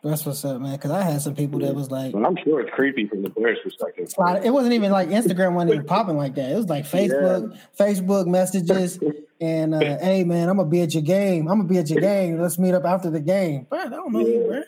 That's 0.04 0.26
what's 0.26 0.46
up, 0.46 0.62
man. 0.62 0.74
Because 0.74 0.92
I 0.92 1.04
had 1.04 1.22
some 1.22 1.36
people 1.36 1.60
that 1.60 1.76
was 1.76 1.92
like, 1.92 2.14
But 2.14 2.26
I'm 2.26 2.38
sure 2.44 2.62
it's 2.62 2.72
creepy 2.74 3.08
from 3.08 3.22
the 3.22 3.30
player's 3.30 3.60
perspective. 3.64 4.10
it 4.44 4.50
wasn't 4.52 4.74
even 4.74 4.92
like 4.92 5.10
Instagram 5.10 5.54
wasn't 5.54 5.74
even 5.74 5.86
popping 5.88 6.18
like 6.18 6.36
that. 6.36 6.52
It 6.52 6.56
was 6.56 6.68
like 6.68 6.86
Facebook, 6.86 7.58
Facebook 7.78 8.28
messages, 8.28 9.00
and 9.42 9.76
uh, 9.76 9.98
hey 10.00 10.24
man, 10.24 10.48
I'm 10.48 10.58
gonna 10.58 10.70
be 10.70 10.82
at 10.82 10.94
your 10.94 11.04
game. 11.04 11.48
I'm 11.48 11.58
gonna 11.58 11.70
be 11.70 11.78
at 11.78 11.90
your 11.90 12.02
game. 12.02 12.40
Let's 12.40 12.58
meet 12.58 12.74
up 12.74 12.86
after 12.86 13.10
the 13.10 13.20
game. 13.20 13.68
Bro, 13.70 13.80
I 13.80 13.90
don't 13.90 14.14
know 14.14 14.20
you, 14.20 14.46
bro. 14.48 14.62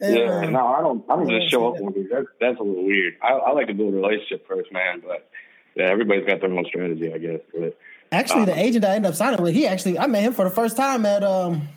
And, 0.00 0.16
Yeah, 0.16 0.38
uh, 0.38 0.50
no, 0.50 0.66
I 0.66 0.80
don't. 0.80 1.04
I 1.08 1.16
don't 1.16 1.28
yeah, 1.28 1.38
just 1.40 1.50
show 1.50 1.74
up 1.74 1.80
on 1.80 1.92
these. 1.92 2.08
That's 2.10 2.26
that's 2.40 2.58
a 2.58 2.62
little 2.62 2.86
weird. 2.86 3.14
I, 3.22 3.32
I 3.32 3.52
like 3.52 3.66
to 3.66 3.74
build 3.74 3.92
a 3.92 3.96
relationship 3.96 4.48
first, 4.48 4.72
man. 4.72 5.02
But 5.06 5.28
yeah, 5.76 5.90
everybody's 5.90 6.26
got 6.26 6.40
their 6.40 6.50
own 6.50 6.64
strategy, 6.64 7.12
I 7.12 7.18
guess. 7.18 7.40
But 7.52 7.78
Actually, 8.10 8.44
the 8.44 8.58
agent 8.58 8.84
I 8.84 8.96
ended 8.96 9.10
up 9.10 9.14
signing 9.16 9.42
with, 9.42 9.54
he 9.54 9.66
actually 9.66 9.98
I 9.98 10.06
met 10.06 10.22
him 10.22 10.34
for 10.34 10.44
the 10.44 10.50
first 10.50 10.76
time 10.76 11.06
at 11.06 11.22
um 11.22 11.68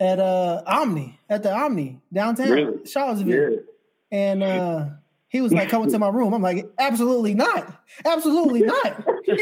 at 0.00 0.18
uh 0.18 0.62
Omni 0.66 1.18
at 1.28 1.42
the 1.42 1.52
Omni 1.52 2.00
downtown 2.12 2.50
Really? 2.50 2.86
Charlottesville, 2.86 3.50
yeah, 3.52 3.58
and 4.12 4.42
uh 4.42 4.86
he 5.30 5.40
was 5.42 5.52
like 5.52 5.68
coming 5.68 5.90
to 5.90 5.98
my 5.98 6.08
room. 6.08 6.32
I'm 6.32 6.40
like, 6.40 6.66
absolutely 6.78 7.34
not, 7.34 7.82
absolutely 8.04 8.62
not. 8.62 9.04
this 9.26 9.38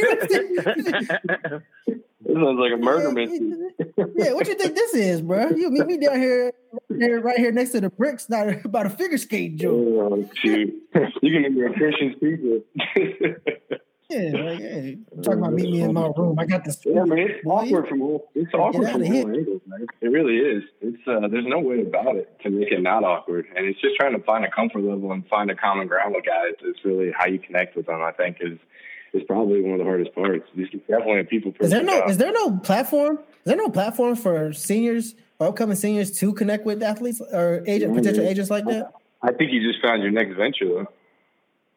sounds 2.34 2.58
like 2.58 2.72
a 2.72 2.76
murder 2.76 3.12
mystery. 3.12 3.52
yeah, 4.16 4.32
what 4.32 4.48
you 4.48 4.54
think 4.56 4.74
this 4.74 4.94
is, 4.94 5.22
bro? 5.22 5.50
You 5.50 5.70
meet 5.70 5.86
me 5.86 5.98
down 5.98 6.18
here, 6.18 6.52
here 6.98 7.20
right 7.20 7.38
here 7.38 7.52
next 7.52 7.70
to 7.70 7.80
the 7.80 7.90
bricks, 7.90 8.28
not 8.28 8.48
about 8.64 8.86
a 8.86 8.90
figure 8.90 9.16
skate 9.18 9.56
joke. 9.56 9.74
Oh, 9.78 10.28
shoot, 10.42 10.74
you 11.22 11.40
can 11.42 11.54
be 11.54 11.62
a 11.62 11.72
Christian 11.72 12.14
speaker. 12.16 13.80
Yeah, 14.08 14.18
like, 14.18 14.58
hey, 14.60 14.98
talking 15.22 15.38
about 15.40 15.52
meet 15.52 15.70
me 15.70 15.80
in 15.82 15.92
my 15.92 16.08
room. 16.16 16.38
I 16.38 16.46
got 16.46 16.64
this. 16.64 16.78
Yeah, 16.84 17.04
man, 17.04 17.18
it's 17.18 17.44
awkward 17.44 17.88
from 17.88 18.02
all. 18.02 18.28
It's 18.36 18.54
awkward 18.54 18.92
from 18.92 19.02
all 19.02 19.06
angles, 19.06 19.62
man. 19.66 19.86
It 20.00 20.08
really 20.08 20.36
is. 20.36 20.62
It's 20.80 21.02
uh, 21.08 21.26
there's 21.26 21.46
no 21.46 21.58
way 21.58 21.80
about 21.80 22.14
it 22.14 22.38
to 22.44 22.50
make 22.50 22.70
it 22.70 22.80
not 22.80 23.02
awkward, 23.02 23.46
and 23.56 23.66
it's 23.66 23.80
just 23.80 23.96
trying 23.96 24.16
to 24.16 24.22
find 24.22 24.44
a 24.44 24.50
comfort 24.50 24.82
level 24.82 25.10
and 25.10 25.26
find 25.26 25.50
a 25.50 25.56
common 25.56 25.88
ground 25.88 26.14
with 26.14 26.24
guys. 26.24 26.54
It's 26.62 26.84
really 26.84 27.10
how 27.16 27.26
you 27.26 27.40
connect 27.40 27.76
with 27.76 27.86
them. 27.86 28.00
I 28.00 28.12
think 28.12 28.36
is 28.40 28.58
is 29.12 29.22
probably 29.26 29.60
one 29.60 29.72
of 29.72 29.78
the 29.78 29.84
hardest 29.84 30.14
parts. 30.14 30.48
It's 30.56 30.72
definitely 30.86 31.20
a 31.20 31.24
people. 31.24 31.52
Is 31.58 31.70
there 31.70 31.82
no 31.82 31.98
job. 31.98 32.10
is 32.10 32.18
there 32.18 32.32
no 32.32 32.58
platform? 32.58 33.16
Is 33.18 33.44
there 33.44 33.56
no 33.56 33.70
platform 33.70 34.14
for 34.14 34.52
seniors 34.52 35.16
or 35.40 35.48
upcoming 35.48 35.76
seniors 35.76 36.12
to 36.18 36.32
connect 36.32 36.64
with 36.64 36.82
athletes 36.82 37.20
or 37.20 37.64
agent 37.66 37.94
potential 37.94 38.24
agents 38.24 38.50
like 38.50 38.66
that? 38.66 38.92
I 39.22 39.32
think 39.32 39.52
you 39.52 39.68
just 39.68 39.84
found 39.84 40.02
your 40.02 40.12
next 40.12 40.36
venture, 40.36 40.66
though. 40.66 40.86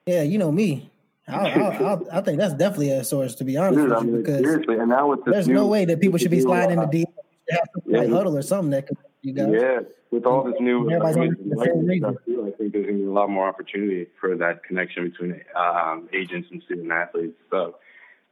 Yeah, 0.05 0.21
you 0.21 0.37
know 0.37 0.51
me. 0.51 0.91
I, 1.29 1.49
I, 1.49 1.93
I, 1.93 1.97
I 2.17 2.21
think 2.21 2.39
that's 2.39 2.53
definitely 2.53 2.91
a 2.91 3.03
source 3.03 3.35
to 3.35 3.43
be 3.43 3.57
honest 3.57 3.79
Dude, 3.79 3.89
with 3.89 4.03
you 4.03 4.11
mean, 4.11 4.21
because 4.23 4.39
seriously, 4.39 4.77
and 4.77 4.89
now 4.89 5.09
with 5.09 5.23
this 5.25 5.33
there's 5.33 5.47
new, 5.47 5.53
no 5.55 5.67
way 5.67 5.85
that 5.85 5.99
people 5.99 6.17
should 6.17 6.31
be 6.31 6.41
sliding 6.41 6.79
uh, 6.79 6.83
into 6.83 6.97
DM. 6.97 7.05
You 7.49 7.57
have 7.57 7.69
yeah. 7.85 7.99
play 7.99 8.09
huddle 8.09 8.37
or 8.37 8.41
something 8.41 8.71
that 8.71 8.87
could 8.87 8.97
you 9.21 9.33
guys. 9.33 9.49
Yeah, 9.51 9.79
with 10.11 10.25
all 10.25 10.43
this 10.43 10.55
new 10.59 10.89
Everybody's 10.89 11.17
uh, 11.17 11.21
on 11.21 11.49
the 11.49 11.65
same 11.65 11.85
reason. 11.85 12.11
stuff 12.11 12.25
too, 12.25 12.41
I 12.41 12.57
think 12.57 12.73
there's 12.73 12.85
going 12.85 12.97
to 12.97 13.03
be 13.03 13.07
a 13.07 13.11
lot 13.11 13.29
more 13.29 13.47
opportunity 13.47 14.07
for 14.19 14.35
that 14.37 14.63
connection 14.63 15.09
between 15.09 15.41
um, 15.55 16.09
agents 16.13 16.49
and 16.51 16.61
student 16.63 16.91
athletes. 16.91 17.37
So 17.49 17.75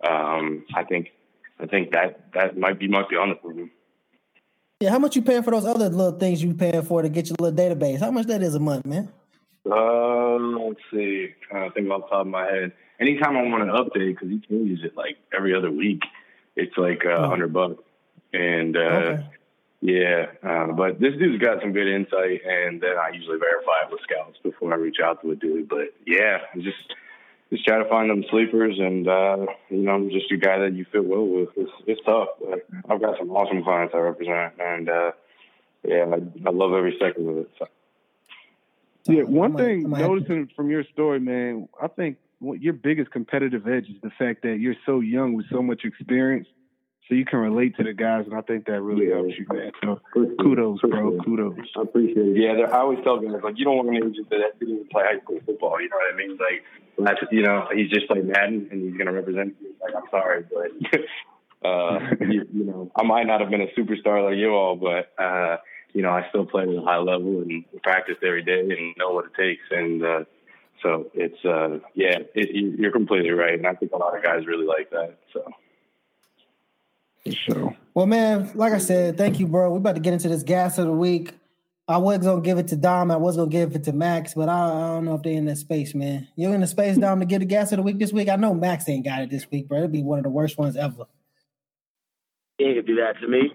um, 0.08 0.66
I 0.76 0.84
think 0.84 1.10
I 1.60 1.66
think 1.66 1.92
that 1.92 2.32
that 2.34 2.58
might 2.58 2.80
be 2.80 2.88
might 2.88 3.10
be 3.10 3.16
on 3.16 3.30
the 3.30 3.36
program. 3.36 3.72
Yeah, 4.80 4.92
how 4.92 5.00
much 5.00 5.16
you 5.16 5.24
paying 5.24 5.42
for 5.42 5.52
those 5.52 5.66
other 5.66 5.90
little 5.90 6.20
things 6.20 6.44
you 6.44 6.54
paying 6.54 6.84
for 6.84 7.02
to 7.02 7.10
get 7.10 7.30
your 7.30 7.38
little 7.40 7.58
database? 7.58 8.00
How 8.00 8.12
much 8.12 8.28
that 8.28 8.44
is 8.44 8.54
a 8.54 8.60
month, 8.60 8.86
man? 8.86 9.12
Um, 9.66 10.60
let's 10.62 10.80
see. 10.92 11.34
Trying 11.50 11.70
to 11.70 11.74
think 11.74 11.90
off 11.90 12.02
the 12.04 12.08
top 12.08 12.22
of 12.22 12.28
my 12.28 12.46
head. 12.46 12.72
Anytime 13.00 13.38
I 13.38 13.44
want 13.44 13.64
an 13.64 13.70
update, 13.70 14.16
because 14.16 14.30
he 14.30 14.40
changes 14.40 14.84
it 14.84 14.96
like 14.98 15.18
every 15.36 15.54
other 15.56 15.70
week, 15.72 16.02
it's 16.56 16.76
like 16.78 17.04
a 17.06 17.14
Oh. 17.18 17.30
hundred 17.30 17.54
bucks. 17.54 17.84
And 18.34 18.76
uh, 18.76 18.80
Okay. 18.80 19.26
yeah, 19.82 20.26
uh, 20.44 20.68
but 20.74 21.00
this 21.00 21.14
dude's 21.18 21.42
got 21.42 21.62
some 21.62 21.72
good 21.74 21.88
insight, 21.88 22.42
and 22.46 22.82
then 22.82 22.98
I 22.98 23.10
usually 23.14 23.38
verify 23.38 23.86
it 23.86 23.92
with 23.92 24.02
scouts 24.02 24.38
before 24.44 24.74
I 24.74 24.78
reach 24.78 24.98
out 25.04 25.22
to 25.22 25.32
a 25.32 25.36
dude. 25.36 25.70
But 25.70 25.94
yeah, 26.06 26.40
just 26.58 26.94
just 27.52 27.66
try 27.66 27.78
to 27.78 27.88
find 27.88 28.10
them 28.10 28.26
sleepers, 28.30 28.78
and 28.80 29.08
uh, 29.08 29.46
you 29.70 29.78
know, 29.78 29.92
I'm 29.92 30.10
just 30.10 30.32
a 30.32 30.38
guy 30.38 30.58
that 30.60 30.74
you 30.74 30.86
fit 30.92 31.06
well 31.06 31.26
with. 31.26 31.50
It's, 31.56 31.72
it's 31.86 32.02
tough. 32.04 32.30
But 32.44 32.66
I've 32.90 33.00
got 33.02 33.18
some 33.20 33.30
awesome 33.32 33.64
clients 33.64 33.94
I 33.96 34.00
represent, 34.00 34.54
and 34.60 34.90
uh, 34.90 35.12
yeah, 35.88 36.06
I, 36.12 36.48
I 36.48 36.52
love 36.52 36.74
every 36.74 36.98
second 37.00 37.30
of 37.30 37.38
it. 37.38 37.50
So. 37.60 37.68
Yeah, 39.06 39.24
one 39.24 39.56
thing 39.56 39.86
I 39.86 39.88
might 39.88 39.98
have 40.00 40.08
to- 40.10 40.16
noticing 40.16 40.50
from 40.56 40.70
your 40.70 40.84
story, 40.92 41.20
man, 41.22 41.70
I 41.82 41.88
think 41.88 42.18
what 42.18 42.27
your 42.42 42.74
biggest 42.74 43.12
competitive 43.12 43.68
edge 43.68 43.86
is 43.90 44.00
the 44.02 44.12
fact 44.18 44.44
that 44.44 44.58
you're 44.60 44.76
so 44.86 45.00
young 45.00 45.34
with 45.34 45.46
so 45.52 45.62
much 45.62 45.82
experience, 45.84 46.48
so 47.10 47.16
you 47.16 47.26
can 47.26 47.40
relate 47.40 47.76
to 47.78 47.84
the 47.84 47.94
guys, 47.94 48.26
and 48.26 48.36
I 48.36 48.42
think 48.42 48.66
that 48.66 48.82
really 48.82 49.08
Yeah. 49.08 49.16
helps 49.16 49.38
you, 49.40 49.46
man. 49.52 49.72
So 49.84 49.92
Appreciate 50.12 50.34
it. 50.34 50.40
kudos, 50.40 50.82
bro, 50.82 51.08
Appreciate 51.08 51.20
it. 51.20 51.26
kudos. 51.26 51.72
I 51.78 51.82
appreciate 51.82 52.18
it. 52.28 52.38
Yeah, 52.38 52.54
there- 52.56 52.74
I 52.74 52.80
always 52.80 53.00
tell 53.04 53.18
guys 53.20 53.42
like 53.44 53.58
you 53.58 53.66
don't 53.66 53.78
want 53.78 53.90
an 53.90 53.96
agent 53.96 54.30
that 54.30 54.60
didn't 54.60 54.76
even 54.76 54.88
play 54.90 55.04
high 55.06 55.20
school 55.22 55.40
football. 55.46 55.82
You 55.82 55.90
know 55.90 55.96
what 55.98 56.14
I 56.14 56.18
mean? 56.18 56.38
Like 56.38 56.64
that's 57.00 57.32
you 57.32 57.42
know 57.44 57.68
he's 57.74 57.90
just 57.90 58.08
played 58.08 58.26
Madden 58.26 58.68
and 58.72 58.82
he's 58.90 58.98
gonna 58.98 59.14
represent. 59.14 59.56
You. 59.62 59.74
Like 59.82 59.96
I'm 59.96 60.10
sorry, 60.12 60.44
but 60.52 61.00
uh, 61.68 62.00
you, 62.22 62.46
you 62.54 62.64
know 62.66 62.92
I 62.96 63.04
might 63.04 63.26
not 63.26 63.42
have 63.42 63.50
been 63.50 63.62
a 63.62 63.68
superstar 63.78 64.24
like 64.24 64.38
you 64.38 64.50
all, 64.54 64.76
but 64.76 65.12
uh, 65.18 65.58
you 65.94 66.02
know 66.02 66.10
I 66.10 66.28
still 66.30 66.46
played 66.46 66.70
at 66.70 66.76
a 66.76 66.82
high 66.82 66.98
level 66.98 67.42
and 67.42 67.64
practiced 67.84 68.22
every 68.24 68.44
day 68.44 68.60
and 68.60 68.96
know 68.98 69.12
what 69.12 69.26
it 69.26 69.34
takes. 69.36 69.64
And 69.72 70.04
uh, 70.04 70.24
so 70.82 71.10
it's 71.14 71.44
uh, 71.46 71.80
yeah, 71.94 72.20
it, 72.36 72.52
you- 72.56 72.76
you're 72.78 72.92
completely 72.92 73.32
right, 73.32 73.54
and 73.58 73.66
I 73.68 73.74
think 73.74 73.92
a 73.92 73.98
lot 73.98 74.16
of 74.18 74.24
guys 74.24 74.46
really 74.46 74.66
like 74.66 74.90
that. 74.92 75.18
So. 75.34 75.44
So 77.50 77.76
Well, 77.94 78.06
man, 78.06 78.50
like 78.56 78.72
I 78.72 78.78
said, 78.78 79.18
thank 79.18 79.38
you, 79.40 79.48
bro. 79.48 79.70
We're 79.72 79.78
about 79.80 79.96
to 79.96 80.02
get 80.02 80.14
into 80.14 80.30
this 80.30 80.44
gas 80.44 80.78
of 80.78 80.86
the 80.86 80.94
week. 80.94 81.34
I 81.90 81.98
was 81.98 82.20
gonna 82.20 82.42
give 82.42 82.58
it 82.58 82.70
to 82.70 82.76
Dom. 82.78 83.12
I 83.12 83.18
was 83.18 83.36
gonna 83.38 83.50
give 83.50 83.76
it 83.76 83.84
to 83.86 83.94
Max, 83.94 84.34
but 84.34 84.48
I, 84.50 84.54
I 84.68 84.88
don't 84.96 85.06
know 85.06 85.16
if 85.16 85.24
they're 85.24 85.34
in 85.34 85.46
that 85.46 85.58
space, 85.58 85.94
man. 85.94 86.28
You're 86.38 86.54
in 86.56 86.62
the 86.62 86.68
space, 86.68 86.98
Dom, 86.98 87.20
to 87.20 87.26
get 87.26 87.40
the 87.40 87.46
gas 87.46 87.72
of 87.74 87.78
the 87.78 87.84
week 87.84 88.00
this 88.00 88.14
week? 88.14 88.30
I 88.30 88.36
know 88.38 88.54
Max 88.54 88.88
ain't 88.88 89.04
got 89.06 89.22
it 89.22 89.30
this 89.30 89.50
week, 89.52 89.68
bro. 89.68 89.78
It'll 89.80 89.90
be 89.90 90.04
one 90.04 90.20
of 90.20 90.24
the 90.24 90.30
worst 90.30 90.58
ones 90.58 90.76
ever. 90.78 91.06
You 92.60 92.68
ain't 92.68 92.76
gonna 92.78 92.88
do 92.88 92.96
that 92.98 93.20
to 93.22 93.28
me. 93.28 93.52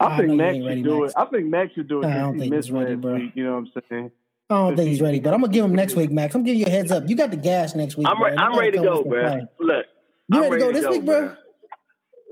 I 0.00 0.06
I 0.06 0.16
think 0.18 0.32
Max 0.34 0.54
ain't 0.56 0.66
ready, 0.66 0.80
should 0.82 0.88
do 0.88 1.00
Max. 1.02 1.12
it. 1.12 1.18
I 1.18 1.24
think 1.26 1.46
Max 1.46 1.72
should 1.74 1.88
do 1.88 2.02
it 2.02 2.06
I 2.06 2.14
don't 2.18 2.34
he 2.34 2.40
think 2.40 2.54
he's 2.54 2.70
ready, 2.70 2.94
bro. 2.94 3.14
week. 3.14 3.32
You 3.34 3.44
know 3.44 3.52
what 3.54 3.68
I'm 3.76 3.82
saying? 3.90 4.10
I 4.52 4.68
don't 4.68 4.76
think 4.76 4.88
he's 4.88 5.00
ready, 5.00 5.20
but 5.20 5.32
I'm 5.34 5.40
gonna 5.40 5.52
give 5.52 5.64
him 5.64 5.74
next 5.74 5.96
week, 5.96 6.10
Max. 6.10 6.34
I'm 6.34 6.42
giving 6.44 6.60
you 6.60 6.66
a 6.66 6.70
heads 6.70 6.92
up. 6.92 7.08
You 7.08 7.16
got 7.16 7.30
the 7.30 7.36
gas 7.36 7.74
next 7.74 7.96
week. 7.96 8.06
I'm 8.08 8.18
bro. 8.18 8.30
re- 8.30 8.36
I'm 8.36 8.58
ready 8.58 8.72
to 8.72 8.82
go, 8.82 8.90
with 8.90 9.02
some 9.02 9.08
bro. 9.10 9.28
play. 9.28 9.46
Look, 9.60 9.86
You 10.28 10.44
I'm 10.44 10.50
ready 10.50 10.64
to 10.64 10.72
go 10.72 10.72
this 10.72 10.88
week, 10.88 11.04
bro? 11.04 11.20
bro. 11.20 11.36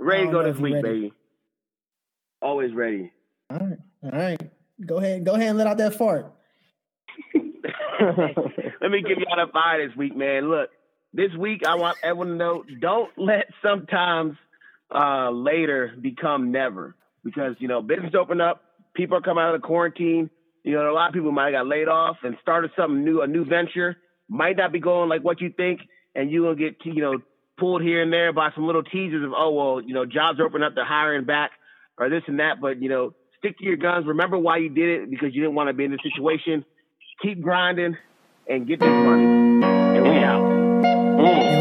Ready 0.01 0.27
to 0.27 0.33
go 0.33 0.43
this 0.43 0.57
week, 0.59 0.75
ready. 0.75 0.89
baby. 0.89 1.13
Always 2.43 2.75
ready. 2.75 3.13
All 3.51 3.59
right, 3.59 3.79
all 4.05 4.11
right. 4.11 4.51
Go 4.85 4.97
ahead, 4.97 5.25
go 5.25 5.35
ahead 5.35 5.49
and 5.49 5.59
let 5.59 5.67
out 5.67 5.79
that 5.79 5.95
fart. 5.95 6.33
Let 8.01 8.91
me 8.91 9.03
give 9.03 9.19
y'all 9.19 9.47
the 9.47 9.53
fire 9.53 9.87
this 9.87 9.95
week, 9.95 10.17
man. 10.17 10.49
Look, 10.49 10.71
this 11.13 11.31
week 11.39 11.67
I 11.67 11.75
want 11.75 11.99
everyone 12.03 12.29
to 12.29 12.35
know: 12.35 12.65
don't 12.81 13.11
let 13.19 13.47
sometimes 13.63 14.37
uh, 14.95 15.31
later 15.31 15.93
become 16.01 16.51
never, 16.51 16.97
because 17.25 17.57
you 17.59 17.69
know 17.69 17.83
business 17.83 18.15
open 18.19 18.41
up, 18.41 18.63
people 18.95 19.19
are 19.19 19.21
coming 19.21 19.43
out 19.43 19.55
of 19.55 19.61
the 19.61 19.67
quarantine. 19.67 20.31
You 20.71 20.77
know, 20.77 20.91
a 20.91 20.95
lot 20.95 21.09
of 21.09 21.15
people 21.15 21.33
might 21.33 21.53
have 21.53 21.65
got 21.65 21.67
laid 21.67 21.89
off 21.89 22.19
and 22.23 22.37
started 22.41 22.71
something 22.77 23.05
new, 23.05 23.23
a 23.23 23.27
new 23.27 23.45
venture. 23.45 23.97
Might 24.29 24.57
not 24.57 24.73
be 24.73 24.81
going 24.81 25.09
like 25.09 25.23
what 25.23 25.41
you 25.41 25.53
think, 25.57 25.81
and 26.15 26.31
you 26.31 26.43
will 26.43 26.55
get 26.55 26.77
you 26.85 27.03
know 27.03 27.19
pulled 27.59 27.83
here 27.83 28.03
and 28.03 28.13
there 28.13 28.33
by 28.33 28.51
some 28.55 28.67
little 28.67 28.83
teasers 28.83 29.25
of 29.25 29.33
oh 29.37 29.51
well, 29.51 29.81
you 29.81 29.95
know 29.95 30.07
jobs 30.07 30.41
are 30.41 30.47
opening 30.47 30.67
up, 30.67 30.75
they're 30.75 30.85
hiring 30.85 31.25
back, 31.25 31.51
or 31.99 32.09
this 32.09 32.23
and 32.27 32.39
that. 32.39 32.61
But 32.61 32.81
you 32.81 32.89
know, 32.89 33.15
Stick 33.41 33.57
to 33.57 33.65
your 33.65 33.77
guns. 33.77 34.07
Remember 34.07 34.39
why 34.39 34.59
you 34.59 34.69
did 34.69 35.01
it 35.01 35.11
because 35.11 35.31
you 35.33 35.41
didn't 35.41 35.55
want 35.55 35.71
to 35.71 35.73
be 35.73 35.85
in 35.85 35.91
this 35.93 36.01
situation. 36.03 36.63
Keep 37.23 37.41
grinding 37.41 37.97
and 38.47 38.69
get 38.69 38.81
this 38.81 38.89
money. 38.89 39.25
And 39.25 40.03
we 40.03 40.19
out. 40.19 40.45
And 40.45 41.60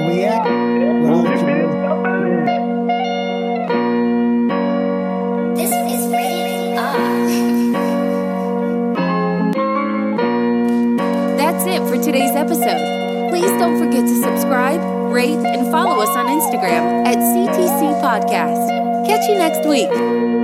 today's 12.12 12.36
episode. 12.36 13.30
Please 13.30 13.52
don't 13.62 13.78
forget 13.78 14.02
to 14.02 14.16
subscribe, 14.16 14.82
rate, 15.14 15.38
and 15.46 15.72
follow 15.72 16.02
us 16.02 16.10
on 16.18 16.26
Instagram 16.26 17.06
at 17.06 17.18
CTC 17.18 18.02
Podcast. 18.02 19.06
Catch 19.06 19.30
you 19.30 19.36
next 19.36 19.68
week. 19.70 20.39